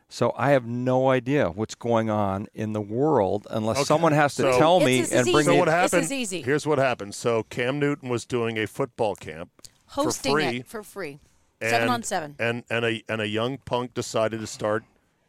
So 0.09 0.31
I 0.37 0.51
have 0.51 0.65
no 0.67 1.09
idea 1.09 1.49
what's 1.49 1.73
going 1.75 2.09
on 2.09 2.47
in 2.53 2.73
the 2.73 2.81
world 2.81 3.47
unless 3.49 3.77
Okay, 3.77 3.85
someone 3.85 4.11
has 4.11 4.35
to 4.35 4.43
so- 4.43 4.57
tell 4.59 4.77
It's 4.77 4.85
me 4.85 4.99
as 5.01 5.11
and 5.11 5.21
easy. 5.21 5.31
bring 5.31 5.45
So 5.45 5.51
me. 5.53 5.57
what 5.59 5.65
This 5.65 5.73
happened? 5.73 6.03
is 6.03 6.11
easy. 6.11 6.41
Here's 6.43 6.67
what 6.67 6.77
happened. 6.77 7.15
So 7.15 7.43
Cam 7.43 7.79
Newton 7.79 8.09
was 8.09 8.25
doing 8.25 8.57
a 8.59 8.67
football 8.67 9.15
camp 9.15 9.49
hosting 9.87 10.31
for 10.33 10.39
free, 10.39 10.57
it 10.59 10.67
for 10.67 10.83
free, 10.83 11.19
seven 11.61 11.81
and- 11.81 11.89
on 11.91 12.03
seven. 12.03 12.35
and 12.39 12.63
and 12.69 12.85
a 12.85 13.03
and 13.09 13.21
a 13.21 13.27
young 13.27 13.57
punk 13.57 13.95
decided 13.95 14.39
to 14.39 14.47
start 14.47 14.83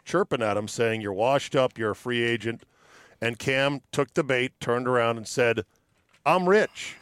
chirping 0.05 0.42
at 0.42 0.57
him, 0.59 0.68
saying, 0.68 1.00
"You're 1.00 1.14
washed 1.14 1.57
up. 1.57 1.78
You're 1.78 1.92
a 1.92 1.96
free 1.96 2.22
agent." 2.22 2.64
And 3.22 3.38
Cam 3.38 3.80
took 3.90 4.12
the 4.12 4.22
bait, 4.22 4.52
turned 4.61 4.86
around, 4.86 5.16
and 5.16 5.26
said, 5.26 5.64
"I'm 6.27 6.49
rich. 6.49 6.97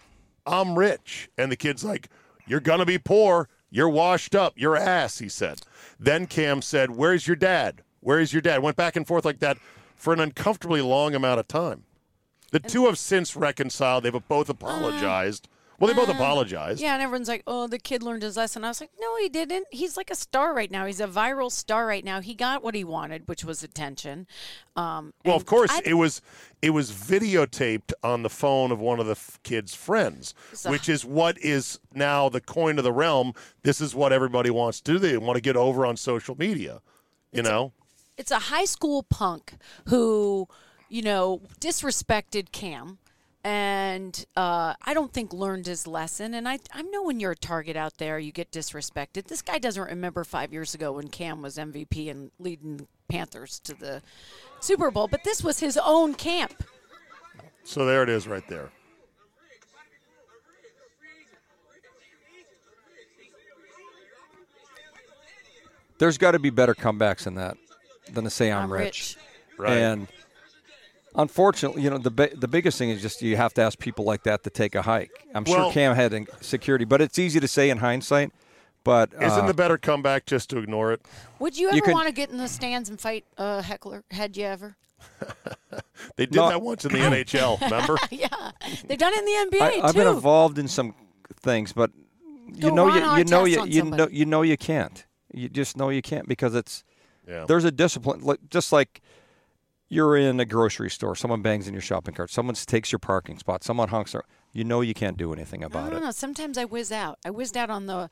I'm 0.47 0.79
rich." 0.79 1.31
And 1.39 1.51
the 1.51 1.57
kid's 1.57 1.85
like, 1.85 2.09
"You're 2.47 2.61
gonna 2.61 2.85
be 2.87 2.99
poor. 2.99 3.49
You're 3.71 3.89
washed 3.89 4.35
up. 4.35 4.55
You're 4.57 4.77
ass." 4.77 5.19
He 5.19 5.29
said. 5.29 5.63
Then 5.99 6.27
Cam 6.27 6.63
said, 6.63 6.91
"Where's 6.91 7.27
your 7.27 7.37
dad? 7.37 7.83
Where's 8.01 8.33
your 8.33 8.43
dad?" 8.43 8.63
Went 8.63 8.77
back 8.77 8.97
and 8.97 9.07
forth 9.07 9.25
like 9.25 9.41
that 9.41 9.59
for 9.95 10.13
an 10.13 10.21
uncomfortably 10.21 10.81
long 10.81 11.15
amount 11.15 11.41
of 11.41 11.49
time. 11.49 11.85
The 12.51 12.61
two 12.61 12.87
have 12.87 12.99
since 12.99 13.35
reconciled. 13.35 14.05
They've 14.05 14.29
both 14.29 14.49
apologized. 14.49 15.49
Well, 15.79 15.89
they 15.93 15.99
both 15.99 16.09
apologized. 16.09 16.81
Yeah, 16.81 16.95
and 16.95 17.03
everyone's 17.03 17.29
like, 17.29 17.43
"Oh, 17.47 17.67
the 17.67 17.79
kid 17.79 18.03
learned 18.03 18.23
his 18.23 18.37
lesson." 18.37 18.65
I 18.65 18.69
was 18.69 18.81
like, 18.81 18.91
"No, 19.01 19.17
he 19.19 19.29
didn't. 19.29 19.67
He's 19.71 19.97
like 19.97 20.11
a 20.11 20.15
star 20.15 20.55
right 20.55 20.71
now. 20.71 20.87
He's 20.87 21.01
a 21.01 21.09
viral 21.09 21.51
star 21.51 21.87
right 21.87 22.05
now. 22.05 22.21
He 22.21 22.35
got 22.35 22.63
what 22.63 22.75
he 22.75 22.85
wanted, 22.85 23.27
which 23.29 23.45
was 23.45 23.63
attention." 23.63 24.27
Um, 24.77 25.13
Well, 25.25 25.37
of 25.37 25.47
course, 25.47 25.71
I- 25.73 25.83
it 25.85 25.95
was 25.95 26.21
it 26.61 26.71
was 26.71 26.93
videotaped 26.93 27.93
on 28.05 28.23
the 28.23 28.31
phone 28.31 28.71
of 28.71 28.79
one 28.79 29.01
of 29.01 29.07
the 29.07 29.13
f- 29.13 29.39
kid's 29.43 29.75
friends, 29.75 30.35
So- 30.53 30.71
which 30.71 30.89
is 30.89 31.05
what 31.05 31.37
is 31.39 31.81
now 31.93 32.29
the 32.29 32.41
coin 32.41 32.79
of 32.79 32.85
the 32.85 32.93
realm. 32.93 33.33
This 33.63 33.81
is 33.81 33.95
what 33.95 34.13
everybody 34.13 34.51
wants 34.51 34.81
to 34.83 34.93
do. 34.93 34.99
They 34.99 35.17
want 35.17 35.37
to 35.37 35.41
get 35.43 35.57
over 35.57 35.85
on 35.85 35.97
social 35.97 36.37
media. 36.37 36.81
You 37.33 37.43
know, 37.43 37.73
it's 38.19 38.31
a 38.31 38.39
high 38.39 38.67
school 38.67 39.03
punk 39.03 39.55
who, 39.89 40.47
you 40.89 41.03
know, 41.03 41.41
disrespected 41.61 42.53
Cam. 42.53 42.99
And 43.45 44.25
uh, 44.37 44.75
I 44.83 44.95
don't 44.95 45.13
think 45.13 45.33
learned 45.33 45.67
his 45.67 45.87
lesson. 45.87 46.35
And 46.35 46.49
I, 46.49 46.61
I 46.73 46.83
know 46.83 47.03
when 47.03 47.19
you're 47.19 47.33
a 47.33 47.37
target 47.37 47.77
out 47.77 47.99
there, 47.99 48.19
you 48.19 48.31
get 48.31 48.53
disrespected. 48.53 49.25
This 49.25 49.43
guy 49.43 49.59
doesn't 49.59 49.83
remember 49.83 50.23
five 50.23 50.53
years 50.53 50.75
ago 50.75 50.93
when 50.93 51.09
Cam 51.09 51.43
was 51.43 51.57
MVP 51.57 52.09
and 52.09 52.31
leading 52.39 52.77
the 52.77 52.87
Panthers 53.09 53.59
to 53.61 53.75
the 53.75 54.03
Super 54.61 54.93
Bowl. 54.93 55.09
But 55.09 55.25
this 55.25 55.43
was 55.43 55.59
his 55.59 55.77
own 55.77 56.15
camp. 56.15 56.63
so 57.65 57.85
there 57.85 58.05
it 58.05 58.09
is, 58.09 58.29
right 58.29 58.47
there. 58.49 58.71
There's 65.99 66.19
got 66.19 66.33
to 66.33 66.39
be 66.39 66.51
better 66.51 66.75
comebacks 66.75 67.25
than 67.25 67.37
that 67.37 67.57
than 68.13 68.25
to 68.25 68.31
say 68.31 68.51
I'm, 68.51 68.65
I'm 68.65 68.73
rich. 68.73 69.17
Right. 69.57 69.79
And 69.79 70.09
unfortunately, 71.15 71.83
you 71.83 71.91
know, 71.91 71.99
the 71.99 72.11
bi- 72.11 72.33
the 72.35 72.49
biggest 72.49 72.79
thing 72.79 72.91
is 72.91 73.01
just 73.03 73.23
you 73.23 73.37
have 73.37 73.53
to 73.55 73.63
ask 73.63 73.79
people 73.79 74.05
like 74.05 74.23
that 74.25 74.43
to 74.45 74.51
take 74.51 74.75
a 74.75 74.83
hike. 74.83 75.11
I'm 75.35 75.45
Well- 75.45 75.65
sure 75.65 75.73
Cam 75.73 75.95
had 75.95 76.27
security, 76.41 76.85
but 76.85 77.01
it's 77.01 77.19
easy 77.19 77.41
to 77.41 77.49
say 77.49 77.71
in 77.71 77.79
hindsight. 77.79 78.33
But 78.85 79.13
Isn't 79.15 79.45
uh, 79.45 79.47
the 79.47 79.55
better 79.55 79.79
comeback 79.79 80.27
just 80.27 80.51
to 80.51 80.59
ignore 80.59 80.93
it? 80.93 81.03
Would 81.39 81.57
you 81.57 81.69
ever 81.69 81.77
You 81.77 81.83
could- 81.83 81.95
want 81.95 82.09
to 82.09 82.13
get 82.13 82.31
in 82.31 82.37
the 82.37 82.49
stands 82.49 82.89
and 82.89 83.01
fight 83.01 83.25
a 83.39 83.63
heckler? 83.63 84.03
Had 84.11 84.37
you 84.37 84.45
ever? 84.45 84.77
They 86.17 86.27
did 86.27 86.35
No. 86.35 86.49
that 86.49 86.61
once 86.63 86.85
in 86.85 86.93
the 86.93 86.99
NHL. 86.99 87.61
Remember? 87.63 87.97
yeah, 88.11 88.29
they've 88.87 88.99
done 88.99 89.13
it 89.15 89.21
in 89.21 89.25
the 89.51 89.57
NBA 89.57 89.63
I, 89.63 89.75
too. 89.77 89.83
I've 89.85 89.95
been 89.95 90.09
involved 90.09 90.59
in 90.59 90.67
some 90.69 90.95
things, 91.41 91.73
but 91.73 91.91
you 92.53 92.71
Go 92.71 92.75
know 92.75 92.89
you, 92.95 93.19
you 93.19 93.25
know 93.25 93.45
you 93.45 93.65
you 93.67 93.83
know 93.85 94.09
you 94.09 94.25
know 94.27 94.43
you 94.43 94.57
can't. 94.57 95.07
You 95.33 95.49
just 95.49 95.77
know 95.77 95.89
you 95.91 96.03
can't 96.03 96.27
because 96.29 96.55
it's 96.57 96.83
Yeah. 97.27 97.45
there's 97.47 97.65
a 97.65 97.71
discipline. 97.71 98.21
Just 98.51 98.73
like 98.73 99.01
you're 99.93 100.17
in 100.17 100.41
a 100.41 100.47
grocery 100.47 100.89
store, 100.89 101.15
someone 101.15 101.43
bangs 101.43 101.69
in 101.69 101.75
your 101.75 101.83
shopping 101.83 102.15
cart, 102.15 102.31
someone 102.31 102.55
takes 102.55 102.91
your 102.91 102.99
parking 102.99 103.39
spot, 103.39 103.63
someone 103.63 103.89
honks. 103.89 104.13
Their, 104.13 104.23
you 104.55 104.65
know 104.65 104.81
you 104.81 104.95
can't 104.95 105.19
do 105.19 105.35
anything 105.35 105.63
I 105.63 105.67
about 105.67 105.91
don't 105.91 105.99
it. 106.03 106.05
know. 106.07 106.11
Sometimes 106.13 106.57
I 106.57 106.65
whiz 106.65 106.91
out. 106.91 107.19
I 107.27 107.31
whizzed 107.31 107.59
out 107.59 107.69
on 107.69 107.85
the 107.85 108.09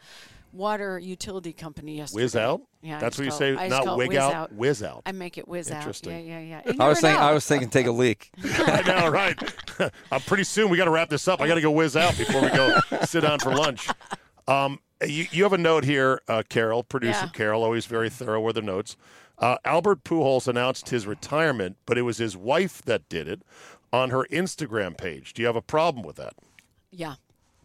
water 0.52 0.98
utility 0.98 1.54
company 1.54 1.96
yesterday. 1.96 2.22
Whiz 2.24 2.36
out. 2.36 2.60
Yeah, 2.82 2.98
That's 2.98 3.16
just 3.16 3.18
what 3.40 3.48
you 3.48 3.56
say. 3.56 3.64
I 3.64 3.68
Not 3.68 3.96
wig 3.96 4.10
whiz 4.10 4.18
out. 4.18 4.34
out. 4.34 4.52
Whiz 4.52 4.82
out. 4.82 5.02
I 5.06 5.12
make 5.12 5.38
it 5.38 5.48
whiz 5.48 5.70
out. 5.70 5.78
Interesting. 5.78 6.26
Yeah, 6.28 6.38
yeah, 6.40 6.60
yeah. 6.66 6.72
I 6.80 6.88
was 6.88 7.00
never 7.02 7.14
thinking. 7.14 7.22
I 7.22 7.32
was 7.32 7.46
thinking, 7.46 7.68
take 7.70 7.86
a 7.86 7.92
leak. 7.92 8.30
I 8.44 8.82
know, 8.82 9.08
right? 9.08 9.38
I'm 10.12 10.20
pretty 10.20 10.44
soon 10.44 10.68
we 10.68 10.76
got 10.76 10.84
to 10.84 10.90
wrap 10.90 11.08
this 11.08 11.28
up. 11.28 11.40
I 11.40 11.48
got 11.48 11.54
to 11.54 11.60
go 11.62 11.70
whiz 11.70 11.96
out 11.96 12.16
before 12.18 12.42
we 12.42 12.50
go 12.50 12.78
sit 13.04 13.22
down 13.22 13.38
for 13.38 13.54
lunch. 13.54 13.88
Um, 14.46 14.80
you, 15.06 15.26
you 15.30 15.44
have 15.44 15.54
a 15.54 15.58
note 15.58 15.84
here, 15.84 16.20
uh, 16.28 16.42
Carol, 16.46 16.82
producer 16.82 17.20
Yeah. 17.24 17.30
Carol, 17.32 17.62
always 17.64 17.86
very 17.86 18.10
thorough 18.10 18.40
with 18.42 18.56
her 18.56 18.62
notes. 18.62 18.96
Uh, 19.40 19.56
Albert 19.64 20.04
Pujols 20.04 20.46
announced 20.46 20.90
his 20.90 21.06
retirement, 21.06 21.76
but 21.86 21.96
it 21.98 22.02
was 22.02 22.18
his 22.18 22.36
wife 22.36 22.82
that 22.82 23.08
did 23.08 23.26
it 23.26 23.42
on 23.92 24.10
her 24.10 24.24
Instagram 24.30 24.96
page. 24.96 25.32
Do 25.32 25.42
you 25.42 25.46
have 25.46 25.56
a 25.56 25.62
problem 25.62 26.04
with 26.04 26.16
that? 26.16 26.34
Yeah. 26.90 27.14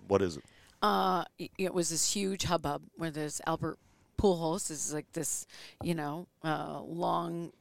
What 0.07 0.21
is 0.21 0.37
it? 0.37 0.43
Uh, 0.81 1.25
it- 1.37 1.51
it 1.57 1.73
was 1.73 1.89
this 1.89 2.13
huge 2.13 2.43
hubbub 2.43 2.83
where 2.95 3.11
this 3.11 3.41
Albert 3.45 3.77
Pujols 4.17 4.71
is 4.71 4.93
like 4.93 5.11
this, 5.13 5.45
you 5.83 5.93
know, 5.93 6.27
uh, 6.43 6.79
long, 6.81 7.51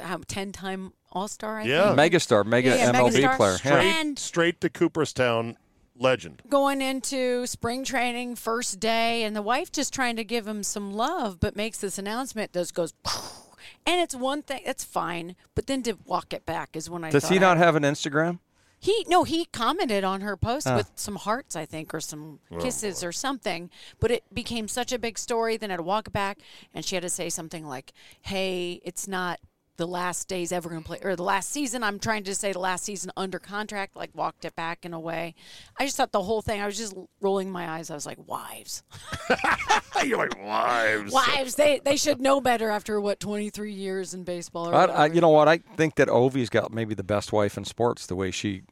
how 0.00 0.20
ten-time 0.28 0.92
All-Star. 1.12 1.60
I 1.60 1.64
Yeah. 1.64 1.94
think. 1.94 2.12
Megastar, 2.14 2.44
mega 2.44 2.70
Yeah, 2.70 2.76
yeah, 2.76 2.92
MLB 2.92 3.22
megastar. 3.22 3.36
player. 3.36 3.50
Yeah. 3.52 3.56
Straight, 3.56 3.86
And- 4.00 4.18
straight 4.18 4.60
to 4.62 4.68
Cooperstown 4.70 5.56
legend. 5.98 6.42
going 6.48 6.80
into 6.82 7.46
spring 7.46 7.84
training 7.84 8.34
first 8.36 8.80
day 8.80 9.22
and 9.22 9.36
the 9.36 9.42
wife 9.42 9.70
just 9.72 9.92
trying 9.92 10.16
to 10.16 10.24
give 10.24 10.46
him 10.48 10.62
some 10.62 10.92
love 10.92 11.38
but 11.38 11.54
makes 11.54 11.78
this 11.78 11.96
announcement 11.98 12.52
that 12.54 12.72
goes 12.74 12.92
and 13.86 14.00
it's 14.00 14.14
one 14.14 14.42
thing 14.42 14.62
that's 14.64 14.84
fine 14.84 15.36
but 15.54 15.66
then 15.66 15.82
to 15.82 15.94
walk 16.04 16.32
it 16.32 16.44
back 16.46 16.76
is 16.76 16.88
when 16.90 17.04
i 17.04 17.10
Does 17.10 17.22
thought 17.24 17.32
he 17.32 17.38
I- 17.38 17.40
not 17.40 17.56
have 17.58 17.76
an 17.76 17.82
Instagram? 17.82 18.38
he 18.80 19.04
no 19.08 19.22
he 19.24 19.44
commented 19.46 20.02
on 20.04 20.22
her 20.22 20.36
post 20.36 20.66
Ah. 20.66 20.76
with 20.76 20.90
some 20.96 21.14
hearts 21.16 21.54
i 21.54 21.64
think 21.64 21.94
or 21.94 22.00
some 22.00 22.40
kisses 22.60 23.04
or 23.04 23.12
something 23.12 23.70
but 24.00 24.10
it 24.10 24.24
became 24.34 24.66
such 24.68 24.90
a 24.92 24.98
big 24.98 25.18
story 25.18 25.56
then 25.56 25.70
i 25.70 25.74
had 25.74 25.76
to 25.78 25.82
walk 25.84 26.08
it 26.08 26.12
back 26.12 26.38
and 26.74 26.84
she 26.84 26.96
had 26.96 27.02
to 27.02 27.08
say 27.08 27.28
something 27.28 27.64
like 27.66 27.92
hey 28.22 28.80
it's 28.84 29.06
not 29.06 29.38
the 29.78 29.86
last 29.86 30.28
days 30.28 30.52
ever 30.52 30.68
going 30.68 30.82
to 30.82 30.86
play 30.86 30.98
or 31.02 31.16
the 31.16 31.22
last 31.22 31.50
season 31.50 31.82
i'm 31.82 31.98
trying 31.98 32.22
to 32.22 32.34
say 32.34 32.52
the 32.52 32.58
last 32.58 32.84
season 32.84 33.10
under 33.16 33.38
contract 33.38 33.96
like 33.96 34.10
walked 34.14 34.44
it 34.44 34.54
back 34.54 34.84
in 34.84 34.92
a 34.92 35.00
way 35.00 35.34
i 35.78 35.84
just 35.84 35.96
thought 35.96 36.12
the 36.12 36.22
whole 36.22 36.42
thing 36.42 36.60
i 36.60 36.66
was 36.66 36.76
just 36.76 36.94
rolling 37.20 37.50
my 37.50 37.68
eyes 37.68 37.90
i 37.90 37.94
was 37.94 38.04
like 38.06 38.18
wives 38.28 38.82
You're 40.04 40.18
like 40.18 40.38
wives. 40.42 41.12
wives 41.12 41.54
they 41.54 41.80
they 41.84 41.96
should 41.96 42.20
know 42.20 42.40
better 42.40 42.70
after 42.70 43.00
what 43.00 43.20
23 43.20 43.72
years 43.72 44.14
in 44.14 44.24
baseball 44.24 44.68
or 44.68 44.74
I, 44.74 44.84
I, 44.84 45.06
you 45.06 45.20
know 45.20 45.28
what? 45.28 45.48
I 45.48 45.58
think 45.76 45.94
that 45.94 46.08
Ovi's 46.08 46.48
got 46.50 46.72
maybe 46.72 46.94
the 46.94 47.04
best 47.04 47.32
wife 47.32 47.56
in 47.56 47.64
sports. 47.64 48.06
The 48.06 48.16
way 48.16 48.30
she 48.32 48.62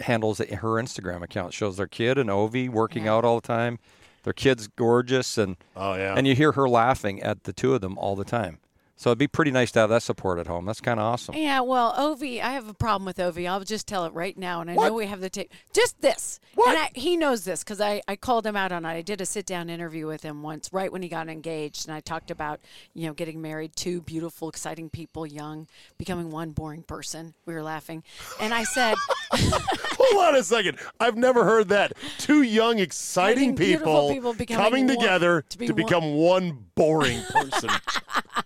handles 0.00 0.40
it, 0.40 0.50
her 0.54 0.70
Instagram 0.70 1.22
account 1.22 1.52
shows 1.52 1.76
their 1.76 1.86
kid 1.86 2.16
and 2.18 2.30
Ovi 2.30 2.68
working 2.70 3.04
Yeah. 3.04 3.14
out 3.14 3.24
all 3.26 3.40
the 3.40 3.46
time. 3.46 3.78
Their 4.24 4.32
kid's 4.32 4.68
gorgeous, 4.68 5.36
and 5.38 5.56
Oh 5.76 5.94
yeah. 5.94 6.14
and 6.16 6.26
you 6.26 6.34
hear 6.34 6.52
her 6.52 6.68
laughing 6.68 7.22
at 7.22 7.44
the 7.44 7.52
two 7.52 7.74
of 7.74 7.80
them 7.82 7.96
all 7.98 8.16
the 8.16 8.24
time. 8.24 8.58
So 9.00 9.10
it'd 9.10 9.18
be 9.18 9.28
pretty 9.28 9.52
nice 9.52 9.70
to 9.72 9.78
have 9.78 9.90
that 9.90 10.02
support 10.02 10.40
at 10.40 10.48
home. 10.48 10.66
That's 10.66 10.80
kind 10.80 10.98
of 10.98 11.06
awesome. 11.06 11.36
Yeah, 11.36 11.60
well, 11.60 11.94
Ovi, 11.94 12.42
I 12.42 12.50
have 12.50 12.68
a 12.68 12.74
problem 12.74 13.04
with 13.06 13.18
Ovi. 13.18 13.48
I'll 13.48 13.60
just 13.62 13.86
tell 13.86 14.04
it 14.06 14.12
right 14.12 14.36
now, 14.36 14.60
and 14.60 14.68
I 14.68 14.74
What? 14.74 14.88
know 14.88 14.94
we 14.94 15.06
have 15.06 15.20
the 15.20 15.30
tape. 15.30 15.52
Just 15.72 16.00
this, 16.00 16.40
What? 16.56 16.70
and 16.70 16.78
I, 16.78 16.90
he 16.98 17.16
knows 17.16 17.44
this 17.44 17.62
because 17.62 17.80
I, 17.80 18.02
I 18.08 18.16
called 18.16 18.44
him 18.44 18.56
out 18.56 18.72
on 18.72 18.84
it. 18.84 18.88
I 18.88 19.02
did 19.02 19.20
a 19.20 19.26
sit 19.26 19.46
down 19.46 19.70
interview 19.70 20.08
with 20.08 20.24
him 20.24 20.42
once, 20.42 20.72
right 20.72 20.90
when 20.90 21.02
he 21.02 21.08
got 21.08 21.28
engaged, 21.28 21.86
and 21.86 21.94
I 21.94 22.00
talked 22.00 22.32
about 22.32 22.58
you 22.92 23.06
know 23.06 23.12
getting 23.14 23.40
married, 23.40 23.76
two 23.76 24.00
beautiful, 24.00 24.48
exciting 24.48 24.90
people, 24.90 25.24
young, 25.24 25.68
becoming 25.96 26.32
one 26.32 26.50
boring 26.50 26.82
person. 26.82 27.34
We 27.46 27.54
were 27.54 27.62
laughing, 27.62 28.02
and 28.40 28.52
I 28.52 28.64
said, 28.64 28.96
Hold 29.32 30.26
on 30.28 30.34
a 30.34 30.42
second. 30.42 30.76
I've 30.98 31.16
never 31.16 31.44
heard 31.44 31.68
that. 31.68 31.92
Two 32.18 32.42
young, 32.42 32.80
exciting 32.80 33.50
Exciting, 33.50 33.56
people, 33.56 34.10
people 34.10 34.34
coming 34.56 34.88
one- 34.88 34.96
together 34.96 35.42
to 35.42 35.48
to, 35.50 35.58
be 35.58 35.66
one- 35.68 35.76
become 35.76 36.14
one 36.14 36.64
boring 36.74 37.22
person. 37.30 37.70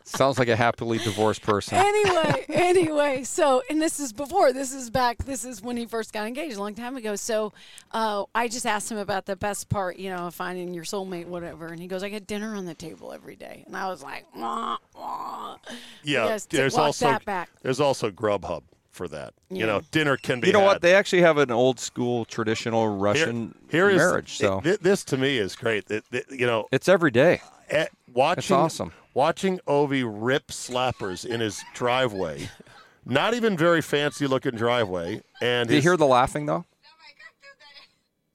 Sounds 0.04 0.38
like 0.38 0.41
a 0.48 0.56
happily 0.56 0.98
divorced 0.98 1.42
person. 1.42 1.78
anyway, 1.78 2.44
anyway, 2.48 3.22
so 3.24 3.62
and 3.70 3.80
this 3.80 3.98
is 4.00 4.12
before. 4.12 4.52
This 4.52 4.72
is 4.72 4.90
back. 4.90 5.18
This 5.24 5.44
is 5.44 5.62
when 5.62 5.76
he 5.76 5.86
first 5.86 6.12
got 6.12 6.26
engaged 6.26 6.56
a 6.56 6.60
long 6.60 6.74
time 6.74 6.96
ago. 6.96 7.16
So 7.16 7.52
uh, 7.92 8.24
I 8.34 8.48
just 8.48 8.66
asked 8.66 8.90
him 8.90 8.98
about 8.98 9.26
the 9.26 9.36
best 9.36 9.68
part, 9.68 9.96
you 9.96 10.10
know, 10.10 10.26
of 10.28 10.34
finding 10.34 10.74
your 10.74 10.84
soulmate, 10.84 11.26
whatever. 11.26 11.66
And 11.68 11.80
he 11.80 11.86
goes, 11.88 12.02
"I 12.02 12.08
get 12.08 12.26
dinner 12.26 12.54
on 12.56 12.66
the 12.66 12.74
table 12.74 13.12
every 13.12 13.36
day." 13.36 13.64
And 13.66 13.76
I 13.76 13.88
was 13.88 14.02
like, 14.02 14.24
wah, 14.36 14.76
wah. 14.94 15.56
Yeah, 16.02 16.26
Yes, 16.26 16.46
there's 16.46 16.76
also 16.76 17.06
that 17.06 17.24
back. 17.24 17.48
there's 17.62 17.80
also 17.80 18.10
Grubhub 18.10 18.62
for 18.90 19.08
that. 19.08 19.32
You 19.48 19.64
know, 19.66 19.80
dinner 19.90 20.16
can 20.18 20.40
be. 20.40 20.48
You 20.48 20.52
know 20.52 20.60
had. 20.60 20.66
what? 20.66 20.82
They 20.82 20.94
actually 20.94 21.22
have 21.22 21.38
an 21.38 21.50
old 21.50 21.80
school 21.80 22.24
traditional 22.26 22.88
Russian 22.88 23.54
here 23.70 23.88
is 23.88 23.96
marriage. 23.96 24.36
So 24.36 24.60
it- 24.64 24.82
this 24.82 25.02
to 25.04 25.16
me 25.16 25.38
is 25.38 25.56
great. 25.56 25.90
It- 25.90 26.04
it- 26.12 26.26
you 26.30 26.46
know, 26.46 26.68
it's 26.72 26.88
every 26.88 27.10
day. 27.10 27.40
Eh, 27.72 27.86
watching 28.12 28.56
awesome. 28.56 28.92
watching 29.14 29.58
Ovi 29.66 30.04
rip 30.06 30.48
slappers 30.48 31.24
in 31.24 31.40
his 31.40 31.62
driveway, 31.74 32.48
not 33.04 33.34
even 33.34 33.56
very 33.56 33.82
fancy 33.82 34.26
looking 34.26 34.52
driveway, 34.52 35.22
and 35.40 35.68
Do 35.68 35.74
you 35.74 35.82
hear 35.82 35.96
the 35.96 36.06
laughing 36.06 36.46
though? 36.46 36.64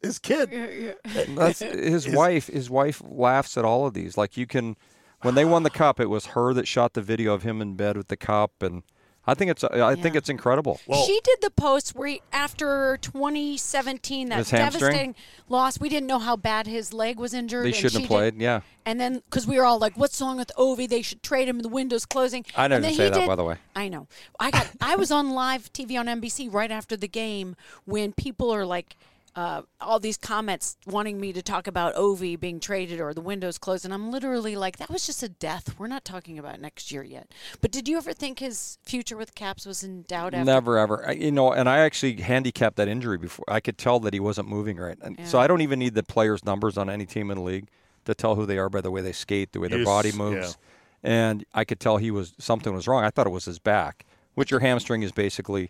his 0.02 0.20
kid. 0.20 0.96
That's 1.30 1.60
his 1.60 2.08
wife. 2.08 2.48
His 2.48 2.70
wife 2.70 3.02
laughs 3.06 3.58
at 3.58 3.66
all 3.66 3.86
of 3.88 3.94
these. 3.94 4.18
Like 4.18 4.38
you 4.38 4.46
can, 4.48 4.76
when 5.22 5.36
they 5.36 5.46
won 5.46 5.64
the 5.64 5.70
cup, 5.70 6.00
it 6.00 6.06
was 6.10 6.28
her 6.28 6.54
that 6.54 6.68
shot 6.68 6.94
the 6.94 7.02
video 7.02 7.34
of 7.34 7.44
him 7.44 7.62
in 7.62 7.76
bed 7.76 7.98
with 7.98 8.08
the 8.08 8.18
cup, 8.18 8.62
and 8.62 8.84
I 9.30 9.34
think 9.34 9.52
it's 9.52 9.64
I 9.64 9.96
think 9.96 10.16
it's 10.16 10.30
incredible. 10.30 10.80
Well- 10.88 11.06
she 11.06 11.20
did 11.24 11.40
the 11.42 11.52
post 11.52 11.94
where 11.96 12.08
he, 12.08 12.22
after 12.32 12.98
2017, 13.02 14.30
that 14.30 14.46
devastating 14.48 15.16
loss, 15.50 15.80
we 15.80 15.90
didn't 15.90 16.08
know 16.08 16.20
how 16.20 16.36
bad 16.36 16.66
his 16.68 16.94
leg 16.94 17.20
was 17.20 17.34
injured. 17.34 17.66
They 17.66 17.72
shouldn't 17.72 17.92
she 17.92 17.98
have 18.00 18.10
did- 18.10 18.14
played. 18.16 18.42
Yeah, 18.42 18.62
And 18.86 19.00
then, 19.02 19.16
because 19.30 19.46
we 19.46 19.58
were 19.58 19.66
all 19.66 19.80
like, 19.80 19.98
"What's 19.98 20.22
wrong 20.22 20.38
with 20.38 20.52
Ovi? 20.58 20.88
They 20.88 21.02
should 21.02 21.22
trade 21.22 21.50
him. 21.50 21.60
The 21.60 21.68
window's 21.70 22.06
closing." 22.06 22.46
I 22.56 22.66
And 22.66 22.74
didn't 22.84 22.96
say 22.96 23.10
that, 23.10 23.20
did- 23.20 23.28
by 23.28 23.36
the 23.36 23.44
way. 23.44 23.58
I 23.76 23.90
know. 23.90 24.08
I 24.40 24.52
got. 24.52 24.68
I 24.82 24.96
was 24.96 25.12
on 25.12 25.32
live 25.32 25.72
TV 25.74 25.98
on 26.00 26.08
NBC 26.08 26.48
right 26.52 26.72
after 26.72 26.96
the 26.96 27.08
game 27.10 27.56
when 27.86 28.14
people 28.14 28.50
are 28.54 28.66
like, 28.66 28.96
uh, 29.38 29.62
all 29.80 30.00
these 30.00 30.18
comments 30.18 30.76
wanting 30.88 31.20
me 31.22 31.32
to 31.32 31.42
talk 31.44 31.68
about 31.68 31.94
Ovi 31.96 32.38
being 32.38 32.60
traded 32.60 33.00
or 33.00 33.14
the 33.14 33.22
windows 33.22 33.58
closed, 33.60 33.86
and 33.86 33.94
I'm 33.94 34.10
literally 34.12 34.56
like, 34.56 34.78
"That 34.78 34.90
was 34.90 35.06
just 35.06 35.22
a 35.22 35.30
death. 35.30 35.76
We're 35.78 35.88
not 35.88 36.04
talking 36.04 36.40
about 36.40 36.60
next 36.60 36.92
year 36.92 37.04
yet." 37.04 37.32
But 37.62 37.70
did 37.72 37.88
you 37.88 37.98
ever 37.98 38.14
think 38.14 38.40
his 38.40 38.80
future 38.84 39.16
with 39.16 39.36
Caps 39.36 39.66
was 39.66 39.84
in 39.84 40.02
doubt? 40.04 40.34
After? 40.34 40.44
never 40.44 40.78
ever. 40.80 41.08
I- 41.08 41.12
You 41.12 41.32
know, 41.32 41.54
and 41.54 41.70
I 41.70 41.78
actually 41.80 42.16
handicapped 42.20 42.78
that 42.78 42.88
injury 42.88 43.20
before. 43.20 43.46
I 43.48 43.60
could 43.60 43.78
tell 43.78 44.00
that 44.02 44.14
he 44.14 44.20
wasn't 44.20 44.48
moving 44.50 44.78
right, 44.78 44.98
and 45.02 45.20
so 45.24 45.40
I 45.40 45.46
don't 45.48 45.62
even 45.62 45.78
need 45.80 45.94
the 45.94 46.04
players' 46.04 46.44
numbers 46.44 46.76
on 46.76 46.90
any 46.90 47.06
team 47.06 47.30
in 47.30 47.38
the 47.38 47.44
league 47.44 47.68
to 48.06 48.16
tell 48.16 48.34
who 48.36 48.46
they 48.48 48.58
are 48.58 48.70
by 48.70 48.82
the 48.82 48.90
way 48.90 49.02
they 49.02 49.12
skate, 49.12 49.54
the 49.54 49.60
way 49.60 49.68
their 49.68 49.80
Yes, 49.80 49.86
body 49.86 50.10
yeah. 50.10 50.16
moves, 50.16 50.58
and 51.04 51.46
I 51.54 51.64
could 51.64 51.80
tell 51.80 51.98
he 51.98 52.10
was 52.10 52.34
something 52.40 52.74
was 52.74 52.88
wrong. 52.88 53.04
I 53.04 53.12
thought 53.12 53.28
it 53.28 53.32
was 53.32 53.46
his 53.46 53.60
back, 53.60 54.04
which 54.34 54.50
your 54.50 54.62
hamstring 54.62 55.04
is 55.04 55.12
basically, 55.12 55.70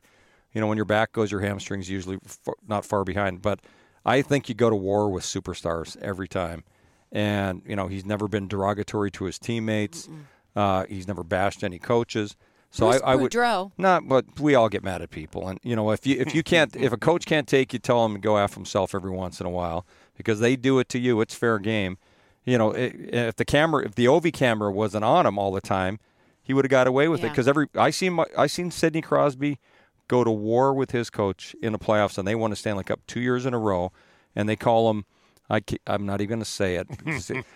you 0.54 0.62
know, 0.62 0.68
when 0.68 0.78
your 0.78 0.86
back 0.86 1.12
goes, 1.12 1.32
your 1.32 1.42
hamstring's 1.42 1.90
usually 1.90 2.18
far, 2.26 2.56
not 2.68 2.86
far 2.86 3.04
behind. 3.04 3.42
But 3.42 3.60
I 4.06 4.22
think 4.22 4.50
you 4.50 4.56
go 4.56 4.70
to 4.70 4.76
war 4.76 5.10
with 5.10 5.24
superstars 5.24 5.98
every 6.02 6.28
time, 6.28 6.64
and 7.12 7.62
you 7.66 7.76
know 7.76 7.88
he's 7.88 8.06
never 8.06 8.28
been 8.28 8.48
derogatory 8.48 9.12
to 9.12 9.26
his 9.26 9.38
teammates. 9.38 10.10
Uh, 10.56 10.86
he's 10.86 11.08
never 11.08 11.24
bashed 11.24 11.64
any 11.64 11.80
coaches. 11.80 12.36
So 12.70 12.90
Bruce 12.90 13.02
I, 13.02 13.12
I 13.12 13.16
would 13.16 13.32
Boudreau. 13.32 13.72
not, 13.78 14.08
but 14.08 14.40
we 14.40 14.56
all 14.56 14.70
get 14.70 14.84
mad 14.84 15.02
at 15.02 15.10
people, 15.10 15.48
and 15.48 15.60
you 15.64 15.76
know 15.76 15.92
if 15.92 16.06
you 16.06 16.20
if 16.20 16.36
you 16.36 16.44
can't 16.44 16.76
if 16.76 16.92
a 16.92 16.98
coach 16.98 17.26
can't 17.26 17.48
take 17.48 17.74
you, 17.74 17.80
tell 17.80 18.04
him 18.06 18.14
to 18.14 18.20
go 18.20 18.38
after 18.38 18.56
himself 18.56 18.94
every 18.94 19.12
once 19.12 19.40
in 19.40 19.46
a 19.46 19.50
while 19.50 19.86
because 20.18 20.40
they 20.40 20.56
do 20.56 20.80
it 20.80 20.90
to 20.90 21.00
you. 21.00 21.22
It's 21.22 21.36
fair 21.36 21.60
game. 21.60 21.98
You 22.46 22.58
know, 22.58 22.72
if 22.76 23.36
the 23.36 23.44
camera, 23.46 23.86
if 23.86 23.96
the 23.96 24.06
Ovi 24.06 24.32
camera 24.32 24.72
wasn't 24.72 25.04
on 25.04 25.26
him 25.26 25.38
all 25.38 25.52
the 25.52 25.60
time, 25.60 26.00
he 26.42 26.54
would 26.54 26.64
have 26.64 26.70
got 26.70 26.88
away 26.88 27.10
with 27.10 27.24
it 27.24 27.30
because 27.30 27.48
every 27.48 27.68
I 27.76 27.90
seen 27.90 28.14
my, 28.14 28.26
I 28.38 28.48
seen 28.48 28.72
Sidney 28.72 29.02
Crosby 29.02 29.60
go 30.08 30.24
to 30.24 30.32
war 30.32 30.74
with 30.74 30.92
his 30.92 31.10
coach 31.10 31.56
in 31.62 31.74
the 31.74 31.80
playoffs, 31.80 32.18
and 32.18 32.28
they 32.28 32.36
won 32.36 32.52
a 32.52 32.56
Stanley 32.56 32.84
Cup 32.84 33.02
two 33.08 33.20
years 33.20 33.46
in 33.46 33.54
a 33.54 33.60
row, 33.60 33.92
and 34.36 34.48
they 34.48 34.56
call 34.56 34.90
him. 34.90 35.06
I, 35.50 35.62
ca- 35.62 35.78
I'm 35.88 36.06
not 36.06 36.20
even 36.20 36.28
going 36.40 36.40
to 36.44 36.46
say 36.46 36.76
it. 36.76 36.88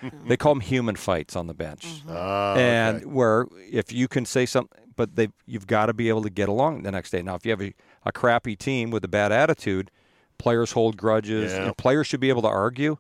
they 0.26 0.38
call 0.38 0.54
them 0.54 0.62
human 0.62 0.96
fights 0.96 1.36
on 1.36 1.48
the 1.48 1.54
bench 1.54 1.86
Ah, 2.08 2.56
and 2.56 2.98
okay. 2.98 3.06
where 3.06 3.48
if 3.70 3.92
you 3.92 4.08
can 4.08 4.26
say 4.26 4.46
something, 4.46 4.80
but 4.96 5.18
they 5.18 5.28
you've 5.46 5.68
got 5.68 5.88
to 5.88 5.94
be 5.94 6.08
able 6.08 6.22
to 6.24 6.30
get 6.30 6.48
along 6.48 6.84
the 6.84 6.92
next 6.92 7.10
day. 7.12 7.22
Now, 7.22 7.36
if 7.36 7.46
you 7.46 7.52
have 7.52 7.62
a, 7.62 7.74
a 8.06 8.14
crappy 8.14 8.56
team 8.56 8.92
with 8.92 9.04
a 9.04 9.10
bad 9.10 9.34
attitude, 9.34 9.92
players 10.38 10.72
hold 10.72 10.96
grudges. 10.96 11.52
Yeah. 11.52 11.66
and 11.66 11.78
players 11.78 12.08
should 12.08 12.22
be 12.22 12.30
able 12.30 12.44
to 12.44 12.48
argue 12.48 12.96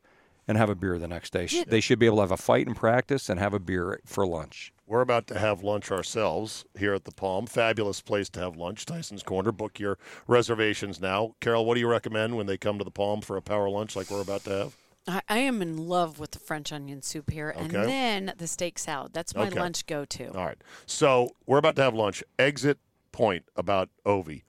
and 0.48 0.58
have 0.58 0.70
a 0.70 0.76
beer 0.76 0.98
the 0.98 1.08
next 1.08 1.34
day. 1.34 1.48
Yeah. 1.50 1.64
They 1.68 1.80
should 1.82 2.00
be 2.00 2.06
able 2.06 2.18
to 2.18 2.22
have 2.22 2.32
a 2.32 2.38
fight 2.38 2.68
in 2.68 2.74
practice 2.74 3.30
and 3.30 3.39
have 3.39 3.54
a 3.54 3.60
beer 3.60 4.00
for 4.06 4.26
lunch. 4.26 4.74
We're 4.88 5.02
about 5.02 5.28
to 5.28 5.39
have 5.39 5.64
lunch 5.64 5.92
ourselves 5.92 6.66
here 6.78 6.94
at 6.94 7.06
the 7.06 7.12
Palm. 7.12 7.48
Fabulous 7.48 8.02
place 8.02 8.30
to 8.32 8.42
have 8.42 8.58
lunch. 8.58 8.86
Tyson's 8.86 9.24
Corner. 9.24 9.52
Book 9.54 9.80
your 9.80 9.98
reservations 10.28 11.00
now. 11.00 11.36
Carol, 11.39 11.66
what 11.66 11.76
do 11.76 11.80
you 11.80 11.88
recommend 11.88 12.36
when 12.36 12.46
they 12.46 12.58
come 12.58 12.78
to 12.78 12.84
the 12.84 12.92
Palm 12.92 13.22
for 13.22 13.38
a 13.38 13.42
power 13.42 13.70
lunch 13.70 13.96
like 13.96 14.12
we're 14.12 14.22
about 14.22 14.44
to 14.44 14.50
have? 14.50 14.78
I, 15.08 15.22
I 15.30 15.38
am 15.39 15.62
in 15.62 15.78
love 15.78 16.20
with 16.20 16.32
the 16.32 16.39
French 16.39 16.72
onion 16.74 17.02
soup 17.02 17.30
here, 17.32 17.50
and 17.50 17.72
then 17.72 18.34
the 18.38 18.48
steak 18.48 18.78
salad. 18.78 19.14
That's 19.14 19.34
my 19.34 19.48
Okay. 19.48 19.60
lunch 19.60 19.86
go 19.88 20.06
to. 20.06 20.28
All 20.38 20.46
right. 20.46 20.58
So 20.86 21.36
we're 21.46 21.58
about 21.58 21.76
to 21.78 21.84
have 21.84 21.94
lunch. 21.94 22.24
Exit 22.38 22.78
point 23.12 23.46
about 23.56 23.89
Ovi. 24.06 24.44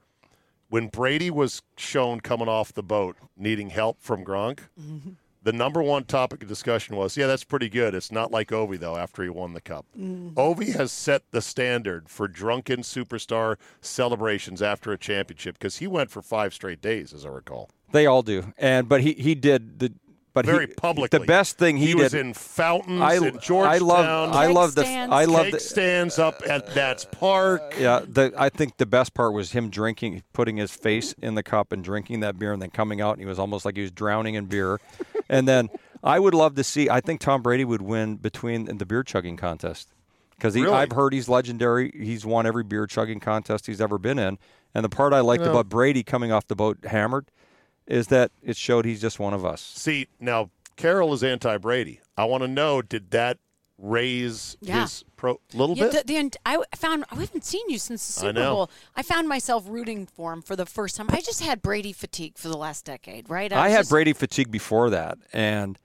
When 0.69 0.89
Brady 0.89 1.31
was 1.31 1.63
shown 1.77 2.21
coming 2.21 2.49
off 2.49 2.73
the 2.73 2.83
boat 2.83 3.17
needing 3.37 3.71
help 3.71 4.01
from 4.01 4.25
Gronk, 4.25 4.61
mm-hmm. 4.81 5.11
The 5.43 5.53
number 5.53 5.83
one 5.83 6.05
topic 6.05 6.43
of 6.43 6.49
discussion 6.49 6.97
was, 6.97 7.17
yeah, 7.17 7.27
that's 7.27 7.45
pretty 7.45 7.69
good. 7.69 7.95
It's 7.95 8.13
not 8.13 8.31
like 8.31 8.49
Ovi, 8.49 8.79
though, 8.79 8.97
after 8.97 9.23
he 9.23 9.29
won 9.29 9.55
the 9.55 9.61
cup. 9.61 9.87
Mm. 9.99 10.35
Ovi 10.35 10.75
has 10.75 10.93
set 10.93 11.31
the 11.31 11.43
standard 11.43 12.09
for 12.09 12.29
drunken 12.29 12.81
superstar 12.81 13.57
celebrations 13.81 14.63
after 14.63 14.93
a 14.93 14.99
championship 14.99 15.59
because 15.59 15.79
he 15.79 15.87
went 15.87 16.11
for 16.11 16.23
five 16.23 16.55
straight 16.55 16.81
days, 16.81 17.13
as 17.13 17.27
I 17.27 17.31
recall. 17.31 17.71
They 17.93 18.07
all 18.07 18.23
do, 18.23 18.55
and 18.57 18.89
but 18.89 19.03
he 19.03 19.13
he 19.13 19.35
did 19.35 19.79
the 19.79 19.93
but 20.35 20.47
Very 20.47 20.67
he, 20.67 20.73
publicly. 20.75 21.19
The 21.19 21.27
best 21.27 21.59
thing 21.59 21.77
he, 21.77 21.89
He, 21.89 21.93
did. 21.93 22.03
was 22.03 22.15
in 22.15 22.33
fountains 22.33 23.03
I 23.03 23.17
in 23.17 23.39
Georgetown. 23.41 23.75
I 23.75 23.79
love 23.79 24.35
I 24.35 24.47
love 24.47 24.75
the. 24.75 24.87
I 24.87 25.25
love 25.27 25.45
cake 25.45 25.55
the, 25.55 25.61
stands 25.61 26.19
up 26.19 26.43
at 26.49 26.75
Nats 26.75 27.07
Park. 27.11 27.75
Yeah, 27.79 28.01
the, 28.07 28.33
I 28.37 28.49
think 28.49 28.79
the 28.79 28.87
best 28.87 29.13
part 29.13 29.35
was 29.35 29.53
him 29.53 29.69
drinking, 29.69 30.23
putting 30.33 30.57
his 30.57 30.71
face 30.71 31.13
in 31.21 31.35
the 31.35 31.43
cup 31.43 31.73
and 31.73 31.85
drinking 31.85 32.21
that 32.21 32.39
beer, 32.39 32.53
and 32.53 32.63
then 32.63 32.71
coming 32.71 33.01
out, 33.01 33.13
and 33.13 33.21
he 33.21 33.27
was 33.27 33.39
almost 33.39 33.65
like 33.65 33.77
he 33.77 33.83
was 33.83 33.91
drowning 33.91 34.35
in 34.35 34.47
beer. 34.47 34.81
And 35.29 35.47
then 35.47 35.71
I 36.03 36.19
would 36.19 36.35
love 36.35 36.55
to 36.57 36.65
see. 36.65 36.89
I 36.91 37.01
think 37.01 37.21
Tom 37.21 37.43
Brady 37.43 37.65
would 37.65 37.83
win 37.83 38.17
between 38.17 38.65
the 38.65 38.87
beer 38.87 39.03
chugging 39.03 39.37
contest 39.37 39.93
because 40.37 40.55
Really? 40.55 40.71
I've 40.71 40.93
heard 40.93 41.13
he's 41.13 41.29
legendary. 41.29 41.93
He's 41.95 42.27
won 42.27 42.47
every 42.47 42.65
beer 42.65 42.87
chugging 42.87 43.21
contest 43.21 43.67
he's 43.67 43.81
ever 43.81 43.99
been 43.99 44.19
in. 44.19 44.39
And 44.75 44.85
the 44.85 44.89
part 44.89 45.13
I 45.13 45.21
liked 45.21 45.45
about 45.45 45.69
Brady 45.69 46.03
coming 46.03 46.33
off 46.33 46.47
the 46.49 46.57
boat 46.57 46.79
hammered 46.85 47.31
is 47.87 48.09
that 48.09 48.31
it 48.43 48.57
showed 48.57 48.85
he's 48.85 49.01
just 49.01 49.21
one 49.21 49.35
of 49.35 49.45
us. 49.45 49.61
See, 49.61 50.09
now 50.19 50.51
Carol 50.77 51.13
is 51.13 51.23
anti 51.23 51.57
Brady. 51.59 52.01
I 52.17 52.25
want 52.25 52.43
to 52.43 52.49
know 52.49 52.83
did 52.83 53.11
that 53.11 53.39
raise 53.83 54.57
Yeah. 54.61 54.83
his 54.83 55.05
pro 55.17 55.41
little 55.53 55.77
Yeah, 55.77 55.89
bit? 55.91 56.07
the, 56.07 56.15
the, 56.23 56.39
I 56.47 56.59
found 56.77 57.05
I 57.11 57.17
haven't 57.17 57.45
seen 57.45 57.69
you 57.69 57.79
since 57.79 58.07
the 58.15 58.21
I 58.21 58.29
Super 58.29 58.33
know. 58.41 58.55
Bowl. 58.55 58.71
I 58.97 59.03
found 59.03 59.29
myself 59.29 59.65
rooting 59.69 60.07
for 60.07 60.33
him 60.33 60.41
for 60.41 60.55
the 60.57 60.65
first 60.65 60.97
time. 60.97 61.07
I 61.11 61.21
just 61.21 61.43
had 61.43 61.61
Brady 61.61 61.93
fatigue 61.93 62.39
for 62.39 62.49
the 62.49 62.57
last 62.57 62.85
decade, 62.85 63.29
right? 63.29 63.53
I 63.53 63.65
was 63.65 63.73
had 63.73 63.79
just- 63.81 63.91
Brady 63.91 64.13
fatigue 64.13 64.51
before 64.51 64.89
that, 64.91 65.19
and 65.33 65.79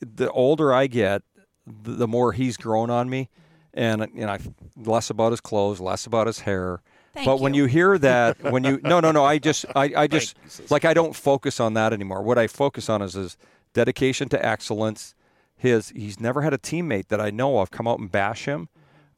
the 0.00 0.30
older 0.30 0.72
I 0.72 0.86
get, 0.86 1.22
the, 1.66 1.92
the 1.92 2.08
more 2.08 2.32
he's 2.32 2.56
grown 2.56 2.88
on 2.90 3.08
me, 3.10 3.28
and 3.74 4.06
you 4.14 4.22
know, 4.26 4.32
I- 4.32 4.40
less 4.76 5.10
about 5.10 5.32
his 5.32 5.40
clothes, 5.40 5.78
less 5.78 6.06
about 6.06 6.26
his 6.26 6.40
hair. 6.40 6.80
Thank 7.12 7.26
but 7.26 7.40
when 7.40 7.52
you. 7.54 7.62
you 7.64 7.68
hear 7.68 7.98
that, 8.10 8.42
when 8.42 8.64
you 8.64 8.80
no 8.82 9.00
no 9.00 9.12
no, 9.12 9.24
I 9.24 9.38
just 9.38 9.66
I, 9.76 9.92
I 9.96 10.06
just 10.06 10.36
you, 10.58 10.64
like 10.70 10.84
I 10.86 10.94
don't 10.94 11.14
focus 11.14 11.60
on 11.60 11.74
that 11.74 11.92
anymore. 11.92 12.22
What 12.22 12.38
I 12.38 12.46
focus 12.46 12.88
on 12.88 13.02
is 13.02 13.12
his 13.14 13.36
dedication 13.74 14.28
to 14.30 14.42
excellence. 14.46 15.14
His 15.56 15.88
he's 15.90 16.20
never 16.20 16.42
had 16.42 16.52
a 16.52 16.58
teammate 16.58 17.08
that 17.08 17.20
I 17.20 17.30
know 17.30 17.58
of 17.60 17.70
come 17.70 17.88
out 17.88 17.98
and 17.98 18.10
bash 18.12 18.44
him. 18.44 18.68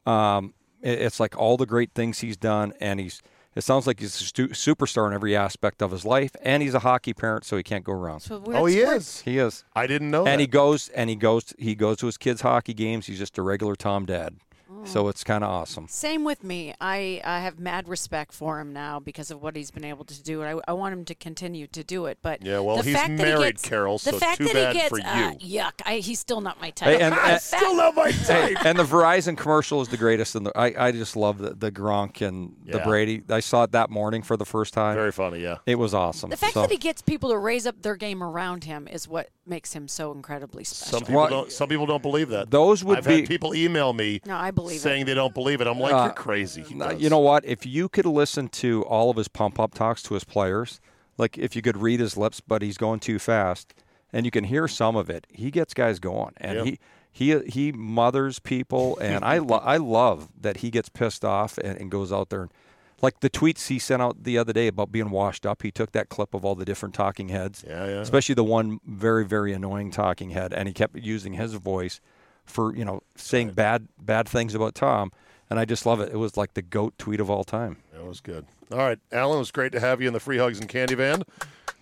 Um, 0.06 0.55
it- 0.81 1.01
it's 1.01 1.19
like 1.20 1.36
all 1.36 1.56
the 1.56 1.66
great 1.66 1.93
things 1.94 2.20
he's 2.20 2.36
done, 2.36 2.73
and 2.81 3.01
he's. 3.01 3.20
It 3.56 3.62
sounds 3.62 3.89
like 3.89 3.98
he's 3.98 4.15
a 4.20 4.24
stu- 4.24 4.48
superstar 4.51 5.09
in 5.09 5.12
every 5.12 5.35
aspect 5.35 5.82
of 5.82 5.90
his 5.90 6.05
life, 6.05 6.31
and 6.43 6.62
he's 6.62 6.74
a 6.74 6.78
hockey 6.81 7.12
parent, 7.12 7.44
so 7.44 7.56
he 7.56 7.65
can't 7.65 7.82
go 7.82 7.93
wrong. 7.93 8.20
So 8.20 8.39
we're- 8.39 8.56
oh, 8.60 8.66
he 8.66 8.77
we're- 8.77 8.97
is. 8.98 9.20
He 9.23 9.39
is, 9.39 9.65
I 9.74 9.89
didn't 9.89 10.12
know 10.12 10.27
and 10.27 10.35
that. 10.35 10.40
he 10.40 10.47
goes 10.47 10.89
and 10.90 11.10
he 11.10 11.16
goes 11.16 11.55
he 11.59 11.74
goes 11.74 11.97
to 11.98 12.06
his 12.06 12.16
kids' 12.16 12.43
hockey 12.43 12.73
games. 12.74 13.06
He's 13.06 13.19
just 13.19 13.36
a 13.36 13.43
regular 13.43 13.74
Tom 13.74 14.06
Dad, 14.06 14.36
so 14.84 15.08
it's 15.08 15.24
kind 15.24 15.42
of 15.44 15.50
awesome. 15.50 15.86
Same 15.88 16.24
with 16.24 16.42
me. 16.44 16.74
I, 16.80 17.20
I 17.24 17.40
have 17.40 17.58
mad 17.58 17.88
respect 17.88 18.32
for 18.32 18.60
him 18.60 18.72
now 18.72 19.00
because 19.00 19.30
of 19.30 19.42
what 19.42 19.56
he's 19.56 19.70
been 19.70 19.84
able 19.84 20.04
to 20.04 20.22
do, 20.22 20.42
and 20.42 20.60
I, 20.66 20.70
I 20.70 20.74
want 20.74 20.92
him 20.92 21.04
to 21.06 21.14
continue 21.14 21.66
to 21.68 21.82
do 21.84 22.06
it. 22.06 22.18
But 22.22 22.42
Yeah, 22.44 22.60
well, 22.60 22.76
the 22.78 22.82
he's 22.84 22.94
fact 22.94 23.16
that 23.16 23.26
he 23.26 23.32
married, 23.34 23.54
gets- 23.56 23.68
Carol, 23.68 23.98
The 23.98 24.12
so 24.12 24.18
fact 24.18 24.38
too 24.38 24.44
that 24.44 24.52
bad 24.54 24.72
he 24.74 24.78
gets 24.80 24.88
for 24.90 25.00
uh, 25.06 25.32
you. 25.40 25.60
yuck, 25.60 25.72
I, 25.86 25.94
he's 25.96 26.18
still 26.18 26.40
not 26.40 26.60
my 26.60 26.70
type. 26.70 26.88
Hey, 26.98 27.02
and- 27.04 27.14
The 27.14 27.20
and- 27.20 27.30
fact- 27.30 27.42
Still 27.44 27.74
not 27.76 27.94
my 27.94 28.10
Hey, 28.10 28.54
type. 28.54 28.66
and 28.66 28.78
the 28.78 28.84
Verizon 28.84 29.36
commercial 29.36 29.80
is 29.80 29.88
the 29.88 29.96
greatest. 29.96 30.34
And 30.34 30.48
I, 30.54 30.74
I 30.78 30.92
just 30.92 31.16
love 31.16 31.38
the, 31.38 31.54
the 31.54 31.70
Gronk 31.72 32.26
and 32.26 32.54
the 32.66 32.78
Brady. 32.80 33.22
I 33.30 33.40
saw 33.40 33.62
it 33.64 33.72
that 33.72 33.90
morning 33.90 34.22
for 34.22 34.36
the 34.36 34.44
first 34.46 34.74
time. 34.74 34.94
Very 34.94 35.12
funny, 35.12 35.40
yeah. 35.40 35.58
it 35.66 35.76
was 35.76 35.94
awesome. 35.94 36.30
the 36.30 36.36
fact 36.36 36.54
So- 36.54 36.62
that 36.62 36.70
he 36.70 36.76
gets 36.78 37.02
people 37.02 37.30
to 37.30 37.38
raise 37.38 37.66
up 37.66 37.82
their 37.82 37.96
game 37.96 38.22
around 38.22 38.64
him 38.64 38.86
is 38.88 39.08
what 39.08 39.30
makes 39.46 39.72
him 39.72 39.88
so 39.88 40.12
incredibly 40.12 40.62
special. 40.64 40.98
Some 40.98 41.06
people 41.06 41.20
Well, 41.22 41.30
don't. 41.30 41.52
Some 41.52 41.68
people 41.70 41.86
don't 41.86 42.02
believe 42.02 42.28
that. 42.28 42.50
those 42.50 42.84
would 42.84 42.98
I've 42.98 43.06
be- 43.06 43.20
had 43.20 43.28
people 43.28 43.54
email 43.54 43.92
me. 43.94 44.20
No, 44.26 44.36
I 44.36 44.50
This 44.50 44.57
believe 44.59 44.80
saying 44.80 45.02
it. 45.02 45.05
they 45.06 45.14
don't 45.14 45.35
believe 45.35 45.60
it. 45.60 45.66
I'm 45.66 45.78
like, 45.80 45.93
Uh, 45.93 46.05
you're 46.05 46.12
crazy. 46.14 46.62
He 46.62 46.74
No, 46.74 46.90
does. 46.90 47.01
You 47.01 47.09
know 47.10 47.18
what? 47.18 47.44
If 47.44 47.64
you 47.66 47.89
could 47.89 48.06
listen 48.06 48.48
to 48.48 48.82
all 48.85 49.10
of 49.10 49.16
his 49.16 49.28
pump 49.28 49.59
up 49.59 49.74
talks 49.74 50.02
to 50.05 50.14
his 50.14 50.24
players, 50.24 50.80
like 51.16 51.36
if 51.39 51.55
you 51.56 51.62
could 51.62 51.76
read 51.76 52.01
his 52.01 52.16
lips, 52.16 52.40
but 52.40 52.62
he's 52.62 52.76
going 52.76 53.01
too 53.01 53.18
fast, 53.18 53.74
and 54.12 54.24
you 54.24 54.30
can 54.30 54.44
hear 54.44 54.68
some 54.68 54.97
of 54.97 55.09
it, 55.10 55.26
he 55.32 55.51
gets 55.51 55.74
guys 55.74 55.98
going, 55.98 56.35
and 56.39 56.56
Yeah. 56.59 56.64
he 56.64 56.78
he 57.10 57.39
he 57.48 57.72
mothers 57.72 58.39
people, 58.39 58.97
and 59.01 59.24
I 59.24 59.39
lo- 59.39 59.62
I 59.64 59.76
love 59.78 60.28
that 60.40 60.59
he 60.59 60.70
gets 60.70 60.89
pissed 60.89 61.24
off 61.24 61.59
and, 61.59 61.78
and 61.78 61.90
goes 61.90 62.12
out 62.12 62.28
there 62.30 62.43
and. 62.43 62.52
Like 63.01 63.20
the 63.20 63.30
tweets 63.30 63.68
he 63.68 63.78
sent 63.78 64.02
out 64.02 64.24
the 64.24 64.36
other 64.39 64.52
day 64.52 64.66
about 64.66 64.90
being 64.90 65.10
washed 65.10 65.47
up, 65.47 65.62
he 65.62 65.70
took 65.70 65.93
that 65.93 66.09
clip 66.09 66.35
of 66.35 66.44
all 66.44 66.56
the 66.56 66.64
different 66.64 66.97
talking 66.97 67.28
heads, 67.28 67.64
Yeah, 67.64 67.85
yeah. 67.86 67.90
especially 68.01 68.35
the 68.35 68.43
one 68.43 68.80
very, 68.85 69.24
very 69.24 69.52
annoying 69.52 69.93
talking 69.93 70.30
head, 70.30 70.52
and 70.52 70.66
he 70.66 70.74
kept 70.74 70.97
using 70.97 71.35
his 71.35 71.55
voice 71.55 72.01
for 72.48 72.74
you 72.74 72.84
know 72.84 73.02
saying 73.16 73.50
bad 73.50 73.88
bad 74.00 74.28
things 74.28 74.54
about 74.54 74.74
Tom, 74.74 75.12
and 75.50 75.58
I 75.58 75.64
just 75.64 75.86
love 75.86 76.00
it. 76.00 76.12
It 76.12 76.16
was 76.16 76.36
like 76.36 76.54
the 76.54 76.62
goat 76.62 76.98
tweet 76.98 77.20
of 77.20 77.30
all 77.30 77.44
time. 77.44 77.78
That 77.92 78.04
was 78.04 78.20
good. 78.20 78.46
All 78.70 78.78
right, 78.78 78.98
Alan, 79.12 79.36
it 79.36 79.40
was 79.40 79.50
great 79.50 79.72
to 79.72 79.80
have 79.80 80.00
you 80.00 80.08
in 80.08 80.12
the 80.12 80.20
Free 80.20 80.38
Hugs 80.38 80.60
and 80.60 80.68
Candy 80.68 80.94
Van. 80.94 81.22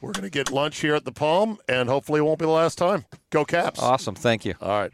We're 0.00 0.12
going 0.12 0.24
to 0.24 0.30
get 0.30 0.52
lunch 0.52 0.80
here 0.80 0.94
at 0.94 1.04
the 1.04 1.12
Palm, 1.12 1.58
and 1.68 1.88
hopefully 1.88 2.20
it 2.20 2.22
won't 2.22 2.38
be 2.38 2.44
the 2.44 2.50
last 2.50 2.78
time. 2.78 3.06
Go 3.30 3.44
Caps. 3.44 3.80
Awesome, 3.80 4.14
thank 4.14 4.44
you. 4.44 4.54
All 4.60 4.68
right. 4.68 4.92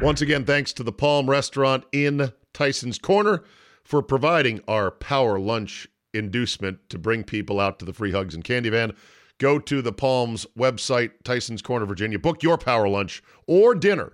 Once 0.00 0.20
again, 0.20 0.44
thanks 0.44 0.72
to 0.74 0.82
the 0.82 0.92
Palm 0.92 1.28
Restaurant 1.30 1.84
in 1.92 2.32
Tyson's 2.52 2.98
Corner 2.98 3.42
for 3.84 4.02
providing 4.02 4.60
our 4.68 4.90
power 4.90 5.38
lunch 5.38 5.88
inducement 6.14 6.88
to 6.90 6.98
bring 6.98 7.24
people 7.24 7.58
out 7.58 7.78
to 7.78 7.84
the 7.84 7.92
free 7.92 8.12
hugs 8.12 8.34
and 8.34 8.44
candy 8.44 8.68
van. 8.68 8.92
Go 9.38 9.58
to 9.58 9.82
the 9.82 9.92
Palm's 9.92 10.46
website, 10.56 11.12
Tyson's 11.24 11.62
Corner, 11.62 11.86
Virginia. 11.86 12.18
Book 12.18 12.42
your 12.42 12.58
power 12.58 12.88
lunch 12.88 13.22
or 13.46 13.74
dinner 13.74 14.12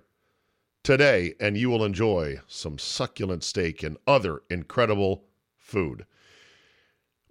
today, 0.89 1.35
and 1.39 1.55
you 1.59 1.69
will 1.69 1.85
enjoy 1.85 2.40
some 2.47 2.78
succulent 2.78 3.44
steak 3.44 3.82
and 3.82 3.98
other 4.06 4.40
incredible 4.48 5.23
food. 5.55 6.06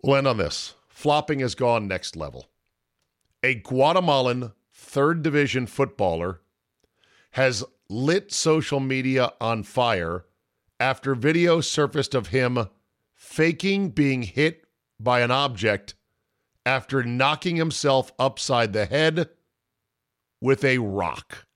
We'll 0.03 0.17
end 0.17 0.27
on 0.27 0.37
this. 0.37 0.75
Flopping 0.87 1.39
has 1.39 1.55
gone 1.55 1.87
next 1.87 2.15
level. 2.15 2.51
A 3.41 3.55
Guatemalan 3.55 4.51
third 4.71 5.23
division 5.23 5.65
footballer 5.65 6.39
has 7.31 7.63
lit 7.89 8.31
social 8.31 8.79
media 8.79 9.33
on 9.41 9.63
fire 9.63 10.25
after 10.79 11.15
video 11.15 11.59
surfaced 11.59 12.13
of 12.13 12.27
him 12.27 12.67
faking 13.15 13.89
being 13.89 14.21
hit 14.21 14.65
by 14.99 15.21
an 15.21 15.31
object 15.31 15.95
after 16.63 17.01
knocking 17.01 17.55
himself 17.55 18.11
upside 18.19 18.73
the 18.73 18.85
head 18.85 19.29
with 20.39 20.63
a 20.63 20.77
rock. 20.77 21.46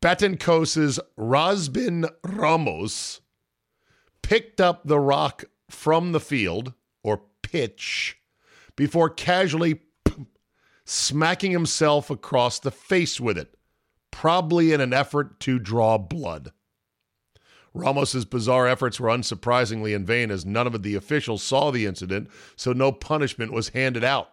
Betancos's 0.00 0.98
Rosbin 1.18 2.08
Ramos 2.24 3.20
picked 4.22 4.60
up 4.60 4.82
the 4.84 4.98
rock 4.98 5.44
from 5.68 6.12
the 6.12 6.20
field 6.20 6.72
or 7.02 7.22
pitch 7.42 8.18
before 8.76 9.10
casually 9.10 9.80
smacking 10.86 11.50
himself 11.50 12.08
across 12.08 12.58
the 12.58 12.70
face 12.70 13.20
with 13.20 13.36
it, 13.36 13.54
probably 14.10 14.72
in 14.72 14.80
an 14.80 14.94
effort 14.94 15.38
to 15.40 15.58
draw 15.58 15.98
blood. 15.98 16.52
Ramos's 17.74 18.24
bizarre 18.24 18.66
efforts 18.66 18.98
were 18.98 19.10
unsurprisingly 19.10 19.94
in 19.94 20.06
vain 20.06 20.30
as 20.30 20.46
none 20.46 20.66
of 20.66 20.82
the 20.82 20.94
officials 20.94 21.42
saw 21.42 21.70
the 21.70 21.86
incident, 21.86 22.28
so 22.56 22.72
no 22.72 22.90
punishment 22.90 23.52
was 23.52 23.68
handed 23.68 24.02
out. 24.02 24.30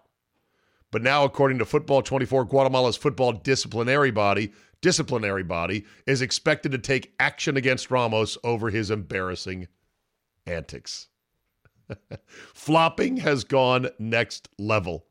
But 0.90 1.04
now, 1.04 1.26
according 1.26 1.60
to 1.60 1.66
Football 1.66 2.02
24, 2.02 2.46
Guatemala's 2.46 2.96
football 2.96 3.34
disciplinary 3.34 4.10
body, 4.10 4.54
disciplinary 4.82 5.44
body 5.44 5.86
is 6.06 6.22
expected 6.22 6.72
to 6.72 6.78
take 6.78 7.14
action 7.20 7.58
against 7.58 7.92
Ramos 7.92 8.38
over 8.44 8.70
his 8.70 8.92
embarrassing 8.92 9.68
antics. 10.46 11.08
Flopping 12.54 13.18
has 13.18 13.44
gone 13.44 13.90
next 14.00 14.50
level. 14.58 15.06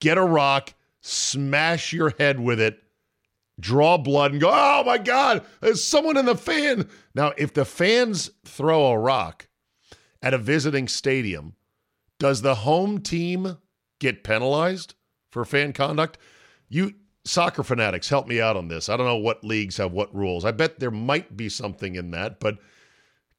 Get 0.00 0.18
a 0.18 0.22
rock, 0.22 0.74
smash 1.00 1.92
your 1.92 2.14
head 2.18 2.38
with 2.38 2.60
it, 2.60 2.82
draw 3.58 3.98
blood, 3.98 4.32
and 4.32 4.40
go, 4.40 4.50
oh 4.52 4.84
my 4.84 4.98
God, 4.98 5.44
there's 5.60 5.84
someone 5.84 6.16
in 6.16 6.26
the 6.26 6.36
fan. 6.36 6.88
Now, 7.14 7.32
if 7.36 7.52
the 7.52 7.64
fans 7.64 8.30
throw 8.44 8.86
a 8.86 8.98
rock 8.98 9.48
at 10.22 10.34
a 10.34 10.38
visiting 10.38 10.88
stadium, 10.88 11.54
does 12.18 12.42
the 12.42 12.56
home 12.56 13.00
team 13.00 13.58
get 13.98 14.24
penalized 14.24 14.94
for 15.30 15.44
fan 15.44 15.72
conduct? 15.72 16.18
You 16.68 16.94
soccer 17.28 17.62
fanatics, 17.62 18.08
help 18.08 18.26
me 18.26 18.40
out 18.40 18.56
on 18.56 18.68
this. 18.68 18.88
I 18.88 18.96
don't 18.96 19.06
know 19.06 19.16
what 19.16 19.44
leagues 19.44 19.76
have 19.76 19.92
what 19.92 20.14
rules. 20.14 20.44
I 20.44 20.50
bet 20.50 20.80
there 20.80 20.90
might 20.90 21.36
be 21.36 21.48
something 21.48 21.94
in 21.94 22.10
that, 22.12 22.40
but 22.40 22.58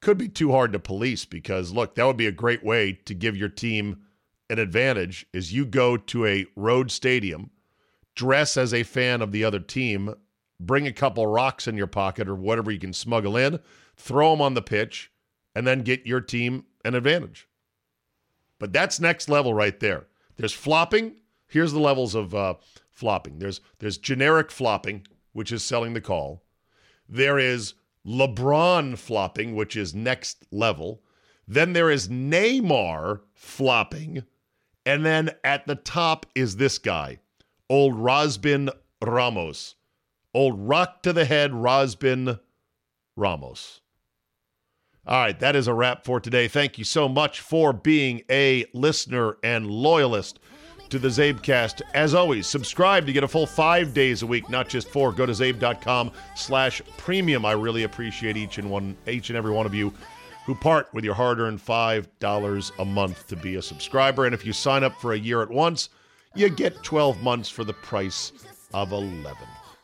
could 0.00 0.16
be 0.16 0.28
too 0.28 0.52
hard 0.52 0.72
to 0.72 0.78
police 0.78 1.24
because 1.24 1.72
look, 1.72 1.94
that 1.94 2.06
would 2.06 2.16
be 2.16 2.26
a 2.26 2.32
great 2.32 2.64
way 2.64 2.92
to 3.04 3.14
give 3.14 3.36
your 3.36 3.48
team 3.48 4.02
an 4.48 4.58
advantage 4.58 5.26
is 5.32 5.52
you 5.52 5.64
go 5.64 5.96
to 5.96 6.26
a 6.26 6.46
road 6.56 6.90
stadium, 6.90 7.50
dress 8.14 8.56
as 8.56 8.74
a 8.74 8.82
fan 8.82 9.22
of 9.22 9.30
the 9.30 9.44
other 9.44 9.60
team, 9.60 10.14
bring 10.58 10.86
a 10.86 10.92
couple 10.92 11.26
rocks 11.26 11.68
in 11.68 11.76
your 11.76 11.86
pocket 11.86 12.28
or 12.28 12.34
whatever 12.34 12.70
you 12.70 12.78
can 12.78 12.92
smuggle 12.92 13.36
in, 13.36 13.60
throw 13.96 14.30
them 14.32 14.42
on 14.42 14.54
the 14.54 14.62
pitch, 14.62 15.12
and 15.54 15.66
then 15.66 15.82
get 15.82 16.06
your 16.06 16.20
team 16.20 16.64
an 16.84 16.94
advantage. 16.94 17.48
But 18.58 18.72
that's 18.72 19.00
next 19.00 19.28
level 19.28 19.54
right 19.54 19.78
there. 19.78 20.06
There's 20.36 20.52
flopping. 20.52 21.14
Here's 21.46 21.72
the 21.72 21.80
levels 21.80 22.14
of 22.14 22.34
uh, 22.34 22.54
flopping. 23.00 23.38
There's 23.38 23.60
there's 23.78 23.98
generic 23.98 24.50
flopping, 24.52 25.06
which 25.32 25.50
is 25.50 25.64
selling 25.64 25.94
the 25.94 26.00
call. 26.00 26.44
There 27.08 27.38
is 27.38 27.74
LeBron 28.06 28.98
flopping, 28.98 29.56
which 29.56 29.74
is 29.74 29.94
next 29.94 30.44
level. 30.52 31.02
Then 31.48 31.72
there 31.72 31.90
is 31.90 32.08
Neymar 32.08 33.22
flopping. 33.34 34.22
And 34.86 35.04
then 35.04 35.30
at 35.42 35.66
the 35.66 35.74
top 35.74 36.26
is 36.34 36.56
this 36.56 36.78
guy, 36.78 37.18
old 37.68 37.94
Rosbin 37.94 38.70
Ramos. 39.02 39.74
Old 40.32 40.60
rock 40.60 41.02
to 41.02 41.12
the 41.12 41.24
head, 41.24 41.50
Rosbin 41.50 42.38
Ramos. 43.16 43.80
All 45.06 45.20
right, 45.20 45.40
that 45.40 45.56
is 45.56 45.66
a 45.66 45.74
wrap 45.74 46.04
for 46.04 46.20
today. 46.20 46.46
Thank 46.46 46.78
you 46.78 46.84
so 46.84 47.08
much 47.08 47.40
for 47.40 47.72
being 47.72 48.22
a 48.30 48.66
listener 48.72 49.38
and 49.42 49.66
loyalist 49.66 50.38
to 50.90 50.98
the 50.98 51.08
Zabecast. 51.08 51.82
As 51.94 52.14
always, 52.14 52.46
subscribe 52.46 53.06
to 53.06 53.12
get 53.12 53.24
a 53.24 53.28
full 53.28 53.46
five 53.46 53.94
days 53.94 54.22
a 54.22 54.26
week, 54.26 54.48
not 54.50 54.68
just 54.68 54.88
four. 54.88 55.12
Go 55.12 55.26
to 55.26 55.32
zabe.com 55.32 56.10
slash 56.34 56.82
premium. 56.96 57.44
I 57.44 57.52
really 57.52 57.84
appreciate 57.84 58.36
each 58.36 58.58
and 58.58 58.70
one 58.70 58.96
each 59.06 59.30
and 59.30 59.36
every 59.36 59.52
one 59.52 59.66
of 59.66 59.74
you 59.74 59.92
who 60.46 60.54
part 60.54 60.92
with 60.92 61.04
your 61.04 61.14
hard-earned 61.14 61.60
five 61.60 62.08
dollars 62.18 62.72
a 62.78 62.84
month 62.84 63.26
to 63.28 63.36
be 63.36 63.56
a 63.56 63.62
subscriber. 63.62 64.26
And 64.26 64.34
if 64.34 64.44
you 64.44 64.52
sign 64.52 64.82
up 64.84 65.00
for 65.00 65.12
a 65.12 65.18
year 65.18 65.42
at 65.42 65.50
once, 65.50 65.90
you 66.34 66.48
get 66.48 66.82
12 66.82 67.22
months 67.22 67.48
for 67.48 67.64
the 67.64 67.72
price 67.72 68.32
of 68.72 68.92
11. 68.92 69.36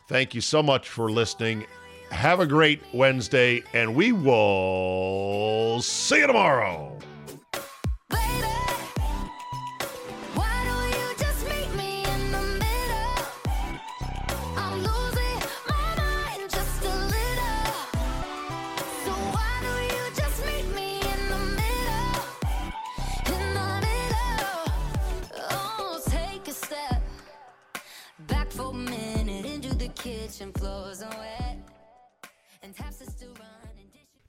Thank 0.08 0.34
you 0.34 0.40
so 0.40 0.62
much 0.62 0.88
for 0.88 1.10
listening. 1.10 1.66
Have 2.10 2.38
a 2.38 2.46
great 2.46 2.80
Wednesday, 2.92 3.64
and 3.74 3.94
we 3.94 4.12
will 4.12 5.82
see 5.82 6.20
you 6.20 6.26
tomorrow. 6.26 6.96